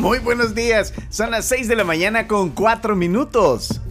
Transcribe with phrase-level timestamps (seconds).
[0.00, 0.94] Muy buenos días.
[1.10, 3.82] Son las 6 de la mañana con 4 minutos.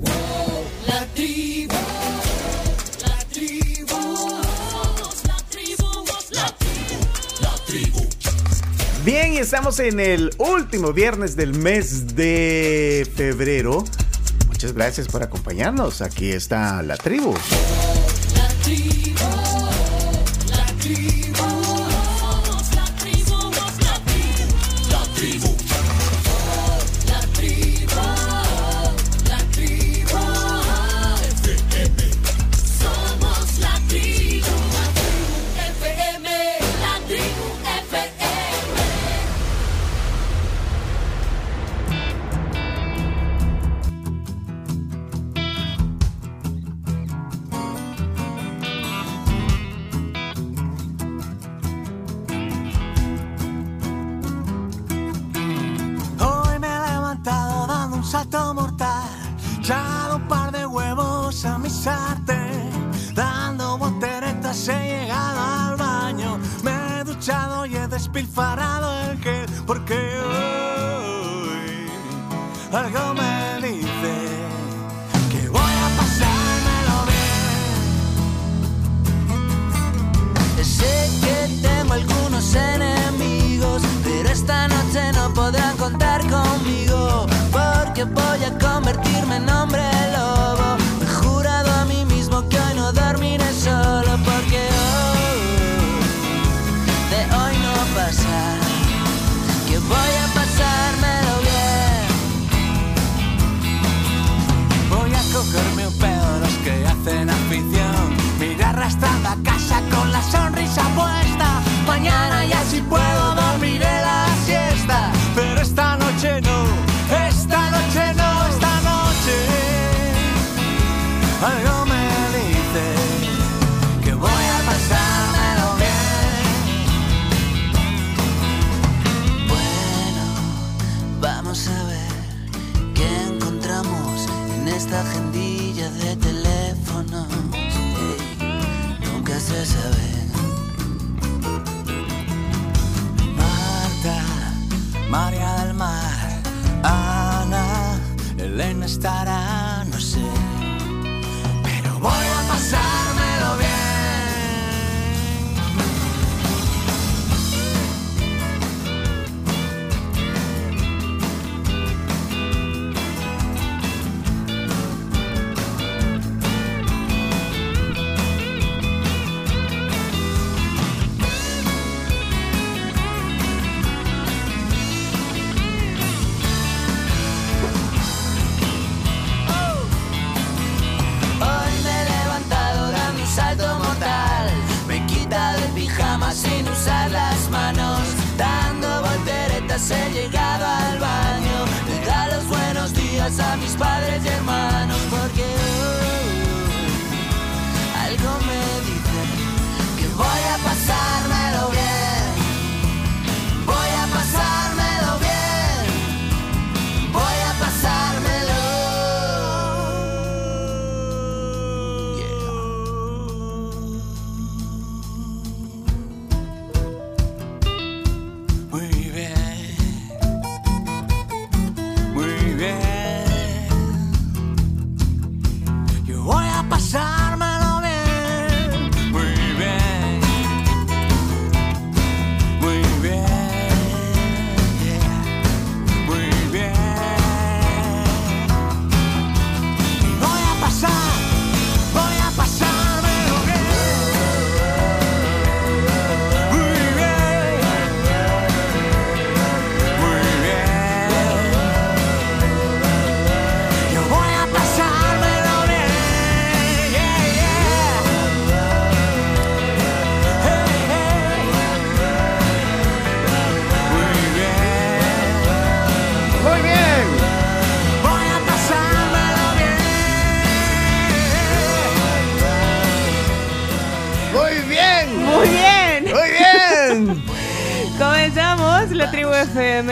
[9.06, 13.84] Bien, y estamos en el último viernes del mes de febrero.
[14.48, 16.02] Muchas gracias por acompañarnos.
[16.02, 17.36] Aquí está la tribu.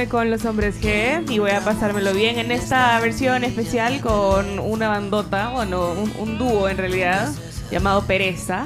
[0.08, 4.90] con los hombres G y voy a pasármelo bien en esta versión especial con una
[4.90, 7.30] bandota, bueno, un, un dúo en realidad,
[7.72, 8.66] llamado Pereza,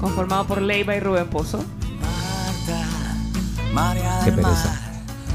[0.00, 1.64] conformado por Leiva y Rubén Pozo.
[4.24, 4.80] Qué pereza.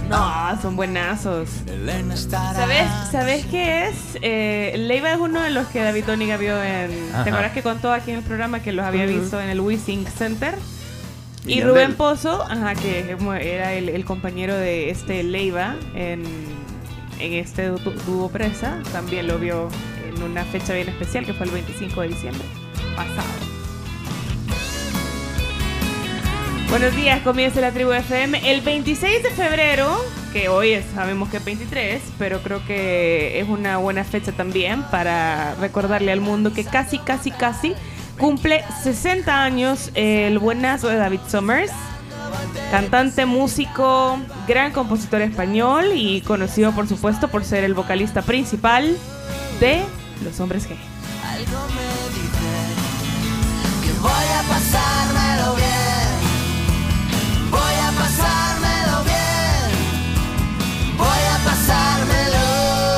[0.10, 1.50] No, son buenazos.
[2.56, 3.96] ¿Sabes, ¿sabes qué es?
[4.22, 7.10] Eh, Leiva es uno de los que David Tónica vio en.
[7.14, 7.24] Ajá.
[7.24, 10.08] ¿Te acuerdas que contó aquí en el programa que los había visto en el WeSync
[10.08, 10.56] Center?
[11.46, 11.62] Y.
[11.62, 16.24] Rubén Pozo, ajá, que era el, el compañero de este Leiva en,
[17.20, 19.70] en este dúo presa, también lo vio
[20.08, 22.46] en una fecha bien especial que fue el 25 de diciembre
[22.96, 23.50] pasado.
[26.70, 28.52] Buenos días, comienza la tribu FM.
[28.52, 29.98] El 26 de febrero,
[30.32, 34.84] que hoy es, sabemos que es 23, pero creo que es una buena fecha también
[34.92, 37.74] para recordarle al mundo que casi, casi, casi
[38.20, 41.72] cumple 60 años el buenazo de David Summers.
[42.70, 48.96] Cantante, músico, gran compositor español y conocido por supuesto por ser el vocalista principal
[49.60, 49.82] de
[50.24, 50.76] Los Hombres G.
[51.24, 51.82] Algo me
[52.14, 52.52] dice
[53.84, 56.20] que voy a pasármelo bien.
[57.50, 59.70] Voy a pasármelo bien.
[60.98, 62.44] Voy a pasármelo.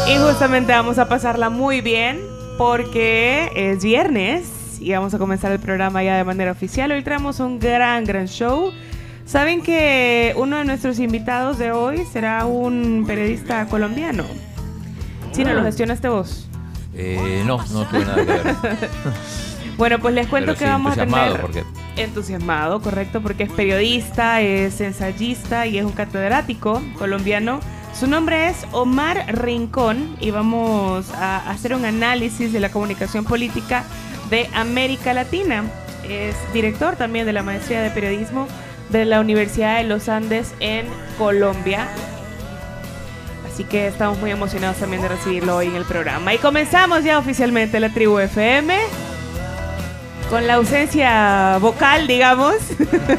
[0.10, 2.20] Y justamente vamos a pasarla muy bien
[2.58, 6.92] porque es viernes y vamos a comenzar el programa ya de manera oficial.
[6.92, 8.72] Hoy traemos un gran, gran show.
[9.26, 14.26] Saben que uno de nuestros invitados de hoy será un periodista colombiano.
[15.32, 16.50] Chino, ¿lo gestionaste vos?
[16.94, 18.56] Eh, no, no tuve nada que ver.
[19.78, 21.42] Bueno, pues les cuento Pero que sí, vamos a tener...
[21.42, 21.64] porque
[21.96, 27.60] Entusiasmado, correcto, porque es periodista, es ensayista y es un catedrático colombiano.
[27.98, 33.84] Su nombre es Omar Rincón y vamos a hacer un análisis de la comunicación política
[34.32, 35.64] de América Latina.
[36.04, 38.48] Es director también de la maestría de periodismo
[38.90, 40.88] de la Universidad de los Andes en
[41.20, 41.88] Colombia.
[43.46, 46.34] Así que estamos muy emocionados también de recibirlo hoy en el programa.
[46.34, 48.76] Y comenzamos ya oficialmente la tribu FM.
[50.32, 52.56] Con la ausencia vocal, digamos,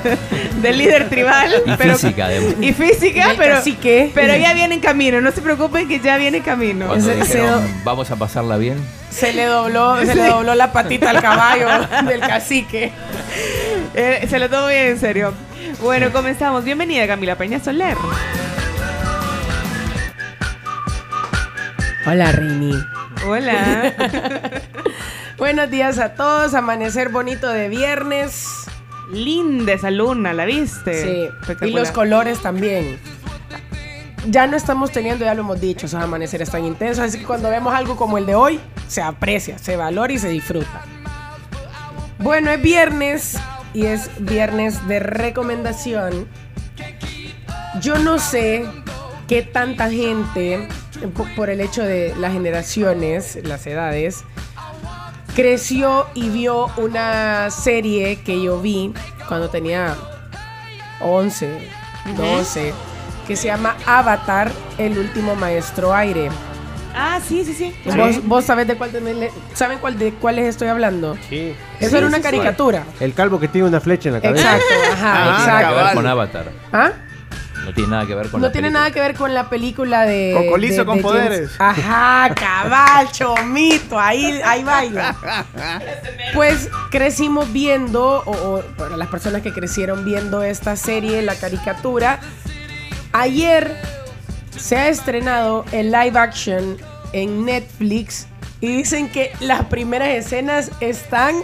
[0.62, 1.53] del líder tribal.
[1.67, 2.55] Y física, además.
[2.59, 4.11] Y física, pero, cacique.
[4.14, 5.20] pero ya viene en camino.
[5.20, 6.87] No se preocupen que ya viene en camino.
[6.87, 8.79] cuando dijeron, do- vamos a pasarla bien,
[9.11, 11.69] Se le dobló, se le dobló la patita al caballo
[12.09, 12.91] del cacique.
[13.94, 15.35] Eh, se lo tomo bien en serio.
[15.82, 16.65] Bueno, comenzamos.
[16.65, 17.97] Bienvenida Camila Peña Soler.
[22.06, 22.75] Hola, Rini.
[23.26, 23.93] Hola.
[25.38, 26.55] Buenos días a todos.
[26.55, 28.46] Amanecer bonito de viernes.
[29.11, 31.31] Linda esa luna, ¿la viste?
[31.49, 31.67] Sí.
[31.67, 32.99] Y los colores también.
[34.29, 37.05] Ya no estamos teniendo, ya lo hemos dicho, esos amaneceres tan intensos.
[37.05, 40.29] Así que cuando vemos algo como el de hoy, se aprecia, se valora y se
[40.29, 40.82] disfruta.
[42.19, 43.37] Bueno, es viernes
[43.75, 46.29] y es viernes de recomendación.
[47.81, 48.64] Yo no sé
[49.26, 50.69] qué tanta gente,
[51.17, 54.25] po- por el hecho de las generaciones, las edades,
[55.34, 58.93] creció y vio una serie que yo vi
[59.29, 59.94] cuando tenía
[61.00, 61.69] 11,
[62.17, 62.73] 12,
[63.26, 66.29] que se llama Avatar, el último maestro aire.
[66.94, 67.75] Ah, sí, sí, sí.
[67.96, 71.17] ¿Vos, vos sabés de cuál, de- ¿saben cuál de cuáles estoy hablando?
[71.31, 71.55] Sí.
[71.81, 72.84] Eso Sí, era una sí, caricatura.
[73.00, 74.56] El calvo que tiene una flecha en la cabeza.
[74.56, 75.38] Exacto, ajá, Ah,
[75.70, 75.94] exacto.
[75.96, 76.44] con Avatar.
[76.70, 76.93] ¿Ah?
[77.64, 78.81] No tiene nada que ver con No la tiene película.
[78.81, 80.35] nada que ver con la película de.
[80.37, 81.50] Cocolizo de- con de James- poderes.
[81.59, 85.17] Ajá, cabal, chomito, ahí, ahí baila.
[86.35, 92.20] Pues crecimos viendo, o, o para las personas que crecieron viendo esta serie, la caricatura,
[93.13, 93.77] ayer
[94.56, 96.77] se ha estrenado el live action
[97.13, 98.27] en Netflix
[98.60, 101.36] y dicen que las primeras escenas están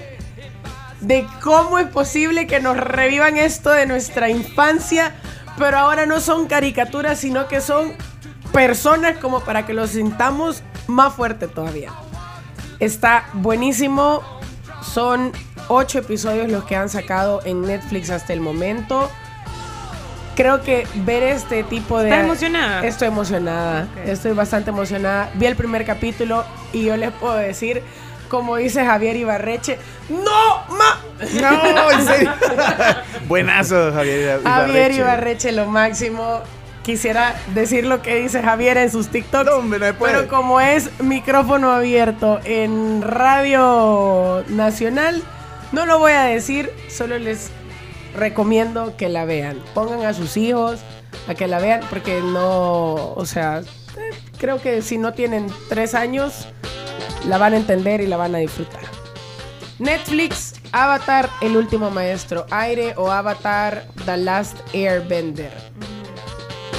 [1.01, 5.15] de cómo es posible que nos revivan esto de nuestra infancia,
[5.59, 7.93] pero ahora no son caricaturas, sino que son
[8.53, 11.93] personas como para que lo sintamos más fuerte todavía.
[12.79, 14.23] Está buenísimo,
[14.83, 15.33] son
[15.69, 19.11] ocho episodios los que han sacado en Netflix hasta el momento.
[20.37, 22.11] Creo que ver este tipo de...
[22.11, 22.87] ¿Estás emocionada?
[22.87, 25.31] Estoy emocionada, estoy bastante emocionada.
[25.35, 27.83] Vi el primer capítulo y yo les puedo decir,
[28.29, 31.01] como dice Javier Ibarreche, ¡No, ma!
[31.41, 32.33] No, en serio.
[33.29, 34.49] Buenazo, Javier Ibarreche.
[34.49, 36.41] Javier Ibarreche, lo máximo.
[36.83, 39.45] Quisiera decir lo que dice Javier en sus TikToks.
[39.45, 45.23] No, no pero como es micrófono abierto en Radio Nacional,
[45.73, 47.51] no lo voy a decir, solo les
[48.17, 49.59] recomiendo que la vean.
[49.75, 50.81] Pongan a sus hijos
[51.27, 55.95] a que la vean, porque no, o sea, eh, creo que si no tienen tres
[55.95, 56.49] años,
[57.27, 58.83] la van a entender y la van a disfrutar.
[59.79, 65.53] Netflix, Avatar, El último maestro aire o Avatar, The Last Airbender.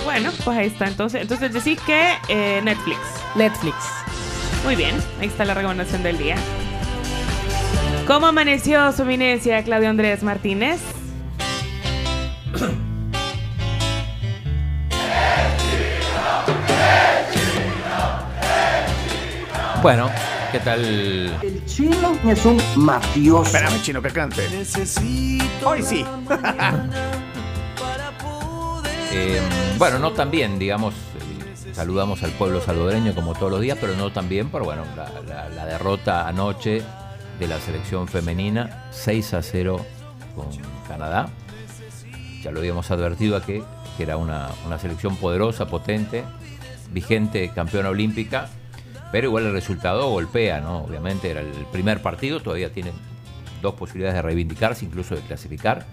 [0.03, 0.87] Bueno, pues ahí está.
[0.87, 2.99] Entonces, entonces decís que eh, Netflix.
[3.35, 3.75] Netflix.
[4.63, 6.35] Muy bien, ahí está la recomendación del día.
[8.05, 10.81] ¿Cómo amaneció su eminencia Claudio Andrés Martínez?
[19.81, 20.09] Bueno,
[20.51, 20.83] ¿qué tal?
[20.85, 23.43] El chino es un mafioso.
[23.43, 24.43] Espérame, chino, que cante.
[25.65, 26.05] Hoy sí.
[29.11, 29.41] Eh,
[29.77, 30.93] bueno, no tan bien, digamos.
[30.93, 34.83] eh, saludamos al pueblo salvadoreño como todos los días, pero no tan bien, pero bueno,
[34.95, 36.81] la, la- la derrota anoche
[37.39, 39.85] de la selección femenina, 6 a 0
[40.35, 40.47] con
[40.87, 41.29] Canadá.
[42.43, 43.61] Ya lo habíamos advertido aquí,
[43.97, 46.23] que era una, una selección poderosa, potente,
[46.91, 48.49] vigente campeona olímpica,
[49.11, 50.79] pero igual el resultado golpea, ¿no?
[50.79, 52.93] Obviamente era el primer partido, todavía tienen
[53.61, 55.85] dos posibilidades de reivindicarse, incluso de clasificar.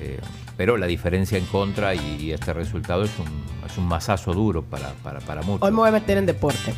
[0.00, 0.20] Eh,
[0.56, 3.26] pero la diferencia en contra y, y este resultado es un,
[3.68, 5.62] es un masazo duro para, para, para muchos.
[5.62, 6.72] Hoy me voy a meter en deporte.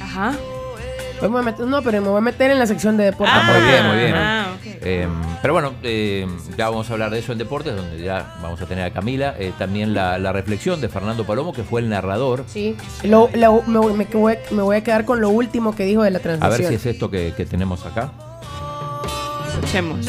[0.00, 0.34] Ajá.
[1.20, 3.04] Hoy me voy a meter, no, pero me voy a meter en la sección de
[3.04, 3.32] deporte.
[3.34, 4.14] Ah, muy bien, muy bien.
[4.14, 4.47] Ah.
[4.64, 5.08] Eh,
[5.42, 8.66] pero bueno, eh, ya vamos a hablar de eso en deportes, donde ya vamos a
[8.66, 9.34] tener a Camila.
[9.38, 12.44] Eh, también la, la reflexión de Fernando Palomo, que fue el narrador.
[12.48, 12.76] Sí.
[13.02, 16.02] Lo- lo- me, voy- me voy- me voy a quedar con lo último que dijo
[16.02, 16.58] de la A transmisión.
[16.60, 18.12] ver si es esto que, que tenemos acá.
[19.54, 20.06] Escuchemos.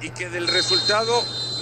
[0.00, 1.12] y que del resultado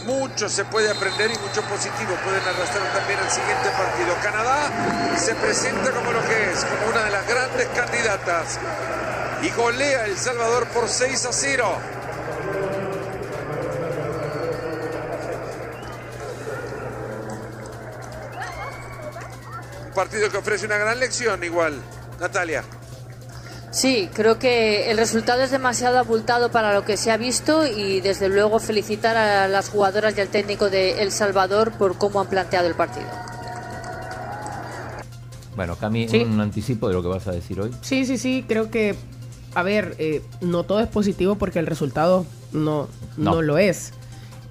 [0.04, 4.14] mucho se puede aprender y mucho positivo pueden arrastrar también al siguiente partido.
[4.22, 8.58] Canadá se presenta como lo que es, como una de las grandes candidatas
[9.42, 11.78] y golea El Salvador por 6 a 0.
[19.86, 21.80] Un partido que ofrece una gran lección igual.
[22.20, 22.64] Natalia.
[23.70, 28.00] Sí, creo que el resultado es demasiado abultado para lo que se ha visto y
[28.00, 32.26] desde luego felicitar a las jugadoras y al técnico de El Salvador por cómo han
[32.26, 33.06] planteado el partido.
[35.54, 36.18] Bueno, Cami, Sí.
[36.22, 37.70] un anticipo de lo que vas a decir hoy.
[37.82, 38.96] Sí, sí, sí, creo que,
[39.54, 43.34] a ver, eh, no todo es positivo porque el resultado no, no.
[43.34, 43.42] No.
[43.42, 43.92] lo es.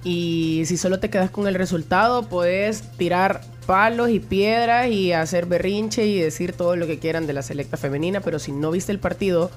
[0.02, 5.46] Y si solo te quedas con el resultado, puedes tirar palos y piedras y hacer
[5.46, 8.90] berrinche y decir todo lo que quieran de la selecta femenina, pero si no viste
[8.90, 9.48] el partido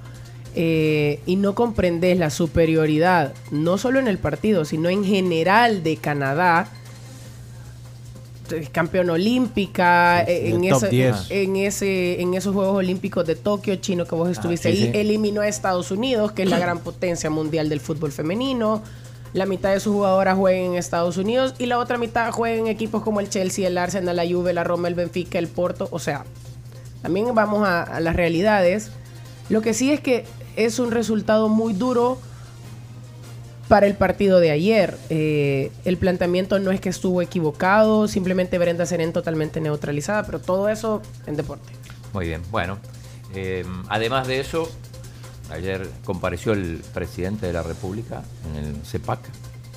[0.55, 5.97] eh, y no comprendes la superioridad, no solo en el partido, sino en general de
[5.97, 6.67] Canadá,
[8.71, 11.15] campeón olímpica, Sí, eh, en, ese- 10.
[11.31, 14.97] en ese en esos Juegos Olímpicos de Tokio, chino que vos estuviste sí, ahí, sí.
[14.99, 18.83] eliminó a Estados Unidos, que es la gran potencia mundial del fútbol femenino.
[19.33, 22.67] La mitad de sus jugadoras juegan en Estados Unidos y la otra mitad juegan en
[22.67, 25.87] equipos como el Chelsea, el Arsenal, la Juve, la Roma, el Benfica, el Porto.
[25.91, 26.23] O sea,
[27.01, 28.91] también vamos a, a las realidades.
[29.49, 30.25] Lo que sí es que
[30.55, 32.19] es un resultado muy duro
[33.67, 34.97] para el partido de ayer.
[35.09, 40.69] Eh, el planteamiento no es que estuvo equivocado, simplemente Brenda Serén totalmente neutralizada, pero todo
[40.69, 41.73] eso en deporte.
[42.13, 42.77] Muy bien, bueno.
[43.33, 44.69] eh, además de eso,
[45.51, 49.19] ayer compareció el presidente de la República en el CEPAC.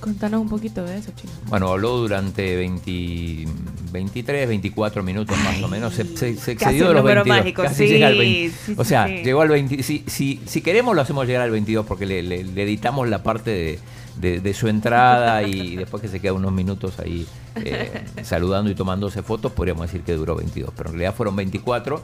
[0.00, 1.32] Contanos un poquito de eso, chino.
[1.46, 3.46] Bueno, habló durante 20,
[3.92, 5.94] 23, 24 minutos más o menos.
[5.94, 7.38] Se, se- se excedió de los número 22.
[7.38, 8.56] mágico, casi sí, llega al 20.
[8.66, 9.22] sí, o sea, sí.
[9.24, 9.82] llegó al 20.
[9.82, 13.22] Si, si, si queremos, lo hacemos llegar al 22 porque le, le- le editamos la
[13.22, 13.78] parte de,
[14.20, 18.74] de- de su entrada y después que se queda unos minutos ahí eh, saludando y
[18.74, 20.72] tomándose fotos, podríamos decir que duró 22.
[20.76, 22.02] Pero en realidad fueron 24.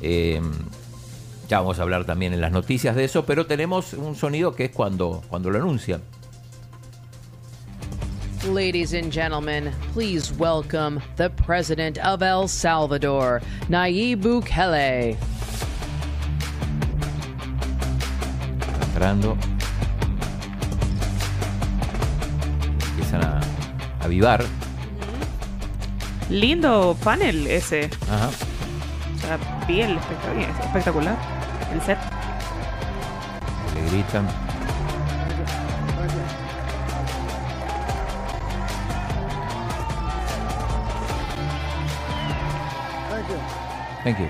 [0.00, 0.40] Eh,
[1.52, 4.64] ya vamos a hablar también en las noticias de eso, pero tenemos un sonido que
[4.64, 6.00] es cuando, cuando lo anuncian.
[8.54, 15.18] Ladies and gentlemen, please welcome the President of El Salvador, Nayib Bukele.
[18.86, 19.36] entrando.
[22.92, 23.40] Empiezan a,
[24.00, 24.42] a avivar.
[26.30, 27.90] Lindo panel ese.
[28.10, 28.30] Ajá.
[29.14, 29.98] O sea, piel
[30.64, 31.31] espectacular.
[31.72, 31.78] Espectacular.
[31.78, 31.98] El set.
[33.74, 34.26] Le gritan.
[43.08, 43.36] Thank you.
[44.04, 44.28] Thank you.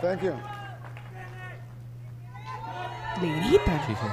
[0.00, 0.34] Thank you.
[3.20, 3.80] Le gritan.
[3.86, 4.06] Sí, sí.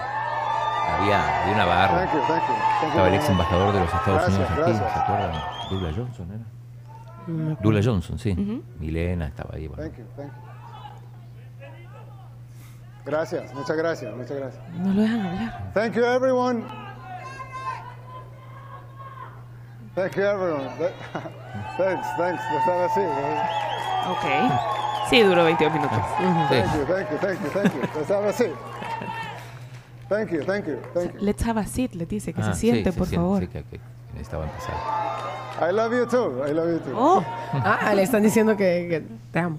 [0.87, 1.97] Había, había una barra.
[1.97, 2.19] Thank you.
[2.27, 2.53] Thank you.
[2.53, 4.93] Thank you Estaba el ex embajador de los Estados Gracias, Unidos aquí, gracias.
[4.93, 5.41] ¿se acuerdan?
[5.69, 7.55] Douglas Johnson era.
[7.61, 8.63] Douglas Johnson, sí.
[8.79, 9.67] Milena estaba ahí.
[9.67, 9.83] bueno.
[9.83, 10.05] Thank you.
[10.15, 10.44] Thank you.
[13.05, 13.53] Gracias.
[13.53, 14.15] Muchas gracias.
[14.15, 14.63] Muchas gracias.
[14.73, 15.71] No lo dejan hablar.
[15.73, 16.63] Thank you, everyone.
[19.95, 20.67] Thank you, everyone.
[21.77, 22.07] Thanks.
[22.17, 22.43] Thanks.
[22.59, 23.01] Estaba así.
[24.09, 25.09] Ok.
[25.09, 25.97] Sí, duró 22 minutos.
[26.17, 26.23] Sí.
[26.49, 26.85] Thank you.
[26.87, 27.17] Thank you.
[27.19, 27.49] Thank you.
[27.51, 28.01] Thank you.
[28.01, 28.45] Estaba así.
[30.09, 30.43] Thank you.
[30.43, 30.77] Thank you.
[30.93, 31.19] Thank you.
[31.21, 33.41] Let's have a seat, le dice que Ah, se sí, siente, se por siente, favor.
[33.41, 33.79] Sí, que, que
[34.13, 34.75] necesitaba empezar.
[35.61, 36.43] I love you too.
[36.47, 36.93] I love you too.
[36.97, 39.57] Oh, Ah, le están diciendo que, que te amo.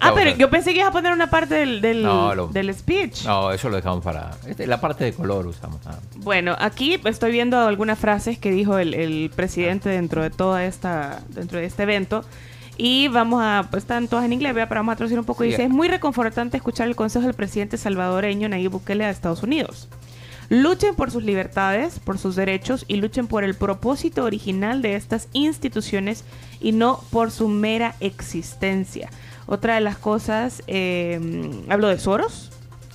[0.00, 2.48] Ah, Ah, pero yo pensé que ibas a poner una parte del, del, No, lo-
[2.48, 3.24] del speech.
[3.24, 4.30] No, eso lo dejamos para.
[4.46, 5.80] este, la parte de color usamos.
[5.86, 5.98] ah.
[6.16, 11.22] Bueno, aquí estoy viendo algunas frases que dijo el, el presidente dentro de toda esta,
[11.28, 12.24] dentro de este evento.
[12.80, 15.42] Y vamos a, pues, están todas en inglés, pero vamos a traducir un poco.
[15.42, 15.50] Sí.
[15.50, 19.88] Dice, es muy reconfortante escuchar el consejo del presidente salvadoreño Nayib Bukele de Estados Unidos.
[20.50, 25.28] Luchen por sus libertades, por sus derechos y luchen por el propósito original de estas
[25.34, 26.24] instituciones
[26.60, 29.10] y no por su mera existencia.
[29.48, 31.18] Otra de las cosas, eh,
[31.68, 32.50] hablo de Soros.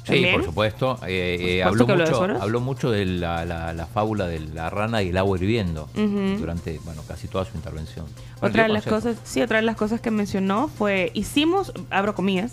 [0.05, 0.35] Sí, también.
[0.35, 0.99] por supuesto.
[1.07, 2.41] eh, eh, Por supuesto habló, de mucho, Soros.
[2.41, 6.77] habló mucho de la, la- la fábula de la rana y el agua hirviendo durante
[6.83, 8.05] bueno, casi toda su intervención.
[8.41, 12.51] Otra de las cosas, sí, otra de las cosas que mencionó fue hicimos, abro comillas,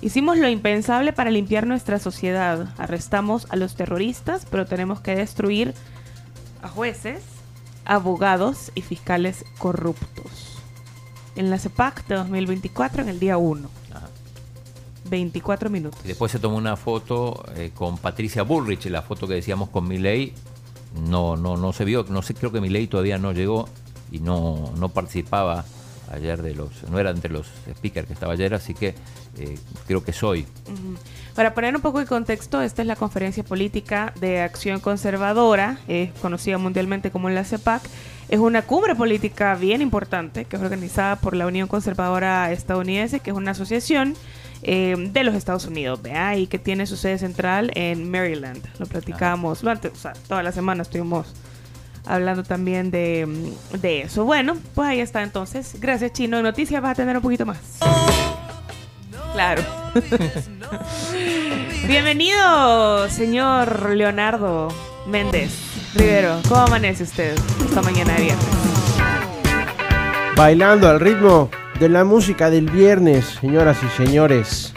[0.00, 2.68] hicimos lo impensable para limpiar nuestra sociedad.
[2.78, 5.74] Arrestamos a los terroristas, pero tenemos que destruir
[6.62, 7.20] a jueces,
[7.84, 10.51] abogados y fiscales corruptos.
[11.36, 13.82] En la CEPAC de 2024, en el día 1.
[15.08, 16.00] 24 minutos.
[16.04, 19.86] Y después se tomó una foto eh, con Patricia Bullrich, la foto que decíamos con
[19.86, 20.32] Milei.
[21.06, 23.68] No, no, no se vio, no sé, creo que Milei todavía no llegó
[24.10, 25.64] y no, no participaba
[26.12, 28.94] ayer de los, no era entre los speakers que estaba ayer, así que
[29.38, 30.46] eh, creo que soy.
[31.34, 36.12] Para poner un poco de contexto, esta es la conferencia política de Acción Conservadora, es
[36.20, 37.82] conocida mundialmente como la CEPAC.
[38.28, 43.30] Es una cumbre política bien importante que es organizada por la Unión Conservadora Estadounidense, que
[43.30, 44.14] es una asociación
[44.62, 46.36] eh, de los Estados Unidos, ¿vea?
[46.36, 48.62] y que tiene su sede central en Maryland.
[48.78, 51.34] Lo platicamos durante, o sea, toda la semana estuvimos
[52.06, 54.24] hablando también de, de eso.
[54.24, 55.76] Bueno, pues ahí está entonces.
[55.80, 56.38] Gracias, Chino.
[56.38, 57.58] En noticias vas a tener un poquito más.
[59.32, 59.62] Claro.
[61.86, 64.68] Bienvenido, señor Leonardo
[65.06, 66.40] Méndez Rivero.
[66.48, 67.34] ¿Cómo amanece usted
[67.64, 68.46] esta mañana de viernes?
[70.36, 74.72] Bailando al ritmo de la música del viernes, señoras y señores.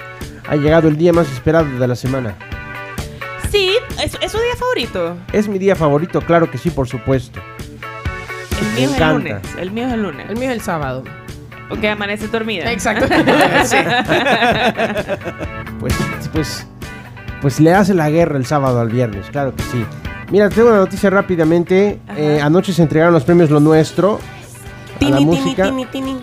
[0.48, 2.36] Ha llegado el día más esperado de la semana.
[3.52, 3.72] Sí,
[4.04, 5.16] ¿es, es su día favorito?
[5.32, 7.40] Es mi día favorito, claro que sí, por supuesto.
[8.60, 9.30] El Me mío es el encanta.
[9.30, 9.42] lunes.
[9.58, 10.30] El mío es el lunes.
[10.30, 11.04] El mío es el sábado.
[11.70, 12.72] Porque amanece dormida.
[12.72, 13.06] Exacto.
[13.66, 13.78] Sí.
[15.80, 15.94] Pues,
[16.34, 16.68] pues,
[17.42, 19.86] pues le hace la guerra el sábado al viernes, claro que sí.
[20.32, 22.00] Mira, tengo una noticia rápidamente.
[22.18, 25.64] Eh, anoche se entregaron los premios Lo Nuestro a la Tini, tini, música.
[25.66, 26.18] tini, tini.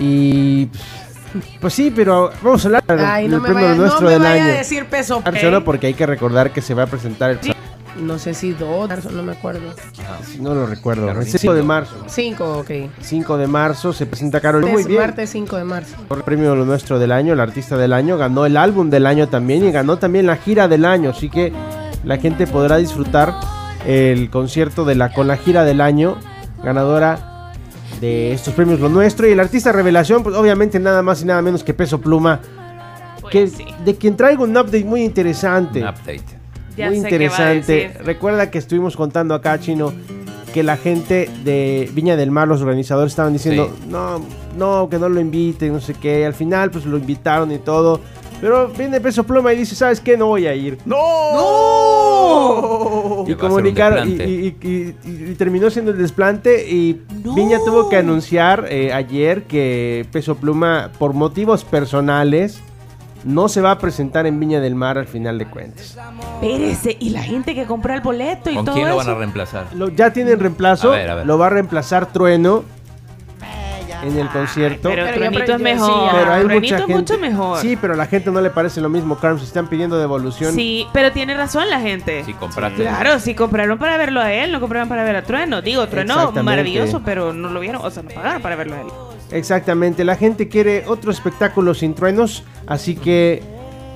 [0.00, 4.00] Y pues, pues sí, pero vamos a hablar Ay, del no premio vaya, Lo Nuestro
[4.02, 4.52] no me del vaya año.
[4.54, 5.22] a decir peso.
[5.24, 7.38] Ah, solo porque hay que recordar que se va a presentar el.
[8.00, 9.60] No sé si dos, marzo, no me acuerdo.
[10.40, 11.04] No lo recuerdo.
[11.04, 11.94] Claro, El ni 5 de marzo.
[12.08, 12.70] 5, ok.
[13.02, 14.64] 5 de marzo se presenta Carol.
[14.66, 14.98] Muy bien.
[14.98, 15.96] martes 5 de marzo.
[16.08, 19.06] Por el premio Lo Nuestro del año, el artista del año, ganó el álbum del
[19.06, 21.10] año también y ganó también la gira del año.
[21.10, 21.52] Así que
[22.04, 23.34] la gente podrá disfrutar
[23.86, 26.16] el concierto de la con la gira del año,
[26.62, 27.52] ganadora
[28.00, 29.28] de estos premios Lo Nuestro.
[29.28, 32.40] Y el artista revelación, pues obviamente nada más y nada menos que Peso Pluma,
[33.30, 33.50] que,
[33.84, 35.80] de quien traigo un update muy interesante.
[35.82, 36.22] Un update.
[36.76, 37.72] Ya muy sé qué va a interesante.
[37.72, 38.02] decir.
[38.04, 39.92] Recuerda que estuvimos contando acá, Chino,
[40.54, 43.86] que la gente de Viña del Mar, los organizadores, estaban diciendo, Sí.
[43.88, 44.20] no,
[44.56, 46.24] no, que no lo inviten, no sé qué.
[46.26, 48.00] Al final, pues lo invitaron y todo.
[48.42, 50.16] Pero viene Peso Pluma y dice, ¿sabes qué?
[50.16, 50.78] No voy a ir.
[50.84, 50.96] ¡No!
[53.22, 56.68] Y ser un comunicaron, y, y- y- y- y terminó siendo el desplante.
[56.68, 57.00] Y
[57.36, 62.60] Viña tuvo que anunciar eh, ayer que Peso Pluma, por motivos personales,
[63.24, 65.96] no se va a presentar en Viña del Mar al final de cuentas.
[66.42, 69.06] Espérese, y la gente que compró el boleto y ¿Con todo quién lo eso.
[69.06, 69.66] van a reemplazar?
[69.76, 70.92] Lo- ya tienen reemplazo.
[70.92, 71.26] A ver, a ver.
[71.26, 72.64] Lo va a reemplazar Trueno
[74.02, 74.88] en el concierto.
[74.88, 75.86] Pero, Pero ya Truenito es mejor.
[76.10, 76.94] sí, Pero hay Truenito mucha es gente.
[76.94, 77.58] mucho mejor.
[77.60, 79.16] Sí, pero a la gente no le parece lo mismo.
[79.16, 80.54] Carlos, se están pidiendo devolución.
[80.54, 82.24] Sí, pero tiene razón la gente.
[82.24, 82.82] Si compraste.
[82.82, 85.62] Claro, sí compraron para verlo a él, no compraron para ver a Trueno.
[85.62, 88.86] Digo, Trueno maravilloso, pero no lo vieron, o sea, no pagaron para verlo a él.
[89.30, 90.04] Exactamente.
[90.04, 92.44] La gente quiere otro espectáculo sin truenos.
[92.66, 93.42] Así que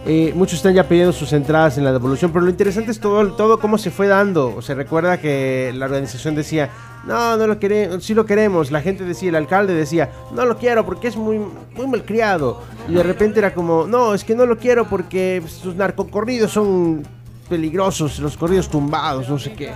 [0.08, 2.30] eh, muchos están ya pidiendo sus entradas en la devolución.
[2.32, 4.62] Pero lo interesante es todo, todo cómo se fue dando.
[4.62, 6.70] Se recuerda que la organización decía.
[7.06, 8.70] No, no lo queremos, sí lo queremos.
[8.70, 12.62] La gente decía, el alcalde decía, no lo quiero porque es muy, muy malcriado.
[12.88, 17.04] Y de repente era como, no, es que no lo quiero porque sus narcocorridos son
[17.48, 19.72] peligrosos, los corridos tumbados, no sé qué.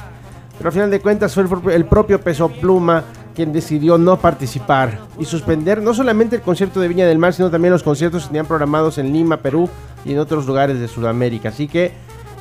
[0.58, 3.04] Pero al final de cuentas fue el propio, el propio Peso Pluma
[3.40, 7.50] quien decidió no participar y suspender no solamente el concierto de Viña del Mar, sino
[7.50, 9.66] también los conciertos que tenían programados en Lima, Perú
[10.04, 11.48] y en otros lugares de Sudamérica.
[11.48, 11.90] Así que,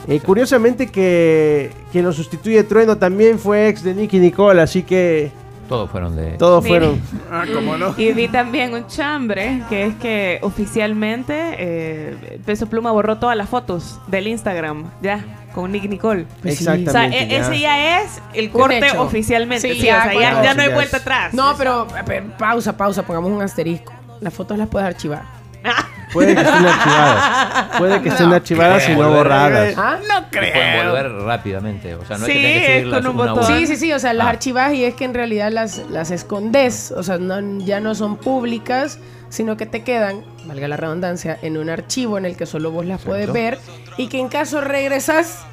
[0.10, 5.32] eh, curiosamente que quien lo sustituye Trueno también fue ex de Nicky Nicole, así que
[5.70, 6.32] Todos fueron de.
[6.32, 6.80] todos Mire.
[6.80, 7.02] fueron...
[7.32, 7.94] Ah, ¿cómo no?
[7.96, 13.48] Y vi también un chambre, que es que oficialmente eh, Peso Pluma borró todas las
[13.48, 16.26] fotos del Instagram, ya, con Nick Nicole.
[16.42, 16.64] Pues sí.
[16.64, 17.24] O sea, Exactamente.
[17.24, 17.38] e- ya.
[17.40, 19.02] ese ya es el corte hecho.
[19.02, 19.68] oficialmente.
[19.74, 21.34] Sí, Sí, ya o sea, ya, no hay vuelta atrás.
[21.34, 23.94] No, pero, pero pausa, pausa, pongamos un asterisco.
[24.22, 25.24] Las fotos las puedes archivar.
[26.14, 27.78] Puede que estén archivadas.
[27.78, 29.14] Puede que estén archivadas y no creo.
[29.14, 29.74] borradas.
[29.78, 29.98] ¿Ah?
[30.08, 31.94] No Se pueden volver rápidamente.
[31.96, 33.44] O sea, no Sí, hay que tener que es subirlas con un botón.
[33.46, 34.30] Sí, sí, sí, o sea, las Ah.
[34.32, 38.18] archivas y es que en realidad las, las escondes, o sea, no- ya no son
[38.18, 38.98] públicas,
[39.30, 42.86] sino que te quedan, valga la redundancia, en un archivo en el que solo vos
[42.86, 43.58] las puedes ver
[43.98, 45.46] y que en caso regresas,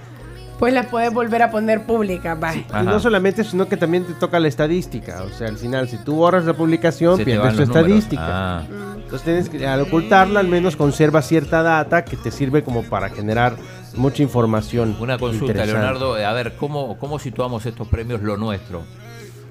[0.59, 2.55] pues las puedes volver a poner públicas, va.
[2.55, 5.23] Y no solamente, sino que también te toca la estadística.
[5.23, 7.69] O sea, al final, si tú borras la publicación, Se te pierdes van tu los
[7.69, 7.87] números.
[7.89, 8.59] estadística.
[8.59, 8.63] Ah.
[8.97, 13.09] Entonces tienes que, al ocultarla, al menos conservas cierta data que te sirve como para
[13.11, 13.55] generar
[13.95, 14.97] mucha información.
[14.99, 15.81] Una consulta, interesante.
[15.81, 16.15] Leonardo.
[16.17, 18.83] A ver, ¿cómo, ¿cómo situamos estos premios lo nuestro?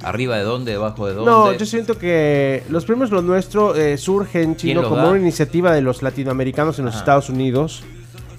[0.05, 0.71] ¿Arriba de dónde?
[0.73, 1.31] ¿Debajo de dónde?
[1.31, 5.09] No, yo siento que los premios Lo Nuestro eh, surgen, chino, como da?
[5.09, 7.01] una iniciativa de los latinoamericanos en los Ajá.
[7.01, 7.83] Estados Unidos.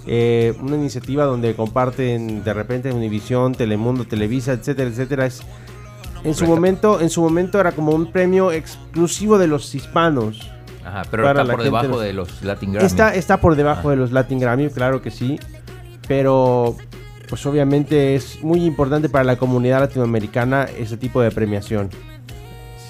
[0.07, 5.27] Eh, una iniciativa donde comparten de repente Univisión, Telemundo, Televisa, etcétera, etcétera.
[5.27, 5.41] Es,
[6.23, 10.49] en su momento, en su momento era como un premio exclusivo de los hispanos.
[10.85, 12.87] Ajá, pero para está por debajo de- de los Latin Grammy.
[12.87, 15.41] Está, está por debajo de los Latin Grammy, claro que sí.
[16.07, 16.77] Pero,
[17.29, 21.91] pues obviamente es muy importante para la comunidad latinoamericana ese tipo de premiación.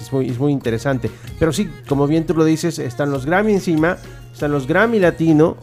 [0.01, 1.09] Es muy, es muy interesante.
[1.39, 3.97] Pero sí, como bien tú lo dices, están los Grammy encima,
[4.31, 5.57] están los Grammy Latino,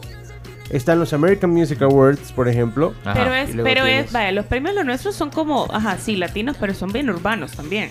[0.69, 2.93] están los American Music Awards, por ejemplo.
[3.05, 3.13] Ajá.
[3.23, 6.57] Pero es, pero tienes- es, vaya, los premios los nuestros son como, ajá, sí, latinos,
[6.59, 7.89] pero son bien urbanos también.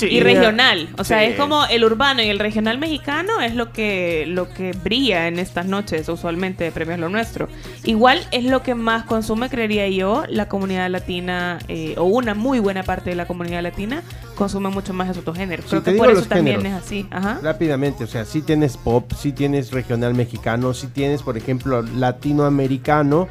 [0.00, 0.06] Sí.
[0.08, 0.88] y regional.
[0.98, 1.26] O sea, Sí.
[1.32, 5.38] es como el urbano y el regional mexicano es lo que, lo que brilla en
[5.38, 7.48] estas noches usualmente de premios lo nuestro.
[7.84, 12.58] Igual es lo que más consume, creería yo, la comunidad latina, eh, o una muy
[12.58, 14.02] buena parte de la comunidad latina,
[14.34, 15.64] consume mucho más esos otros géneros.
[15.66, 16.78] Sí, Creo que por eso también géneros.
[16.80, 17.06] es así.
[17.10, 17.38] Ajá.
[17.42, 23.28] Rápidamente, o sea, si tienes pop, si tienes regional mexicano, si tienes, por ejemplo, latinoamericano,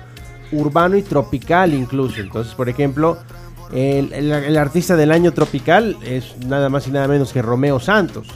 [0.51, 2.19] urbano y tropical incluso.
[2.21, 3.17] Entonces, por ejemplo,
[3.73, 7.79] el, el- el artista del año tropical es nada más y nada menos que Romeo
[7.79, 8.27] Santos.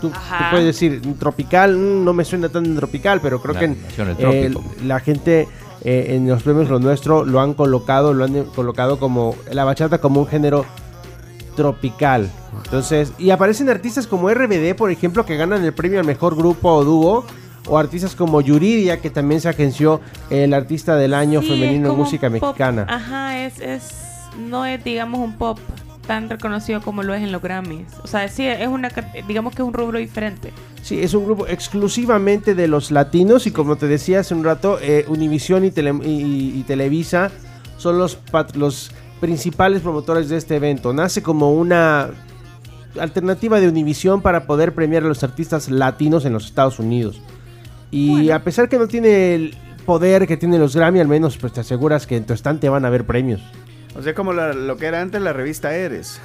[0.00, 0.10] Tú,
[0.50, 3.76] puedes decir, tropical, mm, no me suena tan tropical, pero creo que en-
[4.18, 4.50] eh,
[4.84, 5.48] la gente
[5.84, 9.98] eh, en los premios Lo Nuestro lo han colocado, lo han colocado como la bachata
[9.98, 10.64] como un género
[11.56, 12.30] tropical.
[12.64, 16.70] Entonces, y aparecen artistas como RBD, por ejemplo, que ganan el premio al mejor grupo
[16.72, 17.24] o dúo.
[17.68, 20.00] O artistas como Yuridia, que también se agenció
[20.30, 22.86] el artista del año Sí, femenino en música pop- mexicana.
[22.88, 23.82] Ajá, es, es,
[24.38, 25.58] no es, digamos, un pop
[26.06, 27.86] tan reconocido como lo es en los Grammys.
[28.02, 28.90] O sea, sí, es una,
[29.28, 30.52] digamos que es un rubro diferente.
[30.82, 34.78] Sí, es un grupo exclusivamente de los latinos y como te decía hace un rato,
[34.82, 37.30] eh, Univision y, Tele- y- y Televisa
[37.78, 38.90] son los, pat- los
[39.20, 40.92] principales promotores de este evento.
[40.92, 42.10] Nace como una
[42.98, 47.20] alternativa de Univision para poder premiar a los artistas latinos en los Estados Unidos.
[47.92, 49.54] Y a pesar que no tiene el
[49.86, 52.84] poder que tienen los Grammy, al menos pues te aseguras que en tu estante van
[52.84, 53.40] a haber premios.
[53.94, 56.20] O sea, como la- lo que era antes la revista Eres.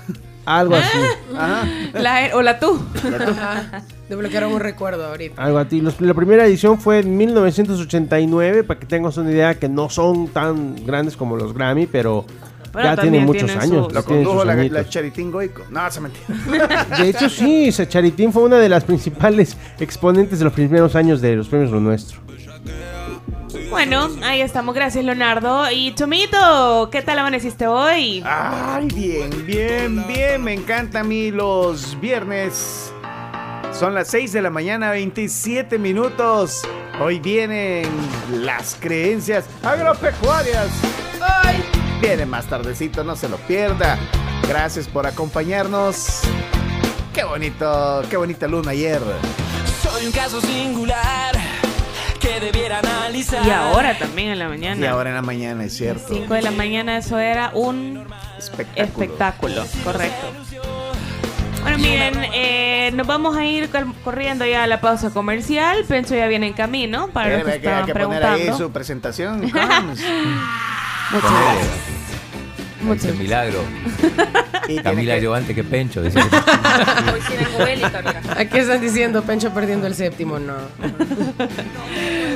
[0.46, 0.98] Algo así.
[1.36, 1.68] Ajá.
[1.94, 2.82] La, o la tú.
[3.30, 3.84] Ajá.
[4.08, 5.44] Desbloquearon un recuerdo ahorita.
[5.44, 5.82] Algo así.
[5.82, 10.30] Los- la primera edición fue en 1989, para que tengas una idea que no son
[10.30, 12.26] tan grandes como los Grammy, pero
[12.72, 13.86] Bueno, ya tienen muchos tienen años.
[13.88, 15.64] sus- Lo condujo la, la Charitín Goico.
[15.70, 16.86] No, se mentira.
[16.98, 21.20] De hecho, sí, esa Charitín fue una de las principales exponentes de los primeros años
[21.20, 22.22] de los premios Lo Nuestro.
[23.70, 24.74] Bueno, ahí estamos.
[24.74, 25.70] Gracias, Leonardo.
[25.70, 28.24] Y Chomito, ¿qué tal amaneciste hoy?
[28.26, 30.44] Ay, bien, bien, bien.
[30.44, 32.94] Me encanta a mí los viernes.
[33.74, 36.62] Son las 6 de la mañana, 27 minutos.
[37.00, 37.86] Hoy vienen
[38.32, 40.70] las creencias agropecuarias.
[41.22, 41.64] Ay,
[42.02, 44.00] vienen más tardecito, no se lo pierda.
[44.48, 46.22] Gracias por acompañarnos.
[47.14, 49.02] Qué bonito, qué bonita luna ayer.
[49.84, 51.36] Soy un caso singular
[52.28, 53.46] que debiera analizar.
[53.46, 54.80] Y ahora también en la mañana.
[54.82, 56.06] Y ahora en la mañana, es cierto.
[56.14, 58.06] 5 de la mañana, eso era un
[58.38, 58.84] Espectáculo.
[58.86, 60.28] espectáculo, correcto.
[61.62, 65.84] Bueno, miren, eh, nos vamos a ir cor- corriendo ya a la pausa comercial.
[65.86, 68.58] Pencho ya viene en camino para los que que hay que poner ahí preguntando.
[68.66, 69.42] su presentación.
[69.42, 69.54] Muchas
[71.12, 71.97] gracias.
[72.96, 73.64] Ese milagro.
[74.68, 76.02] Y Camila que- antes que Pencho.
[76.02, 78.22] dice que- mira.
[78.38, 80.56] Aquí están diciendo Pencho perdiendo el séptimo, no.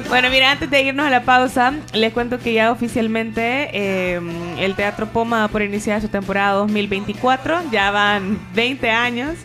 [0.09, 4.19] Bueno, mira, antes de irnos a la pausa, les cuento que ya oficialmente eh,
[4.59, 7.61] el Teatro Poma da por iniciada su temporada 2024.
[7.71, 9.35] Ya van 20 años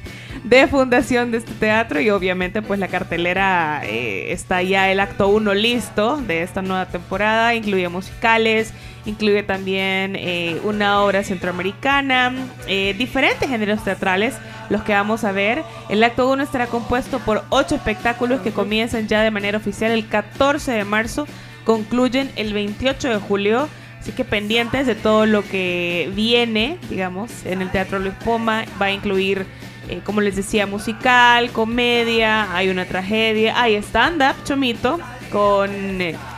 [0.45, 5.29] de fundación de este teatro y obviamente pues la cartelera eh, está ya el acto
[5.29, 7.55] 1 listo de esta nueva temporada.
[7.55, 8.73] Incluye musicales,
[9.07, 12.35] incluye también eh, una obra centroamericana,
[12.67, 14.35] eh, diferentes géneros teatrales,
[14.69, 15.63] los que vamos a ver.
[15.89, 20.09] El acto 1 estará compuesto por ocho espectáculos que comienzan ya de manera oficial el
[20.09, 21.27] 14 de marzo,
[21.65, 23.69] concluyen el 28 de julio.
[24.01, 28.87] Así que pendientes de todo lo que viene, digamos, en el Teatro Luis Poma, va
[28.87, 29.47] a incluir
[29.89, 34.99] eh, como les decía, musical, comedia, hay una tragedia, hay stand-up, Chomito,
[35.31, 35.71] con...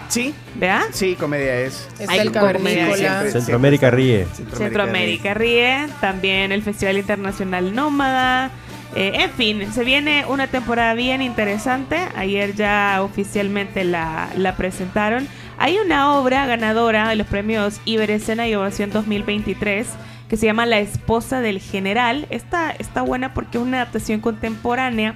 [0.08, 0.84] Sí, ¿Vea?
[0.90, 1.86] sí, comedia es.
[1.98, 3.30] Está Hay el comedia siempre.
[3.32, 4.26] Centroamérica ríe.
[4.56, 8.50] Centroamérica Ríe, también el Festival Internacional Nómada.
[8.96, 11.98] eh, en fin, se viene una temporada bien interesante.
[12.16, 15.28] Ayer ya oficialmente la, la presentaron.
[15.58, 19.86] Hay una obra ganadora de los premios Iberescena y Ovación 2023
[20.28, 22.26] que se llama La esposa del general.
[22.30, 25.14] Esta está buena porque es una adaptación contemporánea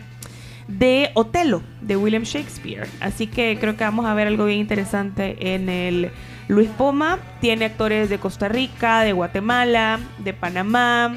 [0.78, 2.88] de Otelo, de William Shakespeare.
[3.00, 6.11] Así que creo que vamos a ver algo bien interesante en el
[6.48, 7.18] Luis Poma.
[7.40, 11.14] Tiene actores de Costa Rica, de Guatemala, de Panamá,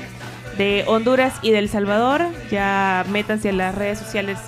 [0.57, 2.23] de Honduras y del Salvador.
[2.51, 4.39] Ya métanse en las redes sociales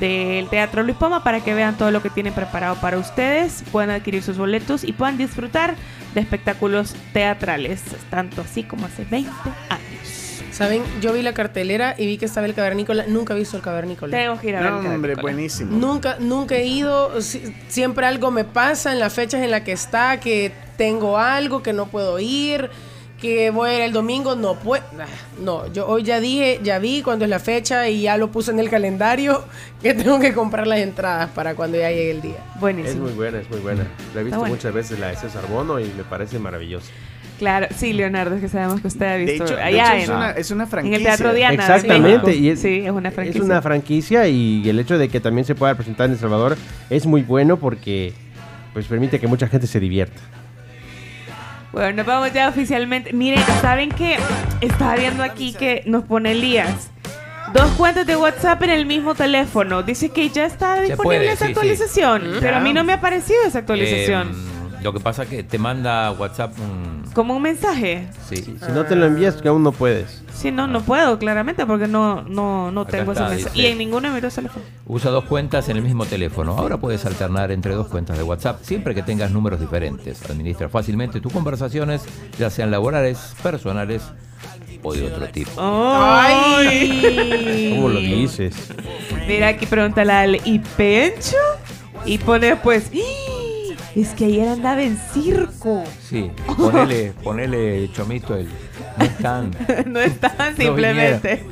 [0.00, 3.64] del Teatro Luis Poma para que vean todo lo que tienen preparado para ustedes.
[3.72, 5.74] Puedan adquirir sus boletos y puedan disfrutar
[6.14, 9.30] de espectáculos teatrales, tanto así como hace 20
[9.68, 9.73] años.
[10.54, 10.82] ¿Saben?
[11.00, 13.06] Yo vi la cartelera y vi que estaba el cavernícola.
[13.08, 14.16] Nunca he visto el cavernícola.
[14.16, 14.70] Tengo que ir a ver.
[14.70, 15.76] No, el hombre, buenísimo.
[15.76, 17.20] Nunca, nunca he ido.
[17.20, 21.60] si- Siempre algo me pasa en las fechas en las que está, que tengo algo,
[21.62, 22.70] que no puedo ir,
[23.20, 24.84] que voy a ir el domingo, no puedo.
[25.40, 28.52] No, yo hoy ya dije, ya vi cuándo es la fecha y ya lo puse
[28.52, 29.44] en el calendario
[29.82, 32.36] que tengo que comprar las entradas para cuando ya llegue el día.
[32.54, 33.04] Es Buenísimo.
[33.06, 33.84] muy buena, es muy buena.
[34.14, 34.54] La he visto buena.
[34.54, 36.92] muchas veces la de César Bono y me parece maravillosa.
[37.44, 40.08] Claro, sí, Leonardo, es que sabemos que usted ha De visto de allá hecho, es,
[40.08, 40.96] en, una, es una en franquicia.
[40.96, 41.54] el Teatro Diana.
[41.54, 43.38] Exactamente, y es, sí, es una franquicia.
[43.38, 46.56] es una franquicia y el hecho de que también se pueda presentar en El Salvador
[46.88, 48.14] es muy bueno porque
[48.72, 50.22] pues permite que mucha gente se divierta.
[51.72, 53.12] Bueno, nos vamos ya oficialmente.
[53.12, 54.16] Miren, ¿saben qué?
[54.62, 56.90] Estaba viendo aquí que nos pone Elías.
[57.52, 59.82] Dos cuentas de WhatsApp en el mismo teléfono.
[59.82, 61.58] Dice que ya está disponible puede, esa sí, sí.
[61.58, 62.22] actualización.
[62.40, 64.30] Pero a mí no me ha aparecido esa actualización.
[64.30, 64.53] Eh,
[64.84, 67.10] lo que pasa es que te manda WhatsApp un...
[67.14, 68.06] Como un mensaje.
[68.28, 68.36] Sí.
[68.36, 70.22] Si no te lo envías, que aún no puedes.
[70.34, 73.54] Sí, no, no puedo, claramente, porque no, no, no Acá tengo está, ese mensaje.
[73.56, 73.66] dice.
[73.68, 74.68] Y en ninguno de mis dos teléfonos.
[74.86, 76.52] Usa dos cuentas en el mismo teléfono.
[76.58, 80.22] Ahora puedes alternar entre dos cuentas de WhatsApp siempre que tengas números diferentes.
[80.28, 82.02] Administra fácilmente tus conversaciones,
[82.38, 84.02] ya sean laborales, personales
[84.82, 85.50] o de otro tipo.
[85.58, 87.72] ¡Ay!
[87.74, 88.54] ¿Cómo lo dices?
[89.26, 91.36] Mira, aquí pregunta la Ale, ¿y Pencho?
[92.04, 93.30] Y pone después, "¡Ah!
[93.94, 95.84] Es que ayer andaba en circo.
[96.02, 98.48] Sí, ponele, ponele chomito el...
[98.98, 99.50] No están.
[99.86, 101.44] no estaban simplemente.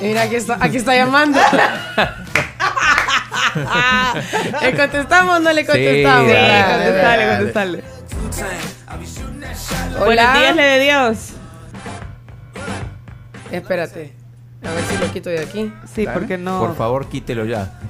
[0.00, 1.40] Mira, aquí está, aquí está llamando.
[4.62, 6.26] ¿Le contestamos o no le contestamos?
[6.26, 7.36] Sí, dale, contestale, dale.
[7.36, 7.84] contestale.
[9.98, 10.04] Hola.
[10.04, 11.30] Buenos días, le de Dios.
[13.50, 14.12] Espérate.
[14.62, 15.72] A ver si lo quito de aquí.
[15.92, 16.60] Sí, porque no.
[16.60, 17.80] Por favor, quítelo ya.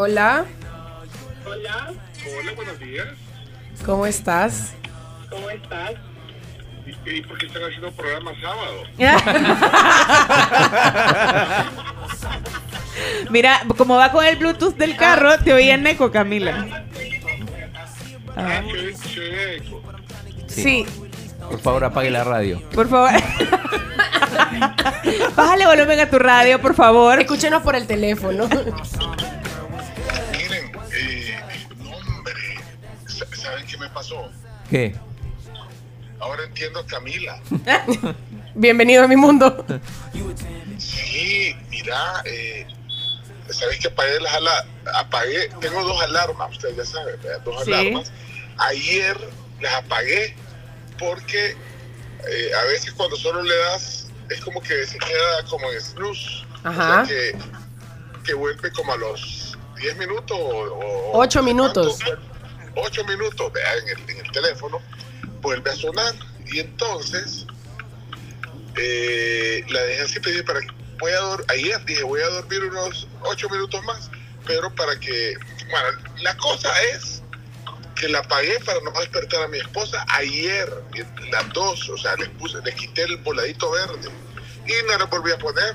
[0.00, 0.44] Hola,
[1.44, 1.92] Hola,
[2.38, 3.08] hola, buenos días.
[3.84, 4.74] ¿cómo estás?
[5.28, 5.94] ¿Cómo estás?
[6.86, 8.84] ¿Y, y por qué están haciendo programa sábado?
[13.30, 16.84] Mira, como va con el Bluetooth del carro, te oía en eco, Camila.
[18.36, 19.82] Ah, eco.
[20.46, 20.86] Sí,
[21.50, 22.62] Por favor, apague la radio.
[22.72, 23.10] por favor.
[25.34, 27.18] Bájale volumen a tu radio, por favor.
[27.18, 28.48] Escúchenos por el teléfono.
[33.48, 34.28] ¿saben qué me pasó?
[34.70, 34.94] ¿Qué?
[36.20, 37.40] Ahora entiendo a Camila.
[38.54, 39.64] Bienvenido a mi mundo.
[40.78, 42.66] Sí, mira, eh,
[43.50, 44.66] ¿sabes que apagué las alarmas?
[44.94, 47.40] Apagué, tengo dos alarmas, ustedes ya saben, ¿verdad?
[47.44, 47.72] dos Sí.
[47.72, 48.12] alarmas.
[48.58, 49.16] Ayer
[49.60, 50.34] las apagué
[50.98, 51.50] porque
[52.30, 56.44] eh, a veces cuando solo le das, es como que se queda como en snooze.
[56.64, 57.02] Ajá.
[57.02, 57.38] O sea, que,
[58.24, 60.44] que vuelve como a los 10 minutos o...
[61.14, 61.98] o- Ocho no sé minutos.
[62.04, 62.22] cuánto,
[62.80, 64.80] 8 minutos, en el, en el teléfono,
[65.40, 66.14] vuelve a sonar.
[66.46, 67.46] Y entonces
[68.76, 72.64] eh, la dejé así, pedí para que voy a dor- ayer dije voy a dormir
[72.64, 74.10] unos 8 minutos más,
[74.46, 75.34] pero para que,
[75.70, 77.22] bueno, la cosa es
[77.94, 80.72] que la apagué para no despertar a mi esposa ayer,
[81.32, 84.08] las dos, o sea, les puse, les quité el voladito verde
[84.66, 85.74] y no la volví a poner.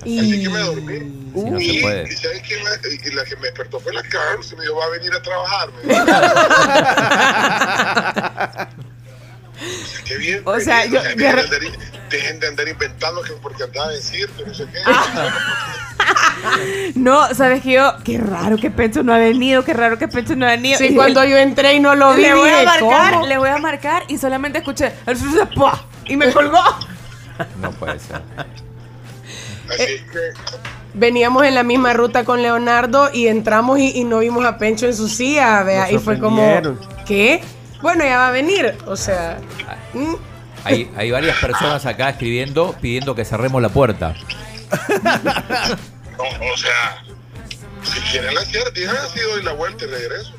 [0.00, 0.98] Así que me dormí.
[0.98, 2.08] Sí, no se y, puede.
[2.12, 2.70] y ¿sabes quién me-
[3.08, 5.22] y la que me despertó fue la Carl, se me dijo, va a venir a
[5.22, 5.68] trabajar.
[10.04, 10.42] Qué bien.
[10.44, 11.02] O sea, yo- bien.
[11.02, 11.78] yo dejen, re- de andar,
[12.10, 14.78] dejen de andar inventando que porque andaba en circo, no sé qué.
[16.94, 20.36] No, sabes que yo, qué raro que Pencho no ha venido, qué raro que Pencho
[20.36, 20.78] no ha venido.
[20.78, 23.26] Sí, Y cuando yo entré y no lo vi, le voy a marcar, ¿cómo?
[23.26, 24.92] le voy a marcar y solamente escuché
[26.06, 26.62] y me colgó.
[27.60, 28.20] No puede ser.
[29.68, 30.18] Así Eh, que,
[30.94, 34.86] Veníamos en la misma ruta con Leonardo y entramos y, y no vimos a Pencho
[34.86, 36.60] en su silla, vea, y fue como.
[37.06, 37.40] ¿qué?
[37.82, 39.38] Bueno, ya va a venir, o sea.
[40.64, 44.14] Hay, hay varias personas acá escribiendo pidiendo que cerremos la puerta.
[46.18, 47.04] No, o sea,
[47.84, 50.32] si quieren la cierta, digan así, doy la vuelta y regreso.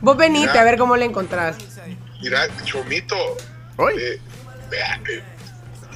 [0.00, 0.60] Vos venite Mira.
[0.60, 1.56] a ver cómo le encontrás.
[2.20, 3.14] Mira, Chomito,
[3.96, 4.18] eh,
[4.68, 5.22] vea, eh,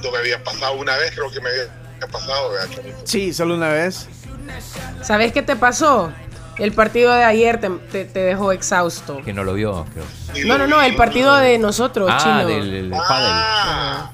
[0.03, 1.67] no me había pasado una vez, creo que me había
[2.11, 2.97] pasado, Chomito.
[3.05, 4.07] Sí, solo una vez.
[5.01, 6.11] ¿Sabes qué te pasó?
[6.57, 9.21] El partido de ayer te, te- te dejó exhausto.
[9.23, 10.45] Que no lo vio, creo.
[10.45, 12.45] No, no, no, el partido de nosotros, Ah, chino.
[12.47, 14.11] del, del Ah,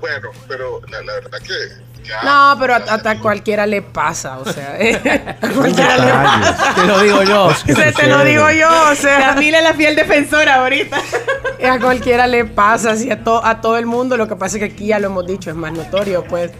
[0.00, 1.54] bueno, pero la, la verdad que
[2.04, 2.22] ya.
[2.22, 2.78] No, pero a,
[3.10, 4.72] a cualquiera le pasa, o sea.
[5.42, 6.74] a cualquiera le pasa.
[6.74, 7.50] Te lo digo yo.
[7.66, 9.34] Se te lo digo yo, o sea.
[9.34, 10.98] Camila es la fiel defensora ahorita.
[11.68, 14.16] A cualquiera le pasa, así a, to- a todo el mundo.
[14.16, 16.52] Lo que pasa es que aquí ya lo hemos dicho, es más notorio, pues.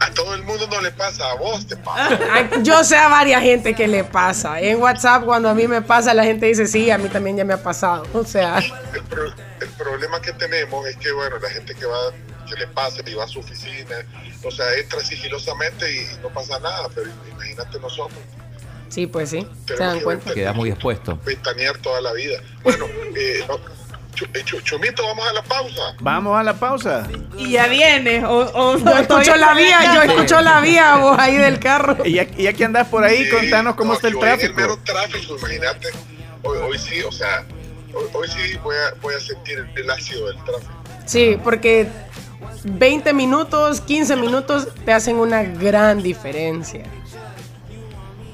[0.00, 2.18] A todo el mundo no le pasa, a vos te pasa.
[2.62, 4.60] Yo sé a varias gente que le pasa.
[4.60, 7.44] En WhatsApp, cuando a mí me pasa, la gente dice, sí, a mí también ya
[7.44, 8.06] me ha pasado.
[8.12, 11.96] O sea, El, pro- el problema que tenemos es que, bueno, la gente que va,
[12.48, 13.96] que le pasa y va a su oficina,
[14.44, 18.18] o sea, entra sigilosamente y, no pasa nada, pero imagínate nosotros,
[18.88, 20.32] sí, pues sí, se dan que cuenta.
[20.34, 21.18] Quedas muy expuesto.
[21.24, 22.38] ventanear toda la vida.
[22.62, 23.58] Bueno, eh, no,
[24.14, 25.82] Ch- eh, Chomito, vamos a la pausa.
[26.00, 27.06] Vamos a la pausa.
[27.36, 28.24] Y ya viene.
[28.24, 31.98] O, o- Yo escucho la vía, yo escucho la vía, vos ahí del carro.
[32.04, 34.54] Y ya, y ya que andas por ahí, Sí, contanos cómo no, está el tráfico.
[34.56, 35.88] mero tráfico, imagínate.
[36.42, 37.44] Hoy, hoy sí, o sea,
[37.94, 40.72] hoy, hoy sí voy a, voy a sentir el ácido del tráfico.
[41.06, 41.86] Sí, porque
[42.64, 46.84] 20 minutos, 15 minutos te hacen una gran diferencia.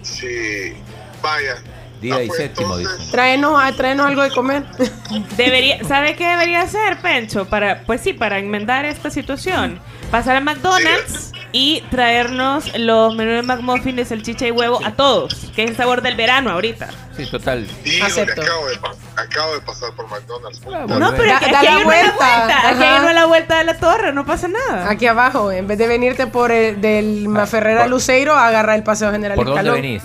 [0.02, 0.74] Sí,
[1.22, 1.56] vaya.
[2.00, 2.90] Día y séptimo, dice.
[3.10, 4.64] Tráenos, ah, tráenos algo de comer.
[5.36, 7.46] Debería, ¿Sabe qué debería hacer, Pencho?
[7.46, 9.80] Para, pues sí, para enmendar esta situación.
[10.10, 15.34] Pasar a McDonald's y traernos los menús de McMuffin de salchicha y huevo a todos,
[15.54, 16.90] que es el sabor del verano ahorita.
[17.16, 17.64] Sí, total.
[17.84, 18.42] Híjole, Acepto.
[18.42, 20.60] acabo de, pa- acabo de pasar por McDonald's.
[20.64, 20.98] Bueno.
[20.98, 22.68] No, pero Da- aquí, da aquí la hay uno a la vuelta, vuelta.
[22.70, 23.00] Aquí hay ajá.
[23.02, 24.90] uno a la vuelta de la torre, no pasa nada.
[24.90, 29.12] Aquí abajo, en vez de venirte por el del Maferrera por- Luceiro, agarra el paseo
[29.12, 29.80] general ¿Por dónde Escalón.
[29.80, 30.02] venís?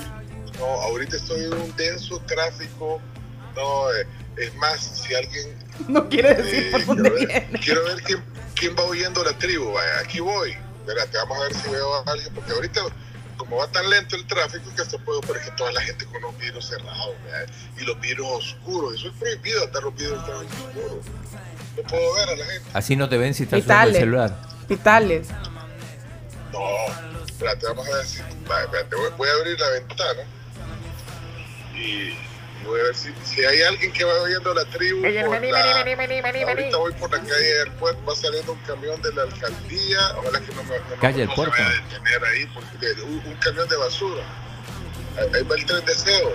[0.59, 3.01] No, ahorita estoy en un denso tráfico.
[3.55, 4.05] No, eh,
[4.38, 5.47] es más, si alguien.
[5.88, 7.59] No quiere decir eh, por dónde quiero ver, viene.
[7.65, 9.71] quiero ver quién, quién va huyendo la tribu.
[9.71, 10.55] Vaya, aquí voy.
[10.89, 12.34] Espérate, vamos a ver si veo a alguien.
[12.34, 12.82] Porque ahorita,
[13.38, 16.21] como va tan lento el tráfico, que hasta puedo ver que toda la gente con
[16.21, 17.12] los vidrios cerrados.
[17.78, 18.95] Y los vidrios oscuros.
[18.95, 21.06] Eso es prohibido, andar los vidrios oscuros.
[21.78, 22.69] No puedo ver a la gente.
[22.73, 24.41] Así no te ven si estás usando el celular.
[24.67, 25.28] Pitales.
[26.52, 28.19] No, espérate, vamos a ver si.
[28.49, 30.23] va, espérate, voy, voy a abrir la ventana.
[31.75, 32.17] Y
[32.65, 35.02] voy a ver si, si hay alguien que va viendo la tribu.
[35.26, 35.74] por la-
[36.50, 40.00] ahorita voy por la calle del puerto, va saliendo un camión de la alcaldía.
[40.17, 41.56] Ojalá que no me, no, Calle del no Puerto.
[41.62, 44.24] a detener ahí, porque de- un, un camión de basura.
[45.17, 46.30] Ahí, va el tren de SEO.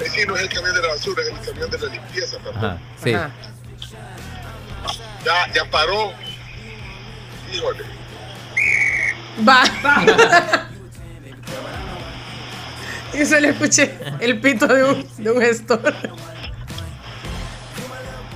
[0.00, 2.38] Eh, sí, no es el camión de la basura, es el camión de la limpieza,
[2.38, 2.64] perdón.
[2.64, 2.78] Ajá.
[3.02, 3.14] Sí.
[3.14, 3.30] Ajá.
[5.24, 6.12] Ya, ya paró.
[7.52, 7.84] Híjole.
[9.46, 9.62] Va.
[13.20, 15.80] y se le escuché el pito de un, de un gestor.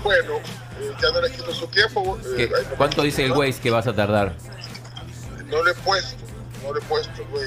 [0.02, 0.32] Bueno,
[0.80, 2.18] eh, ya no le quito su tiempo.
[2.24, 4.34] eh, ¿Qué- ahí no- ¿Cuánto dice el Waze que vas a tardar?
[5.46, 6.16] No le he puesto,
[6.64, 7.44] no le he puesto, güey.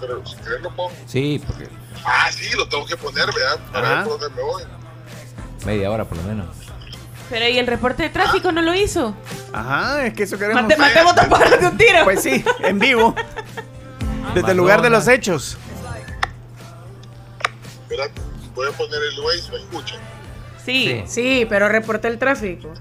[0.00, 0.92] Pero si querés lo pongo.
[1.06, 1.68] Sí, porque
[2.04, 3.58] Ah, sí, lo tengo que poner, ¿verdad?
[3.72, 3.96] Para Ajá.
[4.00, 4.62] ver por dónde me voy.
[5.64, 6.48] media hora por lo menos.
[7.30, 9.16] Pero ¿y el reporte de tráfico no lo hizo?
[9.54, 10.62] Ajá, es que eso queremos.
[10.64, 12.04] Mate, matemos dos pájaros de un tiro.
[12.04, 13.14] Pues sí, en vivo.
[14.34, 15.56] Desde el lugar de los hechos.
[17.96, 18.10] ¿Verdad?
[18.54, 20.00] Voy a poner el Waze, ¿me escuchan?
[20.64, 21.04] Sí.
[21.06, 22.72] Sí, pero reporta el tráfico.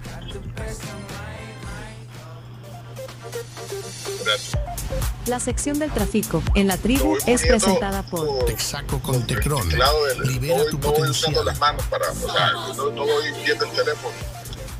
[5.27, 9.67] La sección del tráfico en la tribu es presentada por Texaco con el Tecron.
[9.69, 13.31] Libera no voy, tu no voy usando las manos para, o sea, no, no voy
[13.45, 14.15] viendo el teléfono,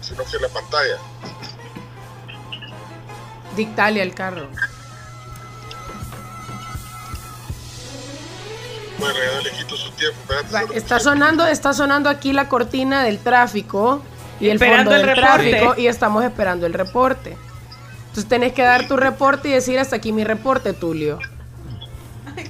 [0.01, 0.97] sino que la pantalla.
[3.55, 4.49] Dictale al carro.
[9.03, 10.53] Bueno, ya no le quito su tiempo, espérate.
[10.53, 14.01] Va, solo- Está sonando, está sonando aquí la cortina del tráfico
[14.39, 15.49] y el Esperando fondo el del reporte.
[15.51, 17.37] tráfico y estamos esperando el reporte.
[18.07, 21.19] Entonces tenés que dar tu reporte y decir hasta aquí mi reporte, Tulio.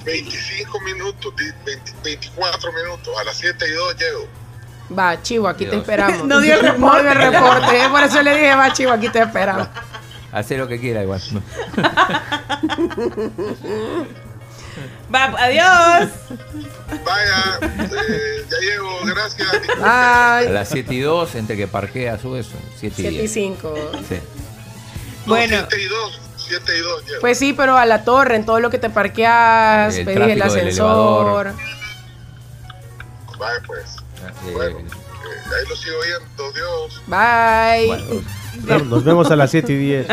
[0.06, 4.28] 25 minutos, di- 20 24 minutos, a las 7 y 2 llego.
[4.98, 6.24] Va, Chivo, aquí te esperamos.
[6.26, 6.80] No dio el reporte.
[6.80, 9.68] No dio el reporte, eh, por eso le dije, va, Chivo, aquí te esperamos.
[10.32, 11.22] Hace lo que quiera igual.
[15.14, 16.10] Va, adiós.
[17.06, 19.50] Vaya, eh, ya llego, gracias.
[19.82, 22.56] A Ay, las 7 y 2, entre que parquea, sube eso.
[22.80, 23.34] 7 y 7 y 10.
[23.34, 23.76] 5.
[24.10, 24.20] Sí.
[25.26, 25.58] Bueno.
[25.70, 27.22] 7 y 2, 7 y 2 llego.
[27.22, 30.42] Pues sí, pero a la torre, en todo lo que te parqueas, El pedís el
[30.42, 31.54] ascensor.
[33.38, 33.98] Vaya pues.
[34.48, 34.86] Eh, Bueno, eh,
[35.30, 37.02] ahí lo sigo viendo, Dios.
[37.08, 38.24] Bye.
[38.68, 40.08] Nos- Nos vemos a las 7 y 10.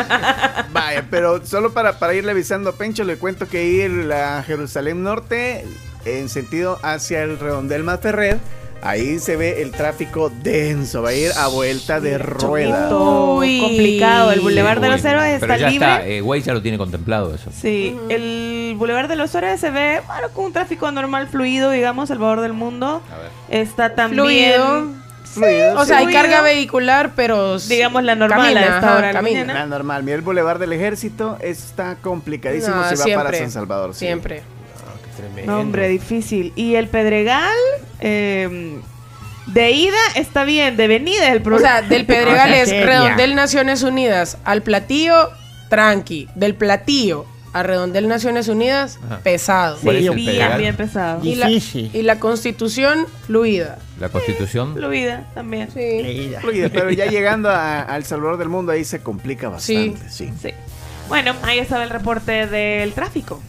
[0.72, 5.02] Vaya, pero solo para, para irle avisando a Pencho, le cuento que ir a Jerusalén
[5.02, 5.64] Norte,
[6.04, 8.38] en sentido hacia el redondel Matferrer,
[8.82, 12.88] ahí se ve el tráfico denso, va a ir a vuelta de rueda.
[12.96, 13.60] Uy.
[13.60, 14.32] complicado.
[14.32, 15.86] El Boulevard de los Héroes Pero está ya libre.
[15.88, 17.50] está, eh, Waze ya lo tiene contemplado eso.
[17.54, 22.08] Sí, el Boulevard de los Héroes se ve bueno, con un tráfico normal, fluido, digamos,
[22.08, 23.02] Salvador del Mundo.
[23.50, 24.22] Está también...
[24.24, 24.99] Fluido.
[25.76, 27.58] O sea, hay carga vehicular, pero.
[27.58, 29.40] Digamos la normal camina, a esta hora la camina.
[29.40, 29.60] mañana.
[29.60, 33.50] La normal, mira el Boulevard del Ejército está complicadísimo No, si va siempre, para San
[33.50, 33.94] Salvador.
[33.94, 34.06] sí.
[34.06, 34.42] Siempre.
[35.46, 36.52] No, hombre, difícil.
[36.56, 37.54] Y el Pedregal,
[38.00, 38.78] eh,
[39.46, 41.68] de ida está bien, de venida es el O problema.
[41.78, 42.70] sea, del Pedregal es.
[42.70, 45.30] Redondel Naciones Unidas al platillo,
[45.68, 46.28] tranqui.
[46.34, 49.18] Del platillo a Redondel Naciones Unidas, Ajá.
[49.20, 49.78] pesado.
[49.82, 51.20] ¿Cuál es Sí, bien, bien pesado.
[51.24, 51.90] Y la, Difícil.
[51.92, 53.78] y la constitución, fluida.
[53.98, 54.74] La constitución.
[54.74, 55.68] Fluida también.
[55.72, 56.32] Sí.
[56.40, 59.98] Fluida, pero ya llegando a, al Salvador del Mundo ahí se complica bastante.
[60.10, 60.32] Sí.
[60.40, 60.50] Sí.
[61.08, 63.42] Bueno, ahí estaba el reporte del tráfico.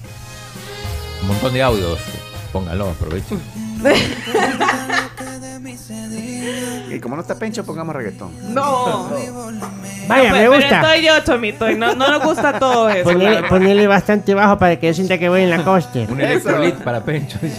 [1.21, 1.99] Un montón de audios.
[2.51, 3.39] Pónganlo, aprovechen.
[6.89, 8.31] Y como no está Pencho, pongamos reggaetón.
[8.53, 9.09] No.
[10.07, 10.81] Vaya, No, me pero gusta.
[10.81, 13.11] estoy yo, Chomito, y no, no nos gusta todo eso.
[13.13, 15.99] la Ponele, bastante bajo para que yo sienta que voy en la costa.
[16.09, 17.39] Un electrolit para Pencho.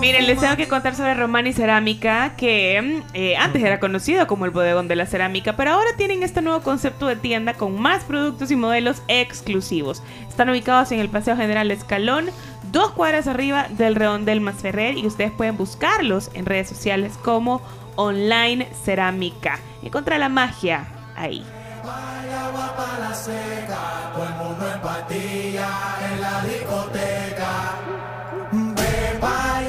[0.00, 4.50] Miren, les tengo que contar sobre Romani Cerámica, que eh, antes era conocido como el
[4.50, 8.50] bodegón de la cerámica, pero ahora tienen este nuevo concepto de tienda con más productos
[8.50, 10.02] y modelos exclusivos.
[10.28, 12.26] Están ubicados en el Paseo General Escalón,
[12.74, 17.62] dos cuadras arriba del Redondel Masferrer, y ustedes pueden buscarlos en redes sociales como
[17.94, 19.60] Online Cerámica.
[19.82, 20.84] Encontra la magia
[21.16, 21.46] ahí.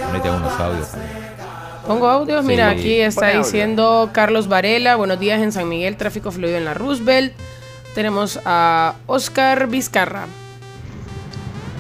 [0.08, 0.88] Ponete unos audios.
[1.86, 3.44] Pongo audios, mira, aquí está audio.
[3.44, 7.34] diciendo Carlos Varela, buenos días en San Miguel, tráfico fluido en la Roosevelt.
[7.94, 10.26] Tenemos a Oscar Vizcarra.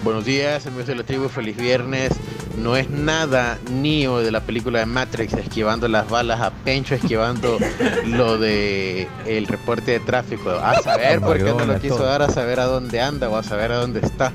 [0.05, 2.11] Buenos días, amigos de la tribu, feliz viernes.
[2.59, 7.57] No es nada Neo de la película de Matrix esquivando las balas a Pencho, esquivando
[8.05, 10.51] lo de el reporte de tráfico.
[10.51, 13.41] A saber por qué no lo quiso dar, a saber a dónde anda o a
[13.41, 14.31] saber a dónde está.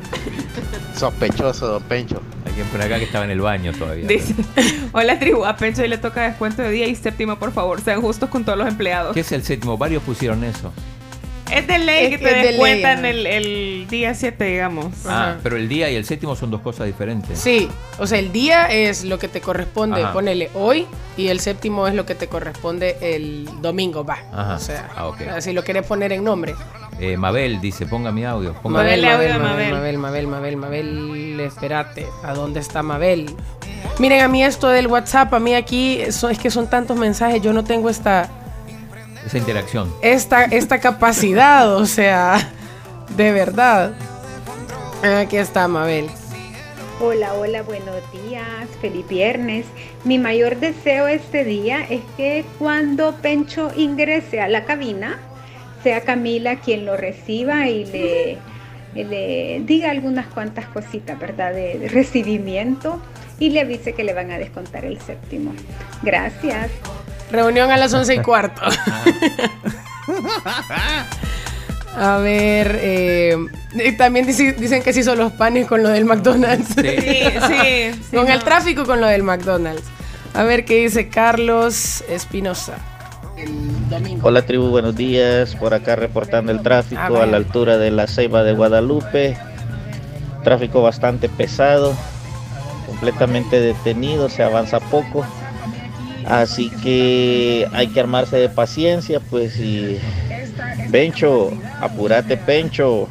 [0.99, 2.21] Sospechoso, don Pencho.
[2.47, 4.09] Hay quien por acá que estaba en el baño todavía.
[4.09, 4.35] Dice,
[4.93, 8.01] hola tribu, a Pencho y le toca descuento de día y séptimo, por favor, sean
[8.01, 9.14] justos con todos los empleados.
[9.14, 9.79] ¿Qué es el séptimo?
[9.79, 10.73] Varios pusieron eso.
[11.53, 14.44] Es de ley Es que que te es de descuentan ley, el, el día 7,
[14.44, 14.86] digamos.
[15.07, 17.38] Ah, pero el día y el séptimo son dos cosas diferentes.
[17.38, 20.12] Sí, o sea, el día es lo que te corresponde, Ajá.
[20.12, 20.86] ponele hoy,
[21.16, 24.18] y el séptimo es lo que te corresponde el domingo, va.
[24.32, 24.55] Ajá.
[24.55, 25.18] O sea, Ah, ok.
[25.40, 26.55] si lo quieres poner en nombre.
[26.98, 28.53] Eh, Mabel dice, ponga mi audio.
[28.61, 29.72] Ponga Mabel, audio de Mabel, Mabel.
[29.72, 33.34] Mabel, Mabel, Mabel, Mabel, espérate, ¿a dónde está Mabel?
[33.98, 37.53] Miren, a mí esto del WhatsApp, a mí aquí es que son tantos mensajes, yo
[37.55, 38.28] no tengo esta,
[39.27, 39.93] esa interacción.
[40.03, 42.51] esta, esta capacidad, o sea,
[43.16, 43.95] de verdad.
[45.03, 46.09] Aquí está Mabel.
[47.03, 49.64] Hola, hola, buenos días, feliz viernes.
[50.05, 55.18] Mi mayor deseo este día es que cuando Pencho ingrese a la cabina,
[55.83, 58.39] sea Camila quien lo reciba y le,
[58.95, 61.53] le diga algunas cuantas cositas, ¿verdad?
[61.53, 63.01] De, recibimiento
[63.38, 65.53] y le avise que le van a descontar el séptimo.
[66.03, 66.70] Gracias.
[67.30, 68.62] Reunión a las once y cuarto.
[71.97, 73.36] A ver, eh,
[73.99, 76.68] también dicen que se hizo los panes con lo del McDonald's.
[76.76, 76.86] Sí,
[77.49, 78.01] sí.
[78.11, 78.45] sí, con el no.
[78.45, 79.82] tráfico con lo del McDonald's.
[80.34, 82.78] A ver qué dice Carlos Espinosa.
[84.22, 85.57] Hola tribu, buenos días.
[85.57, 89.36] Por acá reportando el tráfico A a, la altura de la Ceiba de Guadalupe.
[90.45, 91.95] Tráfico bastante pesado,
[92.86, 95.26] completamente detenido, se avanza poco.
[96.26, 99.99] Así que hay que armarse de paciencia, pues y
[100.91, 103.09] Pencho, apúrate Pencho.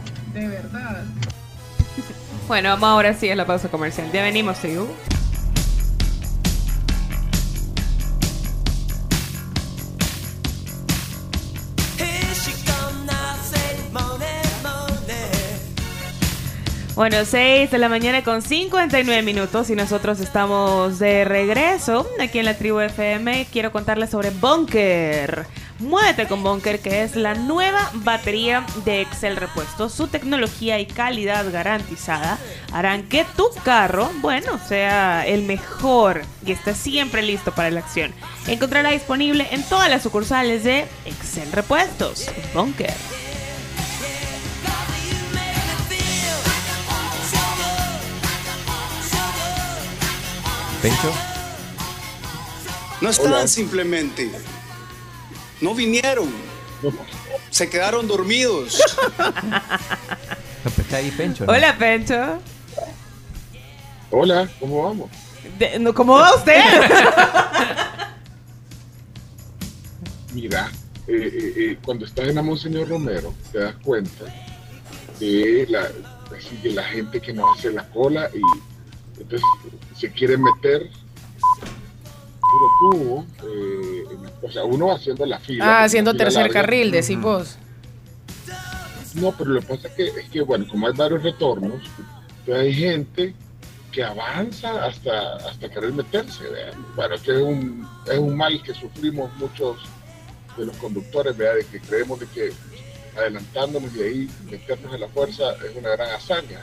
[2.48, 4.10] Bueno, vamos ahora sí a la pausa comercial.
[4.12, 4.88] Ya venimos, Sigu.
[17.00, 22.46] Bueno, 6 de la mañana con 59 minutos y nosotros estamos de regreso aquí en
[22.46, 23.48] la tribu FM.
[23.54, 25.48] Quiero contarles sobre Bunker.
[25.80, 29.88] Muévete con Bunker, que es la nueva batería de Excel repuesto.
[29.88, 32.38] Su tecnología y calidad garantizada
[32.74, 38.14] harán que tu carro, bueno, sea el mejor y esté siempre listo para la acción.
[38.46, 42.30] Encontrará disponible en todas las sucursales de Excel Repuestos.
[42.54, 42.94] Bunker.
[50.82, 51.12] Pencho.
[53.02, 53.48] No están Hola.
[53.48, 54.32] simplemente.
[55.62, 56.30] No vinieron.
[57.50, 58.82] Se quedaron dormidos.
[60.78, 61.46] Está ahí Pencho.
[61.46, 61.52] ¿no?
[61.54, 62.40] Hola, Pencho.
[64.12, 65.10] Hola, ¿cómo vamos?
[65.58, 66.62] De- no, ¿Cómo va usted?
[70.34, 70.72] Mira,
[71.08, 74.26] eh, eh, eh, cuando estás en la Monseñor Romero, te das cuenta
[75.20, 75.82] de la,
[76.38, 78.40] así que la gente que no hace la cola y
[79.20, 79.48] entonces
[79.98, 80.90] se quiere meter
[82.42, 85.66] puro tubo, eh, en- o sea, uno haciendo la fila.
[85.82, 86.62] Ah, haciendo fila tercer larga.
[86.62, 87.58] carril, decís vos.
[89.16, 91.82] No, pero lo que pasa es que, es que, bueno, como hay varios retornos,
[92.40, 93.36] entonces hay gente
[93.92, 96.44] que avanza hasta, hasta querer meterse.
[96.44, 96.74] ¿verdad?
[96.96, 99.78] Bueno, que es un, es un mal que sufrimos muchos
[100.58, 101.56] de los conductores, ¿verdad?
[101.56, 102.52] de que creemos de que
[103.18, 106.62] adelantándonos y ahí meternos en la fuerza es una gran hazaña.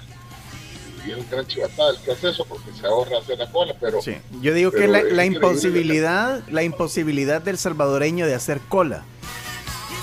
[1.07, 4.00] Y un gran chivatada el proceso porque se ahorra hacer la cola, pero...
[4.40, 9.04] Yo digo que la, es la imposibilidad, la imposibilidad del salvadoreño de hacer cola.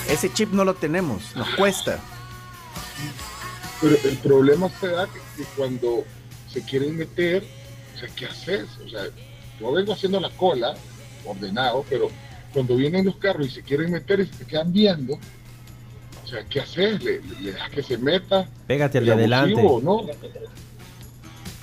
[0.09, 1.99] Ese chip no lo tenemos, nos cuesta.
[3.81, 6.03] Pero el problema se da que, que cuando
[6.51, 7.43] se quieren meter,
[7.95, 8.65] o sea, ¿qué haces?
[8.85, 9.01] O sea,
[9.59, 10.75] yo vengo haciendo la cola,
[11.25, 12.09] ordenado, pero
[12.53, 16.43] cuando vienen los carros y se quieren meter y se te quedan viendo, o sea,
[16.45, 17.03] ¿qué haces?
[17.03, 18.47] ¿Le, le- le das que se meta?
[18.67, 19.61] Pégate al ¿El de adelante.
[19.67, 20.05] o no?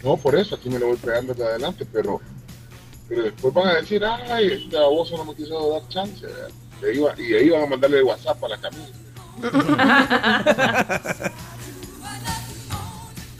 [0.02, 2.20] No, por eso, aquí me lo voy pegando de adelante, pero,
[3.08, 6.24] pero después van a decir, ay, este baboso no me quiso dar chance.
[6.26, 6.48] ¿verdad?
[6.82, 8.92] Y ahí va- y ahí van a mandarle WhatsApp a la camisa.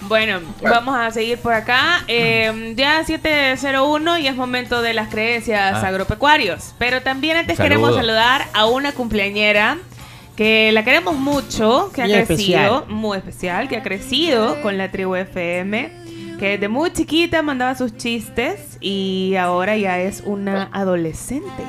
[0.08, 2.02] Bueno, vamos a seguir por acá.
[2.08, 5.86] Eh, ya 701 y es momento de las creencias Ah.
[5.86, 6.74] agropecuarios.
[6.78, 7.68] Pero también antes Saludo.
[7.76, 9.78] queremos saludar a una cumpleañera
[10.36, 12.84] que la queremos mucho, que ha crecido, especial.
[12.88, 15.92] muy especial, que ha crecido con la tribu FM,
[16.40, 21.62] que desde muy chiquita mandaba sus chistes y ahora ya es una adolescente.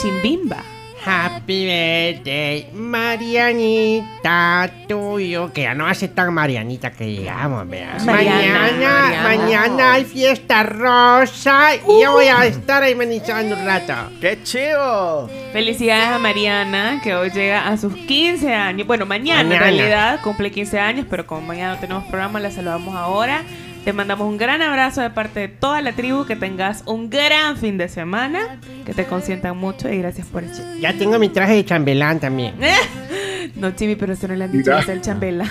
[0.00, 0.62] Chimbimba.
[1.08, 7.96] Happy birthday, Marianita, tuyo, que ya no hace tan Marianita que llegamos, vea.
[8.04, 9.22] Mariana, mañana, Mariana.
[9.22, 13.94] mañana hay fiesta rosa y yo voy a estar amenizando un rato.
[14.20, 15.28] ¡Qué chivo!
[15.52, 18.86] Felicidades a Mariana, que hoy llega a sus 15 años.
[18.88, 19.68] Bueno, mañana, Mañana.
[19.68, 23.44] en realidad cumple 15 años, pero como mañana no tenemos programa, la saludamos ahora.
[23.86, 27.56] Te mandamos un gran abrazo de parte de toda la tribu, que tengas un gran
[27.56, 30.60] fin de semana, que te consientan mucho y gracias por eso.
[30.80, 32.56] Ya tengo mi traje de chambelán también.
[33.54, 35.44] No, Chibi, pero eso no le han dicho es el chambela.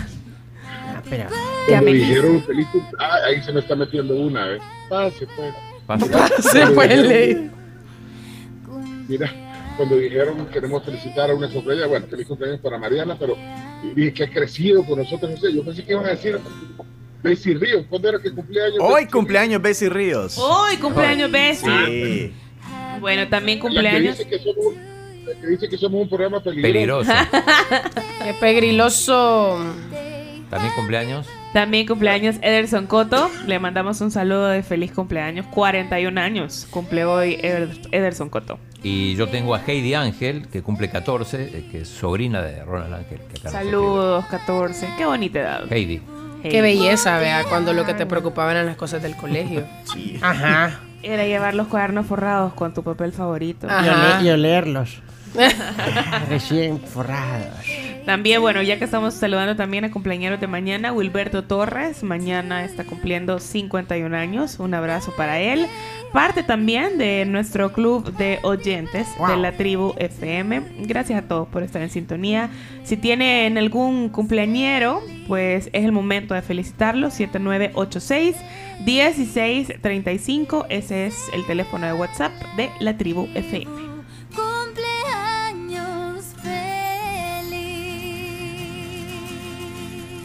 [0.68, 1.30] Ah, pero...
[1.66, 2.68] Qué Cuando dijeron feliz
[3.00, 4.60] ah, ahí se me está metiendo una, ¿eh?
[4.90, 5.56] Pase, pues.
[5.88, 6.06] Pase.
[6.10, 7.38] Pase, pues,
[9.08, 9.32] Mira,
[9.78, 13.38] cuando dijeron queremos felicitar a una cumpleaños, bueno, feliz cumpleaños para Mariana, pero
[13.96, 16.38] dije que ha crecido con nosotros, no sé, yo pensé que iban a decir
[17.30, 18.78] Bessie Ríos, ¿cuándo era que cumpleaños?
[18.80, 20.38] Hoy cumpleaños Bessie Ríos.
[20.38, 21.86] Hoy cumpleaños Bessie.
[21.86, 22.34] Sí.
[23.00, 24.18] Bueno, también La que cumpleaños.
[24.18, 24.74] dice que somos,
[25.26, 27.12] la que dice que somos un programa peligroso.
[27.12, 27.12] Peligroso.
[28.24, 29.60] Qué pegriloso.
[30.50, 31.28] También cumpleaños.
[31.54, 33.30] También cumpleaños Ederson Coto.
[33.48, 35.46] Le mandamos un saludo de feliz cumpleaños.
[35.48, 38.60] 41 años cumple hoy Eder- Ederson Coto.
[38.84, 42.94] Y yo tengo a Heidi Ángel, que cumple 14, eh, que es sobrina de Ronald
[42.94, 43.20] Ángel.
[43.34, 44.88] que Saludos, 14.
[44.98, 45.64] Qué bonita edad.
[45.64, 46.02] escribe.
[46.46, 46.56] Heidi.
[46.56, 49.66] Qué belleza, vea, cuando lo que te preocupaban eran las cosas del colegio.
[50.22, 50.80] Ajá.
[51.04, 53.68] Era llevar los cuadernos forrados con tu papel favorito.
[53.68, 55.02] Y, ole- y olerlos.
[56.30, 57.66] Recién forrados.
[58.06, 62.84] También, bueno, ya que estamos saludando también a cumpleaños de mañana, Wilberto Torres, mañana está
[62.84, 65.66] cumpliendo 51 años, un abrazo para él.
[66.14, 70.62] Parte también de nuestro club de oyentes de la tribu FM.
[70.86, 72.50] Gracias a todos por estar en sintonía.
[72.84, 77.10] Si tienen algún cumpleañero, pues es el momento de felicitarlo.
[77.10, 78.36] 7986
[78.86, 83.85] 1635, ese es el teléfono de WhatsApp de la tribu FM.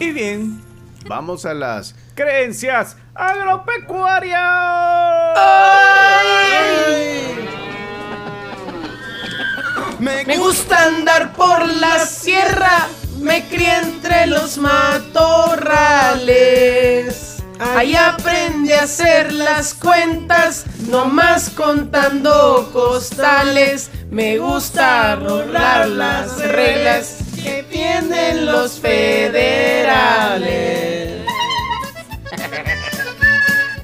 [0.01, 0.61] Y bien,
[1.05, 5.37] vamos a las creencias agropecuarias.
[9.99, 12.87] Me gusta andar por la sierra,
[13.19, 17.43] me crié entre los matorrales.
[17.59, 23.91] Ahí aprendí a hacer las cuentas, no más contando costales.
[24.09, 29.31] Me gusta rolar las reglas que tienen los federales.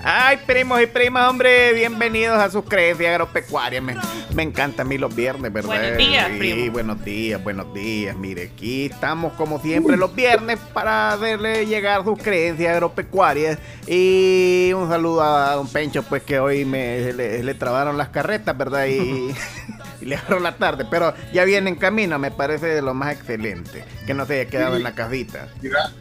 [0.10, 3.84] Ay, primos y primas, hombre, bienvenidos a sus creencias agropecuarias.
[3.84, 3.98] Me,
[4.34, 5.68] Me encantan a mí los viernes, ¿verdad?
[5.82, 6.72] Buenos días, Sí, primo.
[6.72, 8.16] buenos días, buenos días.
[8.16, 13.60] Mire, aquí estamos como siempre los viernes para hacerle llegar sus creencias agropecuarias.
[13.86, 18.58] Y un saludo a don Pencho, pues que hoy me, le, le trabaron las carretas,
[18.58, 18.86] ¿verdad?
[18.86, 19.36] Y,
[20.02, 20.86] y le agarró la tarde.
[20.90, 23.84] Pero ya viene en camino, me parece de lo más excelente.
[24.06, 25.50] Que no se haya quedado en la casita.
[25.62, 25.92] Mira,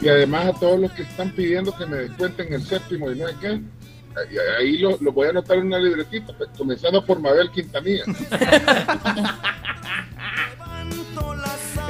[0.00, 3.28] y además a todos los que están pidiendo que me descuenten el séptimo y no
[3.28, 3.60] sé qué,
[4.58, 8.04] ahí- lo, lo voy a anotar en una libretita, pues, comenzando por Mabel Quintanilla.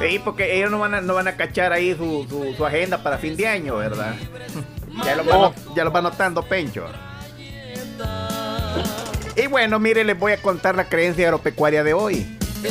[0.01, 3.01] Sí, porque ellos no van a, no van a cachar ahí su, su- su agenda
[3.01, 4.15] para fin de año, ¿verdad?
[5.05, 6.85] Ya lo, va, ya lo va anotando Pencho.
[9.37, 12.25] Y bueno, mire, les voy a contar la creencia agropecuaria de hoy.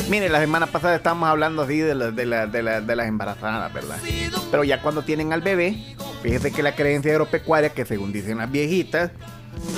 [0.09, 3.07] Mire, la semana pasada estábamos hablando así de, la- de, la- de la- de las
[3.07, 3.97] embarazadas, ¿verdad?
[4.51, 8.51] Pero ya cuando tienen al bebé, fíjese que la creencia agropecuaria, que según dicen las
[8.51, 9.11] viejitas,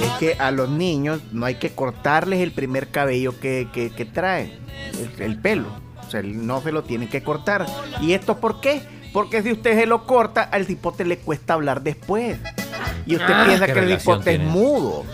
[0.01, 4.05] es que a los niños no hay que cortarles el primer cabello que, que, que
[4.05, 4.53] traen,
[5.17, 5.67] el, el pelo.
[6.05, 7.65] O sea, no se lo tienen que cortar.
[8.01, 8.81] ¿Y esto por qué?
[9.13, 12.37] Porque si usted se lo corta, al cipote le cuesta hablar después.
[13.05, 13.43] Y usted Ah.
[13.45, 15.05] piensa ¿Qué que el cipote es mudo.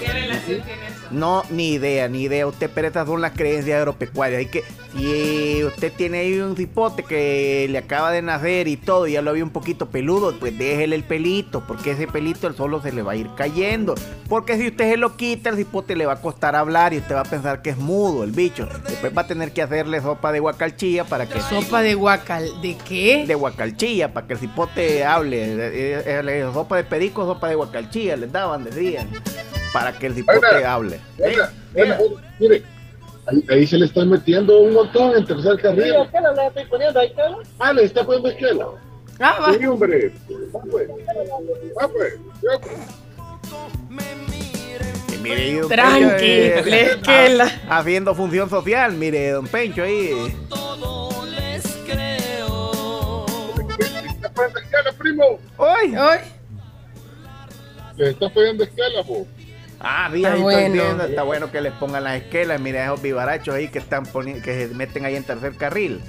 [0.00, 0.89] ¿Qué relación tiene?
[1.10, 2.46] No, ni idea, ni idea.
[2.46, 4.38] Usted, pero estas son las creencias agropecuarias.
[4.38, 4.62] Hay que,
[4.96, 9.22] si usted tiene ahí un cipote que le acaba de nacer y todo, y ya
[9.22, 12.92] lo ve un poquito peludo, pues déjele el pelito, porque ese pelito el solo se
[12.92, 13.94] le va a ir cayendo.
[14.28, 17.14] Porque si usted se lo quita, el cipote le va a costar hablar y usted
[17.14, 18.68] va a pensar que es mudo el bicho.
[18.88, 21.40] Después va a tener que hacerle sopa de guacalchilla para que.
[21.40, 22.60] Sopa de guacal.
[22.62, 23.24] ¿De qué?
[23.26, 25.42] De guacalchilla, para que el cipote hable.
[25.42, 29.08] Eh, eh, eh, sopa de perico, sopa de guacalchilla, les daban, decían.
[29.72, 31.00] Para que el Oiga, hable.
[31.18, 32.62] Oiga, oiga, oiga, mire,
[33.26, 35.92] ahí, ahí se le están metiendo un montón en tercer carril.
[37.58, 38.66] Ah, le está poniendo esquela.
[39.20, 39.54] Ah, va.
[39.54, 40.12] Sí, hombre.
[40.54, 40.88] Va, pues.
[40.88, 42.14] Va, pues.
[42.40, 42.60] Pues.
[45.22, 47.44] Mire, ahí don Tranqui, Pencho, eh, le esquela.
[47.68, 50.08] ha- Haciendo función social, mire, don Pencho ahí.
[50.08, 50.26] Le
[54.06, 55.24] está poniendo esquela, primo.
[55.58, 55.96] ¡Uy!
[55.96, 56.18] Hoy.
[57.96, 59.26] Le está poniendo esquela, po.
[59.80, 60.58] Ah, sí, Está ahí bueno.
[60.60, 62.60] estoy viendo, Está bueno que les pongan las esquelas.
[62.60, 66.00] Mira esos vivarachos ahí que están poniendo, que se meten ahí en tercer carril.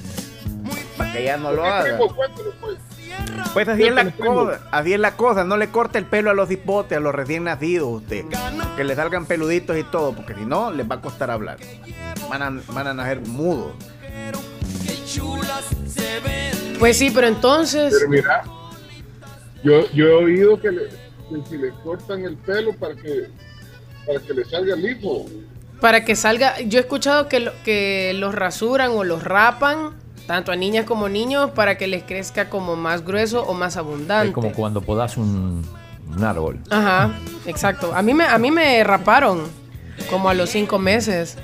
[0.98, 1.98] Para que ya no lo hagan.
[1.98, 2.78] Pues.
[3.54, 6.34] Pues así es la cosa, así es la cosa, no le corte el pelo a
[6.34, 8.26] los hipotes, a los recién nacidos usted.
[8.78, 11.58] Que le salgan peluditos y todo, porque si no, les va a costar hablar.
[12.30, 13.74] Van a, van a nacer mudos.
[16.80, 17.94] Pues sí, pero entonces.
[17.98, 18.44] Pero mira,
[19.64, 23.30] yo, yo he oído que, le- que si le cortan el pelo para que,
[24.14, 25.26] para que le salga liso.
[25.80, 29.92] Para que salga, yo he escuchado que, lo- que los rasuran o los rapan,
[30.28, 34.28] tanto a niñas como niños, para que les crezca como más grueso o más abundante.
[34.28, 35.66] Es como cuando podas un,
[36.16, 36.60] un árbol.
[36.70, 37.12] Ajá,
[37.48, 37.94] exacto.
[37.96, 39.48] A mí me, a mí me raparon
[40.10, 41.38] como a los cinco meses.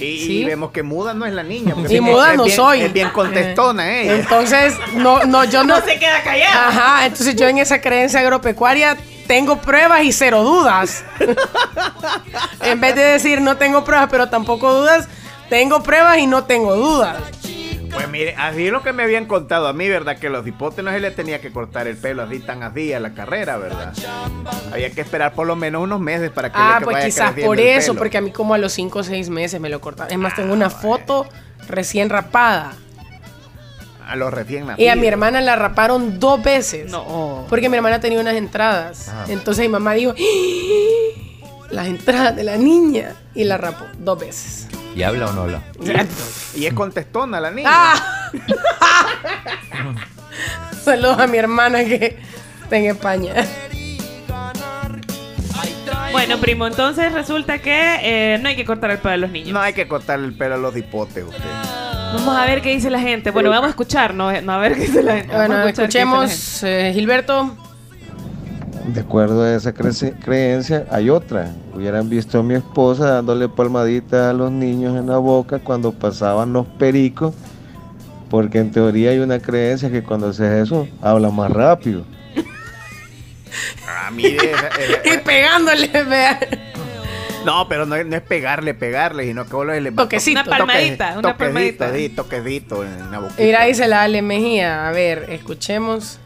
[0.00, 1.74] Y, vemos que muda no es la niña.
[1.90, 2.80] Y muda es no bien- soy.
[2.82, 4.14] Es bien contestona ella.
[4.14, 5.78] Entonces, no, no, yo no.
[5.80, 6.68] No se queda callada.
[6.68, 8.96] Ajá, entonces yo en esa creencia agropecuaria
[9.28, 11.04] tengo pruebas y cero dudas.
[12.62, 15.06] en vez de decir no tengo pruebas, pero tampoco dudas,
[15.48, 17.16] tengo pruebas y no tengo dudas.
[17.92, 20.18] Pues mire, así es lo que me habían contado a mí, ¿verdad?
[20.18, 23.00] Que los hipotes no se le tenía que cortar el pelo así tan así a
[23.00, 23.92] la carrera, ¿verdad?
[24.72, 27.32] Había que esperar por lo menos unos meses para que Ah, le pues vaya quizás
[27.44, 30.12] por eso, porque a mí como a los 5 o 6 meses me lo cortaron.
[30.12, 31.26] Es más, tengo una foto
[31.68, 32.74] recién rapada.
[34.08, 34.80] A los recién nacidos.
[34.80, 36.90] Y a mi hermana la raparon dos veces.
[36.90, 37.46] No.
[37.48, 39.08] Porque mi hermana tenía unas entradas.
[39.10, 39.26] Ah.
[39.28, 41.20] Entonces mi mamá dijo, "¡Ah!
[41.70, 43.14] las entradas de la niña.
[43.34, 44.66] Y la rapó dos veces.
[44.96, 45.62] ¿Y habla o no habla?
[46.56, 47.68] Y es contestona la niña.
[47.70, 48.32] ¡Ah!
[50.84, 52.16] Saludos a mi hermana que
[52.62, 53.34] está en España.
[56.12, 57.98] Bueno, primo, entonces resulta que
[58.34, 59.52] eh, no hay que cortar el pelo a los niños.
[59.52, 61.44] No hay que cortarle el pelo a los hipotes, usted.
[62.14, 63.30] Vamos a ver qué dice la gente.
[63.30, 64.30] Bueno, vamos a escuchar, ¿no?
[64.42, 65.32] No, a ver qué dice la gente.
[65.32, 67.56] Vamos Bueno, a escuchemos, eh, Gilberto.
[68.86, 71.52] De acuerdo a esa creencia, hay otra.
[71.74, 76.54] Hubieran visto a mi esposa dándole palmaditas a los niños en la boca cuando pasaban
[76.54, 77.34] los pericos,
[78.30, 82.04] porque en teoría hay una creencia que cuando haces eso, habla más rápido.
[83.86, 84.36] Ah, mire.
[84.52, 86.40] esa- esa- Y pegándole, vea.
[87.48, 90.40] No, pero no, es- no es pegarle, pegarle, sino que vos le le- Toquecito.
[90.42, 91.86] Una palmadita, una palmadita.
[92.16, 93.42] Toquecito en la boquita.
[93.42, 94.86] Mira, dice la Ale Mejía.
[94.88, 96.18] A ver, escuchemos.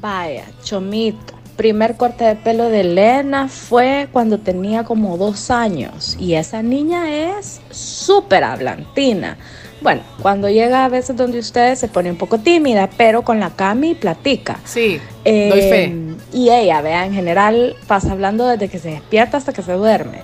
[0.00, 1.34] Vaya, chomito.
[1.56, 7.10] Primer corte de pelo de Elena fue cuando tenía como dos años y esa niña
[7.38, 9.36] es súper hablantina.
[9.80, 13.50] Bueno, cuando llega a veces donde ustedes se pone un poco tímida, pero con la
[13.50, 14.58] Cami platica.
[14.64, 16.07] Sí, Eh, doy fe.
[16.32, 20.22] Y ella, vea, en general pasa hablando desde que se despierta hasta que se duerme.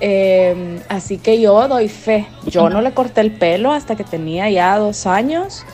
[0.00, 2.26] Eh, así que yo doy fe.
[2.46, 5.64] Yo no le corté el pelo hasta que tenía ya dos años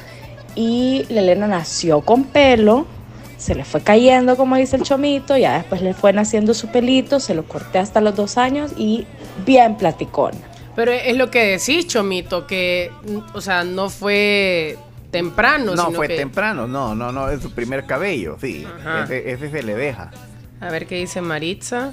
[0.56, 2.86] y la Elena nació con pelo,
[3.36, 7.20] se le fue cayendo como dice el chomito, ya después le fue naciendo su pelito,
[7.20, 9.06] se lo corté hasta los dos años y
[9.44, 10.38] bien platicona.
[10.74, 12.90] Pero es lo que decís, Chomito, que,
[13.32, 14.76] o sea, no fue
[15.11, 15.74] temprano.
[15.74, 18.66] No, sino fue que- temprano, no, no, no, es su primer cabello, sí.
[19.04, 20.11] Ese, ese se le deja.
[20.61, 21.92] A ver qué dice Maritza.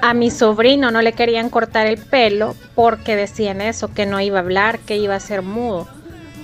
[0.00, 4.38] A mi sobrino no le querían cortar el pelo porque decían eso, que no iba
[4.38, 5.86] a hablar, que iba a ser mudo.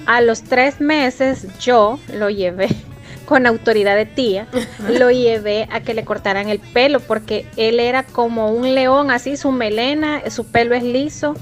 [0.07, 2.68] A los tres meses yo lo llevé
[3.26, 4.46] con autoridad de tía,
[4.88, 9.36] lo llevé a que le cortaran el pelo porque él era como un león, así
[9.36, 11.34] su melena, su pelo es liso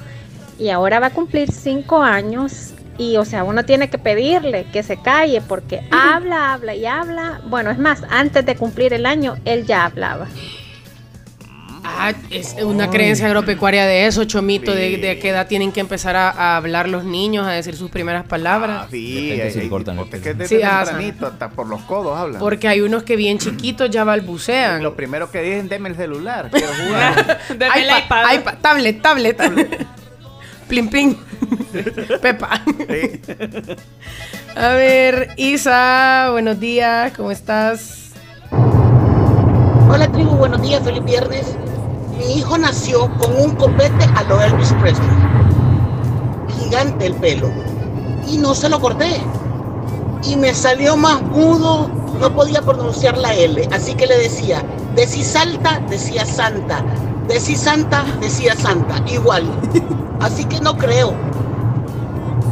[0.58, 4.82] y ahora va a cumplir cinco años y o sea, uno tiene que pedirle que
[4.82, 7.40] se calle porque habla, habla y habla.
[7.46, 10.26] Bueno, es más, antes de cumplir el año, él ya hablaba.
[11.88, 16.16] Ah, es una creencia agropecuaria de eso, Chomito, de, de qué edad tienen que empezar
[16.16, 18.88] a, a hablar los niños, a decir sus primeras palabras.
[18.90, 22.18] Sí, hay- cortan el porque es que desde Sí, ah, tempranito, hasta por los codos
[22.18, 22.40] hablan.
[22.40, 24.82] Porque hay unos que bien chiquitos ya balbucean.
[24.82, 27.38] Lo primero que dicen, deme el celular, quiero jugar.
[27.54, 29.86] iPad, iPad, tablet, tablet.
[30.68, 31.16] Plim, plim.
[32.22, 32.62] Pepa.
[34.56, 38.10] A ver, Isa, buenos días, ¿cómo estás?
[39.88, 41.56] Hola tribu, buenos días, feliz viernes.
[42.18, 45.08] Mi hijo nació con un copete a lo Elvis Presley.
[46.58, 47.50] Gigante el pelo.
[48.26, 49.20] Y no se lo corté.
[50.24, 51.88] Y me salió más mudo,
[52.18, 53.68] no podía pronunciar la L.
[53.72, 54.62] Así que le decía,
[54.94, 56.82] de si salta, decía santa.
[57.28, 58.96] De si santa, decía santa.
[59.10, 59.44] Igual.
[60.20, 61.14] Así que no creo.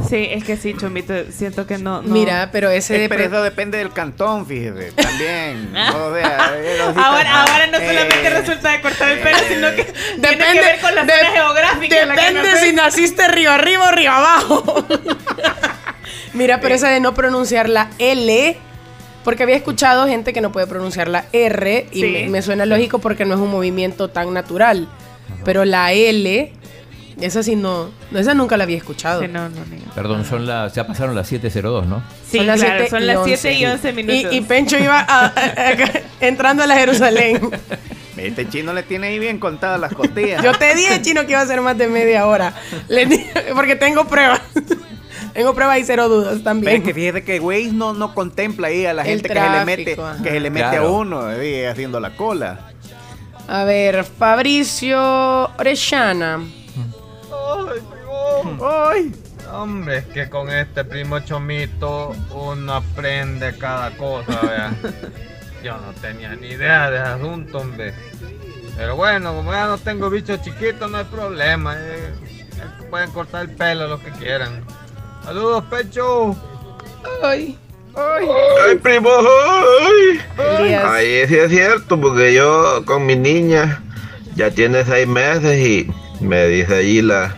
[0.09, 2.03] Sí, es que sí, Chomito, siento que no.
[2.03, 2.09] no.
[2.09, 5.73] Mira, pero ese Eh, pero eso depende del cantón, fíjese, también.
[5.95, 9.85] o sea, eh, Ahora, ahora no eh, solamente resulta de cortar el pelo, sino que
[9.85, 12.03] tiene que Depende- ver con la de- zona geográfica.
[12.03, 14.85] en la que Depende si naciste río arriba o río abajo.
[16.35, 18.59] Mira, pero esa de no pronunciar la L,
[19.25, 22.07] porque había escuchado gente que no puede pronunciar la R y Sí.
[22.11, 24.89] me, me suena lógico porque no es un movimiento tan natural.
[25.45, 26.53] Pero la L,
[27.21, 29.23] esa sí no, no, esa nunca la había escuchado.
[29.95, 32.03] Perdón, son las, ya pasaron las 7.02, ¿no?
[32.29, 33.37] Sí, Son las claro, siete son y las once.
[33.37, 34.33] 7 y 11 minutos.
[34.33, 37.41] Y, y Pencho iba a- a- a- entrando a la Jerusalén.
[38.17, 40.43] Este chino le tiene ahí bien contadas las costillas.
[40.43, 42.55] Yo te dije, chino, que iba a ser más de media hora.
[42.89, 43.09] Le
[43.55, 44.41] porque tengo pruebas.
[45.35, 46.75] Tengo pruebas y cero dudas también.
[46.75, 49.65] Ven que fíjate que Waze no, no contempla ahí a la gente que se le
[49.65, 50.23] mete, ajá.
[50.23, 52.71] que se le mete a uno ahí haciendo la cola.
[53.47, 56.41] A ver, Fabricio Orellana.
[58.63, 59.13] ¡Ay!
[59.53, 64.75] Hombre, es que con este primo chomito uno aprende cada cosa, vea.
[65.63, 67.95] Yo no tenía ni idea de ese asunto, hombre.
[68.77, 71.75] Pero bueno, como ya no tengo bichos chiquitos, no hay problema.
[71.79, 72.13] eh.
[72.91, 74.65] Pueden cortar el pelo lo que quieran.
[75.25, 76.37] Saludos, Pecho.
[77.23, 77.59] Ay.
[77.97, 78.29] Ay.
[78.67, 80.21] Ay, primo, ay.
[80.61, 80.85] Elías.
[80.85, 83.83] Ahí sí es cierto, porque yo con mi niña
[84.37, 87.37] ya tiene seis meses y me dice allí la,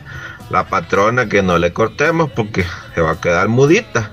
[0.50, 2.64] la patrona que no le cortemos porque
[2.94, 4.12] se va a quedar mudita.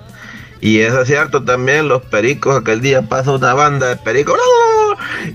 [0.62, 4.38] Y eso es cierto también, los pericos, aquel día pasa una banda de pericos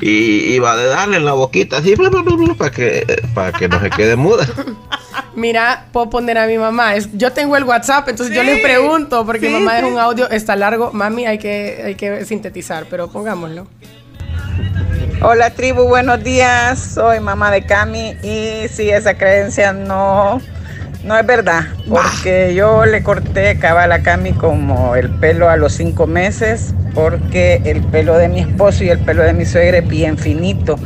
[0.01, 1.97] y, y va de darle en la boquita así
[2.57, 4.47] para que, para que no se quede muda.
[5.35, 6.95] Mira, puedo poner a mi mamá.
[6.97, 9.91] Es- yo tengo el WhatsApp, entonces yo Sí, les pregunto, porque sí, mamá es sí.
[9.93, 10.93] un audio, está largo.
[10.93, 13.67] Mami, hay que, hay que sintetizar, pero pongámoslo.
[15.21, 16.79] Hola tribu, buenos días.
[16.79, 20.41] Soy mamá de Cami y sí, esa creencia no,
[21.03, 21.63] no es verdad.
[21.89, 27.61] Porque yo le corté cabal a Cami como el pelo a los cinco meses porque
[27.65, 30.77] el pelo de mi esposo y el pelo de mi suegra es bien finito.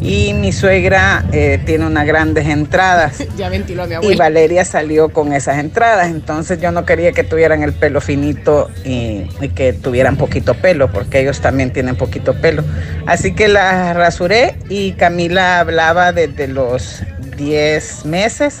[0.00, 3.24] Y mi suegra eh, tiene unas grandes entradas.
[3.36, 4.16] Ya ventiló a mi Y.
[4.16, 9.26] Valeria salió con esas entradas, entonces yo no quería que tuvieran el pelo finito y,
[9.40, 12.64] y que tuvieran poquito pelo, porque ellos también tienen poquito pelo.
[13.06, 17.02] Así que la rasuré y Camila hablaba desde los
[17.40, 18.60] 10 meses,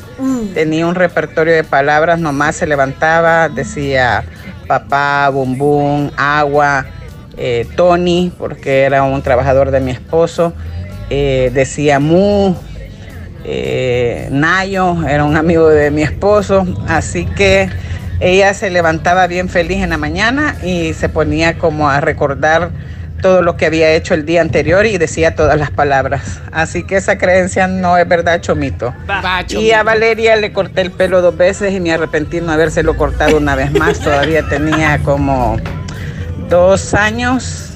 [0.54, 4.24] tenía un repertorio de palabras, nomás se levantaba, decía
[4.66, 6.86] papá, bum bum, agua,
[7.36, 10.54] eh, Tony, porque era un trabajador de mi esposo,
[11.10, 12.54] eh, decía mu,
[13.44, 17.68] eh, Nayo, era un amigo de mi esposo, así que
[18.20, 22.70] ella se levantaba bien feliz en la mañana y se ponía como a recordar
[23.22, 26.40] todo lo que había hecho el día anterior y decía todas las palabras.
[26.52, 28.94] Así que esa creencia no es verdad, Chomito.
[29.08, 29.76] Va, Y Chomito.
[29.76, 33.36] a Valeria le corté el pelo dos veces y me arrepentí de no habérselo cortado
[33.36, 34.00] una vez más.
[34.00, 35.58] Todavía tenía como
[36.48, 37.69] dos años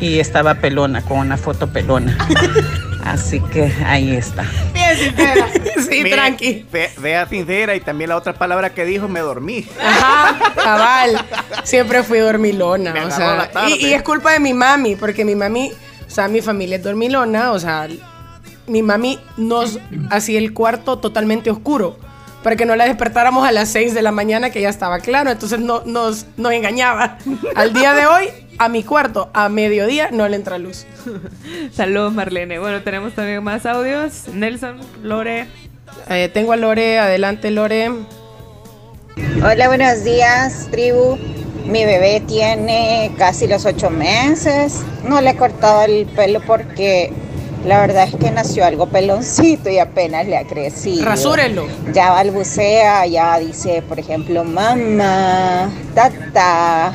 [0.00, 2.16] y estaba pelona, con una foto pelona.
[3.04, 4.44] Así que ahí está.
[4.74, 5.46] Bien sincera.
[5.88, 6.66] Sí, tranqui.
[7.00, 9.64] Fea sincera y también la otra palabra que dijo, me dormí.
[9.80, 11.24] Ajá, cabal.
[11.62, 12.92] Siempre fui dormilona.
[12.92, 13.76] Me o agarró sea, la tarde.
[13.78, 15.70] y, y es culpa de mi mami, porque mi mami,
[16.06, 17.86] o sea, mi familia es dormilona, o sea,
[18.66, 19.78] mi mami nos
[20.10, 21.98] hacía el cuarto totalmente oscuro.
[22.42, 25.30] Para que no la despertáramos a las 6 de la mañana, que ya estaba claro.
[25.30, 27.18] Entonces no, nos, nos engañaba.
[27.54, 28.28] Al día de hoy,
[28.58, 30.86] a mi cuarto, a mediodía, no le entra luz.
[31.72, 32.58] Saludos, Marlene.
[32.58, 34.28] Bueno, tenemos también más audios.
[34.32, 35.46] Nelson, Lore.
[36.08, 37.90] Eh, tengo a Lore, adelante Lore.
[39.42, 41.18] Hola, buenos días, tribu.
[41.64, 44.82] Mi bebé tiene casi los ocho meses.
[45.04, 47.12] No le he cortado el pelo porque
[47.64, 51.04] la verdad es que nació algo peloncito y apenas le ha crecido.
[51.04, 51.66] Rasúrelo.
[51.92, 56.92] Ya balbucea, ya dice, por ejemplo, mamá, tata.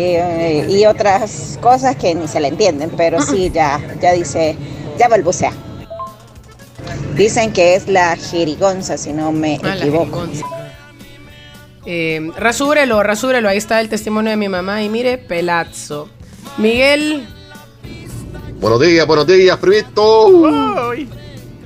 [0.00, 4.56] Eh, y otras cosas que ni se le entienden, pero sí, ya, ya dice,
[4.98, 5.52] ya balbucea.
[7.16, 10.24] Dicen que es la jerigonza, si no me Ah, la equivoco.
[11.84, 13.48] Eh, rasúrelo, rasúrelo.
[13.48, 14.82] Ahí está el testimonio de mi mamá.
[14.82, 16.08] Y mire, pelazo.
[16.58, 17.26] Miguel.
[18.60, 20.92] Buenos días, buenos días, primito.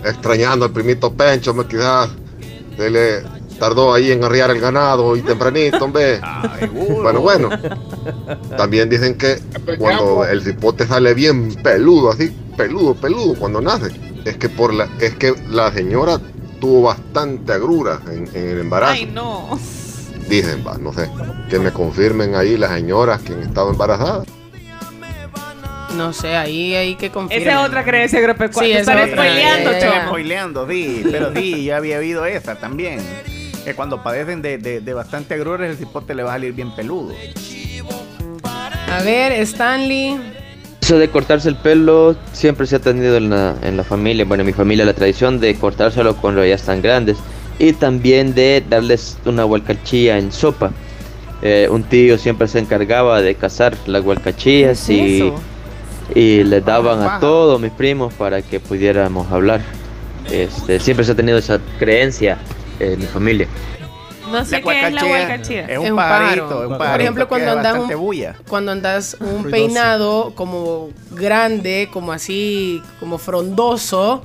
[0.05, 2.09] Extrañando al primito Pencho, me quizás
[2.76, 3.22] se le
[3.59, 6.21] tardó ahí en arriar el ganado y tempranito, hombre.
[7.03, 7.49] Bueno, bueno.
[8.57, 9.39] También dicen que
[9.79, 13.91] cuando el cipote sale bien peludo, así, peludo, peludo, cuando nace,
[14.25, 16.21] es que por la, es que la señora
[16.61, 18.93] tuvo bastante agrura en, en el embarazo.
[18.93, 19.59] Ay, no.
[20.29, 21.09] Dicen, va, no sé,
[21.51, 24.27] que me confirmen ahí las señoras que han estado embarazadas.
[25.97, 27.49] No sé, ahí hay que confirmar.
[27.49, 28.77] Esa es otra creencia agropecuaria.
[28.77, 29.93] Sí, Están spoileando, ya, chamo.
[29.95, 30.07] ya.
[30.07, 33.01] Spoileando, sí, pero sí, ya había habido esa también.
[33.65, 36.75] Que cuando padecen de, de, de bastante agrures, el cipote le va a salir bien
[36.75, 37.15] peludo.
[38.91, 40.21] A ver, Stanley.
[40.81, 44.41] Eso de cortarse el pelo siempre se ha tenido en la, en la familia, bueno,
[44.43, 47.19] en mi familia la tradición de cortárselo cuando ya están grandes
[47.61, 50.73] y también de darles una hualcachilla en sopa.
[51.41, 55.35] Eh, un tío siempre se encargaba de cazar las hualcachillas ¿Qué es
[56.17, 59.61] y, y les daban a todos mis primos para que pudiéramos hablar.
[60.31, 62.39] Este, siempre se ha tenido esa creencia
[62.81, 63.47] en mi familia.
[64.31, 65.66] No sé La qué es la huacachía huacachía.
[65.66, 68.37] es un pajarito, es un Por pajarito ejemplo, cuando da andas un, bulla.
[68.49, 69.51] cuando andas un Ruidoso.
[69.51, 74.25] peinado como grande, como así, como frondoso,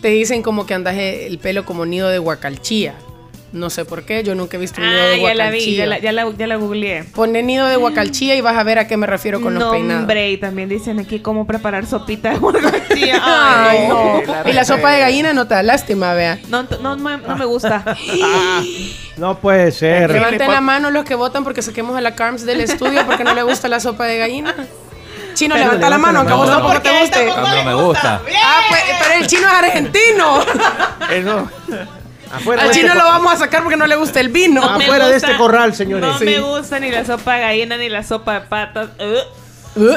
[0.00, 2.94] te dicen como que andas el pelo como nido de guacalchía.
[3.56, 5.58] No sé por qué, yo nunca he visto un nido Ah, de ya la vi,
[5.58, 5.78] guacalchía.
[5.78, 7.04] ya la, ya la, ya la googleé.
[7.04, 9.70] Pone nido de guacalchía y vas a ver a qué me refiero con los No,
[9.70, 10.02] peinados.
[10.02, 13.20] hombre, y también dicen aquí cómo preparar sopita de huacachía.
[13.24, 14.22] Ay, no.
[14.26, 16.38] la Y la sopa de gallina no te da lástima, vea.
[16.48, 17.82] No, no, no, no me gusta.
[19.16, 20.10] No puede ser.
[20.10, 23.34] Levanten la mano los que votan porque saquemos a la Carms del estudio porque no
[23.34, 24.54] le gusta la sopa de gallina.
[25.32, 27.30] Chino, Pero levanta la mano, aunque a vos tampoco te guste.
[27.30, 28.20] A mí no me gusta.
[28.44, 30.40] Ah, pues, pero el chino es argentino.
[31.10, 31.50] Eso.
[32.32, 34.60] Afuera Al chino este lo vamos a sacar porque no le gusta el vino.
[34.60, 36.06] No Afuera de este corral, señores.
[36.06, 36.24] No Sí.
[36.24, 38.88] me gusta ni la sopa de gallina ni la sopa de patas.
[38.98, 39.94] Uh, Uh.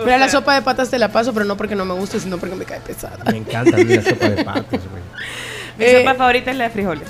[0.00, 2.20] O Mira, la sopa de patas te la paso, pero no porque no me guste,
[2.20, 3.18] sino porque me cae pesada.
[3.30, 5.02] Me encanta a mí la sopa de patas, güey.
[5.76, 7.08] Mi Eh, sopa favorita es la de frijoles.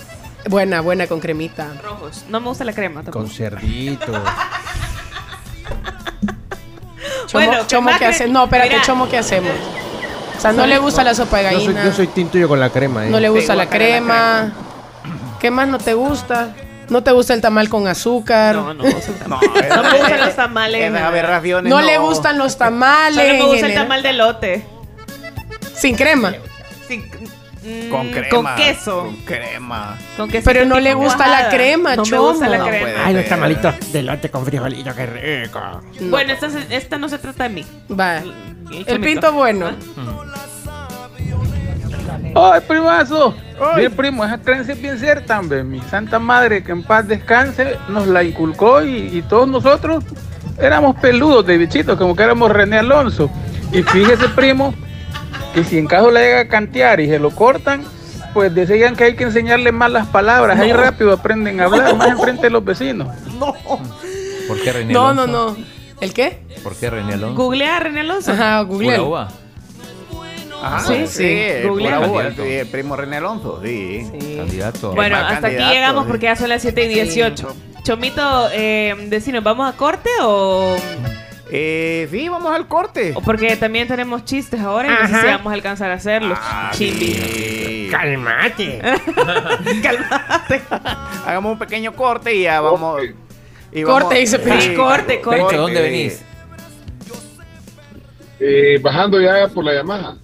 [0.48, 1.68] Buena, buena con cremita.
[1.82, 2.24] Rojos.
[2.30, 3.18] No me gusta la crema tampoco.
[3.18, 4.06] Con cerdito.
[4.06, 4.24] Chomo,
[7.32, 8.32] Bueno, chomo ¿qué cre- hacemos?
[8.32, 8.82] No, espérate, Mira.
[8.82, 9.52] chomo, ¿qué hacemos?
[10.38, 11.84] O sea, no le gusta la sopa de Yo soy, gallina.
[11.84, 13.10] yo soy tinto yo con la crema, ¿eh?
[13.10, 14.52] No le gusta la crema.
[15.40, 16.54] ¿Qué más no te gusta?
[16.88, 18.54] ¿No te gusta el tamal con azúcar?
[18.54, 18.88] No, no, no,
[19.28, 19.40] No,
[19.82, 20.94] no me gustan los tamales.
[20.94, 21.70] Aberraciones.
[21.70, 23.16] No le gustan los tamales.
[23.26, 24.66] Solo me gusta el tamal de lote.
[25.74, 26.32] Sin crema.
[26.88, 27.02] Sin-
[27.62, 28.28] mm, Con crema.
[28.30, 29.02] Con queso.
[29.02, 29.98] Con crema.
[30.16, 32.70] Con queso Pero no le gusta la crema, No me gusta la chomo.
[32.70, 32.88] crema.
[33.04, 35.06] Ay, los tamalitos de lote con frijolito, qué
[35.44, 35.60] rico.
[36.00, 36.10] No.
[36.10, 36.32] Bueno,
[36.70, 37.66] esta, no se trata de mí.
[37.90, 38.22] Va.
[38.86, 39.70] El pinto bueno.
[42.34, 43.34] ¡Ay, primazo!
[43.76, 45.64] Bien, primo, esa creencia es bien cierta, hombre.
[45.64, 50.04] Mi santa madre, que en paz descanse, nos la inculcó y, y todos nosotros
[50.60, 53.30] éramos peludos de bichitos, como que éramos René Alonso.
[53.72, 54.74] Y fíjese, primo,
[55.54, 57.84] que si en caso le llega a cantear y se lo cortan,
[58.32, 60.58] pues decían que hay que enseñarle malas palabras.
[60.60, 63.08] Ahí rápido aprenden a hablar, más enfrente de los vecinos.
[64.46, 65.56] ¿Por qué René No, no, Alonso?
[65.58, 65.66] no.
[66.00, 66.38] ¿El qué?
[66.62, 67.34] ¿Por qué René Alonso?
[67.34, 68.32] Googlea a René Alonso.
[68.32, 68.62] Ajá.
[70.62, 72.34] Ajá, Sí, sí, sí, Google.
[72.34, 74.06] sí, el primo René Alonso, sí.
[74.36, 74.92] Candidato.
[74.92, 76.08] Bueno, hasta aquí candidato, llegamos sí.
[76.10, 77.54] porque ya son las 7 y 18.
[77.82, 80.76] Chomito, eh, decinos, ¿vamos a corte o...?
[81.50, 83.12] Eh, sí, vamos al corte.
[83.14, 85.20] o porque también tenemos chistes ahora y no sé Ajá.
[85.22, 86.38] si vamos a alcanzar a hacerlos.
[86.42, 87.14] Ah, Chimbi.
[87.14, 87.88] sí.
[87.90, 88.80] Calmate.
[89.82, 90.60] Cálmate.
[91.24, 93.00] Hagamos un pequeño corte y ya vamos.
[93.72, 94.60] y Corte, vamos- dice.
[94.60, 95.56] Sí, Corte, corte.
[95.56, 95.82] ¿dónde sí.
[95.82, 96.22] venís?
[98.40, 100.16] Eh, bajando ya por la Yamaha.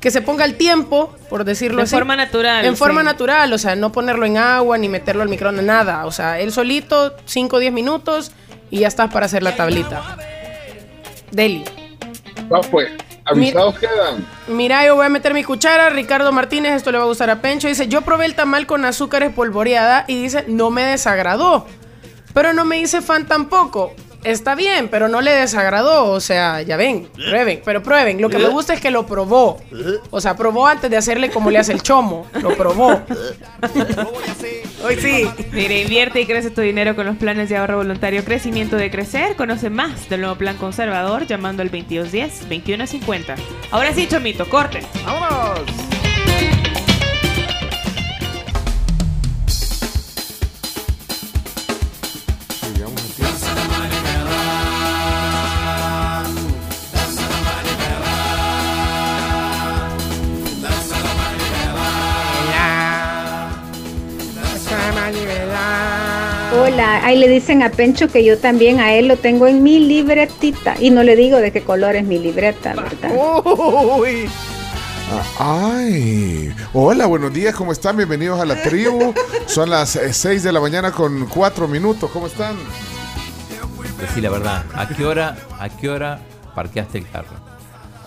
[0.00, 1.94] que se ponga el tiempo, por decirlo De así.
[1.94, 5.64] forma natural, En forma natural, o sea, no ponerlo en agua ni meterlo al microondas,
[5.64, 6.06] nada.
[6.06, 8.32] O sea, él solito, 5 o 10 minutos
[8.70, 10.16] y ya estás para hacer la tablita.
[11.30, 11.64] Deli.
[12.52, 12.88] Va, pues,
[13.24, 14.26] avisados quedan.
[14.48, 15.90] Mira, yo voy a meter mi cuchara.
[15.90, 17.68] Ricardo Martínez, esto le va a gustar a Pencho.
[17.68, 21.66] Dice: Yo probé el tamal con azúcar espolvoreada y dice: No me desagradó.
[22.32, 23.94] Pero no me hice fan tampoco.
[24.24, 26.10] Está bien, pero no le desagradó.
[26.10, 28.20] O sea, ya ven, prueben, pero prueben.
[28.20, 29.60] Lo que me gusta es que lo probó.
[30.10, 32.26] O sea, probó antes de hacerle como le hace el chomo.
[32.40, 33.00] Lo probó.
[34.84, 35.28] Hoy sí.
[35.52, 39.36] Mire, invierte y crece tu dinero con los planes de ahorro voluntario Crecimiento de Crecer.
[39.36, 43.34] Conoce más del nuevo plan conservador llamando al 2210-2150.
[43.70, 44.80] Ahora sí, Chomito, corte.
[45.04, 45.89] ¡Vámonos!
[66.72, 69.80] Hola, ahí le dicen a Pencho que yo también a él lo tengo en mi
[69.80, 70.76] libretita.
[70.78, 73.10] Y no le digo de qué color es mi libreta, ¿verdad?
[73.98, 74.28] Uy.
[75.38, 77.96] Ah, Ay, hola, buenos días, ¿cómo están?
[77.96, 79.12] Bienvenidos a la tribu.
[79.46, 82.54] Son las 6 de la mañana con 4 minutos, ¿cómo están?
[84.00, 84.64] Decí la verdad.
[84.72, 86.20] ¿A qué hora, a qué hora
[86.54, 87.49] parqueaste el carro?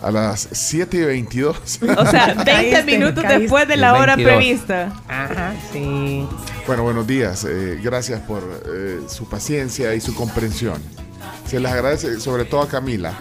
[0.04, 1.58] A las 7 y 22.
[1.98, 4.36] O sea, 20 minutos después de la hora 22.
[4.38, 4.94] prevista.
[5.08, 6.28] Ajá, sí.
[6.68, 7.46] Bueno, buenos días.
[7.50, 10.82] eh, gracias por eh, su paciencia y su comprensión.
[11.48, 13.14] Se les agradece, sobre todo a Camila.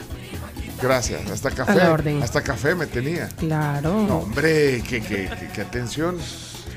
[0.82, 1.30] Gracias.
[1.30, 1.74] Hasta café.
[1.76, 2.20] la orden.
[2.22, 3.28] Hasta café me tenía.
[3.38, 4.04] Claro.
[4.08, 6.16] No, hombre, qué, qué, qué- qué atención.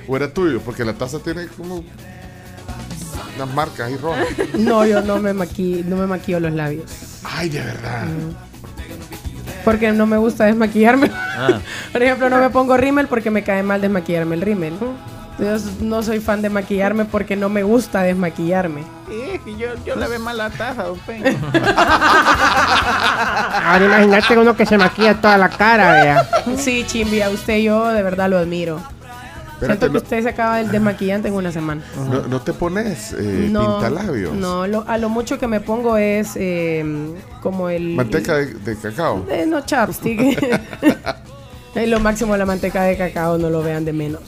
[0.07, 1.83] O era tuyo, porque la taza tiene como
[3.35, 4.27] unas marcas ahí rojas.
[4.53, 6.91] No, yo no me maquillo, no me maquillo los labios.
[7.23, 8.05] Ay, de verdad.
[9.65, 11.11] Porque no me gusta desmaquillarme.
[11.13, 11.59] Ah.
[11.91, 14.73] Por ejemplo, no me pongo rímel porque me cae mal desmaquillarme el rímel.
[15.37, 18.83] Yo no soy fan de maquillarme porque no me gusta desmaquillarme.
[19.43, 21.31] Que yo, yo le veo mal la taza, don Peña.
[23.65, 26.29] Ahora imagínate uno que se maquilla toda la cara, vea.
[26.57, 28.81] Sí, Chimbi, a usted yo de verdad lo admiro.
[29.59, 31.81] Siento que no- usted se acaba del desmaquillante en una semana.
[32.09, 34.33] No, no te pones eh, no, pintalabios.
[34.33, 36.83] no lo- a lo mucho que me pongo es eh,
[37.41, 37.95] como el...
[37.95, 39.25] Manteca de, de cacao.
[39.29, 40.19] Eh, no, chapstick.
[41.75, 44.21] es lo máximo la manteca de cacao, no lo vean de menos.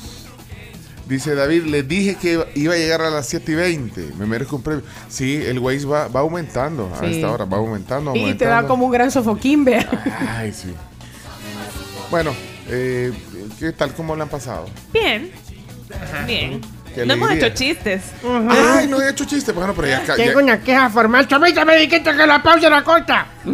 [1.08, 4.12] Dice David, les dije que iba- a llegar a las 7 y 20.
[4.20, 4.84] Me merezco un premio.
[5.08, 7.16] Sí, el Waze va, va aumentando a Sí.
[7.16, 8.56] esta hora, va aumentando, Y te aumentando.
[8.56, 9.88] da como un gran sofoquín, vea.
[10.38, 10.74] Ay, sí.
[12.12, 12.32] Bueno,
[12.70, 13.14] eh,
[13.60, 13.93] ¿qué tal?
[13.93, 14.66] ¿Cómo le han pasado?
[14.93, 15.32] Bien.
[16.26, 16.62] Bien.
[16.93, 18.01] Qué No hemos hecho chistes.
[18.49, 19.51] Ay, no he hecho chiste.
[19.51, 20.03] Bueno, pero ya...
[20.16, 21.28] Tengo una queja formal.
[21.28, 23.28] Chomita, me dijiste que la pausa era corta.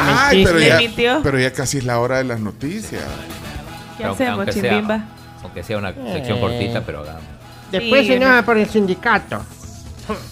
[0.00, 0.78] Ay, pero ya,
[1.22, 3.02] pero ya casi es la hora de las noticias.
[3.96, 5.04] ¿Qué Aunque- hacemos, aunque sea- Chimbimba?
[5.42, 6.40] Aunque sea una sección Eh.
[6.40, 7.22] cortita, pero hagamos.
[7.72, 9.44] Después Sí, se por el sindicato.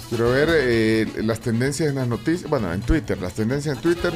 [0.09, 2.49] Quiero ver eh, las tendencias en las noticias.
[2.49, 3.18] Bueno, en Twitter.
[3.20, 4.12] Las tendencias en Twitter.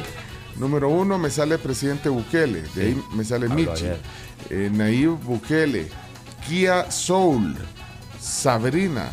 [0.57, 2.63] Número uno me sale presidente Bukele.
[2.75, 3.85] De ahí me sale Michi.
[4.49, 5.87] Eh, Nayib Bukele.
[6.47, 7.55] Kia Soul.
[8.19, 9.09] Sabrina.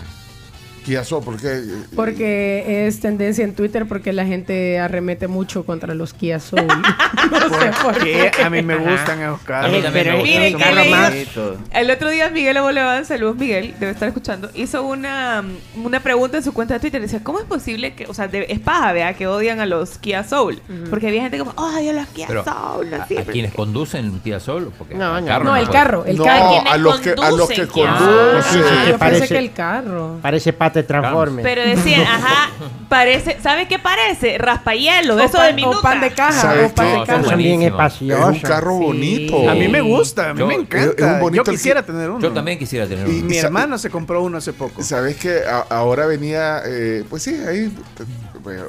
[0.89, 1.63] Kia Soul, ¿por qué?
[1.95, 6.67] Porque es tendencia en Twitter porque la gente arremete mucho contra los Kia Soul.
[7.31, 8.31] no sé por qué.
[8.35, 8.43] qué.
[8.43, 9.71] A mí me gustan esos carros.
[9.71, 10.41] A mí también me gustan.
[10.75, 11.59] Miren más- lindo.
[11.73, 15.45] El otro día Miguel Abolevan, saludos Miguel, debe estar escuchando, hizo una,
[15.77, 17.03] una pregunta en su cuenta de Twitter.
[17.03, 19.99] Decía, ¿cómo es posible que, o sea, de- es paja, vea, que odian a los
[19.99, 20.61] Kia Soul?
[20.89, 22.95] Porque había gente como, odio a los Kia Pero, Soul.
[22.95, 23.17] ¿A, así".
[23.19, 24.73] a quienes conducen Kia Soul?
[24.79, 25.29] Porque No, el no.
[25.31, 26.63] carro No, el carro, el No, carro.
[26.67, 28.43] a los que, a los que conducen conducen.
[28.53, 30.19] Sí, sí, Ah, que parece- que el carro.
[30.23, 31.43] Parece pata de transforme.
[31.43, 32.51] Pero decían, ajá,
[32.89, 34.39] parece, ¿sabe qué parece?
[34.39, 35.81] Raspahielo, O eso pan- de o minuta.
[35.83, 36.65] pan de caja, de.
[36.65, 38.85] Es un carro Sí.
[38.85, 39.51] bonito.
[39.51, 41.15] A mí me gusta, a mí Yo- me es encanta.
[41.15, 42.21] un bonito Yo que- quisiera tener uno.
[42.21, 43.25] Yo también quisiera tener Y- uno.
[43.29, 44.83] Mi sa- hermano se compró uno hace poco.
[44.83, 47.73] Sabes que a- ahora venía, eh, pues sí, ahí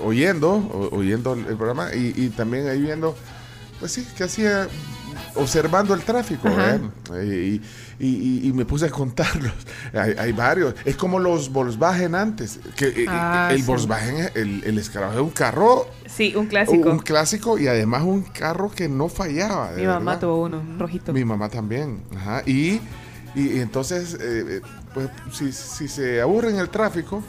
[0.04, 3.16] oyendo, o- oyendo el, programa y, y también ahí viendo,
[3.80, 4.68] pues sí, que hacía,
[5.36, 6.48] observando el tráfico.
[6.50, 6.80] ¿eh?
[7.26, 7.62] Y,
[8.00, 8.08] y-
[8.46, 9.52] y- y me puse a contarlos.
[9.94, 10.74] Hay, hay varios.
[10.86, 13.64] Es como los Volkswagen antes, que eh, Ah, el sí.
[13.66, 16.90] Volkswagen, el, el escarabajo es un carro, Sí, un clásico.
[16.90, 19.72] un clásico y además un carro que no fallaba.
[19.76, 20.20] Mi mamá verdad.
[20.22, 21.12] tuvo uno, un rojito.
[21.14, 22.02] Mi mamá también.
[22.16, 22.42] Ajá.
[22.46, 22.80] Y,
[23.36, 24.18] y, entonces, eh,
[24.58, 24.62] eh,
[24.94, 27.22] pues, si, si se aburre en el tráfico,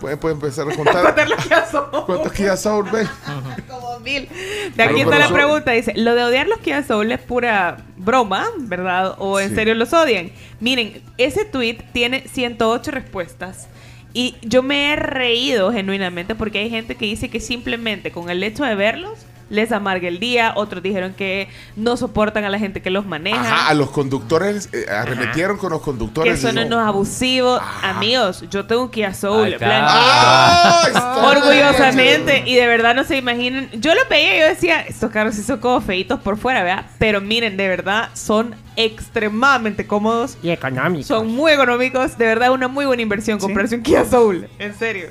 [0.00, 2.04] puede, puede empezar a contar Contar los Kia Soul.
[2.06, 3.08] cuántos Kia Soul ven.
[3.68, 4.22] Como mil.
[4.28, 5.70] De Pero- aquí está pero la pregunta.
[5.72, 9.14] Dice, lo de odiar los Kia Soul es pura broma, ¿verdad?
[9.18, 9.54] ¿O en Sí.
[9.54, 10.30] serio los odian?
[10.60, 13.68] Miren, ese tweet tiene 108 respuestas.
[14.12, 18.42] Y yo me he reído genuinamente porque hay gente que dice que simplemente con el
[18.44, 19.18] hecho de verlos
[19.54, 20.52] les amarga el día.
[20.56, 23.40] Otros dijeron que no soportan a la gente que los maneja.
[23.40, 26.40] Ajá, a los conductores, eh, arremetieron con los que conductores.
[26.40, 27.60] son y- unos abusivos.
[27.82, 29.56] Amigos, yo tengo un Kia Soul.
[29.62, 31.22] ¡Ah!
[31.34, 33.70] Orgullosamente, y de verdad no se imaginen.
[33.74, 36.86] Yo lo veía y yo decía, estos carros sí son como feitos por fuera, ¿verdad?
[36.98, 40.36] Pero miren, de verdad son extremadamente cómodos.
[40.42, 41.06] Y económico.
[41.06, 42.18] Son muy económicos.
[42.18, 44.48] De verdad, una muy buena inversión comprarse un Kia Soul.
[44.58, 45.08] En serio.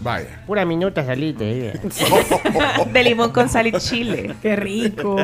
[0.00, 0.42] Vaya.
[0.46, 1.68] Pura minuta saliste.
[1.68, 1.80] eh.
[2.92, 4.34] De limón con sal y chile.
[4.42, 5.16] Qué rico.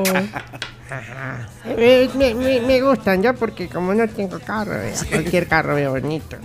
[0.90, 1.48] Ajá.
[1.66, 5.90] Eh, me, me, me gustan yo porque como no tengo carro, eh, cualquier carro veo
[5.92, 6.36] bonito.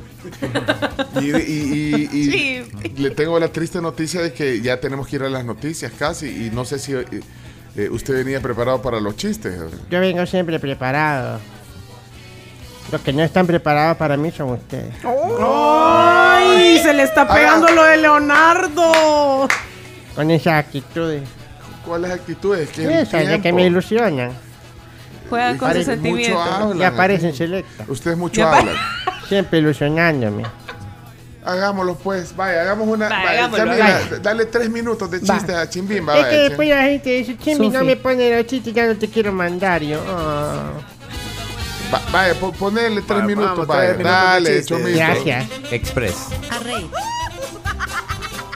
[1.21, 2.63] Y, y- y- y Sí.
[2.97, 6.27] le tengo la triste noticia de que ya tenemos que ir a las noticias casi.
[6.47, 7.05] Y no sé si eh,
[7.75, 9.55] eh, usted venía preparado para los chistes.
[9.89, 11.39] Yo vengo siempre preparado.
[12.91, 14.93] Los que no están preparados para mí son ustedes.
[15.03, 16.79] ¡Ay!
[16.79, 19.47] Se le está pegando lo de Leonardo.
[20.15, 21.15] Con esa actitud.
[21.85, 22.69] ¿Cuáles actitudes?
[22.69, 24.31] ¿Qué Esa, de que me ilusionan.
[25.29, 26.39] Juegan con sus sentimientos.
[26.39, 26.77] mucho hablan.
[26.77, 27.85] Ya parecen selecta.
[27.87, 28.75] Ustedes mucho Ya hablan.
[29.27, 30.43] Siempre ilusionándome.
[31.43, 33.07] Hagámoslo pues, vaya, hagamos una.
[33.07, 34.19] Vaya, vaya, hagámoslo, hagámoslo.
[34.19, 35.35] dale tres minutos de Va.
[35.35, 36.15] chiste a Chimbimba.
[36.15, 38.95] es vaya, que después la gente dice, Chimbi, no me pone los chistes, ya no
[38.95, 39.83] te quiero mandar.
[39.83, 40.71] Yo, ah.
[41.93, 43.93] Va- vaya, po- ponele tres Va- minutos, vamos, vaya.
[43.93, 44.93] tres minutos Dale.
[44.95, 45.45] Gracias.
[45.71, 46.15] Express.
[46.49, 46.89] A reír.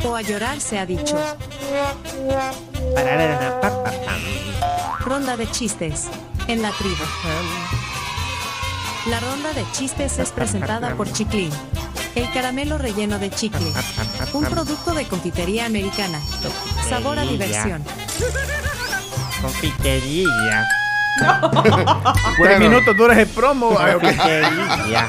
[0.03, 1.17] O a llorar se ha dicho.
[5.01, 6.07] Ronda de chistes.
[6.47, 6.95] En la tribu.
[9.07, 11.51] La ronda de chistes es presentada por Chiclin.
[12.15, 13.71] El caramelo relleno de chicle.
[14.33, 16.19] Un producto de confitería americana.
[16.89, 17.83] Sabor a diversión.
[19.41, 20.67] Confitería.
[22.41, 23.75] Tres minutos duras el promo.
[23.79, 24.01] Ay, ok.
[24.01, 25.07] Confitería.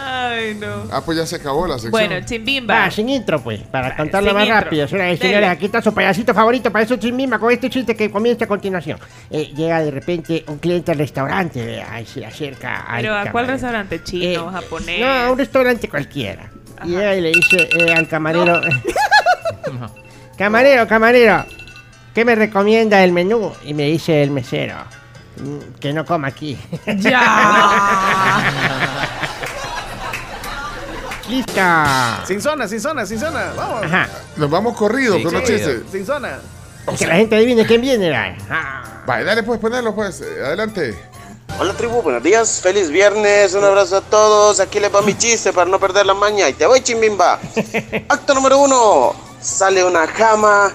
[0.00, 0.84] Ay, no.
[0.92, 1.90] Ah, pues ya se acabó la sección.
[1.90, 2.78] Bueno, Chimbimba.
[2.84, 4.60] Va, sin intro, pues, para contarlo sin más intro.
[4.60, 4.86] rápido.
[4.86, 5.16] Dele.
[5.16, 8.48] señores, aquí está su payasito favorito para eso chimbimba con este chiste que comienza a
[8.48, 8.98] continuación.
[9.28, 13.30] Eh, llega de repente un cliente al restaurante, eh, ahí se acerca al Pero ¿a
[13.32, 14.02] cuál restaurante?
[14.04, 15.00] ¿Chino, Eh, japonés?
[15.00, 16.48] No, a un restaurante cualquiera.
[16.84, 18.60] Y llega y le dice eh, al camarero,
[20.38, 21.44] camarero, camarero,
[22.18, 23.52] ¿qué me recomienda el menú?
[23.62, 24.74] Y me dice el mesero,
[25.36, 26.58] "Mm, que no coma aquí.
[26.96, 28.42] Ya.
[31.28, 31.60] ¡Listo!
[32.26, 33.52] Sin zona, sin zona, sin zona.
[33.56, 33.84] Vamos.
[33.84, 34.08] Ajá.
[34.36, 35.58] Nos vamos corridos Sí, con los corrido.
[35.70, 35.92] chistes.
[35.92, 36.40] Sin zona.
[36.98, 38.10] Que la gente adivine quién viene.
[38.10, 38.34] va.
[38.50, 38.82] Ah.
[39.06, 40.20] Vaya, dale pues, ponelo pues.
[40.20, 40.98] eh, Adelante.
[41.60, 45.52] Hola tribu, buenos días, feliz viernes, un abrazo a todos, aquí les va mi chiste
[45.52, 47.38] para no perder la maña y te voy chimbimba.
[48.08, 50.72] Acto número uno, sale una cama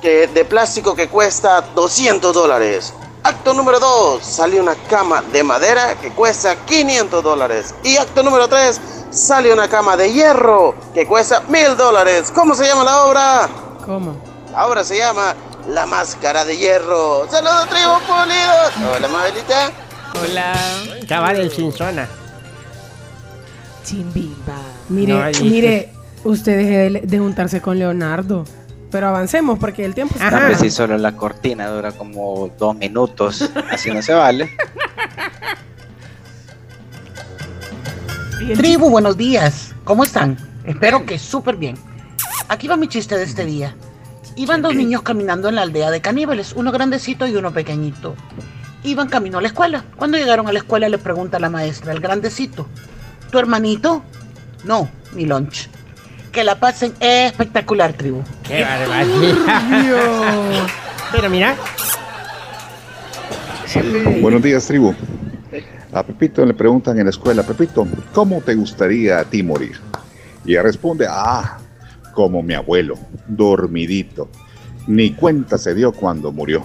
[0.00, 2.92] que, de plástico que cuesta 200 dólares.
[3.22, 7.74] Acto número dos, sale una cama de madera que cuesta 500 dólares.
[7.84, 12.32] Y acto número tres, sale una cama de hierro que cuesta 1000 dólares.
[12.34, 13.48] ¿Cómo se llama la obra?
[13.84, 14.16] ¿Cómo?
[14.52, 15.34] La obra se llama
[15.68, 17.26] La Máscara de Hierro.
[17.30, 18.96] Saludos tribu pulidos.
[18.96, 19.70] Hola Mabelita.
[20.22, 20.52] Hola.
[21.06, 22.08] Cabal el sin zona.
[23.84, 24.56] Chimbimba.
[24.88, 25.92] Mire, No, mire,
[26.24, 28.44] usted deje de, de juntarse con Leonardo.
[28.90, 30.48] Pero avancemos porque el tiempo está.
[30.48, 34.50] Vez si solo la cortina dura como dos minutos, así no se vale.
[38.56, 39.74] Tribu, buenos días.
[39.84, 40.36] ¿Cómo están?
[40.64, 41.76] Espero que súper bien.
[42.48, 43.76] Aquí va mi chiste de este día.
[44.34, 48.16] Iban dos niños caminando en la aldea de caníbales, uno grandecito y uno pequeñito.
[48.82, 49.84] Iban camino a la escuela.
[49.96, 52.66] Cuando llegaron a la escuela le pregunta la maestra, el grandecito,
[53.30, 54.02] ¿tu hermanito?
[54.64, 55.68] No, mi lunch.
[56.32, 58.22] Que la pasen espectacular, tribu.
[58.46, 60.32] ¡Qué barbaridad!
[61.12, 61.56] Pero mira.
[64.20, 64.94] Buenos días, tribu.
[65.92, 69.76] A Pepito le preguntan en la escuela, Pepito, ¿cómo te gustaría a ti morir?
[70.44, 71.58] Y ella responde, ah,
[72.12, 72.94] como mi abuelo,
[73.26, 74.28] dormidito.
[74.86, 76.64] Ni cuenta se dio cuando murió.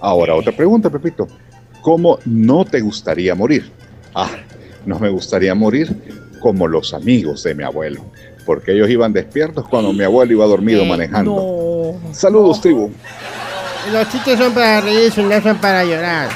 [0.00, 1.28] Ahora otra pregunta, Pepito,
[1.80, 3.70] ¿cómo no te gustaría morir?
[4.14, 4.30] Ah,
[4.84, 5.94] no me gustaría morir
[6.40, 8.04] como los amigos de mi abuelo,
[8.40, 11.94] porque ellos iban despiertos cuando mi abuelo iba dormido manejando.
[12.12, 12.92] Saludos, tribu.
[13.92, 16.28] Los chistes son para reírse, no son para llorar.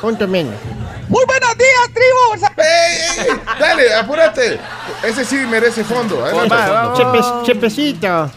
[0.00, 0.54] Punto menos.
[1.08, 2.46] Muy buenos días, tribu.
[2.56, 3.40] ¡Ey, ey!
[3.58, 4.60] Dale, apúrate.
[5.02, 6.24] Ese sí merece fondo.
[6.24, 7.18] Adelante.
[7.44, 8.30] Chepecito.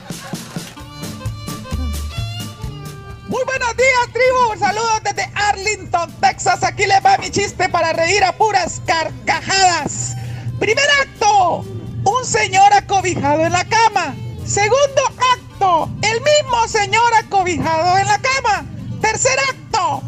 [3.27, 4.59] Muy buenos días, tribu.
[4.59, 6.63] Saludos desde Arlington, Texas.
[6.63, 10.15] Aquí les va mi chiste para reír a puras carcajadas.
[10.61, 11.65] Primer acto,
[12.03, 14.15] un señor acobijado en la cama.
[14.45, 15.01] Segundo
[15.33, 18.63] acto, el mismo señor acobijado en la cama.
[19.01, 20.03] Tercer acto,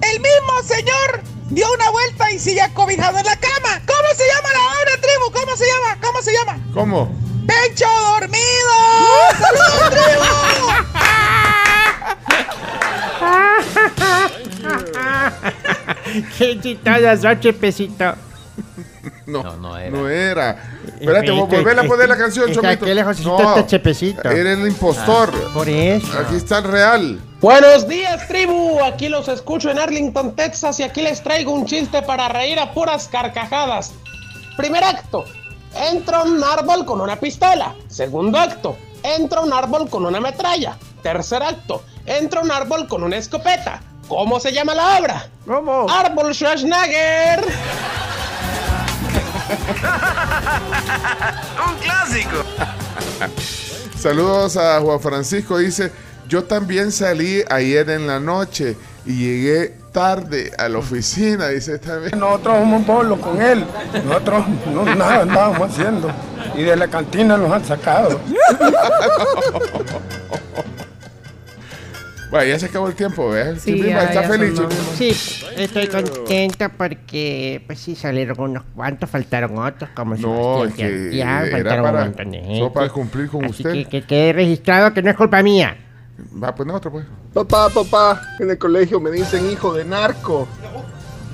[0.00, 3.82] el mismo señor dio una vuelta y sigue acobijado en la cama.
[3.86, 5.30] ¿Cómo se llama la obra, tribu?
[5.30, 5.98] ¿Cómo se llama?
[6.00, 6.58] ¿Cómo se llama?
[6.72, 7.12] ¿Cómo?
[7.46, 8.40] ¡Pecho dormido!
[9.38, 10.24] ¡Saludos, tribu!
[16.38, 18.27] Qué sos, chepecito.
[19.26, 19.90] No, no era.
[19.90, 20.56] No era.
[20.98, 22.84] Espérate, voy a volver a poner la canción, Chomito.
[22.84, 24.30] aquel lejosito está Chepecito.
[24.30, 25.32] Era el impostor.
[25.34, 26.18] Ah, por eso.
[26.18, 27.20] Aquí está el real.
[27.40, 28.82] Buenos días, tribu.
[28.82, 32.72] Aquí los escucho en Arlington, Texas, y aquí les traigo un chiste para reír a
[32.72, 33.92] puras carcajadas.
[34.56, 35.24] Primer acto:
[35.74, 37.74] entra un árbol con una pistola.
[37.88, 40.78] Segundo acto: entra un árbol con una metralla.
[41.02, 43.82] Tercer acto: entra un árbol con una escopeta.
[44.08, 45.28] ¿Cómo se llama la obra?
[45.46, 45.86] ¿Cómo?
[45.90, 47.44] Árbol Schwarzenegger.
[51.68, 52.44] Un clásico.
[53.98, 55.58] Saludos a Juan Francisco.
[55.58, 55.90] Dice:
[56.28, 58.76] Yo también salí ayer en la noche
[59.06, 61.48] y llegué tarde a la oficina.
[61.48, 62.18] Dice también.
[62.18, 63.64] Nosotros somos pueblo con él.
[64.04, 66.10] Nosotros no, nada andábamos haciendo.
[66.54, 68.20] Y de la cantina nos han sacado.
[72.30, 73.62] Bueno, ya se acabó el tiempo, ¿ves?
[73.62, 74.50] Sí, ya- está ya feliz.
[74.54, 74.74] Chipimba?
[74.96, 75.10] Sí,
[75.56, 81.46] estoy contento porque, pues sí, salieron unos cuantos, faltaron otros, como No, es que era
[81.50, 82.58] faltaron para- un montón de gente.
[82.58, 83.72] solo para cumplir con Así usted.
[83.72, 85.76] Que, que quede registrado que no es culpa mía.
[86.42, 87.06] Va, pues no, otro, pues.
[87.32, 90.46] Papá, papá, en el colegio me dicen hijo de narco.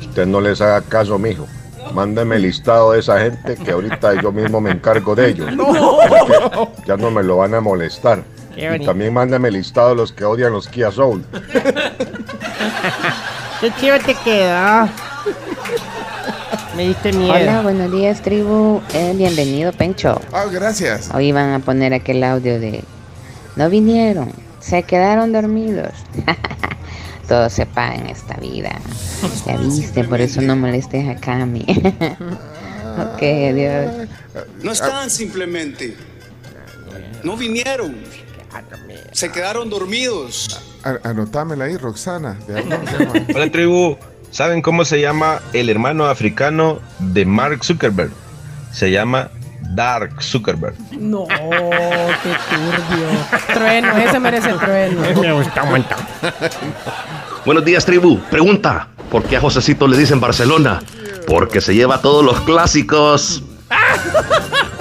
[0.00, 1.46] Usted no les haga caso, mijo.
[1.92, 5.50] Mándeme el listado de esa gente que ahorita yo mismo me encargo de ellos.
[5.56, 8.22] Porque Ya no me lo van a molestar.
[8.54, 8.86] Qué Y bonito.
[8.86, 11.24] también mándame el listado de los que odian los Kia Soul.
[13.60, 14.88] Qué chido te quedó.
[16.76, 17.32] Me diste miedo.
[17.34, 18.80] Hola, buenos días, tribu.
[18.92, 20.20] Eh, bienvenido, Pencho.
[20.32, 21.10] Ah, gracias.
[21.14, 22.82] Hoy van a poner aquel audio de...
[23.56, 25.92] No vinieron, se quedaron dormidos.
[27.28, 28.72] Todo se paga en esta vida.
[29.46, 31.64] Ya viste, por eso no molestes a Cami.
[32.98, 34.08] ok, adiós.
[34.62, 35.96] No estaban simplemente.
[37.22, 37.96] No vinieron.
[39.12, 40.60] Se quedaron dormidos.
[40.84, 42.36] A- Anotámela ahí, Roxana.
[43.34, 43.96] Hola tribu,
[44.30, 48.10] ¿saben cómo se llama el hermano africano de Mark Zuckerberg?
[48.72, 49.30] Se llama
[49.74, 50.74] Dark Zuckerberg.
[50.98, 53.54] No, qué turbio.
[53.54, 55.00] Trueno, ese merece trueno.
[55.20, 55.62] Me gusta.
[57.46, 58.18] Buenos días, tribu.
[58.30, 60.82] Pregunta: ¿por qué a Josecito le dicen Barcelona?
[61.26, 63.42] Porque se lleva todos los clásicos.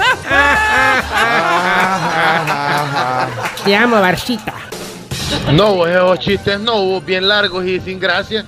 [3.66, 4.54] Te amo, Barcita.
[5.54, 8.44] No, esos chistes no hubo bien largos y sin gracia.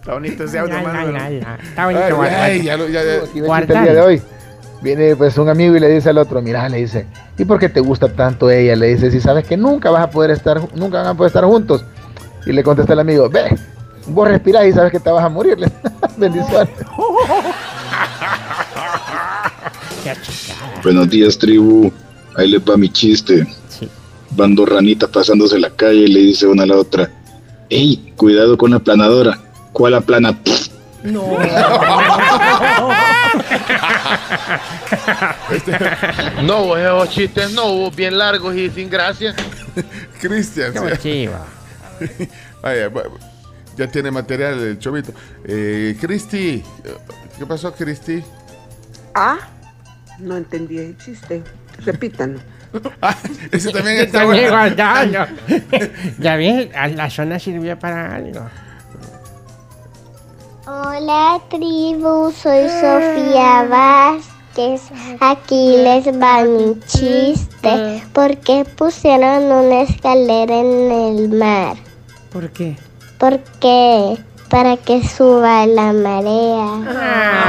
[0.00, 1.16] Está bonito ese audio, mano.
[1.62, 3.20] Está bonito, Ay, ya lo- ya- ya-
[3.84, 4.22] día de hoy.
[4.80, 7.06] Viene pues un amigo y le dice al otro, mira, le dice,
[7.38, 8.74] ¿y por qué te gusta tanto ella?
[8.74, 11.44] Le dice, si sabes que nunca vas a poder estar, nunca van a poder estar
[11.44, 11.84] juntos.
[12.46, 13.56] Y le contesta el amigo, ve,
[14.08, 15.56] vos respirás y sabes que te vas a morir.
[16.16, 16.68] Bendiciones.
[20.82, 21.92] Buenos días, tribu.
[22.36, 23.46] Ahí le va mi chiste.
[24.30, 27.10] Van dos ranitas pasándose la calle y le dice una a la otra:
[27.68, 29.38] ¡Ey, cuidado con la planadora!
[29.72, 30.38] ¿Cuál aplana?
[31.02, 31.22] No.
[36.42, 39.34] No, esos chistes no hubo bien largos y sin gracia.
[40.20, 40.72] Cristian.
[41.00, 41.28] Sí.
[42.62, 42.90] Vaya,
[43.76, 45.12] Ya tiene material el chovito.
[45.44, 46.62] Eh, Cristi,
[47.38, 48.22] ¿qué pasó, Cristi?
[49.14, 49.38] Ah,
[50.18, 51.42] no entendí el chiste.
[51.84, 52.40] Repítanlo.
[53.52, 55.26] Ese también está también bueno.
[56.18, 58.40] ya ves, a la zona sirvió para algo.
[60.66, 64.82] Hola tribu, soy Sofía Vázquez.
[65.20, 68.02] Aquí les va mi chiste.
[68.12, 71.76] ¿Por qué pusieron una escalera en el mar?
[72.32, 72.76] ¿Por qué?
[73.18, 74.16] Porque
[74.48, 76.78] para que suba la marea.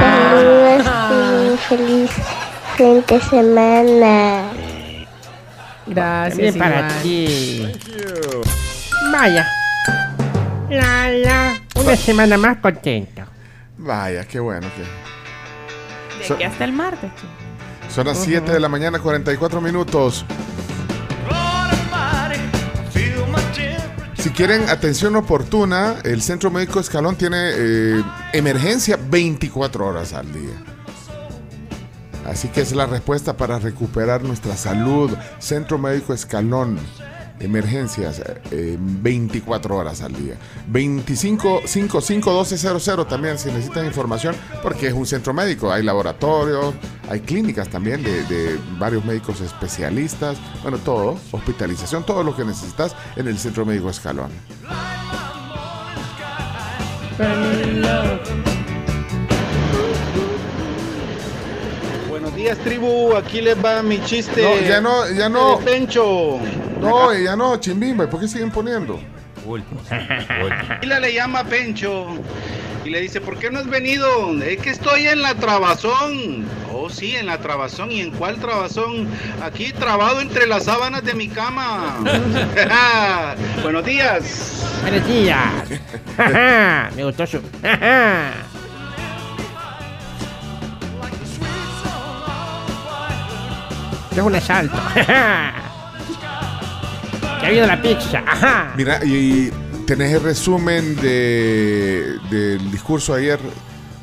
[0.00, 2.43] Saludos y feliz
[2.76, 4.42] fin de semana.
[5.86, 7.02] Gracias, También para Iván.
[7.02, 7.72] ti.
[9.12, 9.46] Vaya.
[10.70, 11.54] La, la.
[11.76, 13.22] Una semana más contento.
[13.78, 16.18] Vaya, qué bueno que.
[16.18, 17.10] De So- aquí hasta el martes.
[17.94, 20.24] Son las 7 de la mañana, 44 minutos.
[24.18, 28.02] Si quieren atención oportuna, el Centro Médico Escalón tiene eh,
[28.32, 30.54] emergencia 24 horas al día.
[32.24, 35.10] Así que es la respuesta para recuperar nuestra salud.
[35.38, 36.78] Centro Médico Escalón.
[37.40, 38.22] Emergencias
[38.52, 40.36] eh, 24 horas al día.
[40.68, 45.72] 25 55 12 00 también si necesitan información porque es un centro médico.
[45.72, 46.74] Hay laboratorios,
[47.10, 50.38] hay clínicas también de, de varios médicos especialistas.
[50.62, 54.30] Bueno, todo, hospitalización, todo lo que necesitas en el Centro Médico Escalón.
[62.44, 63.16] Días, tribu.
[63.16, 64.42] Aquí les va mi chiste.
[64.42, 65.56] No, ya no, ya no.
[65.56, 66.38] De Pencho.
[66.80, 69.00] No, ya no, chimbimba, ¿por qué siguen poniendo?
[69.46, 69.80] Último.
[70.80, 72.06] Mila le llama a Pencho
[72.84, 74.06] y le dice, ¿por qué no has venido?
[74.42, 76.44] Es que estoy en la trabazón.
[76.72, 77.90] Oh, sí, en la trabazón.
[77.90, 79.08] ¿Y en cuál trabazón?
[79.42, 81.96] Aquí trabado entre las sábanas de mi cama.
[83.62, 84.82] Buenos días.
[84.82, 85.50] Buenos días.
[86.96, 87.40] Me gustó su.
[94.20, 94.76] Es un asalto.
[94.94, 95.00] que
[97.46, 98.22] ha habido la pizza.
[98.26, 98.72] Ajá.
[98.76, 99.50] Mira, y
[99.86, 103.38] tenés el resumen de, del discurso ayer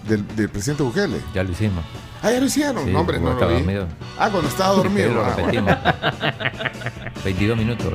[0.07, 1.17] del, del presidente Bukele.
[1.33, 1.83] Ya lo hicimos.
[2.23, 2.85] Ah, ya lo hicieron.
[2.85, 3.53] Sí, no, hombre, no lo vi.
[3.55, 3.88] dormido.
[4.19, 5.09] Ah, cuando estaba dormido.
[5.09, 5.77] Sí, lo Ah, bueno.
[5.81, 7.23] repetimos.
[7.23, 7.93] 22 minutos.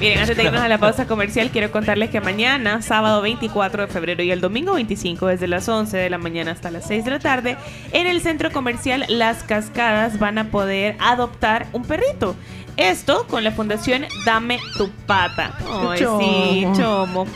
[0.00, 3.92] Miren, antes de irnos a la pausa comercial, quiero contarles que mañana, sábado 24 de
[3.92, 7.10] febrero y el domingo 25, desde las 11 de la mañana hasta las 6 de
[7.10, 7.56] la tarde,
[7.92, 12.34] en el centro comercial Las Cascadas van a poder adoptar un perrito.
[12.76, 15.56] Esto con la fundación Dame tu pata.
[15.68, 17.26] Ay, sí, Chomo.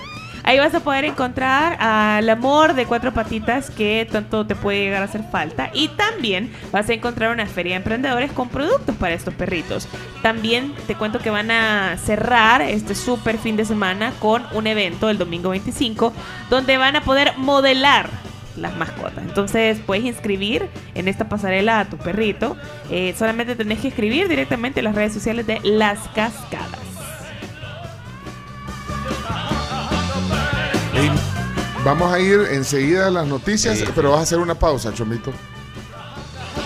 [0.49, 5.03] Ahí vas a poder encontrar al amor de cuatro patitas que tanto te puede llegar
[5.03, 5.71] a hacer falta.
[5.75, 9.87] Y también vas a encontrar una feria de emprendedores con productos para estos perritos.
[10.23, 15.11] También te cuento que van a cerrar este super fin de semana con un evento
[15.11, 16.15] el domingo 25
[16.49, 18.09] donde van a poder modelar
[18.57, 19.23] las mascotas.
[19.25, 22.57] Entonces puedes inscribir en esta pasarela a tu perrito.
[22.91, 26.88] Eh, solamente tenés que escribir directamente en las redes sociales de Las Cascadas.
[31.89, 35.33] Vamos a ir enseguida a las noticias, pero vas a hacer una pausa, Chomito.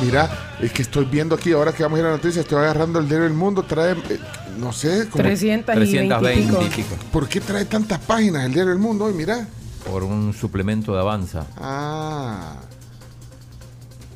[0.02, 2.58] Mira, es que estoy viendo aquí, ahora que vamos a ir a las noticias, estoy
[2.58, 4.18] agarrando el diario del mundo, trae, eh,
[4.58, 5.22] no sé, como...
[5.22, 6.96] 320 y pico.
[7.12, 9.12] ¿Por qué trae tantas páginas el diario del mundo hoy?
[9.12, 9.46] Mira.
[9.88, 11.46] Por un suplemento de avanza.
[11.56, 12.56] Ah.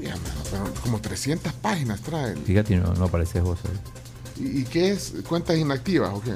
[0.01, 2.35] Ya, mano, pero como 300 páginas trae.
[2.35, 3.61] Fíjate, no, no pareces vos.
[3.65, 4.45] ahí.
[4.45, 5.15] ¿Y, y qué es?
[5.29, 6.35] ¿Cuentas inactivas o qué?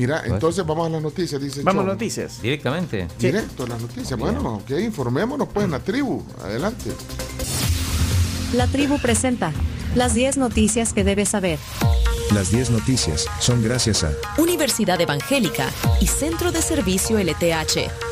[0.00, 1.92] Mira, entonces vamos a las noticias, dice Vamos a Chom.
[1.92, 2.40] noticias.
[2.40, 3.06] Directamente.
[3.18, 4.18] Directo a las noticias.
[4.18, 6.22] Bueno, ok, informémonos pues en la tribu.
[6.42, 6.90] Adelante.
[8.54, 9.52] La tribu presenta
[9.94, 11.58] las 10 noticias que debes saber.
[12.32, 15.68] Las 10 noticias son gracias a Universidad Evangélica
[16.00, 18.09] y Centro de Servicio LTH.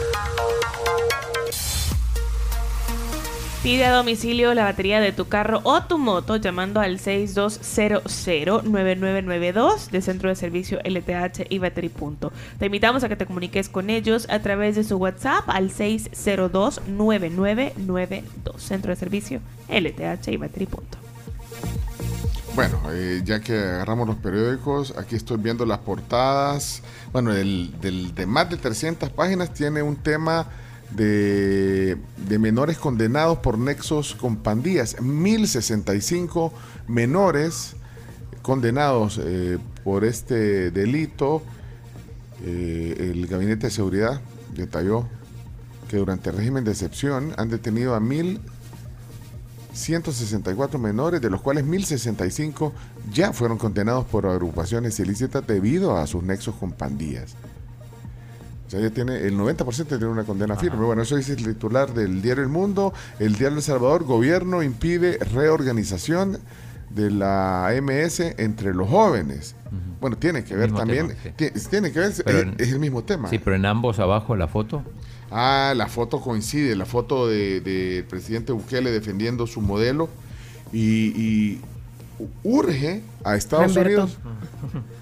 [3.68, 10.00] Pide a domicilio la batería de tu carro o tu moto llamando al 6200-9992 de
[10.00, 12.32] Centro de Servicio LTH y Battery Punto.
[12.58, 18.22] Te invitamos a que te comuniques con ellos a través de su WhatsApp al 602-9992
[18.56, 20.96] Centro de Servicio LTH y Battery Punto.
[22.54, 26.82] Bueno, eh, ya que agarramos los periódicos, aquí estoy viendo las portadas.
[27.12, 30.46] Bueno, el, del, de más de 300 páginas tiene un tema
[30.90, 31.96] de,
[32.38, 35.00] menores condenados por nexos con pandillas.
[35.00, 36.52] 1065
[36.86, 37.76] menores
[38.42, 41.42] condenados eh, por este delito.
[42.44, 44.20] Eh, el Gabinete de Seguridad
[44.54, 45.06] detalló
[45.88, 48.40] que durante el régimen de excepción han detenido a 1000
[49.78, 52.72] 164 menores, de los cuales 1065
[53.12, 57.36] ya fueron condenados por agrupaciones ilícitas debido a sus nexos con pandillas.
[58.68, 60.84] O sea, ya tiene el 90% tiene una condena firme.
[60.84, 62.92] Bueno, eso dice el titular del diario El Mundo.
[63.18, 66.38] El diario El Salvador, gobierno impide reorganización
[66.90, 69.54] de la MS entre los jóvenes.
[70.00, 71.30] Bueno, tiene que ver también, tema, sí.
[71.36, 73.28] ti- tiene que ver, es, en- es el mismo tema.
[73.30, 74.82] Sí, pero en ambos abajo la foto.
[75.30, 80.08] Ah, la foto coincide, la foto del de, presidente Bukele defendiendo su modelo
[80.72, 81.60] y, y
[82.44, 84.02] urge a Estados Humberto.
[84.04, 84.18] Unidos.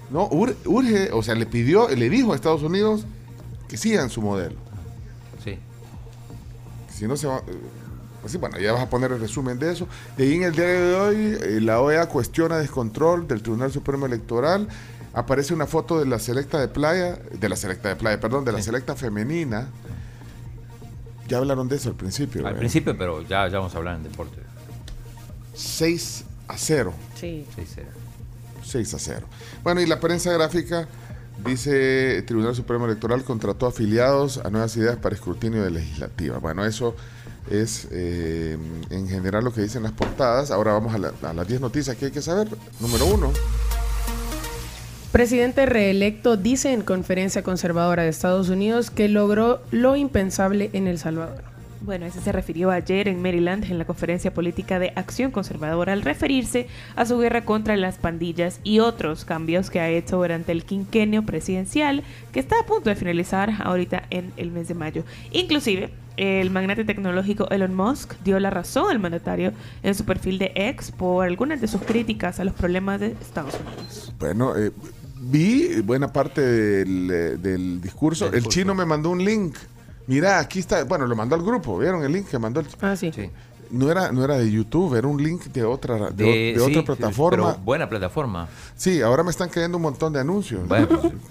[0.09, 3.05] No, ur- urge, o sea, le pidió, le dijo a Estados Unidos
[3.67, 4.55] que sigan su modelo.
[5.43, 5.57] Sí.
[6.93, 7.37] Si no se va.
[7.39, 7.41] eh,
[8.21, 9.87] Pues sí, bueno, ya vas a poner el resumen de eso.
[10.17, 14.05] De ahí en el día de hoy, eh, la OEA cuestiona descontrol del Tribunal Supremo
[14.05, 14.67] Electoral.
[15.13, 18.51] Aparece una foto de la selecta de playa, de la selecta de playa, perdón, de
[18.51, 19.67] la selecta femenina.
[21.27, 22.39] Ya hablaron de eso al principio.
[22.41, 22.59] Al ¿verdad?
[22.59, 24.37] principio, pero ya, ya vamos a hablar en deporte.
[25.55, 26.93] 6 a 0.
[27.15, 27.45] Sí.
[27.57, 27.65] 6-0.
[28.63, 29.27] 6 a 0.
[29.63, 30.87] Bueno, y la prensa gráfica
[31.45, 36.37] dice: Tribunal Supremo Electoral contrató afiliados a nuevas ideas para escrutinio de legislativa.
[36.39, 36.95] Bueno, eso
[37.49, 38.57] es eh,
[38.89, 40.51] en general lo que dicen las portadas.
[40.51, 42.47] Ahora vamos a, la- a las 10 noticias que hay que saber.
[42.79, 43.31] Número uno.
[45.11, 50.99] Presidente reelecto dice en conferencia conservadora de Estados Unidos que logró lo impensable en El
[50.99, 51.43] Salvador.
[51.81, 56.01] Bueno, ese se refirió ayer en Maryland en la conferencia política de Acción Conservadora al
[56.01, 60.63] referirse a su guerra contra las pandillas y otros cambios que ha hecho durante el
[60.63, 65.03] quinquenio presidencial que está a punto de finalizar ahorita en el mes de mayo.
[65.31, 70.51] Inclusive, el magnate tecnológico Elon Musk dio la razón al mandatario en su perfil de
[70.55, 74.13] X por algunas de sus críticas a los problemas de Estados Unidos.
[74.17, 74.71] Bueno, eh,
[75.21, 78.33] vi buena parte del, eh, del discurso.
[78.33, 79.55] El chino me mandó un link.
[80.07, 80.83] Mira, aquí está.
[80.85, 81.77] Bueno, lo mandó al grupo.
[81.77, 82.59] ¿Vieron el link que mandó?
[82.61, 82.67] El...
[82.81, 83.11] Ah, sí.
[83.69, 86.71] No era, no era de YouTube, era un link de otra, de, De- de sí,
[86.77, 87.51] otra plataforma.
[87.53, 88.47] pero buena plataforma.
[88.77, 90.65] Sí, ahora me están cayendo un montón de anuncios.
[90.67, 90.87] Bueno.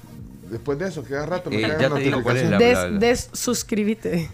[0.51, 3.01] Después de eso, queda rato me Eh, ya te digo cuál es la- notificaciones.
[3.01, 4.29] Des, desuscríbete.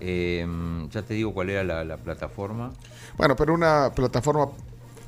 [0.00, 0.46] Eh,
[0.90, 2.72] ya te digo cuál era la, la plataforma.
[3.18, 4.46] Bueno, pero una plataforma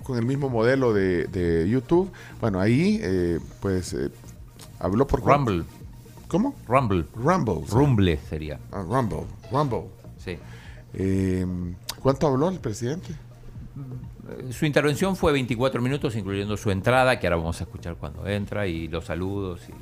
[0.02, 2.10] con el mismo modelo de, de YouTube.
[2.40, 4.10] Bueno, ahí, eh, pues, eh,
[4.80, 5.22] habló por...
[5.24, 5.64] Rumble.
[6.30, 6.54] ¿Cómo?
[6.68, 7.06] Rumble.
[7.14, 7.62] Rumble.
[7.66, 7.72] sí.
[7.74, 8.58] Rumble sería.
[8.72, 9.24] Ah, Rumble.
[9.50, 9.82] Rumble.
[10.18, 10.38] Sí.
[10.94, 11.46] Eh,
[12.00, 13.08] ¿Cuánto habló el presidente?
[13.10, 18.26] Eh, Su intervención fue 24 minutos, incluyendo su entrada, que ahora vamos a escuchar cuando
[18.26, 19.60] entra, y los saludos.
[19.68, 19.72] Y...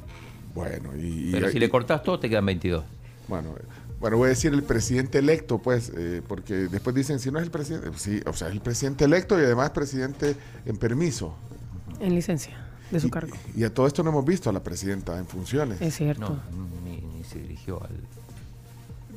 [0.55, 1.31] Bueno, y...
[1.33, 2.83] Pero y- si le cortas todo, te quedan 22.
[3.29, 3.55] Bueno,
[4.01, 7.45] bueno, voy a decir el presidente electo, pues, eh, porque después dicen, si no es
[7.45, 10.35] el presidente, sí, o sea, es el presidente electo y además presidente
[10.65, 11.35] en permiso.
[12.01, 12.57] En licencia
[12.91, 13.37] de su cargo.
[13.57, 15.81] Y a todo esto no hemos visto a la presidenta en funciones.
[15.81, 16.29] Es cierto.
[16.29, 16.41] No,
[16.85, 17.91] ni, ni se dirigió al,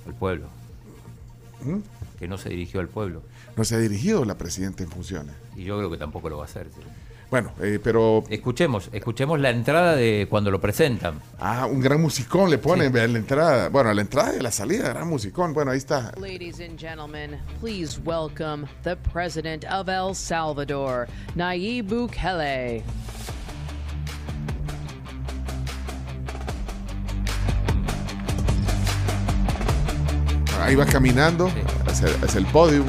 [0.08, 0.48] al pueblo.
[1.64, 1.78] ¿Mm?
[2.20, 3.24] Que no se dirigió al pueblo.
[3.56, 5.36] No se ha dirigido la presidenta en funciones.
[5.56, 6.68] Y yo creo que tampoco lo va a hacer.
[6.74, 6.82] sí.
[7.32, 8.26] Bueno, eh, pero...
[8.30, 11.22] Escuchemos, escuchemos la entrada de cuando lo presentan.
[11.40, 13.70] Ah, un gran musicón le ponen vean la entrada.
[13.70, 15.54] Bueno, a la entrada y a la salida, gran musicón.
[15.54, 16.12] Bueno, ahí está.
[16.18, 22.84] Ladies and gentlemen, please welcome the President of El Salvador, Nayib Bukele.
[30.62, 31.52] Ahí va caminando
[31.88, 32.84] hacia, hacia el podio.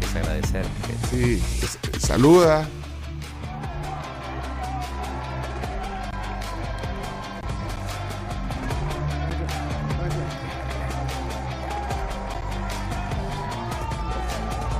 [0.00, 0.64] Es agradecer.
[1.10, 2.66] Sí, es- saluda.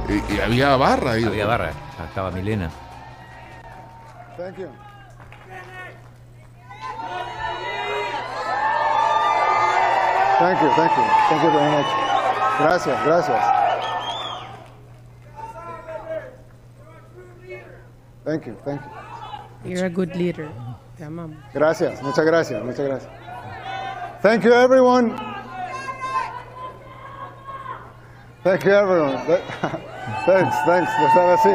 [0.08, 1.24] Y, y había barra ahí.
[1.24, 1.72] Había barra,
[2.08, 2.70] estaba Milena.
[4.36, 4.68] Thank you.
[10.38, 11.04] Thank you, thank you.
[11.28, 12.05] Thank you very much.
[12.58, 13.44] Gracias, gracias.
[18.24, 19.70] Thank you, thank you.
[19.70, 20.48] You're a good leader.
[20.96, 21.36] Te amamos.
[21.52, 23.10] Gracias, muchas gracias, muchas gracias.
[24.22, 25.14] Thank you, everyone.
[28.42, 29.16] Thank you, everyone.
[30.26, 30.92] Thanks, thanks.
[31.00, 31.50] Lo estaba así.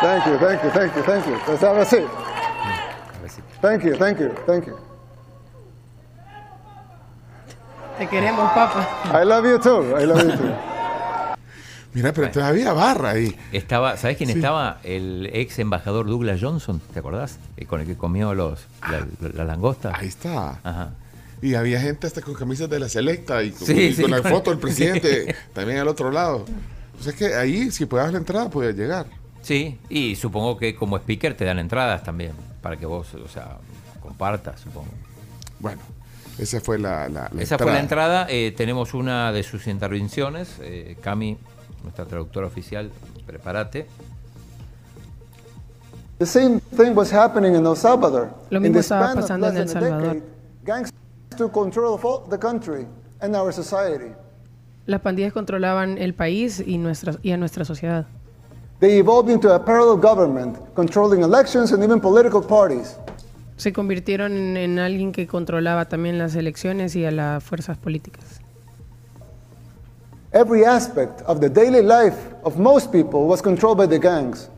[0.00, 1.34] Thank you, thank you, thank you, thank you.
[1.80, 2.08] Así.
[3.60, 4.89] Thank you, thank you, thank you.
[8.00, 9.20] Te queremos, papá.
[9.22, 10.00] I love you too.
[10.00, 10.54] I love you too.
[11.92, 13.36] Mira, pero todavía había barra ahí.
[13.52, 14.36] Estaba, ¿sabes quién Sí.
[14.36, 14.78] estaba?
[14.84, 17.38] El ex embajador Douglas Johnson, ¿te acordás?
[17.58, 18.60] Eh, Con el que comió los,
[18.90, 19.92] la, la- la langosta.
[19.94, 20.60] Ahí está.
[20.62, 20.90] Ajá.
[21.42, 24.10] Y había gente hasta con camisas de la selecta y con, Sí, y sí, con
[24.12, 25.32] la con- foto del presidente sí.
[25.52, 26.46] también al otro lado.
[26.98, 29.06] O sea, es que ahí, si podías la entrada, podías llegar.
[29.42, 32.32] Sí, y supongo que como speaker te dan entradas también,
[32.62, 33.56] para que vos, o sea,
[34.02, 34.88] compartas, supongo.
[35.58, 35.80] Bueno,
[36.42, 38.26] esa fue la, la- la Esa fue la entrada.
[38.28, 40.56] Eh, tenemos una de sus intervenciones.
[40.60, 41.36] Eh, Cami,
[41.82, 42.90] nuestra traductora oficial,
[43.26, 43.86] prepárate.
[46.18, 48.30] The same thing was happening in El Salvador.
[48.50, 50.22] Lo mismo estaba pasando en El Salvador.
[50.64, 50.90] gangs
[51.36, 52.86] took control of the country
[53.20, 54.12] and our society.
[54.86, 58.06] Las pandillas controlaban el país y, nuestra, y a nuestra sociedad.
[58.80, 62.96] They evolved into a parallel government, controlling elections and even political parties.
[63.60, 68.40] Se convirtieron en, en alguien que controlaba también las elecciones y a las fuerzas políticas.
[70.32, 74.48] Every aspect of the daily life of most people was controlled by the gangs.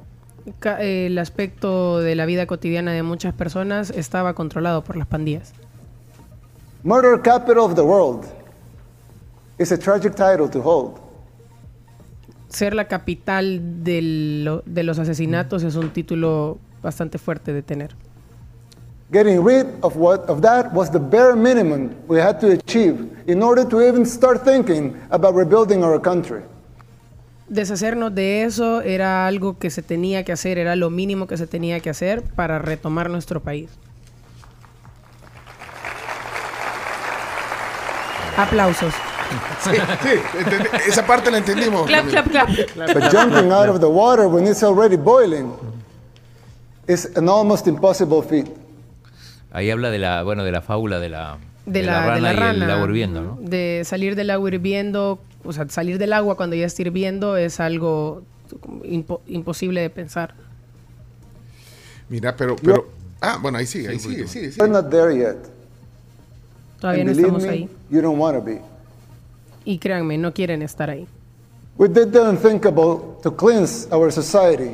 [0.78, 5.52] Eh, El aspecto de la vida cotidiana de muchas personas estaba controlado por las pandillas.
[6.84, 8.24] Murder capital of the world
[9.58, 11.00] is a tragic title to hold.
[12.50, 14.00] Ser la capital de,
[14.44, 17.96] lo- de los asesinatos es un título bastante fuerte de tener.
[19.12, 23.42] Getting rid of what of that was the bare minimum we had to achieve in
[23.42, 26.40] order to even start thinking about rebuilding our country.
[27.46, 31.46] Deshacernos de eso era algo que se tenía que hacer, era lo mínimo que se
[31.46, 33.68] tenía que hacer para retomar nuestro país.
[38.38, 38.94] Aplausos.
[39.60, 39.70] Sí,
[40.02, 41.86] sí, esa parte la entendimos.
[41.86, 42.48] Clap, clap, clap.
[42.94, 45.52] But jumping out of the water when it's already boiling
[46.88, 48.61] is an almost impossible feat.
[49.52, 52.34] Ahí habla de la, bueno, de la fábula de la, De la, de la y
[52.34, 52.74] el rana.
[52.74, 53.38] agua hirviendo, ¿no?
[53.40, 57.60] De salir del agua hirviendo, o sea, salir del agua cuando ya está hirviendo es
[57.60, 58.22] algo
[58.84, 60.34] impo- imposible de pensar.
[62.08, 62.88] Mira, pero, pero.
[63.20, 64.62] Ah, bueno, ahí sigue, ahí sigue, sigue, sigue.
[64.62, 65.36] We're not there yet.
[66.80, 67.68] Todavía And no estamos me, ahí.
[67.90, 68.60] You don't want to be.
[69.64, 71.06] Y créanme, no quieren estar ahí.
[71.78, 74.72] We did the unthinkable to cleanse our society.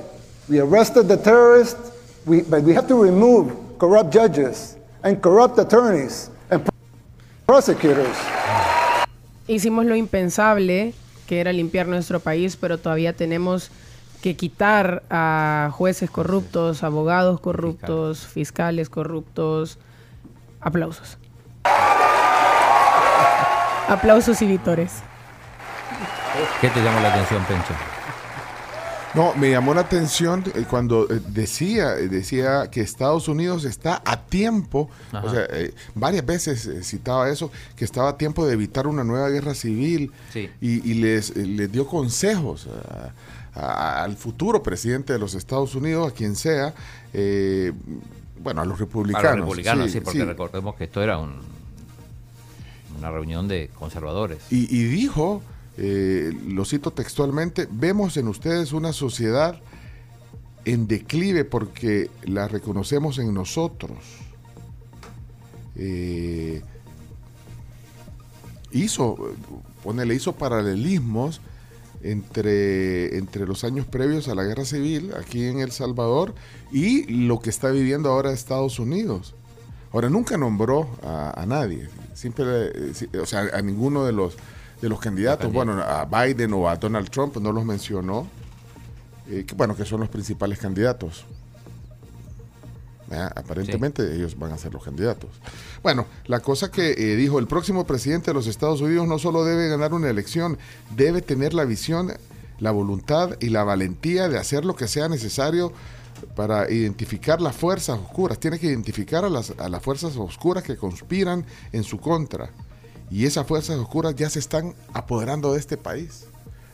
[0.49, 1.93] We arrested the terrorists,
[2.27, 6.69] we, but we have to remove corrupt judges and corrupt attorneys and
[7.47, 8.17] prosecutors.
[9.47, 10.93] Hicimos lo impensable,
[11.27, 13.71] que era limpiar nuestro país, pero todavía tenemos
[14.21, 19.79] que quitar a jueces corruptos, abogados corruptos, fiscales corruptos.
[20.61, 21.17] Aplausos.
[23.89, 24.97] Aplausos y vítores.
[26.61, 27.73] ¿Qué te llamó la atención, Pencho?
[29.15, 34.03] No, me llamó la atención eh, cuando eh, decía, eh, decía que Estados Unidos está
[34.05, 35.27] a tiempo, Ajá.
[35.27, 39.29] o sea, eh, varias veces citaba eso, que estaba a tiempo de evitar una nueva
[39.31, 40.51] guerra civil Sí.
[40.61, 43.13] y, y les, les dio consejos a-
[43.61, 46.75] a- al futuro presidente de los Estados Unidos, a quien sea,
[47.15, 47.73] eh,
[48.41, 49.23] bueno, a los republicanos.
[49.25, 50.25] Para los republicanos, sí, porque sí.
[50.25, 51.41] recordemos que esto era un-
[52.99, 54.39] una reunión de conservadores.
[54.51, 55.41] Y, y dijo,
[55.81, 59.61] eh, lo cito textualmente, vemos en ustedes una sociedad
[60.65, 63.99] en declive porque la reconocemos en nosotros.
[65.77, 66.63] Eh,
[68.73, 69.17] hizo,
[69.85, 71.41] ponele, hizo paralelismos
[72.03, 76.35] entre, entre los años previos a la guerra civil aquí en El Salvador
[76.73, 79.37] y lo que está viviendo ahora Estados Unidos.
[79.93, 84.37] Ahora, nunca nombró a, a nadie, siempre, eh, o sea, a ninguno de los,
[84.81, 88.27] de los candidatos, bueno, a Biden o a Donald Trump no los mencionó,
[89.29, 91.25] eh, que, bueno, que son los principales candidatos.
[93.09, 93.33] ¿verdad?
[93.35, 95.31] Aparentemente ellos van a ser los candidatos.
[95.83, 99.45] Bueno, la cosa que eh, dijo, el próximo presidente de los Estados Unidos no solo
[99.45, 100.59] debe ganar una elección,
[100.95, 102.13] debe tener la visión,
[102.59, 105.73] la voluntad y la valentía de hacer lo que sea necesario
[106.35, 108.39] para identificar las fuerzas oscuras.
[108.39, 112.51] Tiene que identificar a las, a las fuerzas oscuras que conspiran en su contra.
[113.11, 116.27] Y esas fuerzas oscuras ya se están apoderando de este país,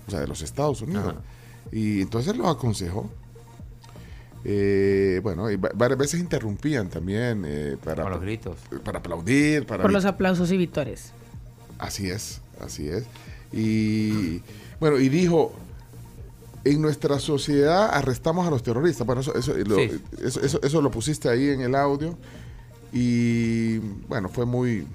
[0.06, 1.08] o sea, de los Estados Unidos.
[1.08, 1.20] Ajá.
[1.72, 3.10] Y entonces los aconsejó.
[4.46, 8.56] Eh, bueno, y va- varias veces interrumpían también eh, para, Con los gritos.
[8.84, 11.12] para aplaudir, para Por los aplausos y vítores.
[11.78, 13.04] Así es, así es.
[13.52, 14.42] Y
[14.80, 15.52] bueno, y dijo,
[16.64, 19.06] en nuestra sociedad arrestamos a los terroristas.
[19.06, 19.90] Bueno, eso, eso, lo, Sí.
[20.22, 22.16] eso, eso- eso lo pusiste ahí en el audio.
[22.92, 23.78] Y
[24.08, 24.86] bueno, fue muy,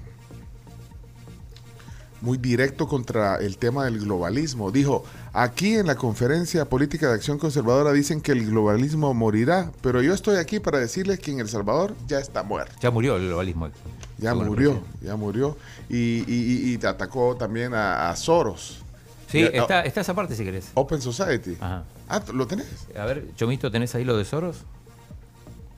[2.20, 4.70] muy directo contra el tema del globalismo.
[4.70, 10.02] Dijo, aquí en la conferencia política de acción conservadora dicen que el globalismo morirá, pero
[10.02, 12.74] yo estoy aquí para decirles que en El Salvador ya está muerto.
[12.80, 13.70] Ya murió el globalismo.
[14.18, 15.56] Ya murió, ya murió.
[15.88, 18.82] Y, y- y- y atacó también a, a Soros.
[19.28, 20.68] Sí, Ya- está, está esa parte si querés.
[20.74, 21.56] Open Society.
[21.60, 21.84] Ajá.
[22.08, 22.66] Ah, ¿lo tenés?
[22.98, 24.56] A ver, Chomito, ¿tenés ahí lo de Soros?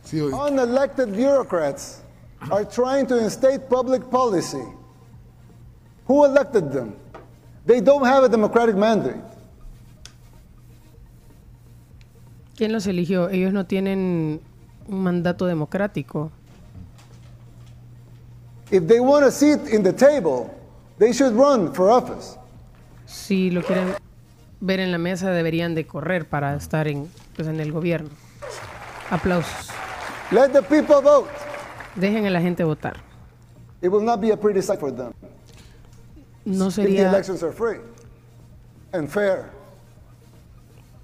[0.04, 1.98] Sí, hoy- Unelected bureaucrats
[2.50, 4.58] are trying to instate public policy.
[6.12, 6.94] Who elected them?
[7.64, 9.16] They don't have a democratic mandate.
[12.54, 13.30] ¿Quién los eligió?
[13.30, 14.42] Ellos no tienen
[14.88, 16.30] un mandato democrático.
[18.70, 20.50] If they want a seat in the table,
[20.98, 22.36] they should run for office.
[23.06, 23.94] Si lo quieren
[24.60, 28.10] ver en la mesa, deberían de correr para estar en, pues, en el gobierno.
[29.10, 29.70] Aplausos.
[30.30, 31.30] Let the people vote.
[31.96, 33.00] Dejen a la gente votar.
[33.80, 35.14] It will not be a pretty sight for them.
[36.44, 37.78] No sería, elections are free
[38.92, 39.50] and fair.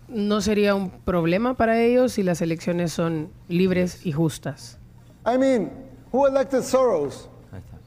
[0.08, 4.78] no sería un problema para ellos si las elecciones son libres y justas.
[5.26, 5.70] I mean,
[6.12, 7.28] who elected Soros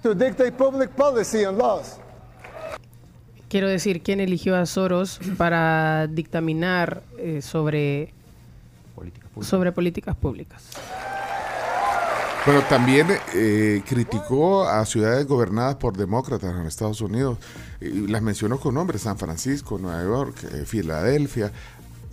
[0.04, 1.98] to dictate public policy and laws?
[3.50, 8.14] Quiero decir, ¿quién eligió a Soros para dictaminar eh, sobre,
[9.42, 10.64] sobre políticas públicas?
[12.46, 17.38] Pero también eh, criticó a ciudades gobernadas por demócratas en Estados Unidos.
[17.80, 21.52] Y las mencionó con nombres, San Francisco, Nueva York, eh, Filadelfia.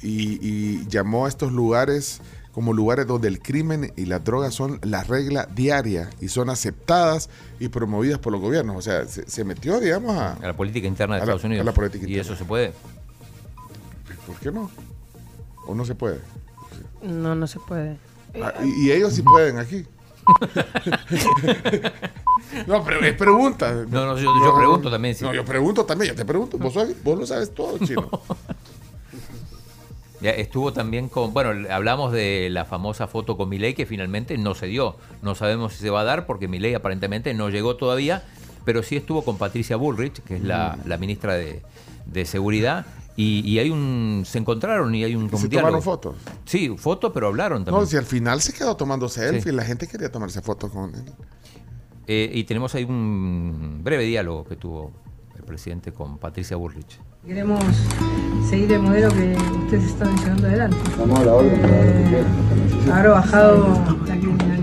[0.02, 2.20] Y, y llamó a estos lugares
[2.52, 7.30] como lugares donde el crimen y las drogas son la regla diaria y son aceptadas
[7.58, 8.76] y promovidas por los gobiernos.
[8.76, 11.44] O sea, se, se metió, digamos, a, A la política interna de A la- Estados
[11.44, 11.62] Unidos.
[11.62, 12.72] a la política ¿Y eso se puede?
[14.26, 14.70] ¿Por qué no?
[15.66, 16.20] ¿O no se puede?
[17.02, 17.96] No, no se puede.
[18.42, 19.86] Ah, y, y ellos sí pueden aquí.
[22.66, 23.72] No, pero es pregunta.
[23.88, 25.24] No, no, yo- yo pregunto también, sí.
[25.24, 26.58] No, yo pregunto también, yo te pregunto.
[26.58, 28.08] Vos, sabes- vos lo sabes todo, chino.
[30.20, 34.54] Ya estuvo también con, bueno, hablamos de la famosa foto con Milei que finalmente no
[34.54, 34.96] se dio.
[35.22, 38.24] No sabemos si se va a dar porque Milei aparentemente no llegó todavía,
[38.64, 40.88] pero sí estuvo con Patricia Bullrich, que es la, Mm.
[40.88, 41.62] la ministra de,
[42.06, 42.84] de Seguridad,
[43.20, 45.68] y, y hay un, se encontraron y hay un ¿Y se diálogo.
[45.80, 46.14] tomaron fotos?
[46.44, 47.82] Sí, fotos, pero hablaron también.
[47.82, 49.52] No, si al final se quedó tomando selfie, Sí.
[49.52, 51.02] la gente quería tomarse fotos con él.
[52.06, 54.92] Eh, y tenemos ahí un breve diálogo que tuvo
[55.36, 57.00] el presidente con Patricia Bullrich.
[57.26, 57.60] Queremos
[58.48, 60.76] seguir el modelo que ustedes están llevando adelante.
[60.88, 61.60] Estamos a la orden
[62.08, 62.92] quieran.
[62.92, 64.16] Haber bajado la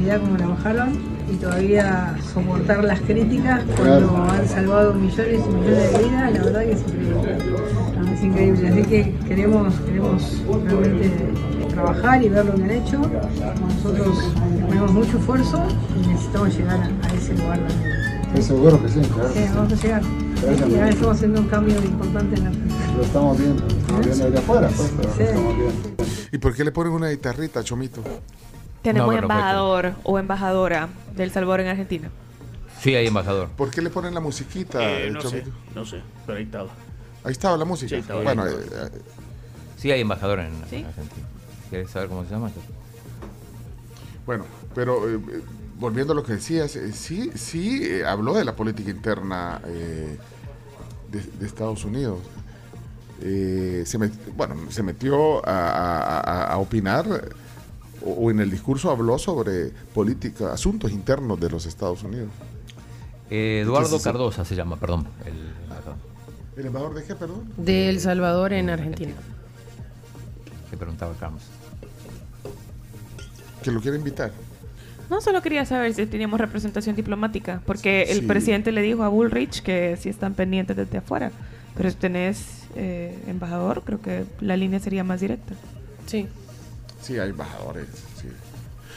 [0.06, 0.90] criminalidad como la bajaron
[1.32, 6.62] y todavía soportar las críticas cuando han salvado millones y millones de vidas, la verdad
[6.62, 7.38] que es increíble.
[8.14, 8.68] Es increíble.
[8.70, 11.12] Así que queremos, queremos realmente
[11.70, 13.02] trabajar y ver lo que han hecho.
[13.62, 14.18] Nosotros
[14.68, 15.64] ponemos mucho esfuerzo
[16.04, 17.96] y necesitamos llegar a, a ese lugar también.
[18.36, 19.30] Sí, seguro que sí, claro.
[19.34, 20.02] Sí, vamos a llegar.
[20.42, 22.52] Gracias, Y ahora estamos haciendo un cambio importante en la.
[22.98, 23.66] Lo estamos viendo.
[23.68, 25.24] Estamos viendo desde afuera, pues, pero lo Sí.
[25.24, 25.74] estamos viendo.
[26.32, 28.02] ¿Y por qué le ponen una guitarrita, Chomito?
[28.86, 32.10] Tenemos No, embajador o embajadora del Salvador en Argentina.
[32.80, 33.50] Sí, hay embajador.
[33.50, 35.44] ¿Por qué le ponen la musiquita, Eh, eh, no sé,
[35.74, 36.70] no sé, pero ahí estaba.
[37.24, 37.90] Ahí estaba la música.
[37.90, 38.26] Sí, estaba ahí.
[38.26, 38.56] bueno, eh,
[39.78, 40.78] Sí, hay embajador en, ¿Sí?
[40.78, 41.26] en Argentina.
[41.70, 42.52] ¿Quieres saber cómo se llama?
[44.26, 45.42] Bueno, pero eh, eh,
[45.80, 50.18] volviendo a lo que decías, eh, sí, sí eh, habló de la política interna eh,
[51.12, 52.20] de, de Estados Unidos.
[53.22, 57.06] Eh, se met- bueno, se metió a, a- a- a opinar
[58.06, 62.30] o, o en el discurso habló sobre política, asuntos internos de los Estados Unidos.
[63.30, 65.08] Eh, Eduardo Cardosa se llama, perdón.
[65.26, 65.34] El
[65.64, 65.96] embajador.
[66.56, 67.44] ¿El embajador de qué, perdón?
[67.58, 69.14] De El Salvador en Argentina.
[70.70, 71.42] que preguntaba Carlos.
[73.64, 74.32] Que lo quiere invitar.
[75.10, 78.26] No, solo quería saber si teníamos representación diplomática, porque el Sí.
[78.26, 81.32] presidente le dijo a Bullrich que si están pendientes desde afuera.
[81.76, 85.54] Pero si tenés eh, embajador, creo que la línea sería más directa.
[86.08, 86.28] Sí.
[87.06, 87.86] Sí, hay embajadores.
[88.22, 88.28] sí.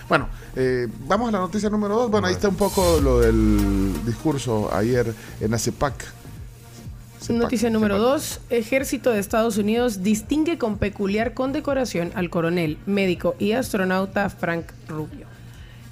[0.08, 0.26] Bueno,
[0.56, 2.10] eh, vamos a la noticia número dos.
[2.10, 5.94] Bueno, ahí está un poco lo del discurso ayer en ACEPAC.
[7.20, 8.10] CEPAC, Noticia número CEPAC.
[8.10, 8.40] dos.
[8.48, 15.27] Ejército de Estados Unidos distingue con peculiar condecoración al coronel, médico y astronauta Frank Rubio.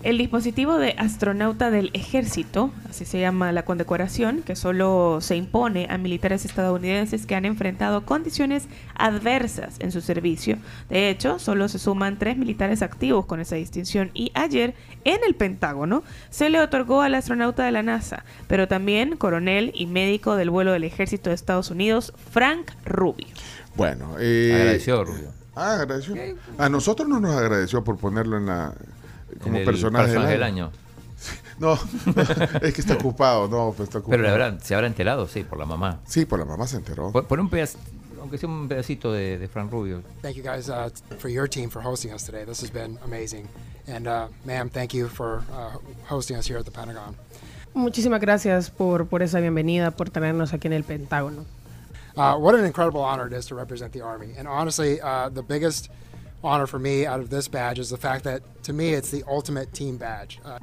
[0.06, 5.88] El dispositivo de astronauta del ejército, así se llama la condecoración, que solo se impone
[5.90, 10.58] a militares estadounidenses que han enfrentado condiciones adversas en su servicio.
[10.88, 15.34] De hecho, solo se suman tres militares activos con esa distinción y ayer en el
[15.34, 20.50] Pentágono se le otorgó al astronauta de la NASA, pero también coronel y médico del
[20.50, 23.26] vuelo del ejército de Estados Unidos, Frank Rubio.
[23.74, 25.32] Bueno, eh, Agradeció, Rubio.
[25.56, 26.14] Ah, agradeció.
[26.58, 28.72] A nosotros no nos agradeció por ponerlo en la
[29.42, 30.64] como personaje, personaje del del año.
[30.66, 30.72] año.
[31.58, 31.72] No,
[32.62, 34.10] es que está ocupado, no, pues está ocupado.
[34.18, 36.00] Pero le habrán- se habrá enterado, sí, por la mamá.
[36.06, 37.10] Sí, por la mamá se enteró.
[37.12, 37.82] Por, por un pedacito,
[38.20, 40.02] aunque sea un pedacito de, de Frank Rubio.
[40.20, 42.44] Thank you guys uh, for your team for hosting us today.
[42.44, 43.48] This has been amazing.
[43.88, 45.78] And, uh, ma'am, thank you for uh,
[46.10, 47.16] hosting us here at the Pentagon.
[47.72, 51.46] Muchísimas gracias por, por esa bienvenida, por tenernos aquí en el Pentágono.
[52.18, 54.34] Uh, what an incredible honor it is to represent the Army.
[54.36, 55.88] And honestly, uh, the biggest
[56.42, 59.22] honor for me out of this badge is the fact that, to me, it's the
[59.28, 60.38] ultimate team badge.
[60.44, 60.58] Uh,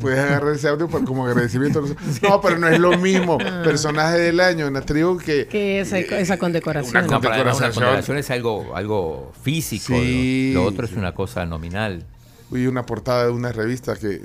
[0.00, 1.82] Puedes agarrar ese audio por- como agradecimiento.
[2.22, 3.38] No, pero no es lo mismo.
[3.38, 5.46] Personaje del año en la tribu que.
[5.46, 7.04] Que esa, esa condecoración.
[7.04, 7.74] una No, pero además una condecoración.
[7.74, 9.94] condecoración es algo, algo físico.
[9.94, 10.52] Sí.
[10.54, 12.04] Lo, lo otro es una cosa nominal.
[12.50, 14.20] y una portada de una revista que,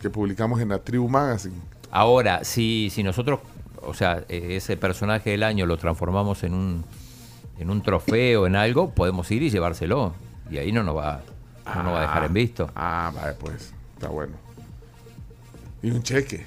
[0.00, 1.54] que publicamos en la Tribu Magazine.
[1.90, 3.40] Ahora, si, si nosotros,
[3.82, 6.84] o sea, eh, ese personaje del año lo transformamos en un,
[7.58, 10.14] en un trofeo, en algo, podemos ir y llevárselo.
[10.50, 11.22] Y ahí no nos va,
[11.74, 12.70] no nos va a dejar en visto.
[12.74, 14.34] Ah, vale, pues, está bueno.
[15.82, 16.46] Y un cheque.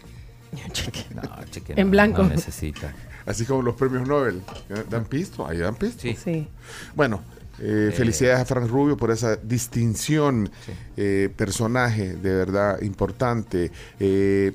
[0.52, 2.23] No, cheque En no, blanco.
[2.23, 2.94] No necesita.
[3.26, 4.41] Así como los premios Nobel.
[4.90, 5.45] ¿Dan pisto?
[5.48, 6.02] ¿Ahí dan pisto?
[6.02, 6.18] Sí.
[6.22, 6.48] Sí.
[6.95, 7.22] Bueno,
[7.60, 10.49] eh, felicidades a Frank Rubio por esa distinción.
[10.98, 13.72] eh, personaje de verdad importante.
[13.99, 14.52] eh,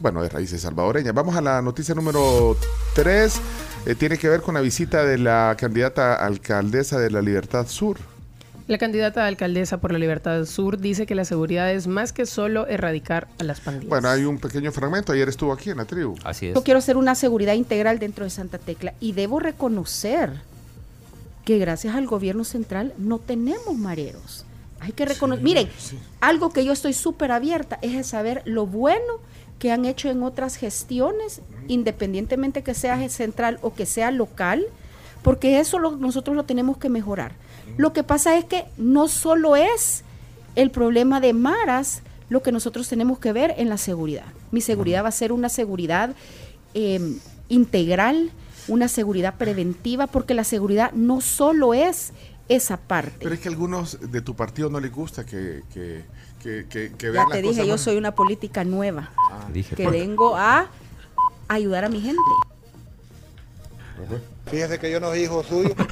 [0.00, 1.12] bueno, de raíces salvadoreñas.
[1.14, 2.56] Vamos a la noticia número
[2.94, 3.40] 3.
[3.94, 7.98] Tiene que ver con la visita de la candidata alcaldesa de la Libertad Sur.
[8.68, 12.12] La candidata a alcaldesa por la Libertad del Sur dice que la seguridad es más
[12.12, 13.88] que solo erradicar a las pandillas.
[13.88, 15.12] Bueno, hay un pequeño fragmento.
[15.12, 16.16] Ayer estuvo aquí en la tribu.
[16.22, 20.32] Así Yo quiero hacer una seguridad integral dentro de Santa Tecla y debo reconocer
[21.46, 24.44] que gracias al gobierno central no tenemos mareros.
[24.80, 25.42] Hay que reconocer.
[25.42, 25.70] Miren,
[26.20, 29.14] algo que yo estoy súper abierta es a saber lo bueno
[29.58, 34.66] que han hecho en otras gestiones, independientemente que sea central o que sea local,
[35.22, 37.32] porque eso lo- nosotros lo tenemos que mejorar.
[37.76, 40.04] Lo que pasa es que no solo es
[40.54, 44.26] el problema de maras lo que nosotros tenemos que ver en la seguridad.
[44.52, 46.14] Mi seguridad va a ser una seguridad
[46.74, 47.00] eh,
[47.48, 48.30] integral,
[48.68, 52.12] una seguridad preventiva, porque la seguridad no solo es
[52.48, 53.12] esa parte.
[53.20, 56.04] Pero es que a algunos de tu partido no les gusta que, que,
[56.42, 59.10] que, que, que Ya vean te las dije, cosas yo más- soy una política nueva,
[59.52, 60.66] Dije, que por- vengo a
[61.48, 62.20] ayudar a mi gente.
[64.46, 65.74] Fíjese que yo no soy hijo suyo.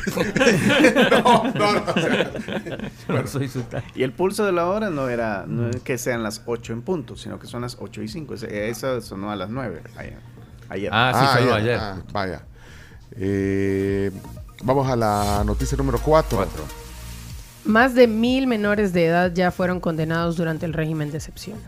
[3.09, 3.85] No soy su tal.
[3.95, 6.83] Y el pulso de la hora no era no es que sean las 8 en
[6.83, 8.35] punto, sino que son las 8 y 5.
[8.35, 10.19] Eso sonó a las 9 ayer.
[10.69, 10.91] ayer.
[10.93, 11.79] Ah, sí, sonó ayer.
[11.81, 12.43] ah, vaya.
[13.13, 14.11] Eh,
[14.63, 16.47] vamos a la noticia número 4.
[17.67, 21.59] Más de mil menores de edad ya fueron condenados durante el régimen de excepción.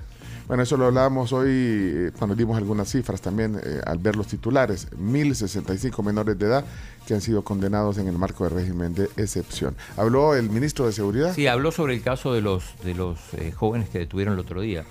[0.47, 4.29] Bueno, eso lo hablábamos hoy eh, cuando dimos algunas cifras también eh, al ver los
[4.29, 4.89] titulares.
[4.93, 6.65] 1.065 menores de edad
[7.07, 9.77] que han sido condenados en el marco del régimen de excepción.
[9.97, 11.35] Habló el ministro de Seguridad.
[11.35, 14.61] Sí, habló sobre el caso de los, de los eh, jóvenes que detuvieron el otro
[14.61, 14.85] día.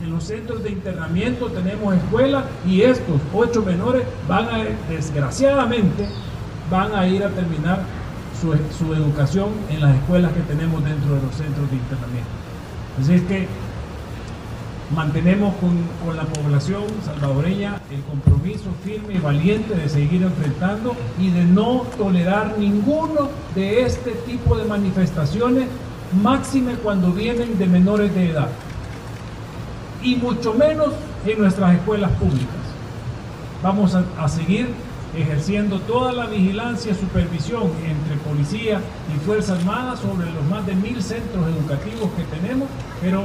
[0.00, 6.06] En los centros de internamiento tenemos escuelas y estos ocho menores van a, desgraciadamente,
[6.70, 7.84] van a ir a terminar
[8.40, 12.30] su, educación en las escuelas que tenemos dentro de los centros de internamiento.
[13.00, 13.46] Así es que
[14.94, 15.70] mantenemos con,
[16.04, 21.86] con la población salvadoreña el compromiso firme y valiente de seguir enfrentando y de no
[21.96, 25.66] tolerar ninguno de este tipo de manifestaciones,
[26.22, 28.48] máxime cuando vienen de menores de edad
[30.02, 30.88] y mucho menos
[31.26, 32.48] en nuestras escuelas públicas.
[33.62, 34.68] Vamos a, a seguir
[35.16, 38.80] ejerciendo toda la vigilancia y supervisión entre policía
[39.14, 42.68] y Fuerza Armada sobre los más de mil centros educativos que tenemos,
[43.00, 43.24] pero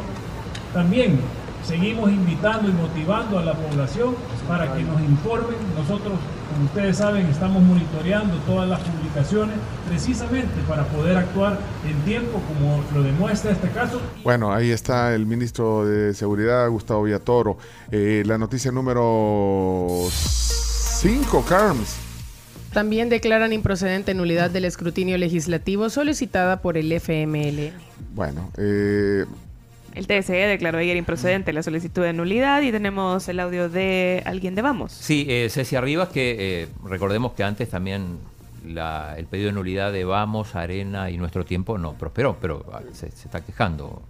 [0.74, 1.20] también
[1.66, 4.16] seguimos invitando y motivando a la población
[4.48, 5.56] para que nos informen.
[5.76, 6.14] Nosotros,
[6.54, 9.56] como ustedes saben, estamos monitoreando todas las publicaciones
[9.88, 14.00] precisamente para poder actuar en tiempo, como lo demuestra este caso.
[14.24, 17.58] Bueno, ahí está el ministro de Seguridad, Gustavo Villatoro.
[17.92, 20.08] Eh, la noticia número
[21.00, 21.98] 5, Carms.
[22.74, 27.72] También declaran improcedente nulidad del escrutinio legislativo solicitada por el FML.
[28.14, 29.26] Bueno, eh,
[29.94, 34.56] El TSE declaró ayer improcedente la solicitud de nulidad y tenemos el audio de alguien
[34.56, 34.92] de Vamos.
[34.92, 38.18] Sí, eh, Ceci Arribas, que eh, recordemos que antes también
[38.66, 42.82] la- el pedido de nulidad de Vamos, Arena y Nuestro Tiempo no prosperó, pero ah,
[42.92, 44.02] se, se está quejando,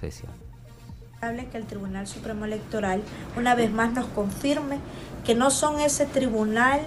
[0.00, 0.28] Cecia.
[1.20, 3.00] Hable que el Tribunal Supremo Electoral
[3.36, 4.78] una vez más nos confirme
[5.24, 6.80] que no son ese tribunal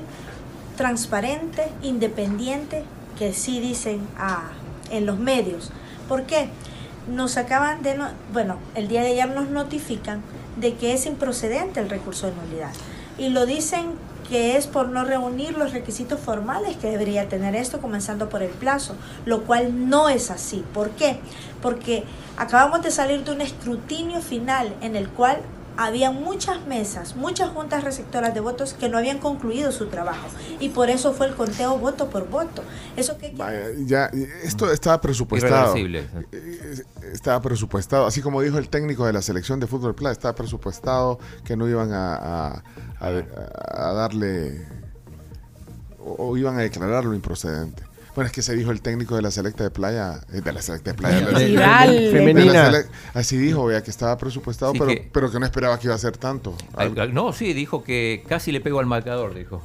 [0.77, 2.83] transparente, independiente,
[3.17, 4.49] que sí dicen ah,
[4.91, 5.71] en los medios.
[6.09, 6.49] ¿Por qué?
[7.07, 10.21] Nos acaban de, no- bueno, el día de ayer nos notifican
[10.57, 12.71] de que es improcedente el recurso de nulidad.
[13.17, 13.93] Y lo dicen
[14.27, 18.49] que es por no reunir los requisitos formales que debería tener esto, comenzando por el
[18.49, 18.95] plazo,
[19.25, 20.65] lo cual no es así.
[20.73, 21.19] ¿Por qué?
[21.61, 22.03] Porque
[22.35, 25.37] acabamos de salir de un escrutinio final en el cual
[25.77, 30.27] había muchas mesas, muchas juntas receptoras de votos que no habían concluido su trabajo
[30.59, 32.63] y por eso fue el conteo voto por voto.
[32.95, 34.05] Eso que vaya, ya,
[34.43, 35.73] esto estaba presupuestado.
[36.31, 40.35] Eh, Estaba presupuestado, así como dijo el técnico de la selección de fútbol playa, estaba
[40.35, 42.63] presupuestado que no iban a, a-
[42.99, 44.65] a- a darle
[45.99, 47.83] o, o iban a declararlo improcedente.
[48.15, 50.61] Bueno, es que se dijo el técnico de la selecta de playa, eh, de la
[50.61, 52.71] selecta de playa, de de Femenina.
[53.13, 55.95] así dijo, vea que estaba presupuestado, Sí, pero, que- pero que no esperaba que iba
[55.95, 56.55] a ser tanto.
[56.75, 59.61] Al- al- no, sí, dijo que casi le pegó al marcador, dijo.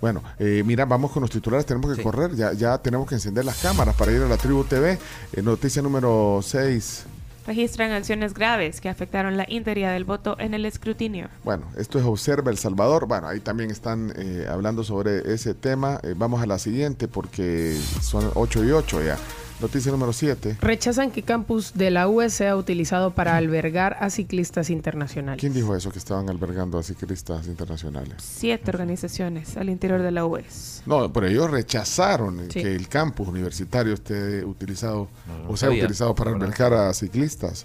[0.00, 3.44] Bueno, eh, mira, vamos con los titulares, tenemos que correr, ya, ya tenemos que encender
[3.44, 4.98] las cámaras para ir a la Tribu TV.
[5.32, 7.04] Eh, noticia número 6.
[7.46, 11.28] Registran acciones graves que afectaron la integridad del voto en el escrutinio.
[11.42, 13.06] Bueno, esto es Observa El Salvador.
[13.06, 15.98] Bueno, ahí también están eh, hablando sobre ese tema.
[16.02, 19.18] Eh, vamos a la siguiente porque son 8 y 8 ya.
[19.62, 20.56] Noticia número 7.
[20.60, 25.40] Rechazan que campus de la UE sea utilizado para albergar a ciclistas internacionales.
[25.40, 28.16] ¿Quién dijo eso que estaban albergando a ciclistas internacionales?
[28.18, 30.82] Siete organizaciones al interior de la UES.
[30.84, 32.60] No, pero ellos rechazaron Sí.
[32.60, 37.64] que el campus universitario esté utilizado no o sea sabía, utilizado para albergar a ciclistas.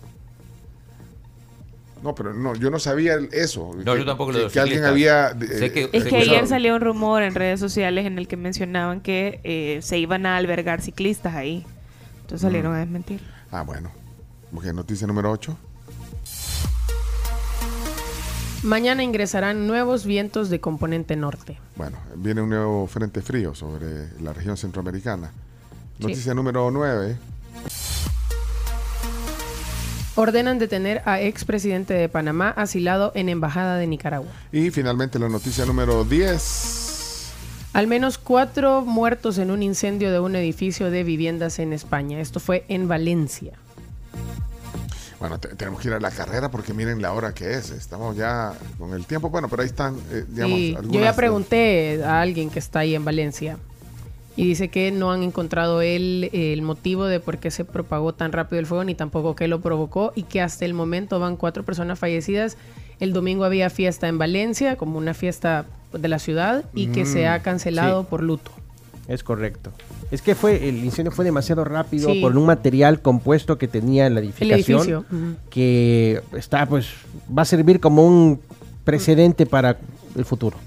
[2.04, 3.72] No, pero no, yo no sabía eso.
[3.84, 5.30] No, que, yo tampoco lo que, alguien había.
[5.32, 9.02] Sé que- Es que- ayer salió un rumor en redes sociales en el que mencionaban
[9.02, 11.66] que eh, se iban a albergar ciclistas ahí.
[12.28, 13.22] Entonces salieron a desmentir.
[13.52, 13.90] Ah, bueno.
[14.54, 15.58] Ok, noticia número 8.
[18.64, 21.58] Mañana ingresarán nuevos vientos de componente norte.
[21.78, 25.32] Bueno, viene un nuevo frente frío sobre la región centroamericana.
[26.00, 26.04] Sí.
[26.04, 27.16] Noticia número 9.
[30.16, 34.32] Ordenan detener a expresidente de Panamá asilado en embajada de Nicaragua.
[34.52, 36.77] Y finalmente la noticia número 10.
[37.78, 42.20] Al menos cuatro muertos en un incendio de un edificio de viviendas en España.
[42.20, 43.52] Esto fue en Valencia.
[45.20, 47.70] Bueno, te- tenemos que ir a la carrera porque miren la hora que es.
[47.70, 49.30] Estamos ya con el tiempo.
[49.30, 52.80] Bueno, pero ahí están, eh, digamos, Sí, yo ya eh, pregunté a alguien que está
[52.80, 53.60] ahí en Valencia
[54.36, 58.32] y dice que no han encontrado el, el motivo de por qué se propagó tan
[58.32, 61.62] rápido el fuego ni tampoco qué lo provocó y que hasta el momento van cuatro
[61.62, 62.58] personas fallecidas.
[63.00, 67.26] El domingo había fiesta en Valencia, como una fiesta de la ciudad, y que se
[67.26, 68.08] Mm, ha cancelado sí.
[68.10, 68.52] por luto.
[69.08, 69.72] Es correcto.
[70.12, 72.20] Es que fue el incendio fue demasiado rápido Sí.
[72.22, 76.88] por un material compuesto que tenía la edificación que está pues
[77.36, 78.42] va a servir como un
[78.84, 79.78] precedente para
[80.16, 80.58] el futuro.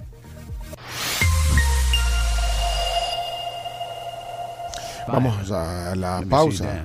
[5.06, 6.84] Vamos a la pausa.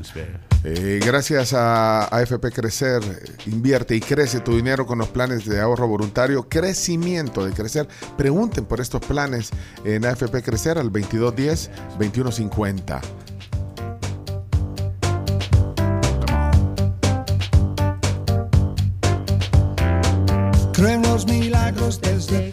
[0.68, 3.04] Eh, gracias a AFP Crecer,
[3.46, 6.50] invierte y crece tu dinero con los planes de ahorro voluntario.
[6.50, 7.88] Crecimiento de crecer.
[8.18, 9.52] Pregunten por estos planes
[9.84, 13.00] en AFP Crecer al 2210-2150.
[20.74, 22.52] Creen los milagros desde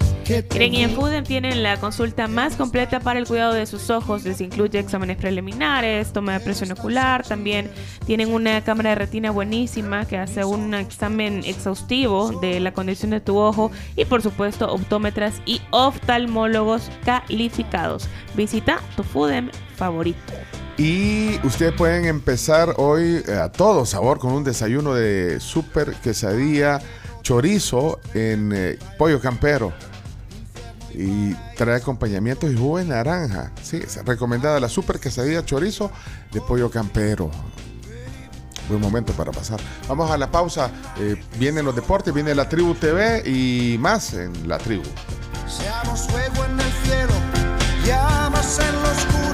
[0.52, 4.24] Miren, y en Foodem tienen la consulta más completa para el cuidado de sus ojos.
[4.24, 7.26] Les incluye exámenes preliminares, toma de presión ocular.
[7.26, 7.70] También
[8.06, 13.20] tienen una cámara de retina buenísima que hace un examen exhaustivo de la condición de
[13.20, 13.70] tu ojo.
[13.94, 18.09] Y por supuesto, optómetras y oftalmólogos calificados.
[18.34, 20.32] Visita tu Foodem favorito.
[20.78, 26.80] Y ustedes pueden empezar hoy eh, a todo sabor con un desayuno de super quesadilla
[27.22, 29.72] chorizo en eh, pollo campero.
[30.94, 33.51] Y trae acompañamientos y jugo de naranja.
[33.62, 35.90] Sí, es recomendada la super quesadilla chorizo
[36.32, 37.31] de pollo campero.
[38.69, 39.60] Buen momento para pasar.
[39.89, 40.70] Vamos a la pausa.
[40.98, 44.85] Eh, vienen los deportes, viene la tribu TV y más en la tribu.
[45.48, 47.12] Seamos fuego en el cielo,
[47.85, 49.32] llamas en lo oscuro.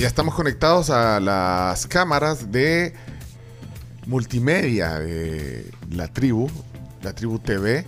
[0.00, 2.94] Ya estamos conectados a las cámaras de
[4.06, 6.50] multimedia de la tribu,
[7.02, 7.84] la tribu TV.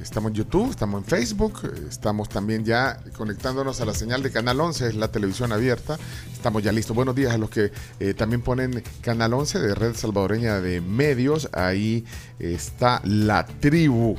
[0.00, 4.60] Estamos en YouTube, estamos en Facebook, estamos también ya conectándonos a la señal de Canal
[4.60, 5.98] 11, es la televisión abierta.
[6.32, 6.96] Estamos ya listos.
[6.96, 11.48] Buenos días a los que eh, también ponen Canal 11 de Red Salvadoreña de Medios.
[11.52, 12.04] Ahí
[12.38, 14.16] está la tribu.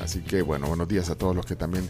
[0.00, 1.88] Así que bueno, buenos días a todos los que también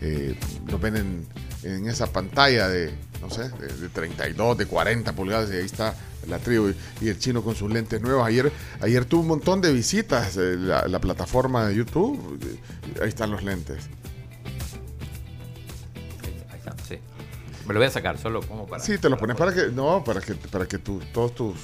[0.00, 1.26] eh, nos ven en,
[1.62, 5.50] en esa pantalla de, no sé, de, de 32, de 40 pulgadas.
[5.50, 5.94] Y ahí está
[6.28, 8.26] la tribu y, el chino con sus lentes nuevos.
[8.26, 12.38] Ayer, ayer tuvo un montón de visitas eh, la, la plataforma de YouTube.
[12.42, 13.84] Eh, Ahí están los lentes.
[16.50, 16.98] Ahí está, sí.
[17.66, 18.82] Me lo voy a sacar solo como para.
[18.82, 21.56] Sí, te lo pones para que, no, para que, para que tu- todos tus,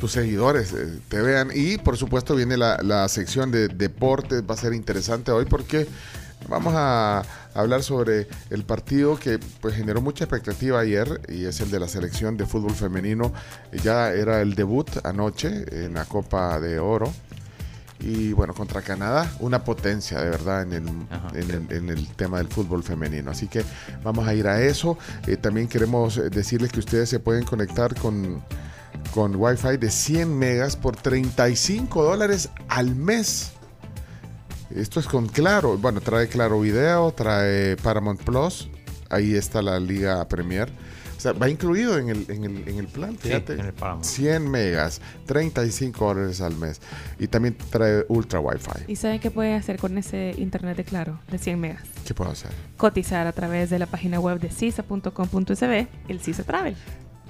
[0.00, 1.50] tus seguidores eh, te vean.
[1.54, 5.86] Y por supuesto viene la, la sección de deportes, va a ser interesante hoy porque
[6.48, 7.22] vamos a
[7.54, 11.88] hablar sobre el partido que pues generó mucha expectativa ayer y es el de la
[11.88, 13.32] selección de fútbol femenino.
[13.82, 17.12] Ya era el debut anoche en la Copa de Oro.
[18.00, 20.88] Y bueno, contra Canadá, una potencia de verdad en el,
[21.34, 23.30] en el, en el tema del fútbol femenino.
[23.30, 23.64] Así que
[24.02, 24.98] vamos a ir a eso.
[25.28, 28.42] Eh, también queremos eh, decirles que ustedes se pueden conectar con,
[29.14, 33.52] con Wi-Fi de 100 megas por 35 dólares al mes.
[34.76, 35.76] Esto es con Claro.
[35.78, 38.68] Bueno, trae Claro Video, trae Paramount Plus.
[39.10, 40.70] Ahí está la Liga Premier.
[41.18, 43.52] sea, va incluido en el, en el, en el plan, Sí, fíjate.
[43.54, 44.04] en el Paramount.
[44.04, 46.80] 100 megas, 35 dólares al mes.
[47.18, 48.70] Y también trae ultra wifi.
[48.88, 51.82] ¿Y saben qué puede hacer con ese internet de claro de 100 megas?
[52.06, 52.50] ¿Qué puedo hacer?
[52.76, 56.74] Cotizar a través de la página web de cisa.com.sb, el Cisa Travel.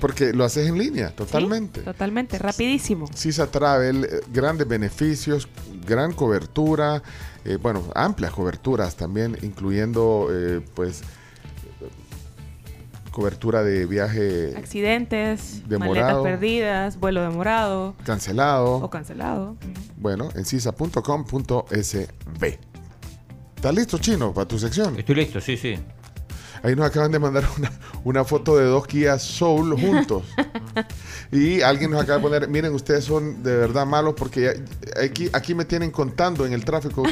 [0.01, 1.81] Porque lo haces en línea, totalmente.
[1.83, 3.07] Totalmente, rapidísimo.
[3.15, 5.49] Sisa Travel, eh, grandes beneficios,
[5.87, 7.03] gran cobertura,
[7.45, 11.03] eh, bueno, amplias coberturas también, incluyendo eh, pues
[13.11, 16.07] cobertura de viaje Accidentes, Demorado.
[16.07, 18.77] maletas perdidas, vuelo demorado cancelado.
[18.77, 19.57] o cancelado.
[19.99, 21.69] Bueno, en sisa.com.sb.
[23.57, 24.99] ¿Estás listo, Chino, para tu sección?
[24.99, 25.79] Estoy listo, sí, sí.
[26.63, 27.73] Ahí nos acaban de mandar una,
[28.05, 30.23] una foto de dos Kia Soul juntos.
[31.33, 35.29] y alguien nos acaba de poner, miren, ustedes son de verdad malos porque ya- aquí,
[35.33, 37.03] aquí me tienen contando en el tráfico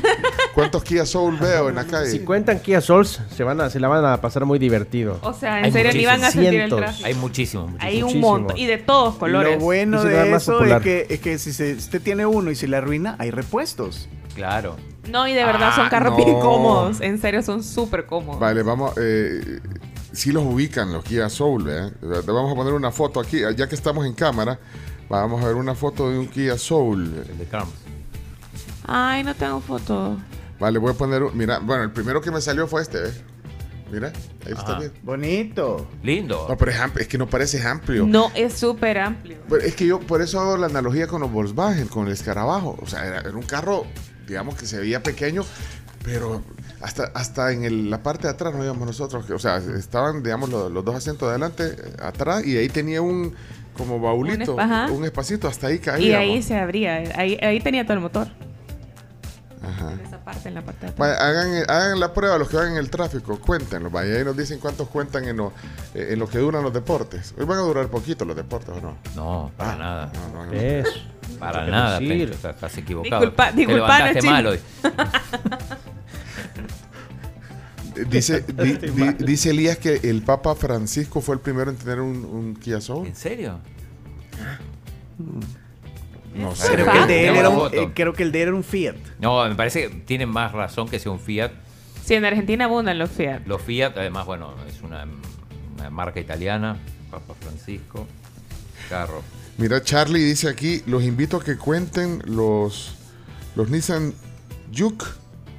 [0.55, 2.11] cuántos Kia Soul veo en la calle.
[2.11, 5.19] Si cuentan Kia Souls, se, van a, se la van a pasar muy divertido.
[5.23, 7.07] O sea, en serio, ni van a sentir el tráfico.
[7.07, 7.71] Hay muchísimos.
[7.81, 8.29] Hay un Muchísimo.
[8.39, 8.57] montón.
[8.59, 9.59] Y de todos colores.
[9.59, 12.69] Lo bueno de eso es que, es que si se- usted tiene uno y se
[12.69, 14.09] le arruina, hay repuestos.
[14.35, 14.77] Claro.
[15.09, 16.25] No, y de verdad son Ah, carros no.
[16.25, 17.01] bien cómodos.
[17.01, 18.39] En serio, son súper cómodos.
[18.41, 19.61] Vale, vamos, eh,
[20.13, 21.91] si los ubican los Kia Soul, ¿eh?
[22.01, 24.59] Te Vamos a poner una foto aquí, ya que estamos en cámara,
[25.09, 27.25] vamos a ver una foto de un Kia Soul.
[27.29, 27.73] El de Carms.
[28.87, 30.19] Ay, no tengo foto.
[30.59, 33.13] Vale, voy a poner, un- mira, bueno, el primero que me salió fue este, ¿eh?
[33.91, 34.13] Mira,
[34.47, 34.79] ahí está Ajá.
[34.79, 34.93] bien.
[35.03, 35.89] Bonito.
[36.03, 36.47] Lindo.
[36.49, 38.07] No, pero es, amplio, es que no parece amplio.
[38.07, 39.39] No, es súper amplio.
[39.49, 42.79] Pero es que yo por eso hago la analogía con los Volkswagen, con el escarabajo.
[42.81, 43.87] O sea, era, era un carro,
[44.31, 45.45] digamos que se veía pequeño,
[46.05, 46.43] pero
[46.81, 49.29] hasta, hasta en el- la parte de atrás no íbamos nosotros.
[49.31, 53.35] O sea, estaban, digamos, los, los dos asientos de adelante, atrás, y ahí tenía un
[53.77, 54.93] como baulito, Un espa- ajá.
[54.93, 56.07] un espacito, hasta ahí caía.
[56.09, 56.97] Y ahí se abría.
[57.17, 58.29] Ahí, ahí tenía todo el motor.
[59.63, 59.93] Ajá.
[59.93, 60.99] En esa parte, en la parte de atrás.
[61.19, 63.91] Vaya, hagan, hagan la prueba los que van en el tráfico, cuéntenlo.
[63.91, 65.53] Vaya, ahí nos dicen cuántos cuentan en lo,
[65.95, 67.35] en lo que duran los deportes.
[67.39, 68.97] Hoy van a durar poquito los deportes, ¿o no?
[69.15, 70.13] No, para Ah, nada.
[70.33, 70.53] No, no, no.
[70.53, 70.89] Es.
[71.41, 71.99] Para que nada.
[71.99, 73.23] Pencho, estás, estás equivocado.
[73.23, 74.33] Disculpa- Te levantaste Chino.
[74.33, 74.59] mal hoy.
[78.09, 82.25] Dice, di- di- dice Elías que el Papa Francisco fue el primero en tener un,
[82.25, 83.07] un Kia Soul.
[83.09, 83.59] ¿En serio?
[86.35, 86.73] No sé.
[86.73, 88.65] Creo que, el de él era un, eh, creo que el de él era un
[88.65, 88.95] Fiat.
[89.19, 91.51] No, me parece que tiene más razón que sea un Fiat.
[92.05, 93.41] Sí, en Argentina abundan los Fiat.
[93.47, 95.05] Los Fiat, además, bueno, es una,
[95.77, 96.77] una marca italiana.
[97.11, 98.07] Papa Francisco.
[98.89, 99.23] Carro.
[99.61, 102.95] Mira, Charlie dice aquí, los invito a que cuenten los,
[103.55, 104.15] los Nissan
[104.77, 105.05] Juke.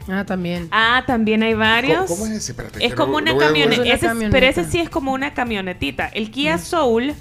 [0.09, 0.67] Ah, también.
[0.71, 2.05] Ah, también hay varios.
[2.07, 2.51] ¿Cómo- cómo es ese?
[2.53, 3.83] Espérate, Es como lo- una lo camioneta.
[3.83, 4.63] ese es- pero ese camioneta.
[4.63, 6.07] sí es como una camionetita.
[6.07, 7.13] El Kia Soul,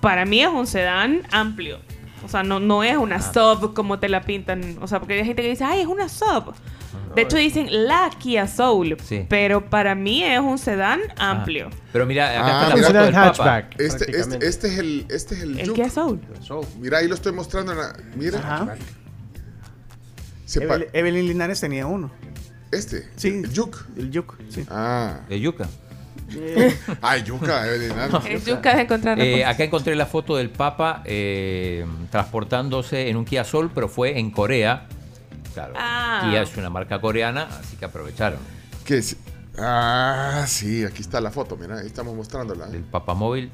[0.00, 1.78] para mí es un sedán amplio.
[2.24, 3.32] O sea, no, no es una Ah.
[3.32, 4.76] sub como te la pintan.
[4.80, 6.54] O sea, porque hay gente que dice, ay, es una sub.
[7.14, 8.96] De hecho, dicen la Kia Soul.
[9.02, 9.24] Sí.
[9.28, 11.70] Pero para mí es un sedán amplio.
[11.92, 13.26] Pero mira, acá Ah, está la mira, foto del Papa.
[13.28, 13.80] hatchback.
[13.80, 15.72] Este, este, este es el, este es el, El.
[15.72, 16.20] Kia Soul.
[16.78, 17.72] Mira, ahí lo estoy mostrando.
[17.72, 18.76] En la, mira, Ajá.
[20.92, 22.10] Evelyn Linares tenía uno.
[22.70, 23.28] este, Sí.
[23.44, 23.78] el Juke.
[23.96, 24.64] El Juke, sí.
[24.70, 25.68] Ah, De Yuca.
[27.02, 27.92] Ay, Yuca, Evelyn.
[27.96, 28.22] ah.
[28.28, 33.24] Es yuca de encontrar Eh, acá encontré la foto del Papa eh, transportándose en un
[33.24, 34.86] Kia Soul, pero fue en Corea.
[35.54, 36.26] Claro, Ah.
[36.30, 38.38] Kia es una marca coreana, así que aprovecharon.
[38.84, 39.16] ¿Qué es?
[39.58, 42.66] Ah, sí, aquí está la foto, mira, ahí estamos mostrándola.
[42.72, 43.50] El Papa Móvil.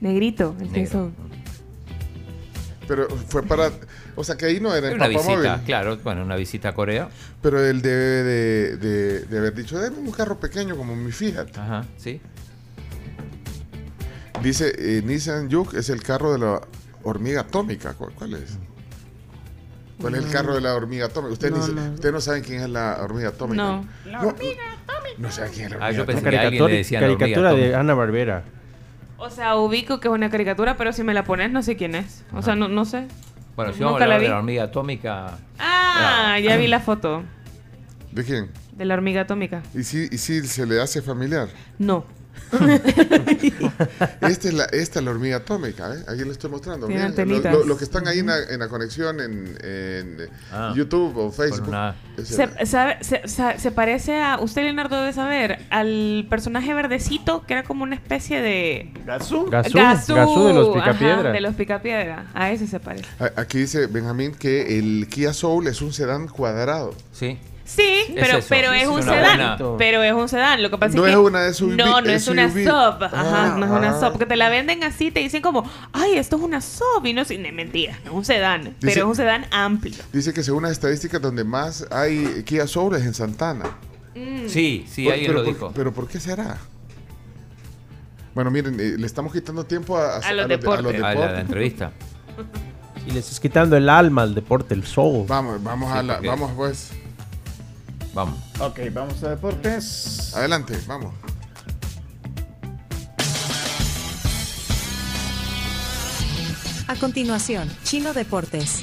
[0.00, 1.10] Negrito, el Negro.
[2.86, 3.70] Pero fue para,
[4.18, 6.70] o sea que ahí no era el Una Papa visita, Móvil, claro, bueno, una visita
[6.70, 7.08] a Corea.
[7.40, 11.56] pero él debe de, de- de haber dicho, deme un carro pequeño como mi Fiat.
[11.56, 12.20] Ajá, sí.
[14.42, 16.60] Dice, eh, Nissan Juke es el carro de la
[17.02, 17.94] hormiga atómica.
[17.94, 18.56] ¿Cuál, cuál es?
[20.00, 21.32] ¿Cuál es el carro de la hormiga atómica?
[21.32, 21.62] Ustedes No,
[22.00, 22.20] se- no.
[22.20, 23.56] saben quién es la hormiga atómica.
[23.62, 23.84] No.
[24.04, 25.14] La hormiga atómica.
[25.18, 26.66] No saben quién es la Ah, hormiga yo pensé Una atómica.
[26.66, 27.74] que alguien le caricatura, la hormiga de.
[27.76, 28.44] Ana Barbera.
[29.20, 31.96] O sea, ubico que es una caricatura, pero si me la pones no sé quién
[31.96, 32.24] es.
[32.32, 33.08] O sea, no, no sé.
[33.58, 35.38] Bueno, si Nunca vamos a la hablar de la hormiga atómica.
[35.58, 37.24] Ah, ya vi la foto
[38.12, 38.52] ¿De quién?
[38.70, 39.64] de la hormiga atómica.
[39.74, 41.48] ¿Y si, y si se le hace familiar?
[41.76, 42.04] No.
[44.20, 46.04] Esta es la, esta es la hormiga atómica, ¿eh?
[46.08, 46.86] Ahí le estoy mostrando.
[46.86, 47.52] Tiene Miren, lo- antenitas.
[47.52, 50.72] lo- Los que están ahí en la, en la conexión en, en Ah.
[50.76, 51.68] YouTube o Facebook.
[51.68, 54.38] una- Se, el- sabe- se, sa- se parece a.
[54.40, 55.58] Usted, Leonardo, debe saber.
[55.70, 58.92] Al personaje verdecito que era como una especie de.
[59.06, 59.46] ¿Gazú?
[59.50, 61.20] Gazú, Gazú de los Picapiedra.
[61.20, 62.26] Ajá, de los picapiedra.
[62.34, 63.06] A ese se parece.
[63.18, 66.94] A- Aquí dice Benjamín que el Kia Soul es un sedán cuadrado.
[67.12, 67.38] Sí.
[67.68, 69.58] Sí, Es pero, eso, pero es es un sedán.
[69.58, 70.62] buena- Pero es un sedán.
[70.62, 71.20] Lo que pasa No es es que.
[71.22, 72.64] una SUV, No, no es una SUV.
[72.64, 73.04] sub.
[73.04, 74.00] Ajá, Ah, no es una ah.
[74.00, 74.12] sub.
[74.12, 77.04] Porque te la venden así, te dicen como, ay, esto es una sub.
[77.04, 77.98] Y no es no, mentira.
[78.04, 78.74] Es un sedán.
[78.80, 80.02] pero es un sedán amplio.
[80.14, 83.64] Dice que según las estadísticas donde más hay Kia Soul es en Santana.
[84.14, 84.48] Mm.
[84.48, 85.72] Sí, sí, Por- alguien pero lo por- dijo.
[85.76, 86.56] Pero ¿por qué será?
[88.34, 90.94] Bueno, miren, eh, le estamos quitando tiempo a, A los de- deportes.
[90.94, 91.40] A la, deportes.
[91.40, 91.92] entrevista.
[93.06, 95.24] Y le estás quitando el alma al deporte, el soul.
[95.26, 96.90] Vamos, vamos a la, porque- vamos pues.
[98.14, 98.38] Vamos.
[98.60, 100.34] Ok, vamos a deportes.
[100.34, 101.14] Adelante, vamos.
[106.88, 108.82] A continuación, Chino Deportes.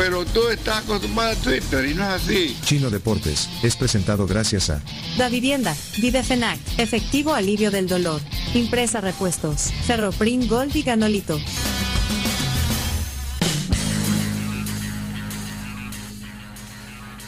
[0.00, 2.56] Pero tú estás acostumbrado a Twitter y no es así.
[2.64, 4.80] Chino Deportes es presentado gracias a
[5.18, 8.22] Da Vivienda, Videfenac, Efectivo Alivio del Dolor,
[8.54, 11.38] Impresa Repuestos, Ferroprim Gold y Ganolito.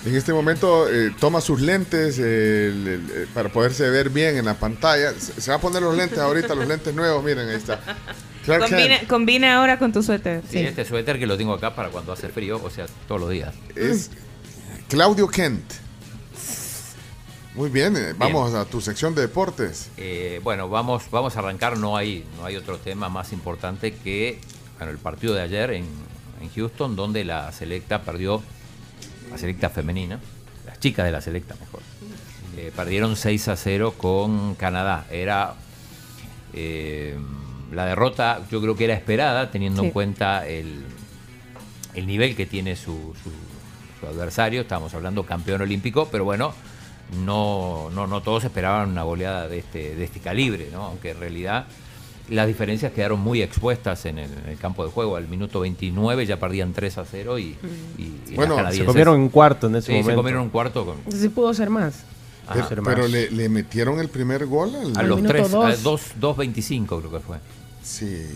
[0.05, 4.37] En este momento eh, toma sus lentes eh, el- el- eh, para poderse ver bien
[4.37, 5.13] en la pantalla.
[5.17, 7.81] Se, se va a poner los lentes ahorita, los lentes nuevos, miren, ahí está.
[8.45, 10.43] Clark Combina, Kent combina ahora con tu suéter.
[10.49, 13.31] Sí, este suéter que lo tengo acá para cuando hace frío, o sea, todos los
[13.31, 13.55] días.
[13.77, 14.11] es
[14.89, 15.63] Claudio Kent.
[17.55, 19.91] Muy bien, eh, vamos a tu sección de deportes.
[19.99, 21.77] Eh, bueno, vamos, vamos a arrancar.
[21.77, 24.39] No hay, no hay otro tema más importante que
[24.79, 25.85] bueno, el partido de ayer en,
[26.41, 28.43] en Houston, donde la selecta perdió,
[29.31, 30.19] la selecta femenina,
[30.67, 31.83] las chicas de la selecta mejor,
[32.57, 35.07] eh, perdieron 6 a 0 con Canadá.
[35.11, 35.55] Era
[36.53, 37.17] eh,
[37.73, 40.83] la derrota, yo creo que era esperada, teniendo en cuenta el,
[41.95, 44.61] el nivel que tiene su, su- su adversario.
[44.63, 46.53] Estábamos hablando campeón olímpico, pero bueno,
[47.25, 50.85] no, no, no todos esperaban una goleada de este, de este calibre, ¿no?
[50.85, 51.67] aunque en realidad
[52.31, 55.17] las diferencias quedaron muy expuestas en el, en el campo de juego.
[55.17, 57.57] Al minuto 29 ya perdían 3 a 0 y, y-
[57.99, 60.11] y las Bueno, se comieron un cuarto en ese Sí, momento.
[60.11, 62.05] se comieron un cuarto con, Sí pudo ser más.
[62.47, 62.67] Ajá.
[62.69, 65.83] Pero, pero le, le metieron el primer gol al, a los minuto 3, dos.
[65.83, 67.37] 2, 2.25 creo que fue.
[67.83, 68.27] Sí.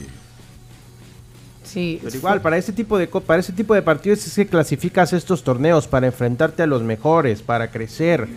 [1.64, 1.98] Sí.
[2.02, 5.12] Pero igual, para ese tipo de co- para ese tipo de partidos es que clasificas
[5.12, 8.28] estos torneos para enfrentarte a los mejores, para crecer,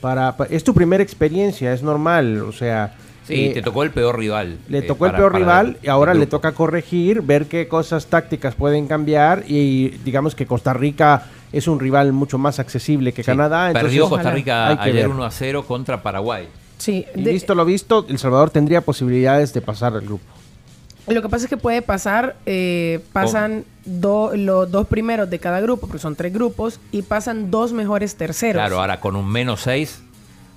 [0.00, 2.96] para, pa- es tu primera experiencia, es normal, o sea,
[3.26, 4.58] Sí, eh, te tocó el peor rival.
[4.68, 8.06] le eh, tocó el peor rival el- y ahora le toca corregir, ver qué cosas
[8.06, 13.22] tácticas pueden cambiar y digamos que Costa Rica es un rival mucho más accesible que
[13.22, 13.66] Sí, Canadá.
[13.68, 15.08] entonces Perdió Costa hay Rica que ayer ver.
[15.08, 16.48] 1 a 0 contra Paraguay.
[16.78, 20.24] Sí, Y de- visto lo visto, El Salvador tendría posibilidades de pasar al grupo.
[21.08, 25.60] Lo que pasa es que puede pasar, eh, pasan do- los dos primeros de cada
[25.60, 28.60] grupo, porque son tres grupos, y pasan dos mejores terceros.
[28.60, 30.02] Claro, ahora con un menos 6.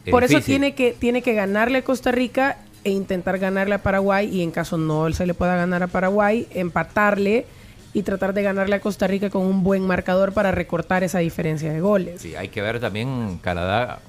[0.10, 4.28] Por eso tiene que, tiene que ganarle a Costa Rica e intentar ganarle a Paraguay,
[4.28, 7.46] y en caso no se le pueda ganar a Paraguay, empatarle
[7.94, 11.72] y tratar de ganarle a Costa Rica con un buen marcador para recortar esa diferencia
[11.72, 12.22] de goles.
[12.22, 14.00] Sí, hay que ver también Canadá,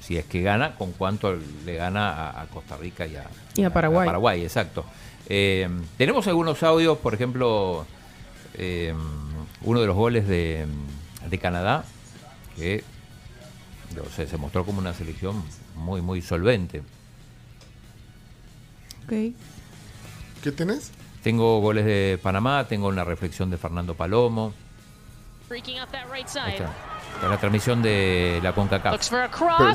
[0.00, 3.24] si es que gana, con cuánto le gana a, a Costa Rica y a,
[3.56, 4.06] Y a Paraguay.
[4.06, 4.84] Paraguay, exacto.
[5.28, 7.86] Eh, tenemos algunos audios, por ejemplo,
[8.54, 8.94] eh,
[9.62, 10.66] uno de los goles de,
[11.28, 11.84] de Canadá,
[12.56, 12.84] que
[13.94, 15.42] no sé, se mostró como una selección
[15.76, 16.82] muy, muy solvente.
[20.42, 20.90] ¿Qué tenés?
[21.22, 24.52] Tengo goles de Panamá, tengo una reflexión de Fernando Palomo.
[26.44, 26.72] Ahí está.
[27.28, 28.94] La transmisión de la CONCACAF.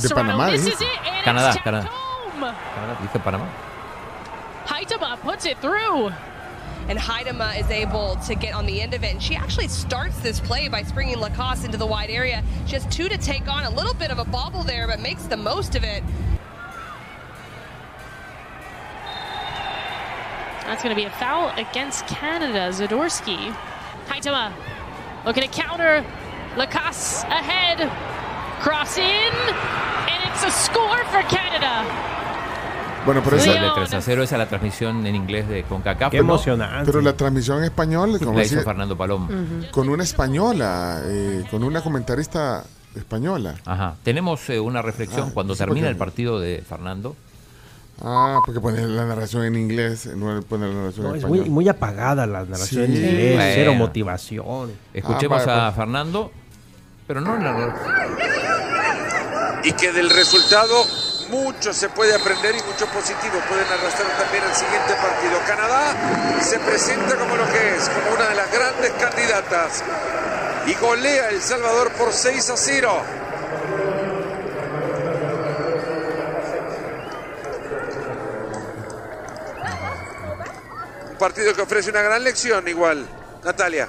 [0.03, 1.91] De Panamá, and Canadá, Canadá.
[2.75, 3.45] Canadá, ¿Dije Panamá?
[4.69, 6.11] Haitama puts it through.
[6.89, 9.11] And Haidema is able to get on the end of it.
[9.11, 12.43] And she actually starts this play by springing Lacoste into the wide area.
[12.67, 13.63] She has two to take on.
[13.63, 16.03] A little bit of a bobble there, but makes the most of it.
[20.65, 22.69] That's going to be a foul against Canada.
[22.71, 23.51] Zadorsky.
[24.05, 24.53] Haitama
[25.25, 26.05] looking to counter.
[26.55, 27.89] Lacasse ahead.
[28.61, 29.33] Cross in.
[29.33, 32.18] And it's a score for Canada.
[33.05, 36.11] Bueno, pero esa, de 3 a 0, esa es la transmisión en inglés de CONCACAF.
[36.11, 36.85] Qué pero emocionante.
[36.85, 39.27] pero la transmisión en español, como La hizo decía, Fernando Palomo.
[39.71, 42.63] con una española, eh, con una comentarista
[42.95, 43.55] española.
[43.65, 43.95] Ajá.
[44.03, 47.15] Tenemos eh, una reflexión Ah, cuando sí, termina el partido de Fernando.
[48.01, 51.41] Ah, porque pone la narración en inglés, no pone la narración No, en es español.
[51.41, 52.97] muy, muy apagada la narración en Sí.
[53.03, 53.51] inglés, Bueno.
[53.55, 54.71] cero motivación.
[54.93, 55.75] Escuchemos Ah, vale, a pues.
[55.77, 56.31] Fernando,
[57.07, 57.75] pero no en la
[59.63, 60.73] y que del resultado
[61.29, 65.39] mucho se puede aprender y mucho positivo pueden arrastrar también al siguiente partido.
[65.45, 65.93] Canadá
[66.41, 69.83] se presenta como lo que es, como una de las grandes candidatas
[70.65, 73.01] y golea El Salvador por 6 a 0.
[81.11, 83.07] Un partido que ofrece una gran lección igual.
[83.43, 83.87] Natalia.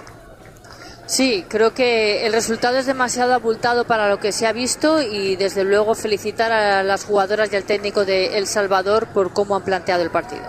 [1.11, 5.35] Sí, creo que el resultado es demasiado abultado para lo que se ha visto y
[5.35, 9.63] desde luego felicitar a las jugadoras y al técnico de El Salvador por cómo han
[9.65, 10.45] planteado el partido.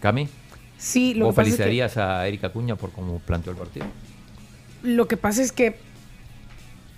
[0.00, 0.28] Cami,
[0.78, 3.58] Sí, lo ¿vos que pasa es que- felicitarías a Erika Cuña por cómo planteó el
[3.58, 3.84] partido?
[4.82, 5.76] Lo que pasa es que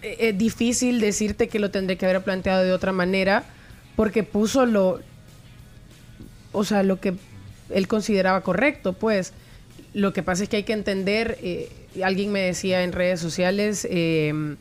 [0.02, 3.43] eh, es difícil decirte que lo tendré que haber planteado de otra manera
[3.97, 5.01] porque puso lo,
[6.52, 7.15] o sea, lo que
[7.70, 9.32] él consideraba correcto, pues.
[9.94, 11.70] Lo que pasa es que hay que entender, eh,
[12.02, 14.56] alguien me decía en redes sociales eh,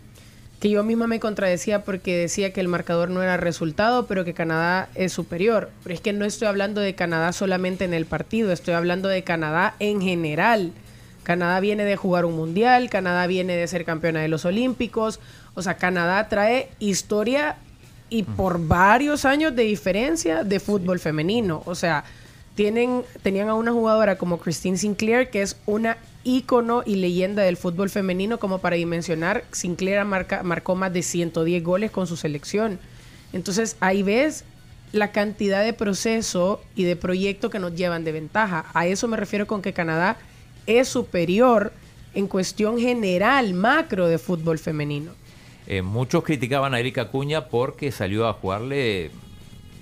[0.59, 4.33] que yo misma me contradecía porque decía que el marcador no era resultado, pero que
[4.33, 5.71] Canadá es superior.
[5.83, 9.23] Pero es que no estoy hablando de Canadá solamente en el partido, estoy hablando de
[9.23, 10.71] Canadá en general.
[11.23, 15.19] Canadá viene de jugar un mundial, Canadá viene de ser campeona de los Olímpicos,
[15.55, 17.57] o sea, Canadá trae historia
[18.09, 22.03] y por varios años de diferencia de fútbol femenino, o sea,
[22.55, 27.57] tienen, tenían a una jugadora como Christine Sinclair, que es una ícono y leyenda del
[27.57, 32.79] fútbol femenino, como para dimensionar, Sinclair marca, marcó más de 110 goles con su selección.
[33.33, 34.45] Entonces ahí ves
[34.91, 38.65] la cantidad de proceso y de proyecto que nos llevan de ventaja.
[38.73, 40.17] A eso me refiero con que Canadá
[40.67, 41.73] es superior
[42.13, 45.11] en cuestión general, macro de fútbol femenino.
[45.65, 49.09] Eh, muchos criticaban a Erika Cuña porque salió a jugarle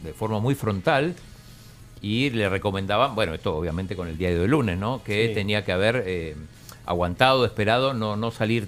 [0.03, 1.13] de forma muy frontal
[2.01, 5.03] y le recomendaban, bueno, esto obviamente con el diario de lunes, ¿no?
[5.03, 5.33] Que Sí.
[5.35, 6.35] tenía que haber eh,
[6.85, 8.67] aguantado, esperado, no, no salir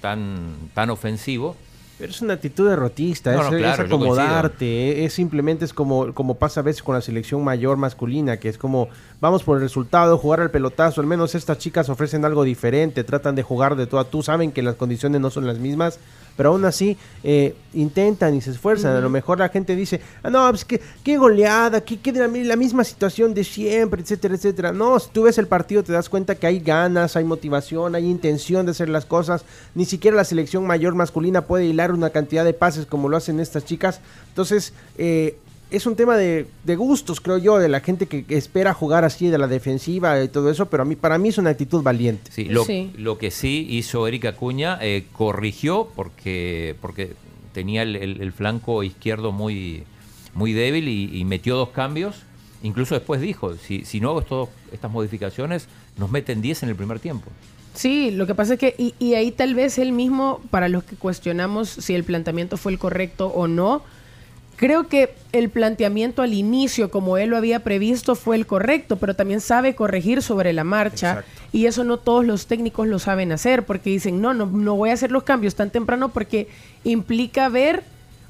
[0.00, 1.56] tan, tan ofensivo.
[1.98, 5.74] Pero es una actitud derrotista, No, es, no, es claro, yo acomodarte, es, simplemente es
[5.74, 8.88] como, como pasa a veces con la selección mayor masculina, que es como
[9.20, 13.34] vamos por el resultado, jugar al pelotazo, al menos estas chicas ofrecen algo diferente, tratan
[13.34, 15.98] de jugar de todo a tú, saben que las condiciones no son las mismas,
[16.36, 18.96] pero aún así eh, intentan y se esfuerzan.
[18.96, 22.20] A lo mejor la gente dice, ah, no, pues que qué goleada, que qué de
[22.20, 24.72] la, la misma situación de siempre, etcétera, etcétera.
[24.72, 28.06] No, si tú ves el partido te das cuenta que hay ganas, hay motivación, hay
[28.06, 29.44] intención de hacer las cosas.
[29.74, 33.40] Ni siquiera la selección mayor masculina puede hilar una cantidad de pases como lo hacen
[33.40, 34.00] estas chicas.
[34.28, 35.38] Entonces, eh,
[35.70, 39.04] es un tema de, de gustos, creo yo, de la gente que, que espera jugar
[39.04, 41.82] así de la defensiva y todo eso, pero a mí, para mí es una actitud
[41.82, 42.30] valiente.
[42.32, 42.64] Sí, lo,
[42.96, 47.14] lo que sí hizo Erika Cuña, eh, corrigió porque, porque
[47.52, 49.84] tenía el, el- el flanco izquierdo muy,
[50.34, 52.16] muy débil y, y metió dos cambios.
[52.62, 55.66] Incluso después dijo, si, si no hago estos- estas modificaciones,
[55.96, 57.30] nos meten 10 en el primer tiempo.
[57.74, 60.82] Sí, lo que pasa es que, y, y ahí tal vez él mismo, para los
[60.84, 63.82] que cuestionamos si el planteamiento fue el correcto o no,
[64.60, 69.16] creo que el planteamiento al inicio, como él lo había previsto, fue el correcto, pero
[69.16, 73.64] también sabe corregir sobre la marcha, y eso no todos los técnicos lo saben hacer,
[73.64, 76.46] porque dicen, no, no, no voy a hacer los cambios tan temprano porque
[76.84, 77.82] implica ver,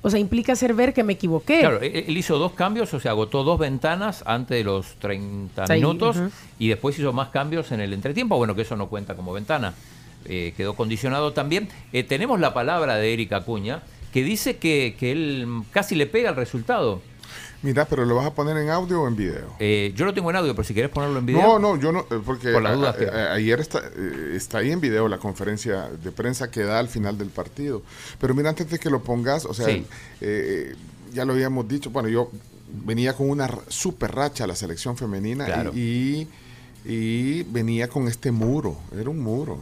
[0.02, 1.58] o sea, implica hacer ver que me equivoqué.
[1.58, 5.66] Claro, él, él hizo dos cambios, o sea, agotó dos ventanas antes de los 30
[5.66, 6.16] Sí, minutos
[6.60, 8.36] y después hizo más cambios en el entretiempo.
[8.36, 9.74] Bueno, que eso no cuenta como ventana.
[10.26, 11.68] Eh, quedó condicionado también.
[11.92, 13.82] Eh, tenemos la palabra de Erika Acuña,
[14.12, 17.00] que dice que, que él casi le pega el resultado.
[17.62, 19.54] Mira, pero lo vas a poner en audio o en video.
[19.58, 21.42] Eh, yo lo tengo en audio, pero si querés ponerlo en video.
[21.42, 24.58] No, no, yo no, eh, porque Por las a- dudas a- ayer está, eh, está
[24.58, 27.82] ahí en video la conferencia de prensa que da al final del partido.
[28.18, 29.84] Pero mira, antes de que lo pongas, o sea, Sí.
[30.22, 30.74] eh,
[31.12, 32.30] ya lo habíamos dicho, bueno, yo
[32.72, 35.72] venía con una super racha a la selección femenina Claro.
[35.74, 36.28] y,
[36.86, 39.58] y venía con este muro, era un muro,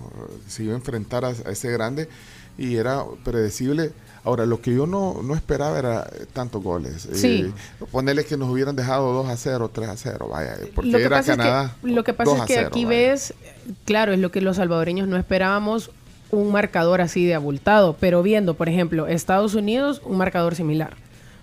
[0.46, 2.08] se iba a enfrentar a, a ese grande
[2.56, 3.90] y era predecible.
[4.28, 7.08] Ahora, lo que yo no, no esperaba era tantos goles.
[7.14, 7.46] Sí.
[7.48, 10.98] Eh, ponerle que nos hubieran dejado 2 a 0, 3 a 0, vaya, porque lo
[10.98, 11.64] que era pasa Canadá.
[11.64, 12.98] Es que, lo que pasa 2 es que 0, aquí vaya.
[12.98, 13.34] ves,
[13.86, 15.90] claro, es lo que los salvadoreños no esperábamos,
[16.30, 20.94] un marcador así de abultado, pero viendo, por ejemplo, Estados Unidos, un marcador similar.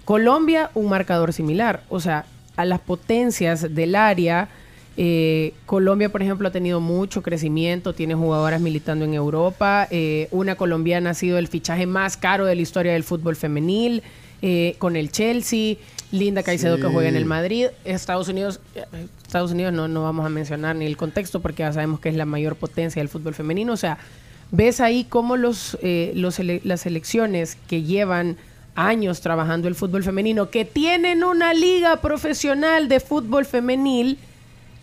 [0.06, 1.82] Colombia, un marcador similar.
[1.90, 2.26] O sea,
[2.56, 4.50] a las potencias del área,
[4.98, 9.88] eh, Colombia, por ejemplo, ha tenido mucho crecimiento, tiene jugadoras militando en Europa.
[9.92, 14.04] eh, una colombiana ha sido el fichaje más caro de la historia del fútbol femenil,
[14.42, 15.78] eh, con el Chelsea.
[16.12, 17.68] Linda Caicedo que juega en el Madrid.
[17.84, 18.84] Estados Unidos, eh,
[19.26, 22.16] Estados Unidos no, no vamos a mencionar ni el contexto porque ya sabemos que es
[22.16, 23.74] la mayor potencia del fútbol femenino.
[23.74, 23.98] O sea,
[24.52, 28.38] ves ahí cómo los, eh, los las selecciones que llevan
[28.76, 34.18] años trabajando el fútbol femenino, que tienen una liga profesional de fútbol femenil,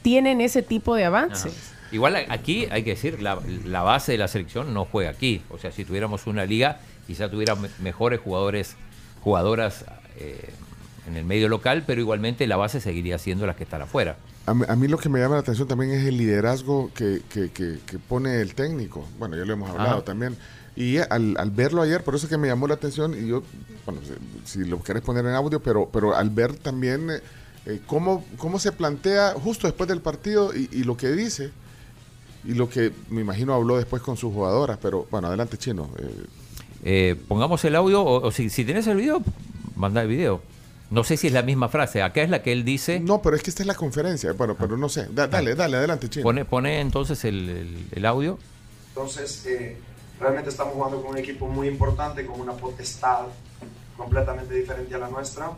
[0.03, 1.53] tienen ese tipo de avances.
[1.93, 5.43] Igual aquí hay que decir, la, la base de la selección no juega aquí.
[5.51, 8.77] O sea, si tuviéramos una liga, quizá tuviera me- mejores jugadores,
[9.23, 9.85] jugadoras
[10.19, 10.51] eh,
[11.07, 14.17] en el medio local, pero igualmente la base seguiría siendo las que están afuera.
[14.47, 17.21] A mí, a mí lo que me llama la atención también es el liderazgo que,
[17.29, 19.07] que- que- que pone el técnico.
[19.19, 20.05] Bueno, ya lo hemos hablado Ajá.
[20.05, 20.37] también.
[20.75, 23.43] Y al, al verlo ayer, por eso es que me llamó la atención, y yo,
[23.85, 24.01] bueno,
[24.45, 27.21] si, si lo querés poner en audio, pero, pero al ver también eh,
[27.67, 31.51] eh, cómo, cómo se plantea justo después del partido y, y lo que dice,
[32.45, 34.79] y lo que me imagino habló después con sus jugadoras.
[34.83, 35.89] Pero bueno, adelante, Chino.
[35.99, 36.25] eh,
[36.85, 39.23] Eh, pongamos el audio, o, o si, si tenés el video,
[39.77, 40.41] manda el video.
[40.91, 42.03] No sé si es la misma frase.
[42.03, 42.99] Acá es la que él dice.
[43.01, 44.33] no, pero es que esta es la conferencia.
[44.33, 45.07] Bueno, pero no sé.
[45.13, 46.25] Da- dale, dale, adelante, Chino.
[46.25, 48.39] Pone, pone entonces el, el- el audio.
[48.89, 49.77] Entonces, eh,
[50.21, 53.27] realmente estamos jugando con un equipo muy importante, con una potestad
[53.97, 55.53] completamente diferente a la nuestra.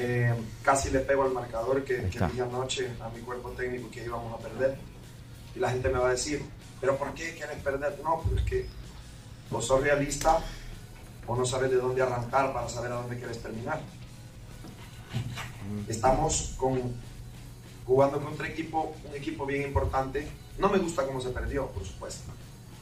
[0.00, 4.04] Eh, casi le pego al marcador que, que dije anoche a mi cuerpo técnico que
[4.04, 4.78] íbamos a perder.
[5.56, 6.40] Y la gente me va a decir,
[6.80, 7.98] ¿pero por qué quieres perder?
[8.04, 8.66] No, pues es que
[9.50, 10.38] o sos realista
[11.26, 13.80] o no sabes de dónde arrancar para saber a dónde quieres terminar.
[15.88, 16.94] Estamos con,
[17.84, 20.28] jugando contra equipo, un equipo bien importante.
[20.58, 22.30] No me gusta cómo se perdió, por supuesto.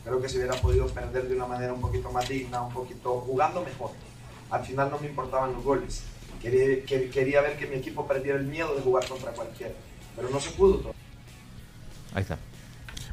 [0.04, 3.22] Creo que se hubiera podido perder de una manera un poquito más digna, un poquito
[3.22, 3.92] jugando mejor.
[4.50, 6.02] Al final no me importaban los goles.
[6.40, 9.72] Quería, que- quería ver que mi equipo perdiera el miedo de jugar contra cualquiera.
[10.14, 10.76] Pero no se pudo.
[10.78, 10.94] todo.
[12.14, 12.38] Ahí está.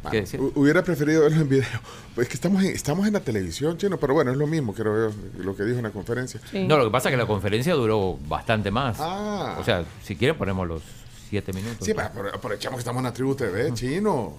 [0.04, 1.66] Hu- Hubiera preferido verlo en video.
[2.14, 5.10] Pues que estamos en, estamos en la televisión, Chino, pero bueno, es lo mismo, creo
[5.10, 6.42] yo, lo que dijo en la conferencia.
[6.54, 8.98] No, lo que pasa es que la conferencia duró bastante más.
[9.00, 9.58] Ah.
[9.60, 10.82] O sea, si quieren ponemos los
[11.30, 11.86] siete minutos.
[11.86, 14.34] Sí, apro- aprovechamos que estamos en la tribu TV, Chino.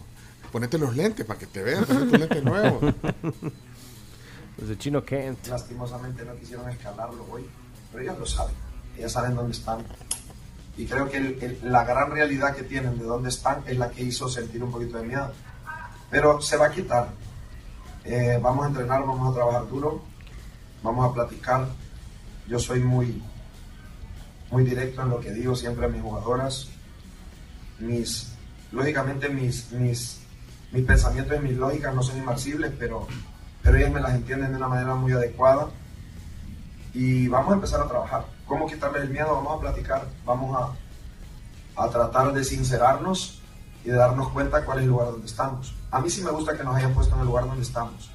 [0.53, 2.95] Ponete los lentes para que te vean, ponete tus lentes nuevos.
[4.59, 5.47] Los de Chino Kent.
[5.49, 7.45] Lastimosamente no quisieron escalarlo hoy,
[7.91, 8.55] pero ellos lo saben.
[8.97, 9.85] Ellos saben dónde están.
[10.77, 14.29] Y creo que la gran realidad que tienen de dónde están es la que hizo
[14.29, 15.33] sentir un poquito de miedo.
[16.11, 17.09] Pero se va a quitar.
[18.05, 20.03] Eh, vamos a entrenar, vamos a trabajar duro,
[20.83, 21.69] vamos a platicar.
[22.47, 23.23] Yo soy muy,
[24.51, 26.69] muy directo en lo que digo siempre a mis jugadoras.
[27.79, 28.33] Mis,
[28.73, 30.21] lógicamente mis, mis,
[30.73, 33.07] mis pensamientos y mis lógicas no son inmarcibles, pero,
[33.63, 35.69] pero ellas me las entienden de una manera muy adecuada.
[36.93, 38.34] Y vamos a empezar a trabajar.
[38.47, 39.35] ¿Cómo quitarles el miedo?
[39.35, 40.57] Vamos a platicar, vamos
[41.77, 43.41] a, a tratar de sincerarnos
[43.85, 45.75] y de darnos cuenta cuál es el lugar donde estamos.
[45.91, 48.11] A mí sí me gusta que nos hayan puesto en el lugar donde estamos.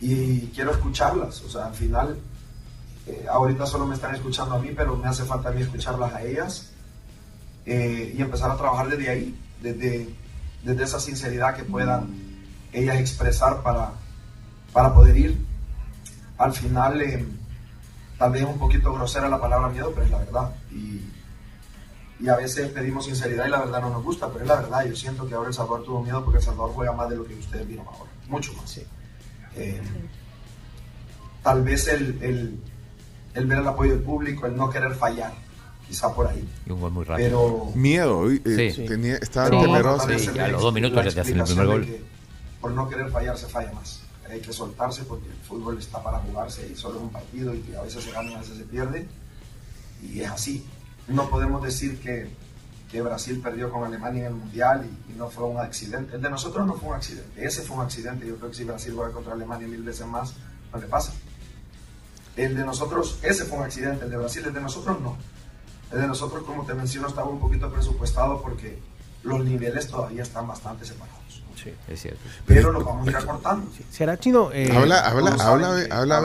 [0.00, 1.42] Y quiero escucharlas.
[1.42, 2.18] O sea, al final,
[3.06, 6.12] eh, ahorita solo me están escuchando a mí, pero me hace falta a mí escucharlas
[6.14, 6.70] a ellas.
[7.66, 10.08] eh, y empezar a trabajar desde ahí, desde,
[10.64, 12.08] desde esa sinceridad que puedan
[12.72, 13.92] ellas expresar para,
[14.72, 15.46] para poder ir.
[16.38, 17.26] Al final, eh,
[18.18, 20.50] tal vez es un poquito grosera la palabra miedo, pero es la verdad.
[20.72, 21.00] Y,
[22.20, 24.84] y a veces pedimos sinceridad y la verdad no nos gusta, pero es la verdad.
[24.86, 27.24] Yo siento que ahora El Salvador tuvo miedo porque El Salvador juega más de lo
[27.24, 28.80] que ustedes vieron ahora, mucho más.
[29.56, 29.80] Eh,
[31.42, 32.60] tal vez el, el,
[33.34, 35.32] el ver el apoyo del público, el no querer fallar,
[35.86, 36.46] quizá por ahí.
[36.66, 37.28] Y un gol muy rápido.
[37.28, 38.84] Pero Miedo, eh, Sí.
[38.86, 39.58] tenía, estaba Sí.
[39.60, 40.08] temeroso.
[40.18, 41.86] Sí, a los dos minutos ya te hacen el primer gol.
[42.60, 44.02] por no querer fallar se falla más.
[44.30, 47.60] Hay que soltarse porque el fútbol está para jugarse y solo es un partido y
[47.60, 49.08] que a veces se gana y a veces se pierde.
[50.02, 50.66] Y es así.
[51.08, 52.30] No podemos decir que,
[52.90, 56.14] que Brasil perdió con Alemania en el Mundial y, no fue un accidente.
[56.14, 57.44] El de nosotros no fue un accidente.
[57.44, 58.24] Ese fue un accidente.
[58.24, 60.34] Yo creo que si Brasil juega contra Alemania mil veces más,
[60.72, 61.12] no le pasa.
[62.36, 64.04] El de nosotros, ese fue un accidente.
[64.04, 65.16] El de Brasil, el de nosotros no.
[65.90, 68.78] El de nosotros, como te menciono, estaba un poquito presupuestado porque
[69.24, 71.27] los niveles todavía están bastante separados.
[71.86, 72.20] Sí, es cierto.
[72.46, 73.66] Pero los vamos a ir acortando.
[73.90, 74.50] ¿Será chino?
[74.52, 76.22] Eh, habla, habla, habla, habla,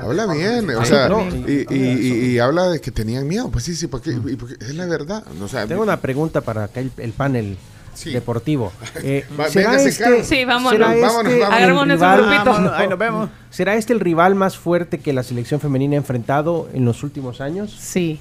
[0.00, 3.64] habla bien, o sea, no, y, y, y- y habla de que tenían miedo, pues
[3.64, 6.80] sí, sí, porque, y porque es la verdad, o sea, Tengo una pregunta para acá
[6.80, 7.56] el, el panel
[8.04, 8.72] deportivo.
[9.04, 10.22] Eh, Va, ¿Será este.
[10.24, 10.72] Sí, vámonos.
[10.72, 13.30] será este Vámonos, rival- nos vemos.
[13.50, 17.40] ¿Será este el rival más fuerte que la selección femenina ha enfrentado en los últimos
[17.40, 17.76] años?
[17.78, 18.18] Sí.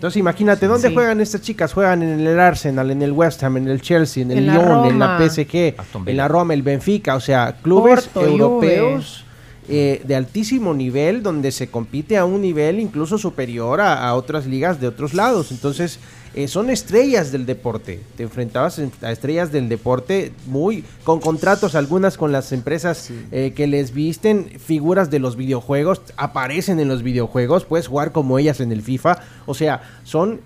[0.00, 0.94] Entonces imagínate, ¿dónde Sí.
[0.94, 1.74] juegan estas chicas?
[1.74, 4.54] Juegan en el Arsenal, en el West Ham, en el Chelsea, en el En la
[4.54, 5.18] Lyon, en la.
[5.18, 5.74] PSG,
[6.06, 9.26] en la Roma, el Benfica, o sea, clubes Porto, europeos
[9.68, 14.46] eh, de altísimo nivel donde se compite a un nivel incluso superior a, a otras
[14.46, 15.52] ligas de otros lados.
[15.52, 15.98] Entonces,
[16.34, 18.00] eh, son estrellas del deporte.
[18.16, 23.52] Te enfrentabas en- a estrellas del deporte muy con contratos algunas con las empresas eh,
[23.54, 28.60] que les visten figuras de los videojuegos, aparecen en los videojuegos, puedes jugar como ellas
[28.60, 30.40] en el FIFA, o sea, son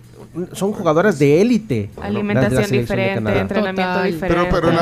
[0.53, 1.91] son jugadoras de élite.
[2.01, 4.13] Alimentación diferente, entrenamiento Total.
[4.13, 4.27] diferente.
[4.29, 4.79] pero, pero, la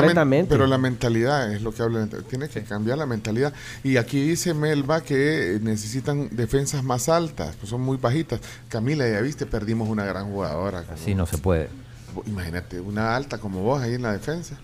[0.47, 3.53] pero mentalidad es lo que habla, tiene que cambiar la mentalidad.
[3.83, 8.39] Y aquí dice Melba que necesitan defensas más altas, pues son muy bajitas.
[8.69, 10.81] Camila, ya viste, perdimos una gran jugadora.
[10.83, 11.69] como- Así no se puede.
[12.27, 14.57] Imagínate, una alta como vos ahí en la defensa.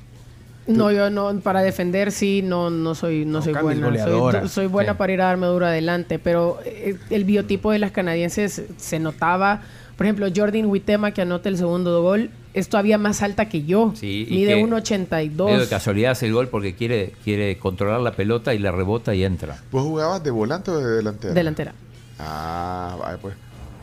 [0.68, 4.04] No, yo no, para defender sí, no, no soy, no, No, soy buena.
[4.06, 4.98] Soy, soy buena Sí.
[5.00, 9.62] para ir a darme duro adelante, pero eh, el biotipo de las canadienses se notaba.
[10.00, 13.92] Por ejemplo, Jordan Witema, que anota el segundo gol, es todavía más alta que yo.
[13.98, 15.46] Sí, y Mide que 1.82.
[15.46, 19.14] Medio de casualidad hace el gol porque quiere, quiere controlar la pelota y la rebota
[19.14, 19.58] y entra.
[19.74, 21.34] ¿Vos jugabas de volante o de delantera?
[21.34, 21.74] Delantera.
[22.18, 23.36] Ah, vaya, pues.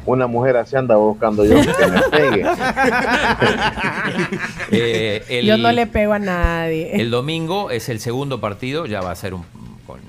[0.07, 2.45] una mujer así anda buscando yo que me pegue.
[4.73, 6.97] Eh, el- Yo no le pego a nadie.
[7.01, 9.43] El domingo es el segundo partido, ya va a ser un,
[9.87, 10.01] con,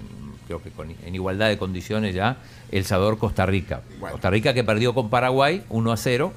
[0.48, 2.38] creo que con- en igualdad de condiciones ya,
[2.72, 3.81] El Salvador Costa Rica.
[3.99, 6.34] Costa Rica que perdió con Paraguay 1 a 0.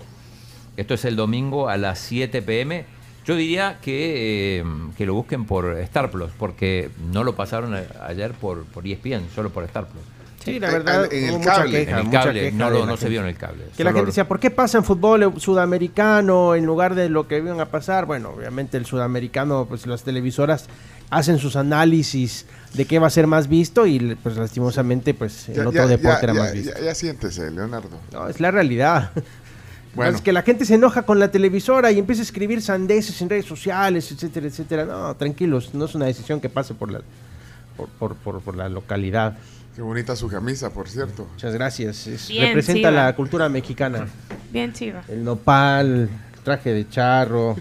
[0.76, 2.84] Esto es el domingo a las 7 pm.
[3.26, 4.64] Yo diría que, eh,
[4.96, 7.74] que lo busquen por Star Plus, porque no lo pasaron
[8.06, 10.02] ayer por, por ESPN, solo por Star Plus.
[10.44, 11.84] Sí, la verdad, En el cable.
[11.84, 13.64] queja, En el cable, queja no lo- no se vio en el cable.
[13.76, 17.38] Que la gente decía, ¿por qué pasa en fútbol sudamericano en lugar de lo que
[17.38, 18.06] iban a pasar?
[18.06, 20.66] Bueno, obviamente el sudamericano, pues las televisoras
[21.10, 25.56] hacen sus análisis de qué va a ser más visto y pues lastimosamente pues el
[25.56, 26.72] Ya- otro ya- deporte ya- era más visto.
[26.78, 27.90] Ya, ya siéntese, Leonardo.
[28.12, 29.10] No, es la realidad.
[29.92, 30.14] Bueno.
[30.16, 33.28] Es que la gente se enoja con la televisora y empieza a escribir sandeces en
[33.28, 34.84] redes sociales, etcétera, etcétera.
[34.84, 37.00] No, tranquilos, no es una decisión que pase por la,
[37.76, 39.36] por, por, por- por la localidad.
[39.80, 41.26] Qué bonita su camisa, por cierto.
[41.32, 42.06] Muchas gracias.
[42.06, 43.04] Es- Bien, representa Chiva.
[43.06, 44.06] la cultura mexicana.
[44.52, 45.02] Bien chiva.
[45.08, 47.56] El nopal, el traje de charro,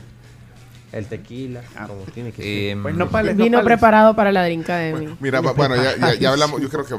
[0.91, 2.71] el tequila, como tiene que ser.
[2.71, 3.63] Em, Pues nopales, Vino nopales.
[3.63, 5.15] preparado para la drinka de mí.
[5.21, 6.95] Mira, va- bueno, ya, ya- ya hablamos, yo creo que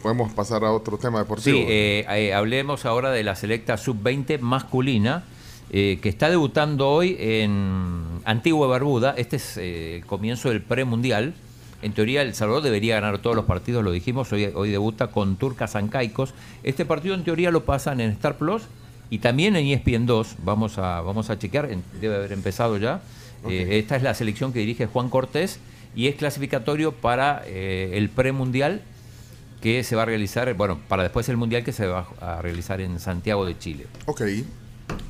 [0.00, 1.58] podemos pasar a otro tema deportivo.
[1.58, 5.24] Sí, eh, eh, hablemos ahora de la selecta sub-20 masculina,
[5.70, 9.14] eh, que está debutando hoy en Antigua Barbuda.
[9.16, 11.34] Este es eh, el comienzo del premundial.
[11.82, 14.32] En teoría, El Salvador debería ganar todos los partidos, lo dijimos.
[14.32, 16.32] Hoy, hoy debuta con Turcas Ancaicos.
[16.62, 18.62] Este partido, en teoría, lo pasan en Star Plus
[19.10, 20.36] y también en ESPN 2.
[20.44, 21.68] Vamos a, vamos a chequear,
[22.00, 23.02] debe haber empezado ya.
[23.48, 25.58] Eh, esta es la selección que dirige Juan Cortés
[25.96, 28.82] y es clasificatorio para eh, el premundial
[29.60, 32.80] que se va a realizar, bueno, para después el mundial que se va a realizar
[32.80, 33.86] en Santiago de Chile.
[34.06, 34.22] Ok.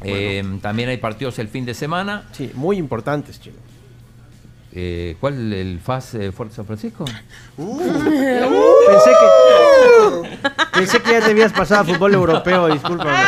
[0.03, 2.29] Eh, también hay partidos el fin de semana.
[2.33, 3.57] Sí, muy importantes, chino.
[4.75, 5.53] Eh, ¿Cuál?
[5.53, 7.05] ¿El FAS eh, Fuerte San Francisco?
[7.57, 10.39] Pensé que,
[10.73, 13.19] pensé que ya te habías pasado a fútbol europeo, discúlpame.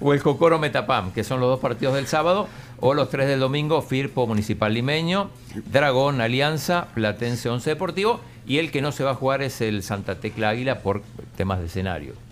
[0.00, 2.46] o el Cocoro Metapam, que son los dos partidos del sábado,
[2.80, 5.30] o los tres del domingo, Firpo Municipal Limeño,
[5.72, 9.82] Dragón Alianza, Platense Once Deportivo, y el que no se va a jugar es el
[9.82, 11.02] Santa Tecla Águila por
[11.36, 12.25] temas de escenario.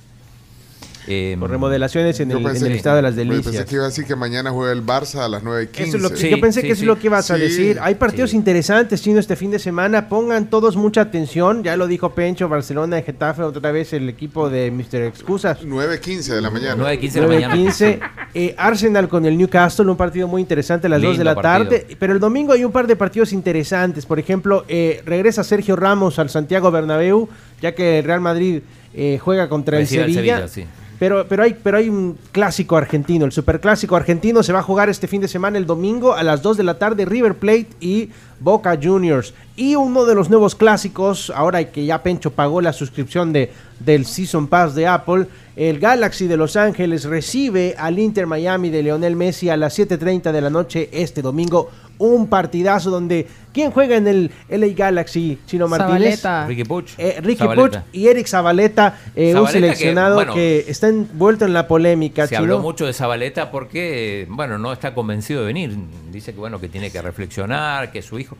[1.06, 3.64] Eh, Por remodelaciones en el, en pensé- el estado de las Pensé delicias.
[3.66, 5.82] que iba a decir que mañana juega el Barça a las 9.15.
[5.88, 6.84] Eso es lo que- Sí, yo pensé sí, que eso sí.
[6.84, 7.78] es lo que ibas a decir.
[7.82, 8.36] Hay partidos sí.
[8.36, 10.08] interesantes, Chino, este fin de semana.
[10.08, 11.62] Pongan todos mucha atención.
[11.62, 15.02] Ya lo dijo Pencho, Barcelona, Getafe, otra vez el equipo de Mr.
[15.02, 15.62] Excusas.
[15.62, 16.76] 9.15 de la mañana.
[16.82, 17.54] 9.15 de la mañana.
[17.54, 18.00] 9-15.
[18.34, 21.34] Eh, Arsenal con el Newcastle, un partido muy interesante a las 2 de Lindo la
[21.34, 21.68] partido.
[21.80, 21.96] tarde.
[21.98, 24.06] Pero el domingo hay un par de partidos interesantes.
[24.06, 27.28] Por ejemplo, eh, regresa Sergio Ramos al Santiago Bernabéu,
[27.60, 28.62] ya que el Real Madrid
[28.94, 30.48] eh, juega contra el Recibe Sevilla.
[30.48, 30.64] Sevilla, sí.
[30.98, 34.88] Pero, pero, hay, pero hay un clásico argentino, el superclásico argentino se va a jugar
[34.88, 38.10] este fin de semana, el domingo a las 2 de la tarde, River Plate y
[38.40, 39.34] Boca Juniors.
[39.56, 44.06] Y uno de los nuevos clásicos, ahora que ya Pencho pagó la suscripción de, del
[44.06, 45.26] Season Pass de Apple,
[45.56, 50.32] el Galaxy de Los Ángeles recibe al Inter Miami de Leonel Messi a las 7.30
[50.32, 51.70] de la noche este domingo.
[51.98, 56.20] Un partidazo donde, ¿quién juega en el LA Galaxy, Chino Martínez?
[56.20, 56.46] Zabaleta.
[56.46, 56.90] Ricky Puch.
[56.98, 57.44] Eh, Ricky.
[57.46, 60.34] Puch y Eric Zabaleta, eh, un Zabaleta seleccionado que, bueno,
[60.70, 62.24] está envuelto en la polémica.
[62.26, 62.40] Se Chino.
[62.40, 65.76] habló mucho de Zabaleta porque, bueno, no está convencido de venir.
[66.10, 68.36] Dice que, bueno, que tiene que reflexionar, que su hijo...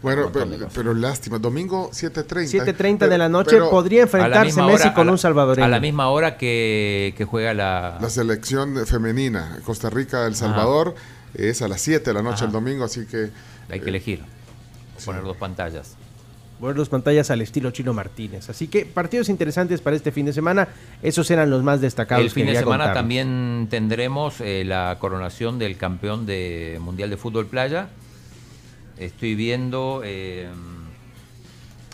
[0.00, 1.40] Bueno, pero, pero lástima.
[1.40, 2.64] Domingo 7.30.
[2.76, 5.64] 7.30 de la noche Pero podría enfrentarse Messi hora- con la- un salvadoreño.
[5.64, 7.98] A la misma hora que, que juega la...
[8.00, 10.94] La selección femenina, Costa Rica, El Salvador,
[11.34, 12.46] es a las 7 de la noche Ajá.
[12.46, 13.30] el domingo, así que...
[13.70, 14.22] Hay que elegir.
[15.04, 15.96] Poner dos pantallas.
[16.60, 18.50] Ver dos pantallas al estilo Chino Martínez.
[18.50, 20.68] Así que partidos interesantes para este fin de semana.
[21.02, 22.24] Esos eran los más destacados.
[22.24, 22.94] El fin de semana contarles.
[22.94, 27.90] también tendremos eh, la coronación del campeón de Mundial de Fútbol Playa.
[28.98, 30.48] Estoy viendo eh,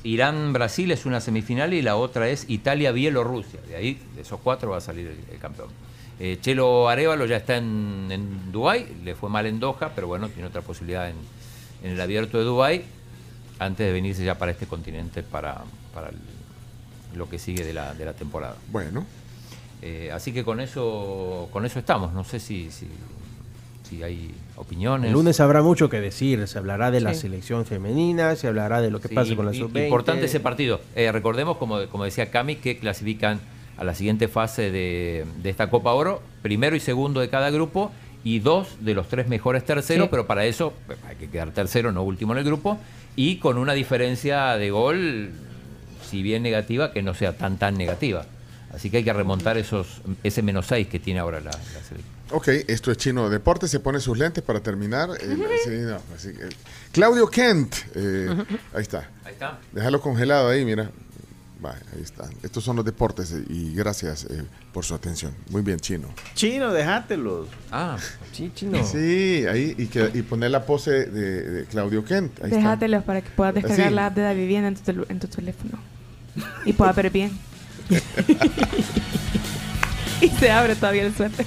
[0.03, 3.61] Irán-Brasil es una semifinal y la otra es Italia-Bielorrusia.
[3.69, 5.69] De ahí, de esos cuatro, va a salir el, el campeón.
[6.21, 10.29] Eh, Chelo Arevalo ya está en, en Dubái, le fue mal en Doha, pero bueno,
[10.29, 11.17] tiene otra posibilidad en,
[11.83, 12.85] en el abierto de Dubái,
[13.59, 15.63] antes de venirse ya para este continente para,
[15.93, 16.17] para el-
[17.19, 18.57] lo que sigue de la, de la temporada.
[18.73, 19.05] Bueno.
[19.83, 22.13] Eh, así que con eso, con eso estamos.
[22.13, 22.89] No sé si, si,
[23.89, 25.09] si hay opiniones.
[25.09, 26.47] El lunes habrá mucho que decir.
[26.49, 29.55] Se hablará de la selección femenina, se hablará de lo que Sí, pasa con la
[29.55, 29.85] i- sub-20.
[29.85, 30.81] Importante ese partido.
[30.97, 33.41] Eh, recordemos, como, como decía Cami, que clasifican
[33.77, 37.91] a la siguiente fase de, de esta Copa Oro, primero y segundo de cada grupo,
[38.23, 40.09] y dos de los tres mejores terceros, Sí.
[40.11, 40.73] pero para eso
[41.07, 42.79] hay que quedar tercero, no último en el grupo,
[43.17, 45.31] y con una diferencia de gol,
[46.09, 48.27] si bien negativa, que no sea tan tan negativa.
[48.73, 52.15] Así que hay que remontar esos ese menos seis que tiene ahora la, la selección.
[52.31, 53.69] Ok, esto es Chino Deporte.
[53.69, 55.11] Se pone sus lentes para terminar.
[55.21, 56.49] Eh, sí, no, así que-
[56.91, 57.75] Claudio Kent.
[57.95, 58.35] eh,
[58.75, 59.09] ahí está.
[59.25, 59.61] Ahí está.
[59.71, 60.91] Déjalo congelado ahí, mira.
[61.65, 62.29] Vale, ahí están.
[62.43, 65.33] Estos son los deportes eh, y gracias eh, por su atención.
[65.49, 66.09] Muy bien, Chino.
[66.35, 67.49] Chino, déjatelos.
[67.73, 67.97] Ah,
[68.33, 68.85] sí, Chino.
[68.85, 72.39] Sí, ahí y, que, y poner la pose de, de Claudio Kent.
[72.41, 72.57] Ahí está.
[72.57, 75.79] Déjatelos para que puedas descargar la app de la vivienda en tu, en tu teléfono.
[76.67, 77.31] Y puedas ver bien.
[80.21, 81.47] y se abre todavía el suéter.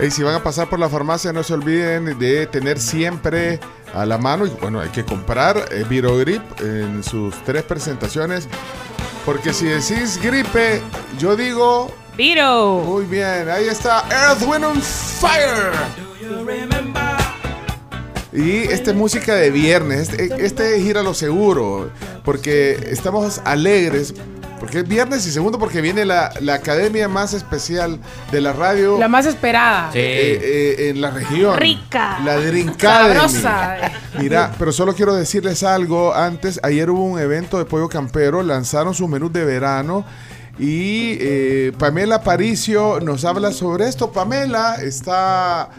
[0.00, 3.58] Y si van a pasar por la farmacia, no se olviden de tener siempre
[3.94, 8.46] a la mano, y bueno, hay que comprar eh, Virogrip en sus tres presentaciones,
[9.24, 10.82] porque si decís gripe,
[11.18, 11.90] yo digo...
[12.16, 12.82] Viro.
[12.84, 15.72] Muy bien, ahí está Earth, Wind and Fire.
[18.32, 21.90] Y esta es música de viernes, este, este es ir a lo seguro,
[22.22, 24.12] porque estamos alegres,
[24.66, 28.00] porque es viernes y segundo porque viene la, la academia más especial
[28.32, 28.98] de la radio.
[28.98, 29.92] La más esperada.
[29.94, 31.56] eh, eh, en la región.
[31.56, 32.18] Rica.
[32.24, 32.36] La.
[32.76, 33.76] Sabrosa.
[34.18, 36.58] Mira, pero solo quiero decirles algo antes.
[36.64, 40.04] Ayer hubo un evento de Pollo Campero, lanzaron sus menús de verano
[40.58, 44.10] y eh, Pamela Paricio nos habla sobre esto.
[44.10, 45.70] Pamela está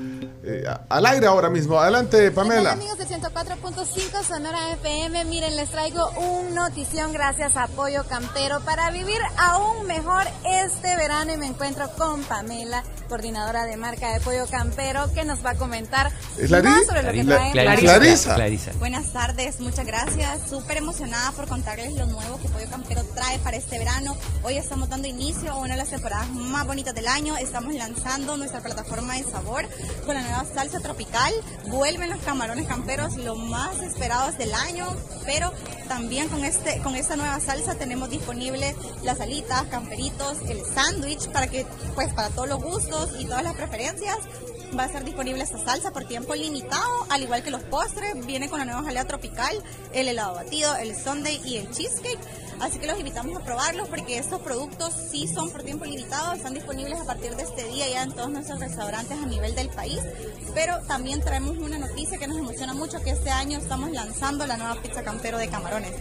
[0.43, 1.79] eh, al aire ahora mismo.
[1.79, 2.73] Adelante, Pamela.
[2.73, 8.91] Amigos de 104.5 Sonora FM, miren, les traigo un notición gracias a Pollo Campero para
[8.91, 14.45] vivir aún mejor este verano y me encuentro con Pamela, coordinadora de marca de Pollo
[14.47, 17.35] Campero, que nos va a comentar ¿Es más sobre lo que Clarisa.
[17.35, 17.79] traen.
[17.79, 18.35] Clarisa.
[18.35, 18.71] Clarisa.
[18.79, 20.49] Buenas tardes, muchas gracias.
[20.49, 24.15] Súper emocionada por contarles lo nuevo que Pollo Campero trae para este verano.
[24.43, 27.37] Hoy estamos dando inicio a una de las temporadas más bonitas del año.
[27.37, 29.65] Estamos lanzando nuestra plataforma de sabor
[30.05, 31.33] con la nueva salsa tropical.
[31.69, 34.85] Vuelven los camarones camperos, lo más esperados del año,
[35.25, 35.53] pero
[35.87, 41.47] también con, este, con esta nueva salsa tenemos disponible las alitas, camperitos, el sándwich para
[41.47, 41.65] que,
[41.95, 44.17] pues, para todos los gustos y todas las preferencias.
[44.77, 48.25] Va a estar disponible esta salsa por tiempo limitado, al igual que los postres.
[48.25, 49.63] Viene con la nueva jalea tropical,
[49.93, 52.19] el helado batido, el sundae y el cheesecake.
[52.59, 56.33] Así que los invitamos a probarlos porque estos productos sí son por tiempo limitado.
[56.33, 59.69] Están disponibles a partir de este día ya en todos nuestros restaurantes a nivel del
[59.69, 59.99] país.
[60.53, 64.57] Pero también traemos una noticia que nos emociona mucho que este año estamos lanzando la
[64.57, 65.93] nueva pizza campero de camarones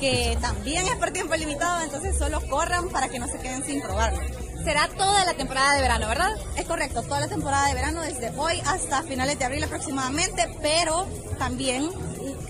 [0.00, 3.82] que también es por tiempo limitado, entonces solo corran para que no se queden sin
[3.82, 4.18] probarlo.
[4.64, 6.30] Será toda la temporada de verano, ¿verdad?
[6.56, 11.06] Es correcto, toda la temporada de verano desde hoy hasta finales de abril aproximadamente, pero
[11.38, 11.90] también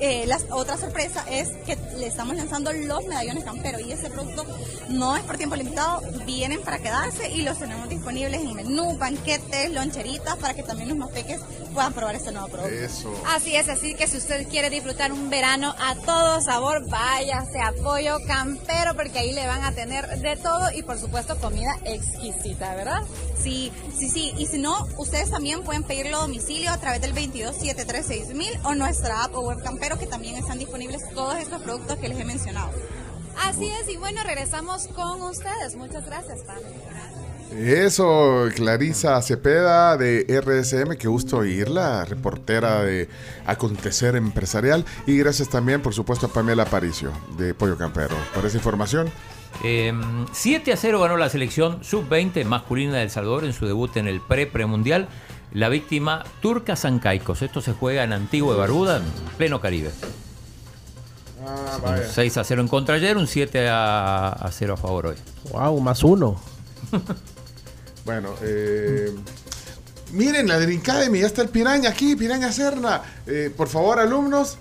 [0.01, 4.47] eh, la otra sorpresa es que le estamos lanzando los medallones camperos y ese producto
[4.89, 9.71] no es por tiempo limitado, vienen para quedarse y los tenemos disponibles en menú, banquetes,
[9.71, 11.41] loncheritas para que también los más peques
[11.75, 12.75] puedan probar este nuevo producto.
[12.75, 13.13] Eso.
[13.27, 17.73] Así es, así que si usted quiere disfrutar un verano a todo sabor, váyase a
[17.83, 22.75] Pollo Campero porque ahí le van a tener de todo y por supuesto comida exquisita,
[22.75, 23.03] ¿verdad?
[23.43, 24.35] Sí, sí, sí.
[24.39, 29.25] Y si no, ustedes también pueden pedirlo a domicilio a través del 22736000 o nuestra
[29.25, 32.71] app o web Campero que también están disponibles todos estos productos que les he mencionado.
[33.45, 35.77] Así es, y bueno, regresamos con ustedes.
[35.77, 36.59] Muchas gracias, Pam.
[37.57, 43.09] Eso, Clarisa Cepeda de RSM, qué gusto oírla, reportera de
[43.45, 44.85] Acontecer Empresarial.
[45.07, 49.11] Y gracias también, por supuesto, a Pamela Paricio de Pollo Campero por esa información.
[49.65, 49.93] Eh,
[50.33, 54.07] 7 a 0 ganó la selección sub-20 masculina de El Salvador en su debut en
[54.07, 55.09] el pre-premundial.
[55.53, 57.43] La víctima turca Sancaicos.
[57.43, 59.03] Esto se juega en Antigua de Barbuda, en
[59.37, 59.91] pleno Caribe.
[61.47, 65.07] Ah, Un 6 a 0 en contra ayer, un 7 a, a 0 a favor
[65.07, 65.17] hoy.
[65.53, 66.41] Wow, más uno.
[68.03, 69.15] Bueno, eh,
[70.13, 73.03] miren, la Drink Academy, ya está el Piraña aquí, Piraña Serna.
[73.27, 74.57] Eh, por favor, alumnos.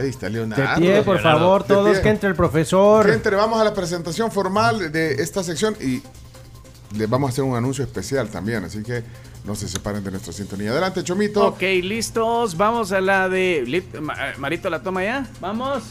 [0.00, 0.80] Ahí está De Leonardo.
[0.80, 2.02] pie, por favor, De todos pie.
[2.02, 3.06] que entre el profesor.
[3.08, 6.02] Gente, vamos a la presentación formal de esta sección y
[6.96, 9.04] les vamos a hacer un anuncio especial también, así que
[9.44, 10.70] no se separen de nuestra sintonía.
[10.72, 11.46] Adelante, Chomito.
[11.46, 12.56] Ok, listos.
[12.56, 13.82] Vamos a la de.
[14.00, 15.26] Ma- Marito, ¿la toma ya?
[15.40, 15.82] Vamos.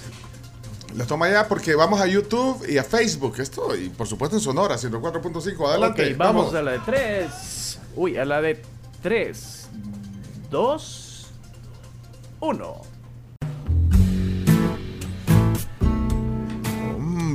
[0.96, 3.36] La toma ya porque vamos a YouTube y a Facebook.
[3.40, 5.68] Esto, y por supuesto en Sonora, 104.5.
[5.70, 6.12] Adelante.
[6.14, 7.80] Ok, vamos, a la de 3.
[7.96, 8.62] Uy, a la de
[9.04, 9.68] 3,
[10.50, 11.28] 2,
[12.40, 12.82] 1.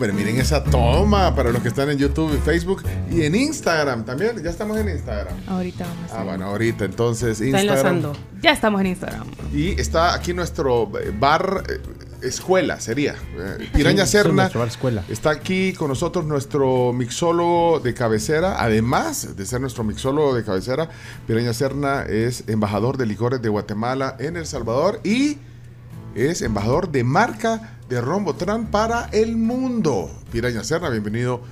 [0.03, 4.05] Hombre, miren esa toma para los que están en YouTube y Facebook y en Instagram
[4.05, 4.43] también.
[4.43, 5.33] Ya estamos en Instagram.
[5.47, 6.11] Ahorita vamos.
[6.13, 7.71] Ah, bueno, ahorita entonces Está Instagram.
[7.97, 8.13] enlazando.
[8.43, 9.29] Ya estamos en Instagram.
[9.55, 11.81] Y está aquí nuestro bar eh,
[12.27, 13.15] escuela, sería.
[13.39, 14.33] Eh, Piraña Sí, Serna.
[14.43, 15.05] nuestro bar escuela.
[15.09, 18.57] Está aquí con nosotros nuestro mixólogo de cabecera.
[18.61, 20.89] Además de ser nuestro mixólogo de cabecera,
[21.29, 25.39] Piraña Serna es embajador de licores de Guatemala en El Salvador y
[26.17, 30.11] es embajador de marca de Rombotran para el mundo.
[30.33, 31.43] Piraña Serna, bienvenido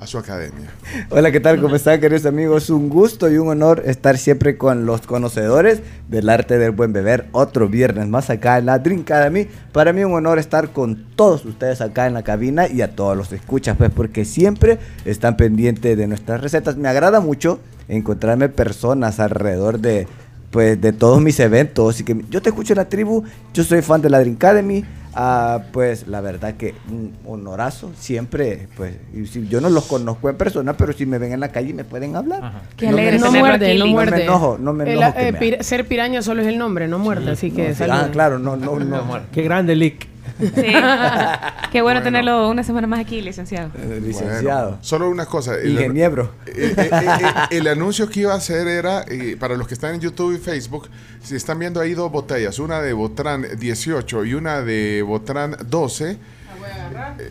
[0.00, 0.70] a su academia.
[1.10, 1.60] Hola, ¿qué tal?
[1.60, 2.70] ¿Cómo están, queridos amigos?
[2.70, 7.26] Un gusto y un honor estar siempre con los conocedores del arte del buen beber.
[7.32, 9.46] Otro viernes más acá en la Drink Academy.
[9.72, 13.14] Para mí un honor estar con todos ustedes acá en la cabina y a todos
[13.14, 16.78] los escuchas, pues porque siempre están pendientes de nuestras recetas.
[16.78, 20.08] Me agrada mucho encontrarme personas alrededor de
[20.50, 23.22] pues de todos mis eventos y que yo te escucho en la tribu,
[23.54, 28.66] yo soy fan de la Drink Academy, ah, pues la verdad que un honorazo siempre,
[28.76, 31.48] pues y si yo no los conozco en persona, pero si me ven en la
[31.48, 32.62] calle me pueden hablar.
[32.76, 34.22] Qué No me- alegre, no no me- muerde, no no me muerde.
[34.24, 36.88] enojo, no me El- enojo que eh, me pir- ser piraña solo es el nombre,
[36.88, 37.94] no muerde, así que No, sí, salud.
[37.96, 39.02] ah, claro, no, no, no.
[39.32, 40.08] Qué grande, Lick.
[40.40, 40.72] Sí.
[41.72, 43.70] Qué bueno, tenerlo una semana más aquí, licenciado.
[44.02, 44.68] licenciado.
[44.70, 45.54] Bueno, solo una cosa.
[45.56, 46.32] el- Ingeniero.
[46.46, 47.06] eh, eh, eh,
[47.50, 50.34] eh, el anuncio que iba a hacer era, eh, para los que están en YouTube
[50.34, 50.88] y Facebook,
[51.22, 56.10] si están viendo ahí dos botellas, una de Botran 18 y una de Botran 12.
[56.10, 56.18] eh,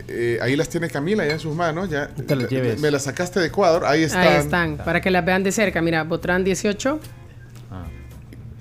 [0.08, 1.88] eh, ahí las tiene Camila ya en sus manos.
[1.90, 2.80] Ya, te las eh, lleves.
[2.80, 3.84] Me las sacaste de Ecuador.
[3.86, 4.26] Ahí están.
[4.26, 5.80] Ahí están, para que las vean de cerca.
[5.82, 7.00] Mira, Botran 18.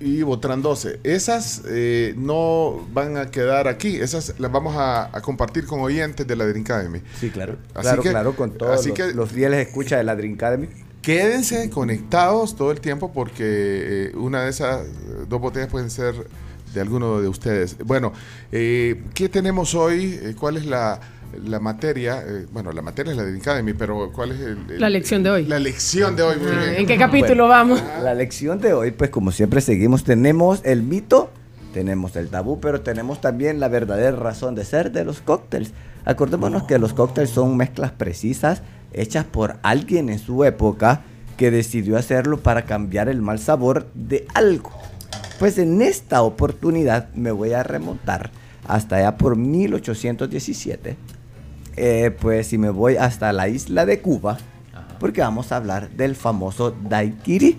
[0.01, 0.99] Y Botran 12.
[1.03, 3.97] Esas eh, no van a quedar aquí.
[3.97, 7.01] Esas las vamos a, a compartir con oyentes de la Drink Academy.
[7.19, 7.57] Sí, claro.
[7.73, 10.35] Así claro, que- claro, con todos así los, que- los fieles escuchas de la Drink
[10.41, 10.67] Academy.
[11.01, 14.89] Quédense conectados todo el tiempo porque eh, una de esas eh,
[15.27, 16.13] dos botellas pueden ser
[16.73, 17.77] de alguno de ustedes.
[17.79, 18.13] Bueno,
[18.51, 20.35] eh, ¿qué tenemos hoy?
[20.39, 20.99] ¿Cuál es la,
[21.45, 22.23] la materia?
[22.25, 25.23] Eh, bueno, la materia es la de Academy, pero ¿cuál es el, el- La lección
[25.23, 25.45] de hoy.
[25.45, 26.37] La lección de hoy.
[26.37, 26.75] muy Ah, bien.
[26.75, 27.81] ¿En qué capítulo vamos?
[28.03, 31.29] La lección de hoy, pues como siempre seguimos, tenemos el mito,
[31.73, 35.71] tenemos el tabú, pero tenemos también la verdadera razón de ser de los cócteles.
[36.05, 38.61] Acordémonos que los cócteles son mezclas precisas
[38.91, 41.01] hechas por alguien en su época
[41.37, 44.71] que decidió hacerlo para cambiar el mal sabor de algo.
[45.37, 48.31] Pues en esta oportunidad me voy a remontar
[48.67, 50.97] hasta allá por 1817.
[51.81, 54.37] Eh, pues si me voy hasta la isla de Cuba,
[54.99, 57.57] porque vamos a hablar del famoso daiquiri.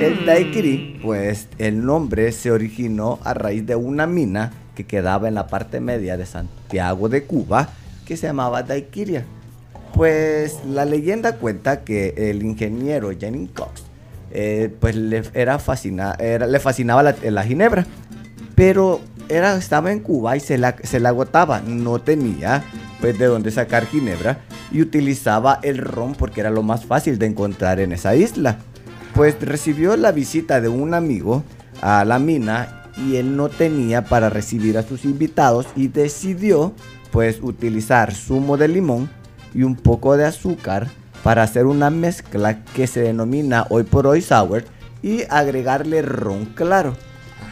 [0.00, 5.34] El daiquiri, pues el nombre se originó a raíz de una mina que quedaba en
[5.34, 7.68] la parte media de Santiago de Cuba,
[8.06, 9.24] que se llamaba Daiquiria.
[9.94, 13.82] Pues la leyenda cuenta que el ingeniero Jennings Cox,
[14.30, 17.86] eh, pues le, era fascina- era- le fascinaba la, la ginebra,
[18.54, 22.64] pero era, estaba en Cuba y se la, se la agotaba, no tenía
[23.00, 24.40] pues de dónde sacar ginebra
[24.70, 28.58] y utilizaba el ron porque era lo más fácil de encontrar en esa isla.
[29.14, 31.42] Pues recibió la visita de un amigo
[31.82, 36.72] a la mina y él no tenía para recibir a sus invitados y decidió
[37.10, 39.10] pues utilizar zumo de limón
[39.54, 40.88] y un poco de azúcar
[41.22, 44.64] para hacer una mezcla que se denomina hoy por hoy sour
[45.02, 46.94] y agregarle ron claro.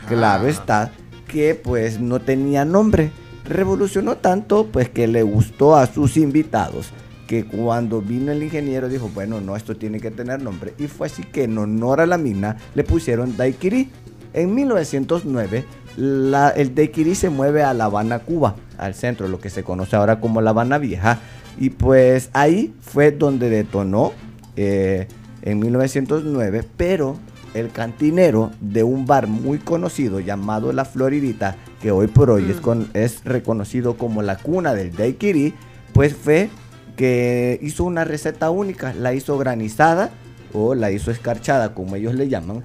[0.09, 0.91] Claro está
[1.27, 3.11] que pues no tenía nombre.
[3.49, 6.91] Revolucionó tanto pues que le gustó a sus invitados
[7.27, 10.73] que cuando vino el ingeniero dijo, bueno, no, esto tiene que tener nombre.
[10.79, 13.91] Y fue así que en honor a la mina le pusieron Daiquiri.
[14.33, 15.65] En 1909
[15.97, 19.97] la- el Daiquiri se mueve a La Habana, Cuba, al centro, lo que se conoce
[19.97, 21.19] ahora como La Habana Vieja.
[21.59, 24.13] Y pues ahí fue donde detonó
[24.57, 25.07] eh,
[25.43, 27.17] en 1909, pero
[27.53, 32.57] el cantinero de un bar muy conocido llamado La Floridita, que hoy por hoy es,
[32.57, 35.55] con- es reconocido como la cuna del daiquiri,
[35.93, 36.49] pues fue
[36.97, 40.11] que hizo una receta única, la hizo granizada
[40.53, 42.65] o la hizo escarchada, como ellos le llaman.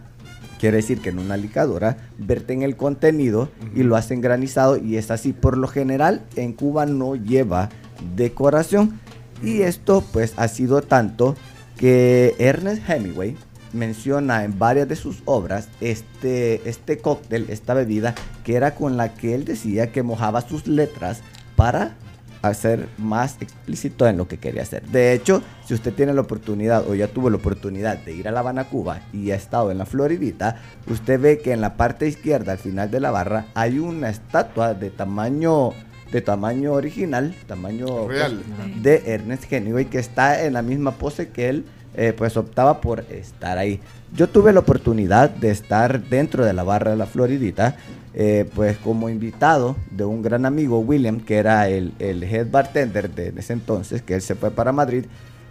[0.60, 5.12] Quiere decir que en una licuadora verten el contenido y lo hacen granizado y es
[5.12, 5.34] así.
[5.34, 7.70] Por lo general en Cuba no lleva
[8.16, 9.00] decoración
[9.44, 11.36] y esto pues ha sido tanto
[11.78, 13.36] que Ernest Hemingway
[13.74, 19.14] menciona en varias de sus obras este, este cóctel, esta bebida, que era con la
[19.14, 21.22] que él decía que mojaba sus letras
[21.56, 21.96] para
[22.44, 24.84] hacer más explícito en lo que quería hacer.
[24.88, 28.32] De hecho, si usted tiene la oportunidad o ya tuvo la oportunidad de ir a
[28.32, 32.06] La Habana, Cuba y ha estado en la Floridita, usted ve que en la parte
[32.08, 35.72] izquierda, al final de la barra, hay una estatua de tamaño
[36.12, 38.44] de tamaño original, tamaño Real.
[38.56, 41.66] pues, de Ernest Hemingway que está en la misma pose que él
[41.96, 43.80] eh, pues optaba por estar ahí.
[44.16, 47.76] Yo tuve la oportunidad de estar dentro de la barra de la Floridita
[48.16, 53.10] eh, pues como invitado de un gran amigo, William, que era el, el head bartender
[53.10, 55.06] de ese entonces, que él se fue para Madrid,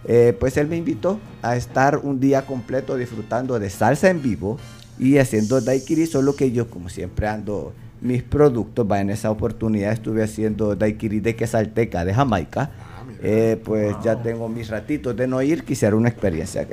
[0.05, 4.57] eh, pues él me invitó a estar un día completo disfrutando de salsa en vivo
[4.97, 9.91] y haciendo daiquiri, solo que yo como siempre ando mis productos, va en esa oportunidad
[9.91, 12.71] estuve haciendo daiquiri de quesalteca de Jamaica,
[13.23, 16.67] Eh, pues ya tengo mis ratitos de no ir, quisiera una experiencia.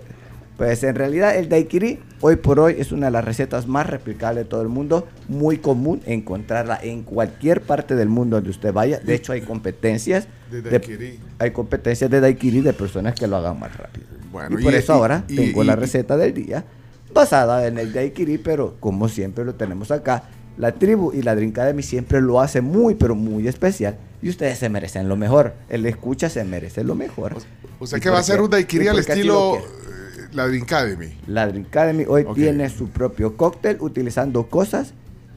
[0.56, 4.44] Pues en realidad el daiquiri hoy por hoy es una de las recetas más replicables
[4.44, 8.98] de todo el mundo, muy común encontrarla en cualquier parte del mundo donde usted vaya.
[8.98, 11.18] De hecho hay competencias De de- daiquiri.
[11.38, 14.06] hay competencias de daiquiri de personas que lo hagan más rápido.
[14.30, 16.64] Bueno, y por y- eso y- ahora tengo la receta del día
[17.14, 20.24] basada en el daiquiri, pero como siempre lo tenemos acá,
[20.60, 23.96] la tribu y la Drink Academy siempre lo hace muy, pero muy especial.
[24.20, 25.54] Y ustedes se merecen lo mejor.
[25.70, 27.36] El escucha se merece lo mejor.
[27.78, 29.60] O sea ¿Y que va a ser un daiquiri ¿Y al estilo eh,
[30.32, 31.16] la Drink Academy.
[31.26, 34.92] La Drink Academy hoy tiene su propio cóctel utilizando cosas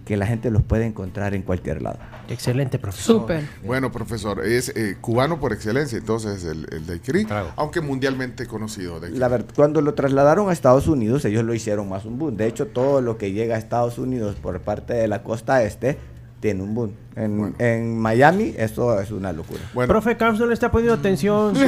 [0.05, 1.99] que la gente los puede encontrar en cualquier lado.
[2.27, 3.21] Excelente, profesor.
[3.21, 3.47] Súper.
[3.63, 8.99] Bueno, profesor, es eh, cubano por excelencia, entonces el, el daiquiri, aunque mundialmente conocido.
[8.99, 9.19] daiquiri.
[9.19, 12.37] La verdad, cuando lo trasladaron a Estados Unidos, ellos lo hicieron más un boom.
[12.37, 15.97] De hecho, todo lo que llega a Estados Unidos por parte de la costa este
[16.39, 16.93] tiene un boom.
[17.15, 19.61] En, en Miami, eso es una locura.
[19.87, 21.53] Profe Camps no le está poniendo atención.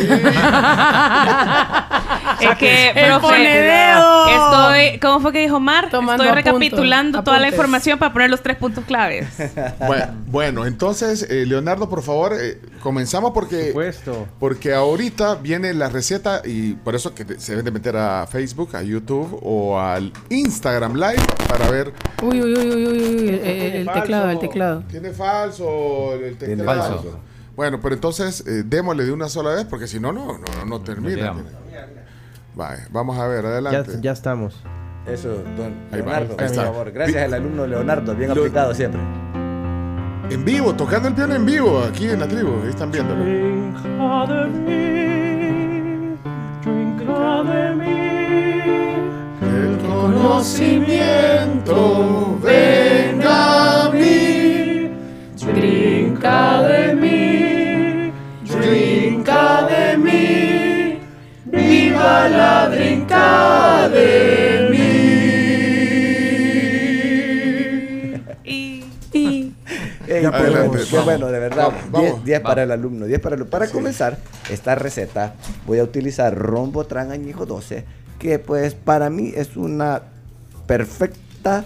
[2.39, 3.69] Es que, El profe,
[4.35, 5.89] estoy, ¿cómo fue que dijo Mar?
[5.89, 9.27] Tomando estoy recapitulando toda la información para poner los tres puntos claves.
[9.87, 13.73] Bueno, bueno, entonces, eh, Leonardo, por favor, eh, comenzamos porque,
[14.39, 18.75] porque ahorita viene la receta y por eso que se deben de meter a Facebook,
[18.75, 21.93] a YouTube o al Instagram Live para ver.
[22.21, 24.83] Uy, uy, uy, uy, uy, uy, el, el teclado, el teclado.
[24.89, 26.81] ¿Tiene falso el Tiene teclado?
[26.81, 27.19] falso.
[27.55, 30.81] Bueno, pero entonces eh, démosle de una sola vez porque si no, no, no, no
[30.81, 31.33] termina.
[32.91, 33.97] vamos a ver, adelante.
[34.01, 34.61] ya estamos.
[35.07, 36.91] Eso, don Ahí Leonardo, por favor.
[36.91, 38.99] Gracias al alumno Leonardo, bien Lo- aplicado siempre.
[40.31, 43.23] En vivo, tocando el piano en vivo, aquí en la tribu, ahí están viéndolo.
[49.41, 53.04] El conocimiento venga
[56.25, 58.11] Brinca de mí,
[58.49, 60.99] brinca de mí,
[61.45, 65.05] viva la brinca de mí.
[68.43, 68.83] Ey,
[70.07, 70.67] Ya qué podemos.
[70.69, 71.65] bueno, qué Vamos, bueno, de verdad.
[71.91, 72.25] vamos, vamos.
[72.25, 74.17] 10 para el alumno, 10 para el Para comenzar
[74.49, 75.35] esta receta,
[75.67, 77.85] voy a utilizar rombo tran añejo 12,
[78.17, 80.01] que pues para mí es una
[80.65, 81.65] perfecta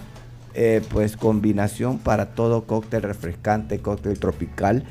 [0.53, 4.83] eh, pues combinación para todo cóctel refrescante, cóctel tropical.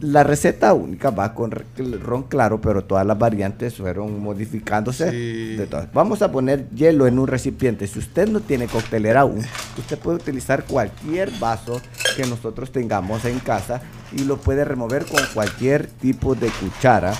[0.00, 5.10] La receta única va con ron claro, pero todas las variantes fueron modificándose.
[5.10, 5.92] de todas.
[5.92, 7.86] Vamos a poner hielo en un recipiente.
[7.86, 9.38] Si usted no tiene coctelera aún,
[9.78, 11.80] usted puede utilizar cualquier vaso
[12.16, 13.80] que nosotros tengamos en casa
[14.12, 17.14] y lo puede remover con cualquier tipo de cuchara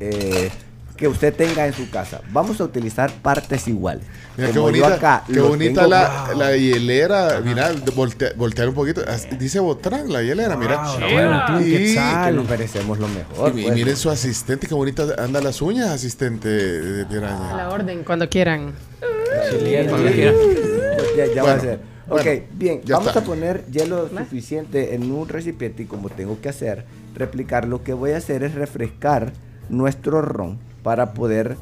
[0.00, 0.50] eh,
[0.96, 2.20] que usted tenga en su casa.
[2.32, 4.04] Vamos a utilizar partes iguales.
[4.36, 7.40] Mira qué Como yo bonita, acá qué bonita tengo- la, la hielera.
[7.44, 9.02] Mira, voltea- voltear un poquito.
[9.38, 10.82] Dice Botrán, la hielera, mira.
[10.82, 12.26] Wow, bueno, Y- quetzal.
[12.30, 13.52] que nos merecemos lo mejor.
[13.56, 13.74] Y, y pues.
[13.74, 17.56] miren su asistente, qué bonita anda las uñas, asistente de A Piraña.
[17.56, 18.72] la orden, cuando quieran.
[21.16, 21.80] Ya, ya va a ser.
[22.08, 23.20] bueno, ok, bien, vamos está.
[23.20, 27.92] a poner hielo suficiente en un recipiente y como tengo que hacer, replicar, lo que
[27.92, 29.32] voy a hacer es refrescar
[29.68, 31.56] nuestro ron para poder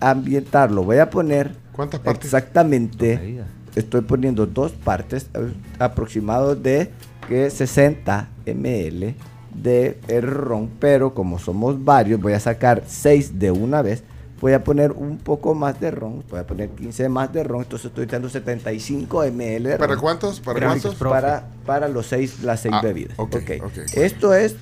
[0.00, 0.84] ambientarlo.
[0.84, 2.24] Voy a poner ¿Cuántas partes?
[2.24, 3.42] exactamente,
[3.74, 6.90] estoy poniendo dos partes eh, aproximados de
[7.28, 9.14] que 60 ml
[9.54, 14.02] de el ron, pero como somos varios, voy a sacar 6 de una vez.
[14.38, 17.62] Voy a poner un poco más de ron, voy a poner 15 más de ron,
[17.62, 20.00] entonces estoy dando 75 ml de ¿Para ron.
[20.02, 20.40] cuántos?
[20.40, 21.08] ¿Para Gracias, cuántos?
[21.08, 23.18] Para, para los seis, las seis Ah, bebidas.
[23.18, 23.50] ok, Ok.
[23.64, 23.78] ok.
[23.94, 24.56] Esto es,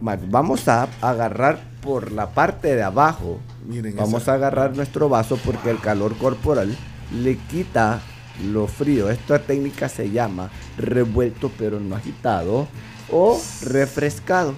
[0.00, 5.36] vamos a agarrar por la parte de abajo, Miren vamos esa- a agarrar nuestro vaso
[5.44, 6.74] porque el calor corporal
[7.22, 8.00] le quita
[8.50, 9.10] lo frío.
[9.10, 12.66] Esta técnica se llama revuelto pero no agitado
[13.10, 14.54] o refrescado.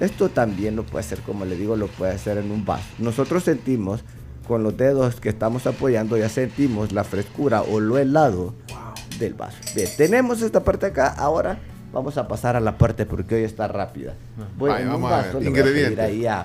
[0.00, 2.84] Esto también lo puede hacer, como le digo, lo puede hacer en un vaso.
[2.98, 4.00] Nosotros sentimos
[4.48, 8.54] con los dedos que estamos apoyando, ya sentimos la frescura o lo helado
[9.18, 9.58] del vaso.
[9.76, 11.08] Bien, tenemos esta parte acá.
[11.08, 11.58] Ahora
[11.92, 14.14] vamos a pasar a la parte porque hoy está rápida.
[14.56, 16.44] Voy Vaya, en un vaso, le voy a pedir ahí a,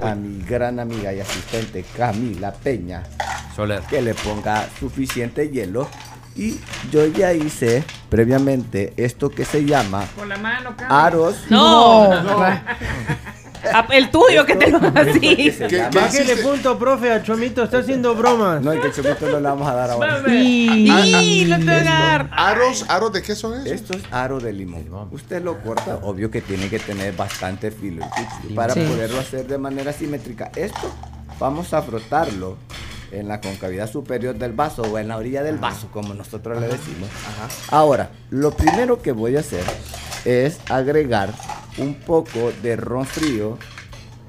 [0.00, 3.02] a mi gran amiga y asistente Camila Peña
[3.56, 3.80] Soler.
[3.82, 5.88] que le ponga suficiente hielo.
[6.34, 6.58] Y
[6.90, 11.44] yo ya hice previamente esto que se llama Con la mano, aros.
[11.50, 12.22] No.
[12.22, 12.38] No.
[13.90, 15.52] El tuyo que te lo así.
[15.94, 18.60] Bájele punto, profe, a Chomito, está haciendo bromas.
[18.62, 20.22] No, el que Chomito no le vamos a dar ahora.
[20.28, 22.30] Y, y lo te voy a dar.
[22.32, 23.66] ¿Aros, ¿Aros de qué son esos?
[23.66, 25.08] Esto es aro de limón.
[25.12, 28.04] Usted lo corta, obvio que tiene que tener bastante filo
[28.48, 28.80] el para Sí.
[28.80, 30.50] poderlo hacer de manera simétrica.
[30.56, 30.90] Esto
[31.38, 32.56] vamos a frotarlo
[33.12, 36.66] en la concavidad superior del vaso o en la orilla del vaso, como nosotros le
[36.68, 37.08] decimos.
[37.70, 39.64] Ahora, lo primero que voy a hacer
[40.24, 41.30] es agregar
[41.78, 43.58] un poco de ron frío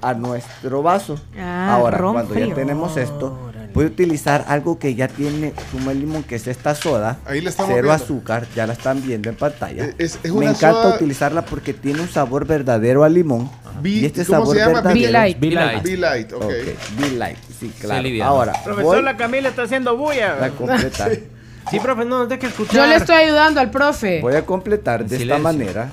[0.02, 1.18] a nuestro vaso.
[1.38, 2.48] Ah, Ahora, ron cuando frío.
[2.50, 6.48] ya tenemos esto, voy a utilizar algo que ya tiene zumo de limón, que es
[6.48, 7.18] esta soda.
[7.26, 8.04] Ahí la estamos cero viendo.
[8.04, 9.86] azúcar, ya la están viendo en pantalla.
[9.98, 13.50] Es- es Me una encanta soda- utilizarla porque tiene un sabor verdadero a limón.
[13.82, 14.74] Bi- y este ¿cómo sabor se llama?
[14.82, 15.02] verdadero.
[15.08, 15.40] Be Light.
[15.40, 15.84] Be Light.
[15.84, 16.52] Be Light, ok.
[17.00, 18.08] Be Light, sí, claro.
[18.24, 20.44] Ahora, Profesor, voy la Camila está haciendo bulla.
[20.46, 21.12] a completar.
[21.72, 22.76] Sí, profe, no, hay que escuchar.
[22.76, 24.20] Yo le estoy ayudando al profe.
[24.20, 25.92] Voy a completar de esta manera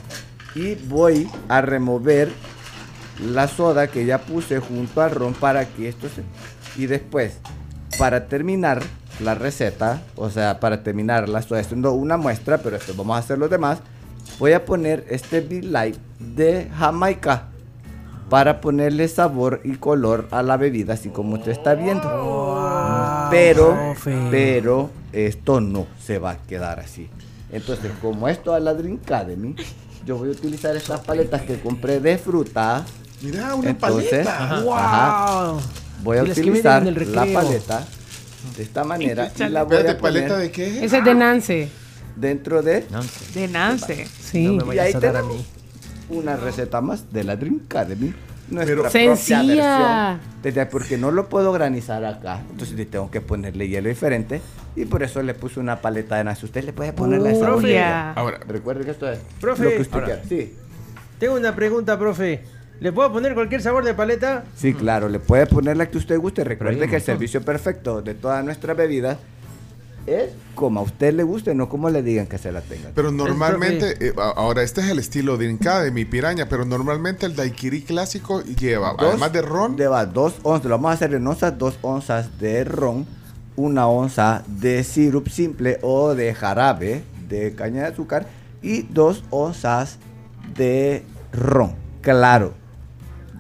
[0.57, 2.28] y voy a remover
[3.25, 6.23] la soda que ya puse junto al ron para que esto se...
[6.81, 7.34] Y después,
[8.01, 8.83] para terminar
[9.23, 13.37] la receta, o sea, para terminarla, estoy haciendo una muestra, pero esto vamos a hacer
[13.37, 13.81] los demás.
[14.39, 17.49] Voy a poner este Big Light de Jamaica
[18.31, 23.29] para ponerle sabor y color a la bebida, así como usted está viendo.
[23.31, 24.17] pero, profe.
[24.31, 27.11] pero esto no se va a quedar así.
[27.53, 29.55] Entonces, como esto a la Drink Academy,
[30.07, 32.83] yo voy a utilizar estas paletas que compré de fruta.
[33.20, 34.55] Mira, una Entonces, paleta.
[34.55, 35.53] ajá,
[36.03, 37.87] voy a utilizar la paleta
[38.57, 40.85] de esta manera y la voy a poner ¿paleta de qué?
[40.85, 41.69] Ese es de Nance.
[42.17, 42.85] dentro de
[43.35, 44.07] De Nance.
[44.07, 44.47] Sí.
[44.57, 45.47] No me y ahí a dar a tenemos mí.
[46.11, 48.15] una receta más de la Drink Academy.
[48.49, 49.79] Nuestra Pero- propia Sencilla.
[50.19, 50.20] versión.
[50.43, 52.41] Desde- porque no lo puedo granizar acá.
[52.51, 54.41] Entonces le tengo que ponerle hielo diferente.
[54.75, 56.47] Y por eso le puse una paleta de nace.
[56.47, 58.12] Usted le puede poner la esa botella.
[58.12, 59.65] Ahora, Recuerde que esto es Profe.
[59.65, 60.07] lo que usted Ahora.
[60.07, 60.23] quiera.
[60.29, 60.55] Sí.
[61.19, 62.43] Tengo una pregunta, profe.
[62.81, 64.44] ¿Le puedo poner cualquier sabor de paleta?
[64.57, 66.44] Sí, claro, le puede poner la que usted guste.
[66.44, 69.18] Recuerde que el servicio perfecto de todas nuestras bebidas
[70.07, 72.89] es como a usted le guste, no como le digan que se la tenga.
[72.94, 77.83] pero normalmente, eh, ahora este es el estilo Drink Academy, piraña, pero normalmente el daiquiri
[77.83, 81.59] clásico lleva, Dos- además de ron, Lleva dos onzas, lo vamos a hacer en onzas,
[81.59, 83.07] dos onzas de ron,
[83.57, 88.26] una onza de sirup simple o de jarabe de caña de azúcar
[88.62, 89.99] y dos onzas
[90.57, 92.55] de ron claro.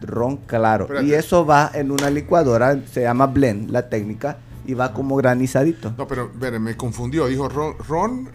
[0.02, 0.84] Ron claro.
[0.84, 1.06] Espérate.
[1.06, 5.92] Y eso va en una licuadora, se llama blend la técnica, y va como granizadito.
[5.96, 7.26] No, pero espere, me confundió.
[7.26, 8.28] Dijo ron, ron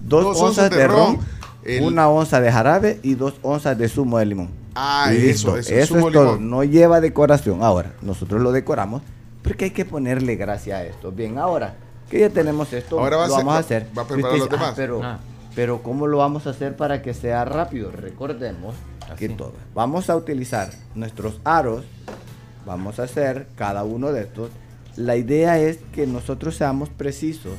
[0.00, 1.18] Dos, dos onzas, onzas de, de ron, ron,
[1.64, 4.48] el- una onza de jarabe y dos onzas de zumo de limón.
[4.74, 6.24] Ah, Listo, eso, eso, zumo es todo.
[6.34, 6.50] limón.
[6.50, 7.62] No lleva decoración.
[7.62, 9.02] Ahora, nosotros lo decoramos
[9.42, 11.10] porque hay que ponerle gracia a esto.
[11.12, 11.74] Bien, ahora
[12.10, 13.86] que ya tenemos esto, Ahora va a lo ser- vamos a hacer.
[13.96, 14.70] va a preparar los dice, demás.
[14.70, 15.18] "Ah, pero, Ah.
[15.54, 17.90] pero ¿cómo lo vamos a hacer para que sea rápido?
[17.90, 18.74] Recordemos
[19.16, 19.34] que Así.
[19.34, 19.54] todo.
[19.74, 21.84] Vamos a utilizar nuestros aros.
[22.66, 24.50] Vamos a hacer cada uno de estos.
[24.96, 27.54] La idea es que nosotros seamos precisos.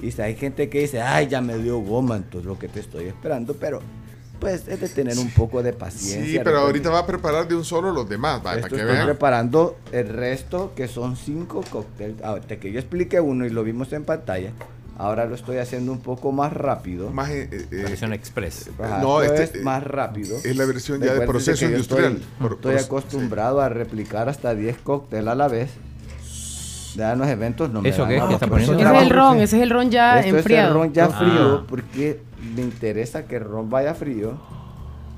[0.00, 2.80] Y si hay gente que dice, ay, ya me dio goma, entonces lo que te
[2.80, 3.80] estoy esperando, pero
[4.40, 6.24] pues es de tener un poco de paciencia.
[6.24, 8.84] Sí, pero ahorita va a preparar de un solo los demás, va, para que estoy
[8.84, 9.06] vean.
[9.06, 12.22] preparando el resto, que son cinco cócteles.
[12.22, 14.50] Ahorita que yo expliqué uno y lo vimos en pantalla,
[14.98, 17.10] ahora lo estoy haciendo un poco más rápido.
[17.10, 18.70] Más, eh, eh, eh, Versión express.
[18.82, 20.36] Ajá, no, este, es más rápido.
[20.42, 22.12] es la versión ya de proceso industrial.
[22.14, 25.70] Estoy, Por- estoy por- acostumbrado a replicar hasta 10 cócteles a la vez.
[26.96, 28.16] Ya en los eventos no me ¿Eso dan qué?
[28.18, 28.88] nada, ¿Qué está porque poniendo?
[28.88, 30.62] Ese es el ron, ese es el ron ya Esto enfriado.
[30.68, 31.08] es el ron ya Ah.
[31.18, 32.20] frío porque
[32.54, 34.38] me interesa que el ron vaya frío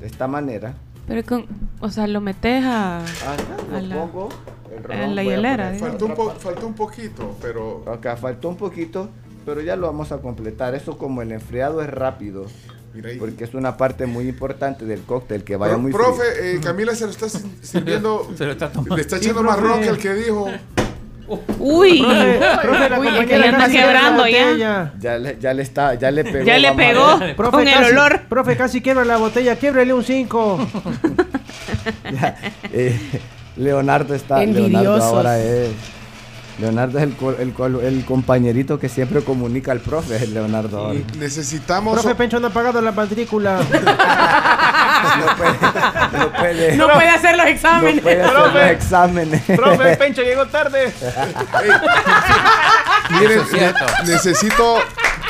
[0.01, 0.75] de esta manera.
[1.07, 1.45] Pero con,
[1.81, 3.37] o sea, lo metes a, Ajá,
[3.77, 4.29] a lo la, pongo,
[4.75, 5.75] el ron, en la a hielera.
[5.79, 9.11] Faltó un, po- faltó un poquito, pero Acá faltó un poquito,
[9.47, 10.75] pero ya lo vamos a completar.
[10.75, 12.47] Eso como el enfriado es rápido,
[12.93, 13.17] mira ahí.
[13.19, 16.45] porque es una parte muy importante del cóctel que vaya Pro- muy profe, frío.
[16.57, 18.97] eh, Camila se lo está si- sirviendo, Se lo está tomando.
[18.97, 20.49] le está Sí, echando más ron que el que dijo.
[21.59, 24.95] Uy, Profe, profe, la Uy, es que anda quebrando ya.
[25.01, 26.45] Ya le, ya le está, ya le pegó.
[26.47, 27.19] ya le pegó.
[27.37, 28.21] Profe, con el casi- olor.
[28.29, 29.57] Profe, casi quiebra la botella.
[29.57, 30.59] Quiebrele un 5.
[32.13, 32.37] Ya,
[32.73, 32.99] eh,
[33.57, 34.39] Leonardo está.
[34.39, 35.03] Leonardo Envidiosos.
[35.03, 35.71] ahora es.
[36.59, 37.55] Leonardo es el, co- el,
[37.85, 41.01] el compañerito que siempre comunica al profe, Leonardo ahora.
[41.19, 41.95] Necesitamos.
[42.01, 43.61] Profe Pencho no ha pagado la matrícula.
[44.97, 45.53] No puede,
[46.13, 48.01] no puede, No puede hacer los no exámenes.
[48.03, 48.59] puede hacer Profe.
[48.59, 49.43] los exámenes.
[49.43, 50.93] Profe, Pencho llegó tarde.
[53.11, 53.85] Miren, Eso es cierto.
[54.05, 54.79] ne- necesito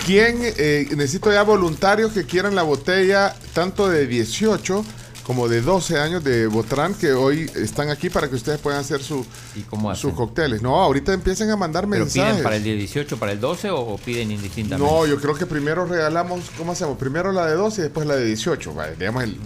[0.04, 4.84] quién, eh, necesito ya voluntarios que quieran la botella tanto de 18
[5.26, 9.02] como de 12 años de Botran que hoy están aquí para que ustedes puedan hacer
[9.02, 10.62] su, ¿Y cómo sus cócteles.
[10.62, 12.30] No, ahorita empiecen a mandar ¿Pero mensajes.
[12.30, 14.92] piden para el día 18, para el 12 o, o piden indistintamente?
[14.92, 16.96] No, yo creo que primero regalamos, ¿cómo hacemos?
[16.96, 18.72] Primero la de 12 y después la de 18.
[18.72, 19.36] vaya, digamos el,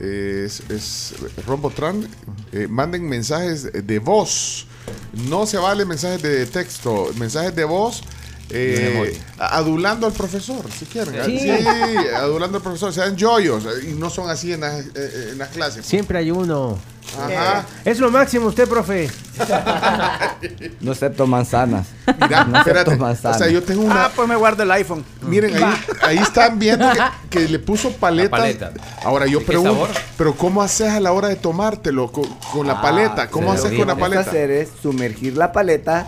[0.00, 1.14] es, es
[1.46, 2.08] Rombotran,
[2.50, 4.66] eh, manden mensajes de voz.
[5.28, 8.02] No se vale mensajes de texto, mensajes de voz.
[8.50, 11.14] Eh, adulando al profesor, si quieren.
[11.24, 11.38] Sí.
[11.40, 11.50] Sí,
[12.16, 12.92] adulando al profesor.
[12.92, 15.84] Sean joyos eh, y no son así en las, eh, en las clases.
[15.86, 16.78] Siempre hay uno.
[17.18, 17.64] Ajá.
[17.84, 19.08] Es lo máximo usted, profe.
[20.80, 21.86] No acepto manzanas.
[22.06, 22.96] Mira, no acepto espérate.
[22.96, 23.36] manzanas.
[23.36, 24.06] O sea, yo tengo una.
[24.06, 25.04] Ah, pues me guardo el iPhone.
[25.22, 26.86] Miren, ahí, ahí están viendo
[27.30, 28.30] que, que le puso paleta.
[28.30, 28.72] Paleta.
[29.04, 29.90] Ahora yo ¿De qué pregunto, sabor?
[30.16, 33.28] pero ¿cómo haces a la hora de tomártelo con, con la paleta?
[33.28, 34.30] ¿Cómo Ah, se haces lo con la que tienes que paleta?
[34.30, 36.06] hacer es sumergir la paleta,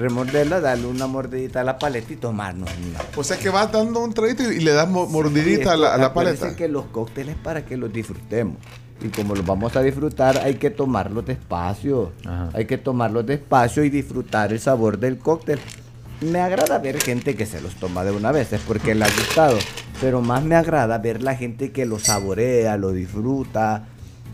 [0.00, 2.98] remorderla, darle una mordidita a la paleta y tomarnos una.
[3.16, 5.94] O sea que vas dando un traguito y le das mo- mordidita Sí, a, la,
[5.94, 6.56] a la paleta.
[6.56, 8.56] que los cócteles para que los disfrutemos.
[9.02, 12.12] Y como los vamos a disfrutar, hay que tomarlos despacio.
[12.52, 15.58] Hay que tomarlos despacio y disfrutar el sabor del cóctel.
[16.20, 19.08] Me agrada ver gente que se los toma de una vez, es porque le ha
[19.08, 19.56] gustado.
[20.02, 23.86] Pero más me agrada ver la gente que lo saborea, lo disfruta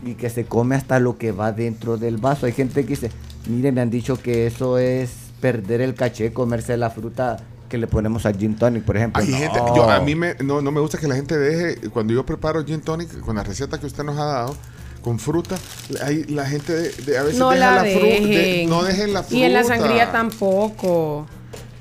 [0.05, 2.45] y que se come hasta lo que va dentro del vaso.
[2.45, 3.09] Hay gente que dice,
[3.47, 7.37] mire, me han dicho que eso es perder el caché, comerse la fruta
[7.69, 9.21] que le ponemos al gin tonic, por ejemplo.
[9.21, 9.75] Hay gente- No.
[9.75, 12.63] yo, a mí me, no, no me gusta que la gente deje, cuando yo preparo
[12.65, 14.55] gin tonic, con la receta que usted nos ha dado,
[15.01, 15.55] con fruta,
[16.03, 18.05] hay, la gente de, de- a veces No deja la la fruta.
[18.05, 18.69] dejen.
[18.69, 19.35] no dejen la fruta.
[19.37, 21.27] Y en la sangría tampoco.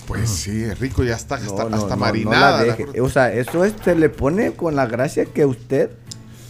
[0.07, 2.65] Pues sí, es rico, ya está hasta, hasta marinada.
[2.65, 5.91] la o sea, eso es, se le pone con la gracia que usted,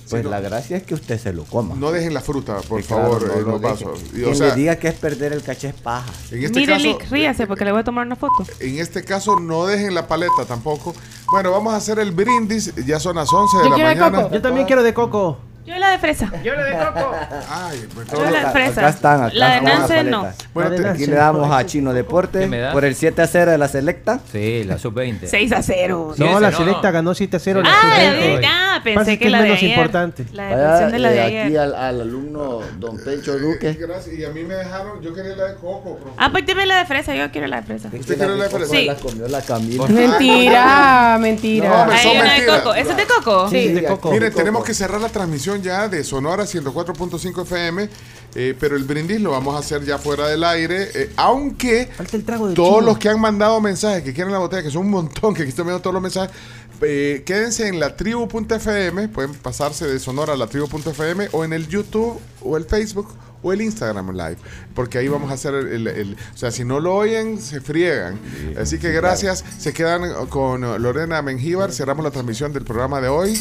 [0.08, 1.74] pues la gracia es que usted se lo coma.
[1.76, 4.00] No dejen la fruta, por Sí, claro, favor, no en lo vasos.
[4.14, 6.10] Y, o Quien sea, le diga que es perder el caché es paja.
[6.30, 8.44] en este Mire, caso, Lick, ríase porque le voy a tomar una foto.
[8.60, 10.94] En este caso, no dejen la paleta tampoco.
[11.30, 12.74] Bueno, vamos a hacer el brindis.
[12.86, 14.22] Ya son las 11 de Yo la quiero de mañana.
[14.22, 14.34] coco.
[14.34, 15.38] Yo también quiero de coco.
[15.66, 16.30] Yo la de fresa.
[16.44, 17.12] Yo la de coco.
[17.50, 18.80] Ay, pues Yo la de fresa.
[18.82, 20.28] Acá están, acá la de Nance no.
[20.54, 23.66] Bueno, Aquí te- le damos a Chino Deporte por el 7 a 0 de la
[23.68, 24.20] Selecta.
[24.30, 25.26] Sí, la sub-20.
[25.26, 26.12] 6 a 0.
[26.16, 26.92] Sí, No, ese la no, selecta no.
[26.92, 27.62] ganó 7 a 0.
[27.64, 28.38] Ah, la la sub-20.
[28.40, 29.70] de, ah, Pasa pensé que es la de menos ayer.
[29.70, 30.24] importante.
[30.32, 31.46] La Vaya, depresión de la de ayer.
[31.46, 33.72] aquí al, al alumno Don Pencho Duque.
[33.72, 34.14] Gracias.
[34.16, 36.14] Y a mí me dejaron, yo quería la de coco, profe.
[36.16, 37.88] Ah, pues deme la de fresa, yo quiero la de fresa.
[37.92, 38.70] ¿Usted quiere la de fresa?
[38.70, 38.84] Sí.
[38.84, 39.86] La comió la Camila.
[39.88, 41.68] Mentira, mentira.
[41.68, 42.74] No, me- Hay son una de coco.
[42.74, 43.48] ¿Esa es de coco?
[43.50, 44.10] Sí, de coco.
[44.12, 47.88] Miren, tenemos que cerrar la transmisión ya de Sonora 104.5 FM,
[48.34, 52.16] eh, pero el brindis lo vamos a hacer ya fuera del aire, eh, aunque Falta
[52.16, 52.86] el trago de todos chino.
[52.86, 55.48] los que han mandado mensajes, que quieren la botella, que son un montón, que aquí
[55.50, 56.34] están viendo todos los mensajes,
[56.82, 61.66] eh, quédense en la tribu.fm, pueden pasarse de Sonora a la tribu.fm o en el
[61.68, 63.08] YouTube o el Facebook
[63.42, 64.36] o el Instagram Live,
[64.74, 67.60] porque ahí vamos a hacer el, el- el- o sea, si no lo oyen, se
[67.60, 68.18] friegan.
[68.60, 73.40] Así que gracias, se quedan con Lorena Mengíbar, cerramos la transmisión del programa de hoy.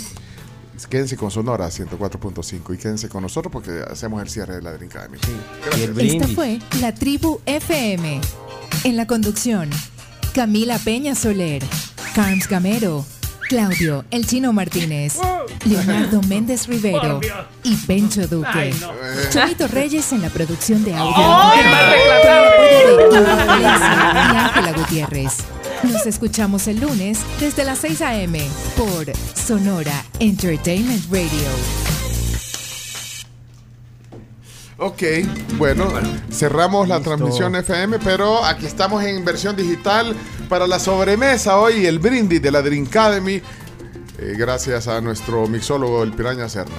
[0.89, 4.95] Quédense con Sonora 104.5 y quédense con nosotros porque hacemos el cierre de la Drink
[4.95, 5.17] Academy.
[5.77, 8.21] Y el Esta fue la tribu FM.
[8.83, 9.69] En la conducción,
[10.33, 11.63] Camila Peña Soler,
[12.13, 13.05] Carms Gamero,
[13.47, 15.17] Claudio El Chino Martínez,
[15.65, 17.21] Leonardo Méndez Rivero
[17.63, 18.73] y Bencho Duque.
[19.31, 21.13] Chomito Reyes en la producción de audio.
[21.17, 21.63] ¡Ay,
[23.11, 25.37] de Valencia y Ángela Gutiérrez.
[25.83, 28.41] Nos escuchamos el lunes desde las 6 a.m.
[28.75, 29.05] por
[29.35, 31.49] Sonora Entertainment Radio.
[34.77, 35.03] Ok,
[35.57, 35.87] bueno,
[36.31, 40.13] cerramos la transmisión FM, pero aquí estamos en versión digital
[40.49, 43.35] para la sobremesa hoy, el brindis de la Drink Academy,
[44.17, 46.75] eh, gracias a nuestro mixólogo, el Piraña Serna.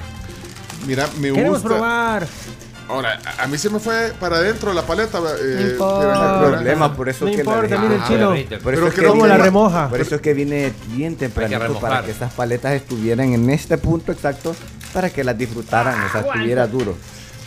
[0.86, 1.68] Mira, me Queremos gusta.
[1.68, 2.28] probar.
[2.88, 5.18] Ahora, a- mí se me fue para adentro la paleta.
[5.18, 5.98] eh, No importa.
[6.06, 6.40] ¿verdad?
[6.52, 8.28] problema, por eso No que la importa, el Ah, chino.
[8.30, 9.88] Por Pero eso, es que creo ¿Cómo que la ma- remoja?
[9.88, 11.90] por eso es que viene bien tempranito remojar.
[11.90, 14.54] para que esas paletas estuvieran en este punto exacto
[14.92, 16.94] para que las disfrutaran, o sea, estuviera duro.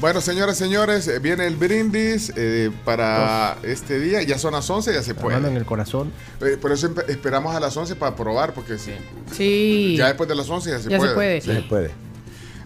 [0.01, 4.21] Bueno, señoras y señores, eh, viene el brindis eh, para este día.
[4.23, 5.57] Ya son las 11, ya se La mano en puede.
[5.57, 6.11] el corazón.
[6.41, 8.93] Eh, por eso esperamos a las 11 para probar, porque sí.
[9.35, 9.95] Sí.
[9.97, 11.13] ya después de las 11 ya se Ya se puede.
[11.15, 11.41] puede.
[11.41, 11.91] Se puede.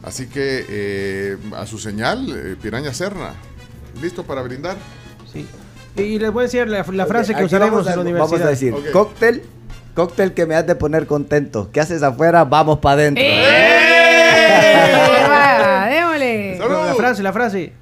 [0.04, 3.32] Así que eh, a su señal, eh, Piraña Serna,
[4.02, 4.76] ¿listo para brindar?
[5.32, 5.48] Sí.
[5.96, 8.02] Y les voy a decir la, la frase que Aquí usaremos vamos a- en la
[8.02, 8.30] universidad.
[8.32, 8.92] Vamos a decir, Ok.
[8.92, 9.44] cóctel,
[9.96, 11.70] cóctel que me has de poner contento.
[11.72, 12.44] ¿Qué haces afuera?
[12.44, 13.24] Vamos para adentro.
[13.24, 13.70] ¡Eh!
[16.60, 17.74] No, la frase, la frase.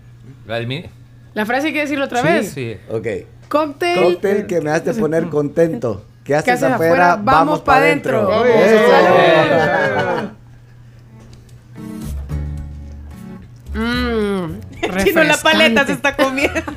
[0.48, 0.86] La del mi-
[1.34, 2.28] La frase hay que decirlo otra Sí.
[2.28, 2.52] vez.
[2.54, 2.78] Sí.
[2.90, 3.08] Ok.
[3.48, 4.04] Cóctel.
[4.04, 6.04] Cóctel que me has de poner contento.
[6.24, 7.14] ¿Qué haces, haces afuera?
[7.14, 7.22] afuera?
[7.24, 8.28] Vamos para adentro.
[8.28, 10.21] Vamos.
[13.74, 14.60] Mmm.
[15.04, 16.62] Chino, la paleta se está comiendo.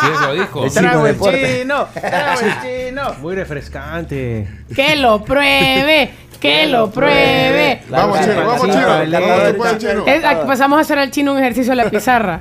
[0.00, 0.64] Sí, eso lo dijo.
[0.64, 1.88] El chino Trago el chino.
[1.92, 3.14] Trago el chino.
[3.20, 4.48] Muy refrescante.
[4.74, 6.14] Que lo pruebe.
[6.40, 7.82] Que lo pruebe.
[7.90, 8.86] Vamos, chino, vamos, chino.
[8.86, 12.40] Vamos, aquí pasamos a hacer al chino un ejercicio en la pizarra.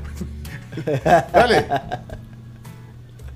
[1.34, 1.66] Dale.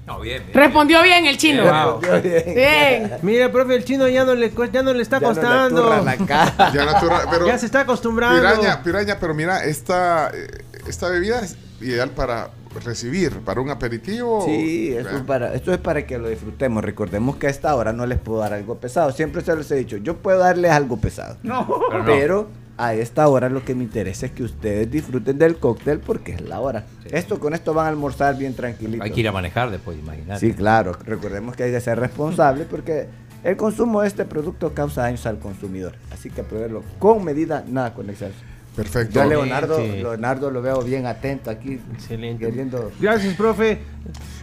[0.05, 0.53] No, bien, bien.
[0.53, 1.63] Respondió bien el chino.
[1.63, 2.01] Wow.
[2.21, 3.11] Bien.
[3.21, 5.91] Mira, profe, el chino ya no le, ya no le está Ya no le costando.
[5.93, 6.71] aturra la cara.
[6.73, 8.37] Ya pero- se está acostumbrando.
[8.41, 12.49] Piraña, piraña, pero mira, esta, eh, esta bebida es ideal para
[12.83, 14.43] recibir, para un aperitivo.
[14.45, 16.83] Sí, eso es, para, esto es para que lo disfrutemos.
[16.83, 19.11] Recordemos que a esta hora no les puedo dar algo pesado.
[19.11, 21.37] Siempre se los he dicho, yo puedo darles algo pesado.
[21.43, 21.65] No.
[21.91, 22.62] Pero Pero, no.
[22.77, 26.41] A esta hora lo que me interesa es que ustedes disfruten del cóctel porque es
[26.41, 26.85] la hora.
[27.11, 29.05] Esto con esto van a almorzar bien tranquilitos.
[29.05, 30.39] Hay que ir a manejar después, imagínate.
[30.39, 30.93] Sí, claro.
[31.05, 33.07] Recordemos que hay que ser responsable porque
[33.43, 35.93] el consumo de este producto causa daños al consumidor.
[36.11, 38.33] Así que proveerlo con medida, nada con exceso.
[38.75, 39.13] Perfecto.
[39.13, 39.77] Yo a Leonardo.
[39.77, 41.79] Leonardo lo veo bien atento aquí.
[41.93, 42.43] Excelente.
[42.43, 43.77] Queriendo Gracias, profe.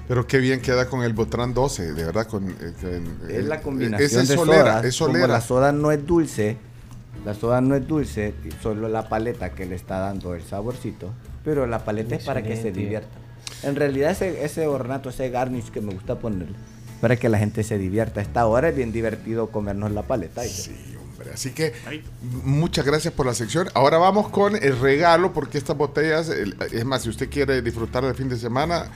[0.07, 2.29] Pero qué bien queda con el Botran 12, de verdad.
[2.29, 4.85] Con, eh, con- Es la eh, combinación esa es de solera, sodas.
[4.85, 5.27] es Como solera.
[5.33, 6.57] la soda no es dulce,
[7.25, 11.13] la soda no es dulce, solo la paleta que le está dando el saborcito,
[11.45, 13.19] pero la paleta es para que se divierta.
[13.63, 16.55] En realidad ese, ese ornato, ese garnish que me gusta ponerle,
[17.01, 18.21] para que la gente se divierta.
[18.21, 20.43] A esta hora es bien divertido comernos la paleta.
[20.45, 21.31] Sí, hombre.
[21.35, 21.73] Así que
[22.45, 23.69] muchas gracias por la sección.
[23.75, 28.05] Ahora vamos con el regalo, porque estas botellas, el- es más, si usted quiere disfrutar
[28.05, 28.87] del fin de semana,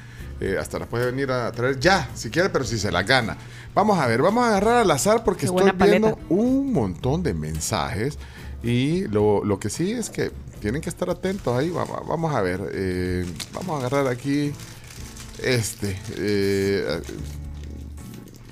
[0.41, 3.37] eh, hasta las puede venir a traer ya, si quiere, pero si se las gana.
[3.75, 7.35] Vamos a ver, vamos a agarrar al azar porque Qué estoy viendo un montón de
[7.35, 8.19] mensajes
[8.63, 11.71] y lo, lo que sí es que tienen que estar atentos ahí.
[11.71, 14.53] Vamos, vamos a ver, eh, vamos a agarrar aquí
[15.43, 15.99] este.
[16.17, 17.03] eh,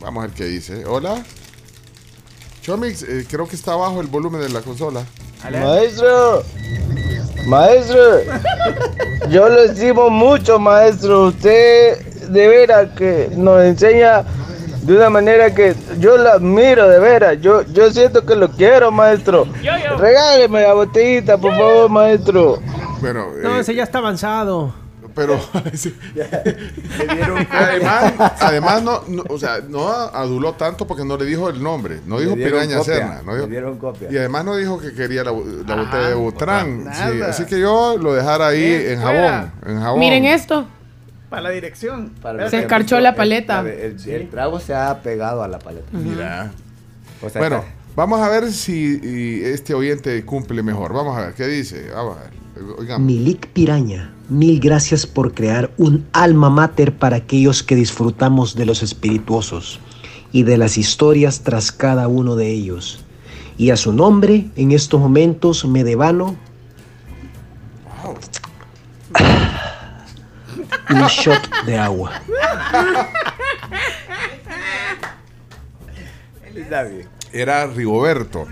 [0.01, 0.85] vamos a ver qué dice.
[0.85, 1.25] Hola.
[2.62, 5.05] Chomix, creo que está abajo el volumen de la consola.
[5.51, 6.43] Maestro,
[7.47, 8.01] maestro,
[9.29, 11.25] yo lo estimo mucho, maestro.
[11.27, 11.99] Usted
[12.29, 14.23] de veras que nos enseña
[14.83, 17.41] de una manera que yo la admiro, de veras.
[17.41, 19.47] Yo, yo siento que lo quiero, maestro.
[19.99, 22.59] Regáleme la botellita, por favor, maestro.
[23.01, 24.73] Bueno, No, eh, ese ya está avanzado.
[25.15, 25.39] Pero
[27.50, 32.00] además, además no, no, o sea, no aduló tanto porque no le dijo el nombre,
[32.07, 34.08] no dijo Piraña copia, Serna, no le dijo- dieron copia.
[34.10, 35.41] y además no dijo que quería la, Ajá,
[35.76, 37.12] botella de Butrán, nada.
[37.12, 40.00] sí, así que yo lo dejara ahí en jabón, en jabón.
[40.00, 40.66] Miren esto.
[41.31, 42.10] Para la dirección.
[42.20, 43.60] Para Se escarchó la paleta.
[43.60, 45.86] El, el- el trago se ha pegado a la paleta.
[45.92, 46.50] Mira.
[47.23, 47.65] O sea, Bueno,
[47.97, 50.92] vamos a ver si este oyente cumple mejor.
[50.92, 51.89] Vamos a ver qué dice.
[51.94, 52.42] Vamos a ver.
[52.78, 53.06] Oigamos.
[53.06, 58.82] Milik Piraña, mil gracias por crear un alma mater para aquellos que disfrutamos de los
[58.82, 59.81] espirituosos
[60.32, 63.05] y de las historias tras cada uno de ellos.
[63.56, 66.36] Y a su nombre, en estos momentos me devano
[70.90, 72.12] un shot de agua.
[76.55, 77.22] Está bien.
[77.33, 78.47] Era Rigoberto.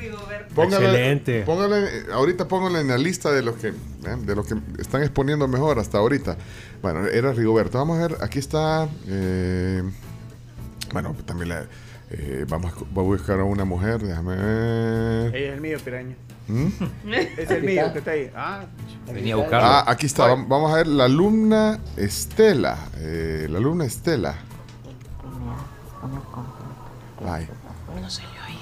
[0.55, 1.43] Póngale, Excelente.
[1.43, 3.75] póngale, eh, ahorita póngale en la lista de los que eh,
[4.21, 6.37] de los que están exponiendo mejor hasta ahorita.
[6.83, 7.79] Bueno, era Rigoberto.
[7.79, 8.89] Vamos a ver, aquí está.
[9.07, 9.83] eh,
[10.93, 11.67] bueno, también la,
[12.11, 14.01] eh, vamos a, voy a buscar a una mujer.
[14.03, 15.37] Déjame ver.
[15.37, 16.17] Ella es el mío, piraña.
[16.49, 16.67] ¿Mm?
[17.39, 18.31] Es el mío que está ahí.
[18.35, 18.65] Ah,
[19.13, 19.69] Venía a buscarlo.
[19.69, 20.27] Ah, aquí está.
[20.35, 22.77] Vam- Vamos a ver la alumna Estela.
[22.97, 24.35] eh, la alumna Estela.
[27.25, 27.47] Ay.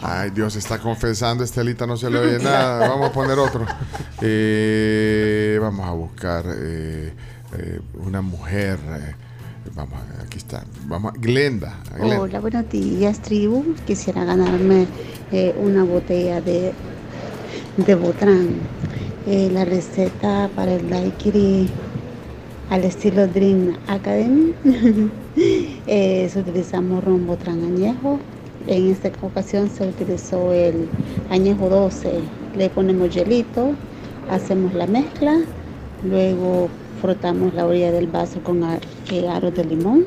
[0.00, 2.88] Ay, Dios, está confesando, Estelita, no se le oye nada.
[2.88, 3.66] Vamos a poner otro.
[4.22, 7.12] Eh, vamos a buscar eh,
[7.58, 8.78] eh, una mujer.
[9.74, 10.64] vamos, aquí está.
[10.84, 11.80] Vamos, Glenda.
[11.98, 13.74] Hola, buenos días, tribu.
[13.86, 14.86] Quisiera ganarme
[15.60, 16.72] una botella de,
[17.76, 18.50] de Botrán.
[19.26, 21.68] La receta para el daiquiri
[22.70, 24.54] al estilo Dream Academy.
[26.36, 28.20] Utilizamos ron Botrán añejo.
[28.68, 30.90] En esta ocasión se utilizó el
[31.30, 32.20] añejo 12.
[32.54, 33.70] Le ponemos hielito,
[34.30, 35.38] hacemos la mezcla,
[36.04, 36.68] luego
[37.00, 40.04] frotamos la orilla del vaso con eh, aros de limón.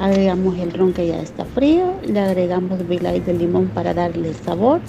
[0.00, 4.80] Agregamos el ron que ya está frío, le agregamos Vilay de limón para darle sabor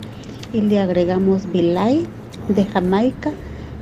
[0.51, 2.07] y le agregamos Vilay
[2.49, 3.31] de Jamaica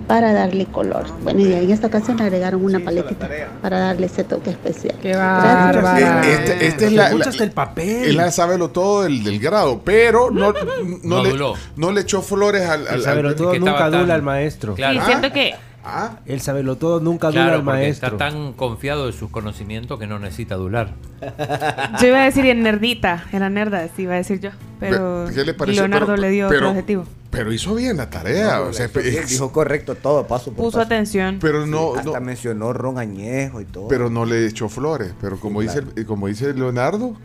[0.08, 1.06] para darle color.
[1.24, 3.28] Bueno, y en esta ocasión le agregaron una paletita
[3.62, 4.96] para darle ese toque especial.
[5.02, 8.06] Qué Eh, este- este es la, la- el papel.
[8.06, 10.64] es la sábelo todo del, del grado, pero no, no,
[11.04, 11.34] No le,
[11.76, 14.76] no le echó flores al, al, sabelo al- todo que nunca tan- al maestro.
[14.76, 14.96] Claro.
[14.98, 15.56] Y siento que
[15.88, 18.08] Ah, El sabelo todo nunca Claro, al porque maestro.
[18.08, 20.94] está tan confiado de sus conocimientos que no necesita adular.
[22.02, 24.50] yo iba a decir en nerdita, era nerda, sí iba a decir yo.
[24.80, 25.84] Pero ¿Qué le pareció?
[25.84, 27.06] Leonardo Pero- le dio pero- otro objetivo.
[27.30, 28.62] pero hizo bien la tarea.
[28.62, 30.86] o sea, Hizo bien, ex- dijo correcto todo, paso por Puso paso.
[30.88, 31.38] atención.
[31.40, 33.88] pero no, Hasta no- mencionó ron añejo y todo.
[33.88, 35.14] pero no le echó flores.
[35.22, 37.16] Pero como Sí, dice el- como dice Leonardo,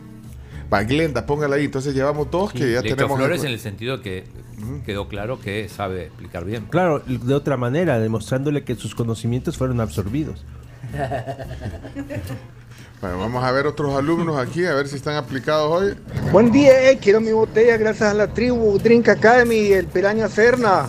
[0.71, 1.65] va Glenda, póngala ahí.
[1.65, 3.17] Entonces llevamos dos que ya Le echó tenemos.
[3.17, 4.23] flores en el sentido que
[4.85, 6.65] quedó claro que sabe explicar bien.
[6.69, 10.43] Claro, de otra manera, demostrándole que sus conocimientos fueron absorbidos.
[13.01, 15.95] Bueno, vamos a ver otros alumnos aquí, a ver si están aplicados hoy.
[16.31, 16.99] Buen día, eh.
[17.01, 20.87] quiero mi botella gracias a la tribu Drink Academy y el Piraña Serna.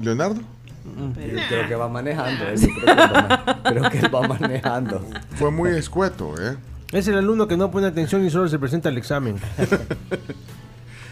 [0.00, 0.40] Leonardo.
[0.40, 2.44] Yo creo que va manejando.
[2.48, 5.04] eh, yo creo, que va, creo que él va manejando.
[5.34, 6.56] Fue muy escueto, ¿eh?
[6.92, 9.36] Es el alumno que no pone atención y solo se presenta al examen.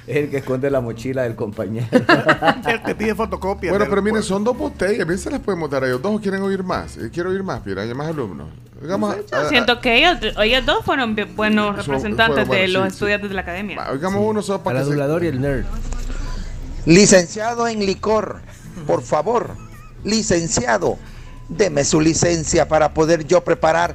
[0.07, 1.87] Es el que esconde la mochila del compañero.
[2.67, 3.71] El que pide fotocopias.
[3.71, 5.07] Bueno, pero miren, son dos botellas.
[5.07, 6.97] Bien se las podemos dar a ellos dos o quieren oír más.
[6.97, 8.49] Eh, quiero oír más, Piraña, más alumnos.
[8.83, 12.83] Digamos, Yo a- siento que ellos, ellos dos fueron buenos Son- representantes fueron de los
[12.85, 12.95] sí, sí.
[12.97, 13.91] estudiantes de la academia.
[13.91, 15.65] oigamos uno solo para El se- adulador y el nerd.
[16.87, 18.43] Licenciado en licor,
[18.87, 19.57] por favor,
[20.05, 20.99] licenciado,
[21.49, 23.95] deme su licencia para poder yo preparar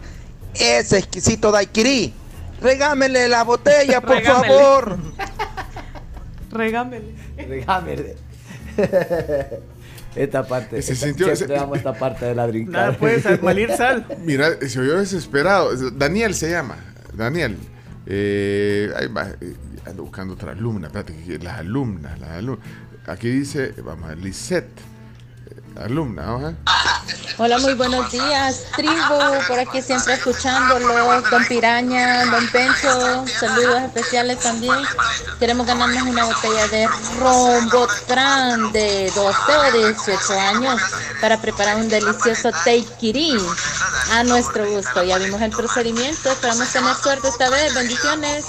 [0.55, 2.13] ese exquisito daiquiri.
[2.61, 4.47] Regámele la botella, por Regámele.
[4.53, 4.97] favor.
[6.51, 7.13] Regámele.
[7.37, 8.15] Regámele.
[10.15, 10.81] Esta parte.
[10.81, 12.87] Se esta- sintió- siempre se- amo esta parte de la brincada.
[12.87, 14.05] Nada puede sal- malir sal.
[14.25, 15.75] Mira, se oyó desesperado.
[15.91, 16.77] Daniel se llama.
[17.13, 17.57] Daniel.
[18.07, 19.29] Eh, ahí va.
[19.39, 19.53] eh,
[19.85, 20.87] ando buscando otra alumna.
[20.87, 21.13] Espérate,
[21.43, 22.65] las alumnas, las alumnas.
[23.05, 24.69] Aquí dice, vamos a ver, Lisette.
[25.79, 26.55] Eh, Alumna, ver.
[27.37, 28.93] Hola, muy buenos días, tribu,
[29.47, 34.75] por aquí siempre escuchándolos, don Piraña, don Pencho, saludos especiales también.
[35.39, 40.81] Queremos ganarnos una botella de Rombotran de 12 o 18 años
[41.21, 43.37] para preparar un delicioso daiquiri
[44.11, 45.01] a nuestro gusto.
[45.03, 48.45] Ya vimos el procedimiento, esperamos tener suerte esta vez, bendiciones.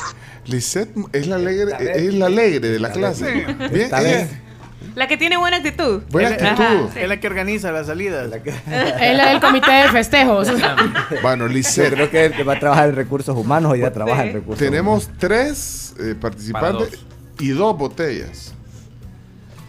[0.47, 1.76] Lisette es la alegre,
[2.07, 3.47] es la alegre de la clase.
[3.70, 4.50] Bien, vez.
[4.94, 6.02] La que tiene buena actitud.
[6.10, 6.89] Buena actitud.
[6.93, 6.99] sí.
[7.01, 8.31] Es la que organiza las salidas.
[8.67, 10.49] Es la del comité de festejos.
[11.23, 11.94] Bueno, Lisette.
[11.94, 14.59] creo que el que va a trabajar en recursos humanos o ya trabaja en recursos
[14.59, 17.07] Tenemos tres eh, participantes dos.
[17.39, 18.55] y dos botellas.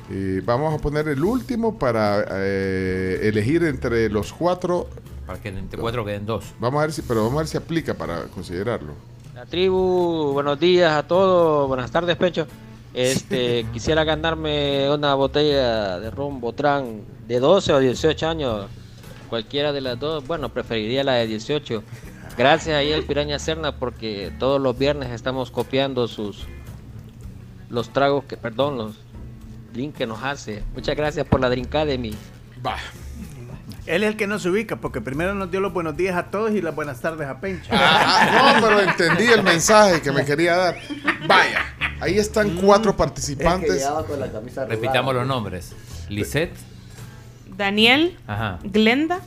[0.10, 4.90] Eh, vamos a poner el último para eh, elegir entre los cuatro.
[5.26, 6.54] Para que entre cuatro queden dos.
[6.60, 8.94] Vamos a ver si, pero vamos a ver si aplica para considerarlo.
[9.36, 12.46] La tribu, buenos días a todos, buenas tardes, Pecho.
[12.94, 18.68] Este, quisiera ganarme una botella de ron Botrán de 12 o 18 años,
[19.30, 20.26] cualquiera de las dos.
[20.26, 21.84] Bueno, preferiría la de 18.
[22.38, 26.46] Gracias ahí al Piraña Serna porque todos los viernes estamos copiando sus
[27.70, 28.96] los tragos que, perdón, los
[29.74, 30.64] drinks que nos hace.
[30.74, 32.14] Muchas gracias por la Drink Academy.
[32.66, 32.76] Va.
[33.86, 36.30] Él es el que no se ubica porque primero nos dio los buenos días a
[36.30, 37.70] todos y las buenas tardes a Pencho.
[37.72, 40.78] Ah, no, pero entendí el mensaje que me quería dar.
[41.28, 41.66] Vaya,
[42.02, 43.74] ahí están cuatro Es que participantes.
[43.76, 44.82] llegaba con la camisa arrugada.
[44.82, 45.74] Repitamos los nombres.
[46.10, 46.54] Lisette.
[47.56, 48.60] Daniel, Ajá.
[48.64, 49.20] Glenda,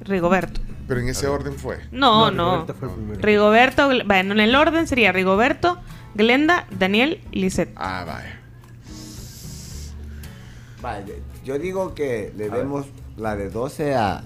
[0.00, 0.60] Rigoberto.
[0.86, 1.78] Pero en ese orden fue.
[1.92, 2.50] No, No, no.
[2.66, 3.20] Rigoberto fue el primero.
[3.20, 5.78] Rigoberto, bueno, en el orden sería Rigoberto,
[6.14, 7.72] Glenda, Daniel Lisette.
[7.76, 8.40] Ah, vaya.
[10.80, 14.22] Vale, yo digo que le demos la de 12 a,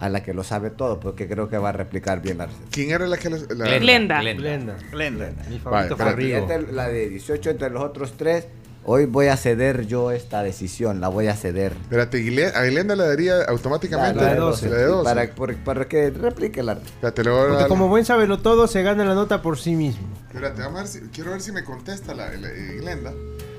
[0.00, 2.66] a la que lo sabe todo, porque creo que va a replicar bien la receta.
[2.70, 4.20] ¿Quién era la que les- la- Glenda.
[4.20, 4.76] Glenda.
[4.90, 5.28] Glenda.
[5.48, 6.36] Mi Vale, favorito.
[6.38, 8.46] Entre la de 18 entre los otros tres,
[8.84, 11.72] hoy voy a ceder yo esta decisión, la voy a ceder.
[11.72, 12.18] Espérate,
[12.54, 14.68] a Glenda le daría automáticamente La de 12.
[14.68, 15.04] La de 12.
[15.04, 18.66] Para, por- para que replique la Espérate, le voy a Porque como buen sabelo todo,
[18.66, 20.06] se gana la nota por sí mismo.
[20.28, 23.12] Espérate, vamos a ver si, quiero ver si me contesta la, la- eh, Glenda.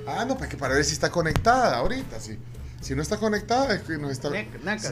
[0.08, 2.20] Ah, no, pues que para ver si está conectada ahorita.
[2.20, 2.38] Si,
[2.80, 4.30] si no está conectada, es que no está,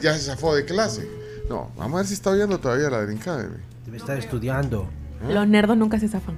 [0.02, 1.08] ya se zafó de clase.
[1.50, 3.58] No, vamos a ver si está oyendo todavía la Drink Academy.
[3.86, 4.88] Debe estar estudiando.
[5.28, 6.38] Los nerdos nunca se zafan.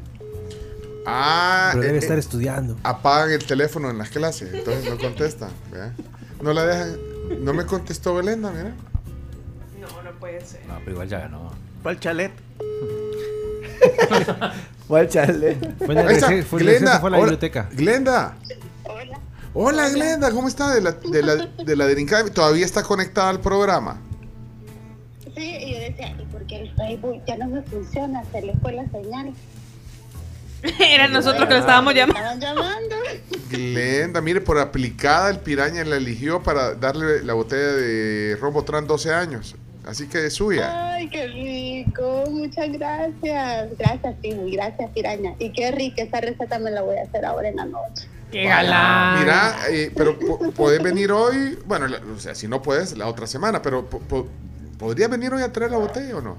[1.06, 2.78] Ah, Pero debe eh, estar eh, estudiando.
[2.84, 5.50] apagan el teléfono en las clases, entonces no contestan.
[6.42, 6.98] No la dejan.
[7.44, 8.74] No me contestó Glenda, mira.
[9.80, 10.66] No, no puede ser.
[10.68, 11.52] No, pero igual ya ganó.
[11.82, 12.32] ¿Cuál chalet?
[14.88, 15.56] ¿Cuál chale?
[15.86, 16.80] Fue está, receso- fue Glenda.
[16.80, 17.70] receso, fue a la hola, biblioteca.
[17.72, 18.36] Glenda.
[19.54, 19.90] Hola.
[19.90, 20.74] Glenda, ¿cómo está?
[20.74, 22.30] De la, de la, de la?
[22.34, 24.00] ¿Todavía está conectada al programa?
[25.38, 28.24] Sí, y yo decía, ¿y por qué el Facebook ya no me funciona?
[28.32, 29.34] Se le fue la señal.
[30.80, 32.20] Era nosotros que lo estábamos llamando.
[32.20, 32.96] Estaban llamando.
[33.52, 39.14] Glenda, mire, por aplicada el piraña la eligió para darle la botella de Robotran 12
[39.14, 39.56] años.
[39.86, 40.96] Así que es suya.
[40.96, 42.26] Ay, qué rico.
[42.32, 43.70] Muchas gracias.
[43.78, 44.52] Gracias, Tibu.
[44.52, 45.34] Gracias, Piraña.
[45.40, 46.04] Y qué rica.
[46.04, 48.08] Esa receta me la voy a hacer ahora en la noche.
[48.32, 49.20] ¡Qué galán!
[49.22, 53.08] Mira, eh, pero po- podés venir hoy, bueno, la- o sea, si no puedes, la
[53.08, 54.28] otra semana, pero po- po-
[54.78, 56.38] ¿podría venir hoy a traer la botella o no?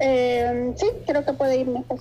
[0.00, 1.98] Eh, sí, creo que puede ir mejor.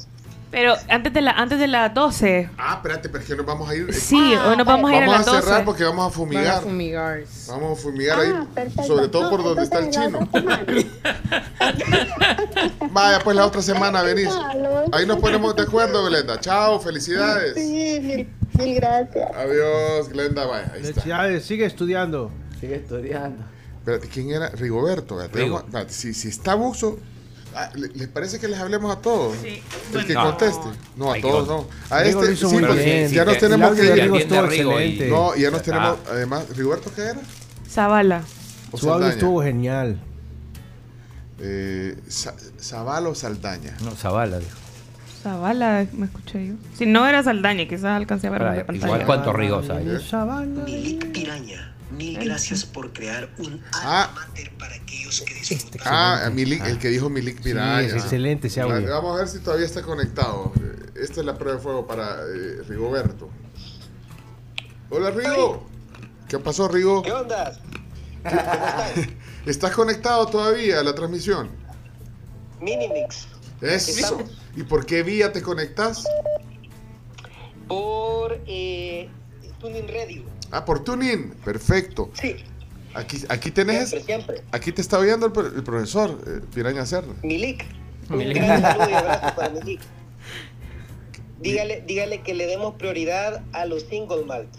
[0.52, 2.50] Pero antes de la antes de las 12.
[2.60, 3.92] Ah, espérate, pero es que nos vamos a ir.
[3.92, 5.66] Sí, hoy nos vamos a ir a Vamos las a cerrar 12.
[5.66, 6.62] porque vamos a fumigar.
[6.62, 7.20] fumigar.
[7.48, 8.84] Vamos a fumigar Ah, ahí, perfecto.
[8.84, 10.30] sobre todo por No, donde está el chino.
[12.92, 14.30] Vaya, pues la otra semana venís.
[14.92, 16.40] Ahí nos ponemos de acuerdo, Glenda.
[16.40, 17.56] Chao, felicidades.
[17.56, 19.32] Sí, mil, mil gracias.
[19.36, 20.46] Adiós, Glenda.
[20.46, 20.94] Vaya, ahí está.
[20.94, 22.30] Felicidades, sigue estudiando.
[22.60, 23.44] Sigue estudiando.
[23.84, 24.50] Espérate, ¿quién era?
[24.50, 25.20] Rigoberto.
[25.34, 25.60] Rigo.
[25.60, 27.00] espérate, si, si está Buxo,
[27.56, 29.38] Ah, ¿le- ¿Les parece que les hablemos a todos?
[29.44, 29.62] Sí.
[29.94, 30.66] El que conteste.
[30.96, 31.68] No, a todos no.
[31.92, 33.94] A Rigo este, sí, porque ya Sí, nos que- tenemos que ir.
[34.12, 34.74] Rigo Rigo.
[35.08, 35.64] No, y ya nos Ah.
[35.64, 37.22] tenemos, además, ¿Rigoberto qué era?
[37.70, 38.24] Zavala.
[38.72, 39.14] ¿O Su audio Saldaña?
[39.14, 40.00] estuvo genial.
[41.40, 41.96] Eh,
[42.60, 43.76] Zavala o Saldaña.
[43.84, 44.40] No, Zavala.
[44.40, 44.58] dijo.
[45.22, 46.54] Zavala, me escuché yo.
[46.76, 49.86] Si no era Saldaña, quizás alcancé a ver igual cuántos rigos hay.
[50.66, 54.14] Milik Piraña, mil gracias por crear un Ah,
[54.60, 55.82] para aquellos que disfrutan.
[55.86, 57.82] ah Milik, el que dijo Milik Piraña.
[57.82, 58.90] es excelente ese audio.
[58.90, 60.52] Vamos a ver si todavía está conectado.
[60.62, 63.30] Eh, Esta es la prueba de fuego para eh, Rigoberto.
[64.90, 65.68] Hola, Rigo.
[66.28, 67.02] ¿Qué pasó, Rigo?
[67.02, 67.60] ¿Qué onda?
[69.46, 71.50] ¿Estás conectado todavía a la transmisión?
[72.62, 73.28] Minimix.
[73.62, 74.20] Eso.
[74.56, 76.04] ¿Y por qué vía te conectas?
[77.68, 79.10] Por eh,
[79.60, 80.24] Tuning Radio.
[80.54, 81.32] Ah, por TuneIn.
[81.44, 82.12] Perfecto.
[82.14, 82.36] Sí.
[82.94, 83.90] Aquí, aquí tenés.
[83.90, 84.44] Siempre, siempre.
[84.52, 87.12] Aquí te está oyendo el, pro- el profesor eh, Piraña Serra.
[87.24, 87.66] Milik.
[88.10, 88.38] Un Milik.
[88.38, 89.82] gran saludo y abrazo para Milik.
[91.40, 94.50] Dígale, dígale que le demos prioridad a los single malt.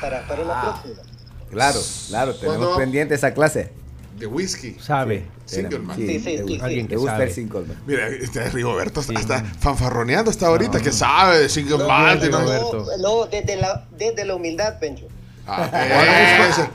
[0.00, 1.02] Para, para una próxima.
[1.50, 3.70] Claro, claro, tenemos pendiente esa clase.
[4.16, 4.76] De whisky.
[4.80, 5.24] Sabe.
[5.44, 5.96] Single man.
[5.96, 6.58] Sí, Sí.
[6.62, 7.24] Alguien que gusta sabe.
[7.24, 7.82] el single man.
[7.86, 11.48] Mira, este Rigoberto está, está fanfarroneando hasta ahorita, que sabe de
[12.26, 12.86] y no- Rigoberto.
[12.98, 15.06] No, no, desde la, desde la humildad, Pencho.
[15.46, 15.68] Ah,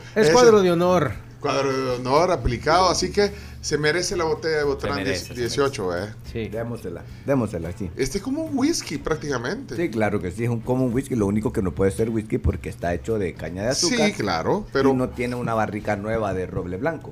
[0.16, 1.14] Es, cuadro de honor.
[1.40, 6.13] cuadro de honor aplicado, así que se merece la botella de Botrán merece, 18, ¿eh?
[6.31, 6.47] Sí.
[6.49, 7.89] Démosela, démosela, sí.
[7.97, 9.75] Este es como un whisky prácticamente.
[9.75, 12.09] Sí, claro que sí, es un, como un whisky, lo único que no puede ser
[12.09, 14.07] whisky porque está hecho de caña de azúcar.
[14.07, 17.11] Sí, claro, Pero pero, no tiene una barrica nueva de roble blanco.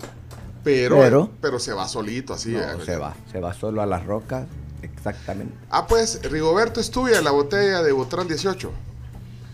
[0.63, 2.51] pero, pero- pero se va solito así.
[2.51, 2.77] No, ¿eh?
[2.85, 4.45] se va, se va solo a las rocas,
[4.81, 5.53] exactamente.
[5.69, 8.71] Ah, pues, Rigoberto es tuya la botella de Botrán 18.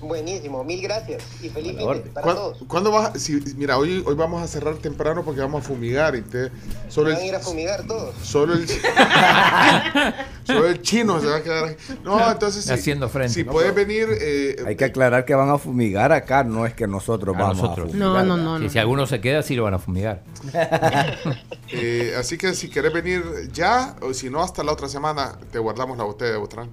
[0.03, 1.23] Buenísimo, mil gracias.
[1.41, 2.57] Y feliz fin para ¿Cuándo, todos.
[2.67, 3.15] cuándo vas?
[3.15, 6.51] a- si- mira, hoy, hoy vamos a cerrar temprano porque vamos a fumigar y te,
[6.89, 8.13] solo Van a ir a el, fumigar todos.
[8.21, 8.67] solo el,
[10.43, 11.75] solo el chino se va a quedar aquí.
[12.03, 13.33] No, entonces si, Haciendo frente.
[13.33, 16.87] si puedes venir, eh, Hay que aclarar que van a fumigar acá, no es que
[16.87, 17.87] nosotros A vamos nosotros.
[17.87, 18.25] a fumigar.
[18.25, 18.57] No, no, no.
[18.57, 18.69] Si, no.
[18.69, 20.21] si alguno se queda, sí lo van a fumigar.
[21.71, 25.59] eh, así que si querés venir ya, o si no, hasta la otra semana, te
[25.59, 26.69] guardamos la botella de Botrán.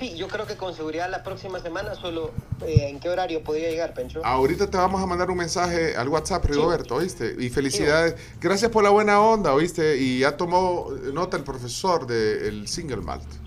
[0.00, 2.30] Sí, yo creo que con seguridad la próxima semana solo
[2.66, 4.24] eh, en qué horario podría llegar, Pencho.
[4.24, 7.36] Ahorita te vamos a mandar un mensaje al WhatsApp, Rigoberto, ¿oíste?
[7.38, 8.14] Y felicidades.
[8.40, 9.98] Gracias por la buena onda, ¿oíste?
[9.98, 13.39] Y ya tomó nota el profesor del single malt.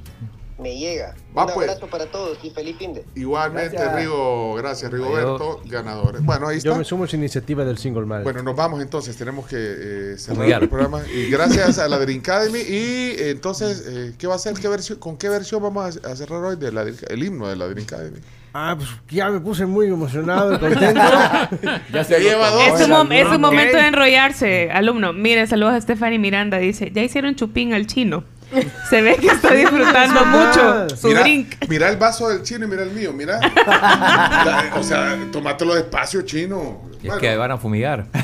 [0.63, 1.13] Me llega.
[1.37, 1.69] Va, Un pues.
[1.69, 3.03] abrazo para todos y feliz fin de.
[3.15, 3.95] Igualmente, Gracias.
[3.95, 6.23] Rigo, gracias, Rigoberto, ganadores.
[6.23, 6.77] Bueno, ahí Yo está.
[6.79, 8.23] me sumo a esa iniciativa del single malt.
[8.23, 11.01] Bueno, nos vamos entonces, tenemos que eh, cerrar el programa.
[11.13, 12.59] Y gracias a la Dream Academy.
[12.59, 14.53] Y eh, entonces, eh, ¿qué va a ser?
[14.55, 17.55] ¿Qué versión, ¿Con qué versión vamos a, a cerrar hoy de la, el himno de
[17.55, 18.19] la Dream Academy?
[18.55, 21.01] Ah, pues ya me puse muy emocionado y contento.
[21.91, 22.79] Ya Se lleva dos.
[22.79, 25.11] Es un, mom- es un momento de enrollarse, alumno.
[25.11, 26.57] Mire, saludos a Stephanie Miranda.
[26.59, 28.23] Dice, ya hicieron chupín al chino.
[28.89, 31.55] Se ve que está disfrutando mucho su mira, drink.
[31.67, 33.39] mira el vaso del chino y mira el mío, mira.
[33.65, 36.81] La- o sea, tomátelo despacio, chino.
[37.01, 38.05] Y es que van a fumigar.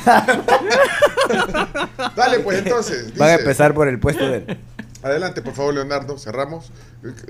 [2.15, 3.15] Dale, pues entonces.
[3.17, 3.43] Van a dice.
[3.43, 4.57] empezar por el puesto de...
[5.03, 6.17] Adelante, por favor, Leonardo.
[6.17, 6.71] Cerramos.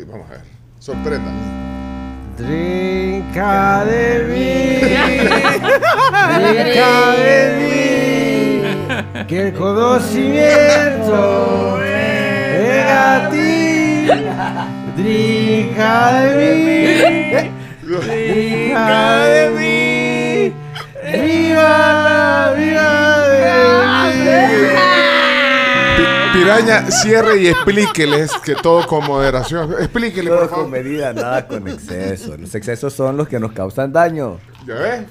[0.08, 0.42] Vamos a ver.
[0.80, 1.32] Sorprenda.
[2.38, 4.80] Trinca de mí.
[6.36, 7.70] Trinca de mí.
[9.28, 11.80] Que el conocimiento
[13.32, 14.08] ti.
[14.96, 16.80] Trinca de mí.
[17.86, 20.54] Trinca de mí.
[21.12, 21.74] Viva
[22.08, 22.92] la vida
[23.30, 23.40] de
[24.10, 24.89] Pi-
[26.34, 29.74] Piraña, cierre y explíqueles que todo con moderación.
[29.80, 32.38] Explíquele, por Todo con medida, nada con exceso.
[32.38, 34.40] Los excesos son los que nos causan daño.
[34.66, 35.06] ¿Ya ves?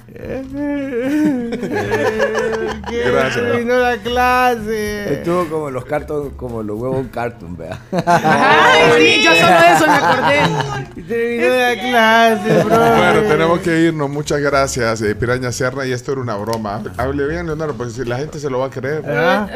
[2.90, 3.34] Gracias.
[3.34, 5.14] terminó la clase.
[5.14, 7.78] Estuvo como los cartón, como los huevos cartoon, vea.
[8.06, 11.02] Ay, sí, yo solo de eso me acordé.
[11.08, 12.76] Terminó la clase, bro.
[12.76, 14.10] Bueno, tenemos que irnos.
[14.10, 15.86] Muchas gracias, eh, Piraña Serra.
[15.86, 16.82] Y esto era una broma.
[16.96, 19.02] Hable bien, Leonardo, porque si la gente se lo va a creer.
[19.08, 19.46] ¿Ah?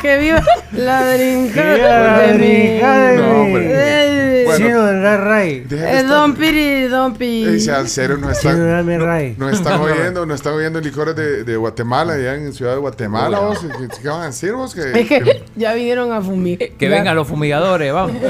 [0.00, 3.20] Que viva la la de mí.
[3.22, 3.66] No, hombre.
[3.70, 4.84] Eh, Bueno.
[4.84, 5.66] Del Ray Ray.
[5.70, 7.44] Estar- Don Piri, Don Pi.
[7.46, 9.34] Ey, sean serios, nos Chino están, dame Ray.
[9.38, 13.38] nos están oyendo, nos están oyendo licores de, de Guatemala, allá en Ciudad de Guatemala.
[13.40, 13.58] vos.
[13.60, 14.74] ¿Qué, qué van a decir vos?
[14.74, 16.74] Que- Es que ya vinieron a fumir.
[16.78, 18.16] Que vengan los fumigadores, vamos.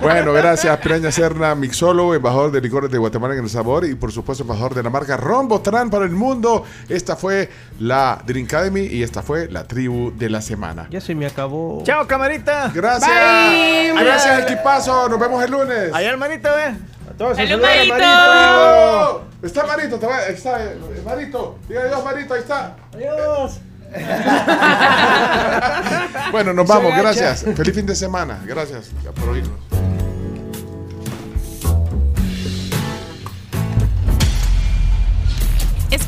[0.00, 4.10] Bueno, gracias, Piraña Serna, mixólogo, embajador de licores de Guatemala en el sabor y por
[4.10, 6.64] supuesto embajador de la marca Rombotran para el mundo.
[6.88, 7.50] Esta fue
[7.80, 10.88] la Drink Academy y esta fue la tribu de la semana.
[10.90, 11.82] Ya se me acabó.
[11.84, 12.70] Chao, camarita.
[12.74, 13.08] Gracias.
[13.08, 13.92] Bye.
[14.04, 15.08] Gracias, equipazo.
[15.08, 15.94] Nos vemos el lunes.
[15.94, 16.74] Allá el manito, ve.
[17.08, 17.94] A todos ¡Salud, Marito!
[17.94, 19.24] Marito.
[19.42, 21.58] Está Marito, te va- está eh, Marito.
[21.68, 22.74] Diga adiós, Marito, ahí está.
[22.94, 23.60] Adiós.
[26.32, 27.44] Bueno, nos vamos, gracias.
[27.56, 28.40] Feliz fin de semana.
[28.46, 29.58] Gracias por oírnos.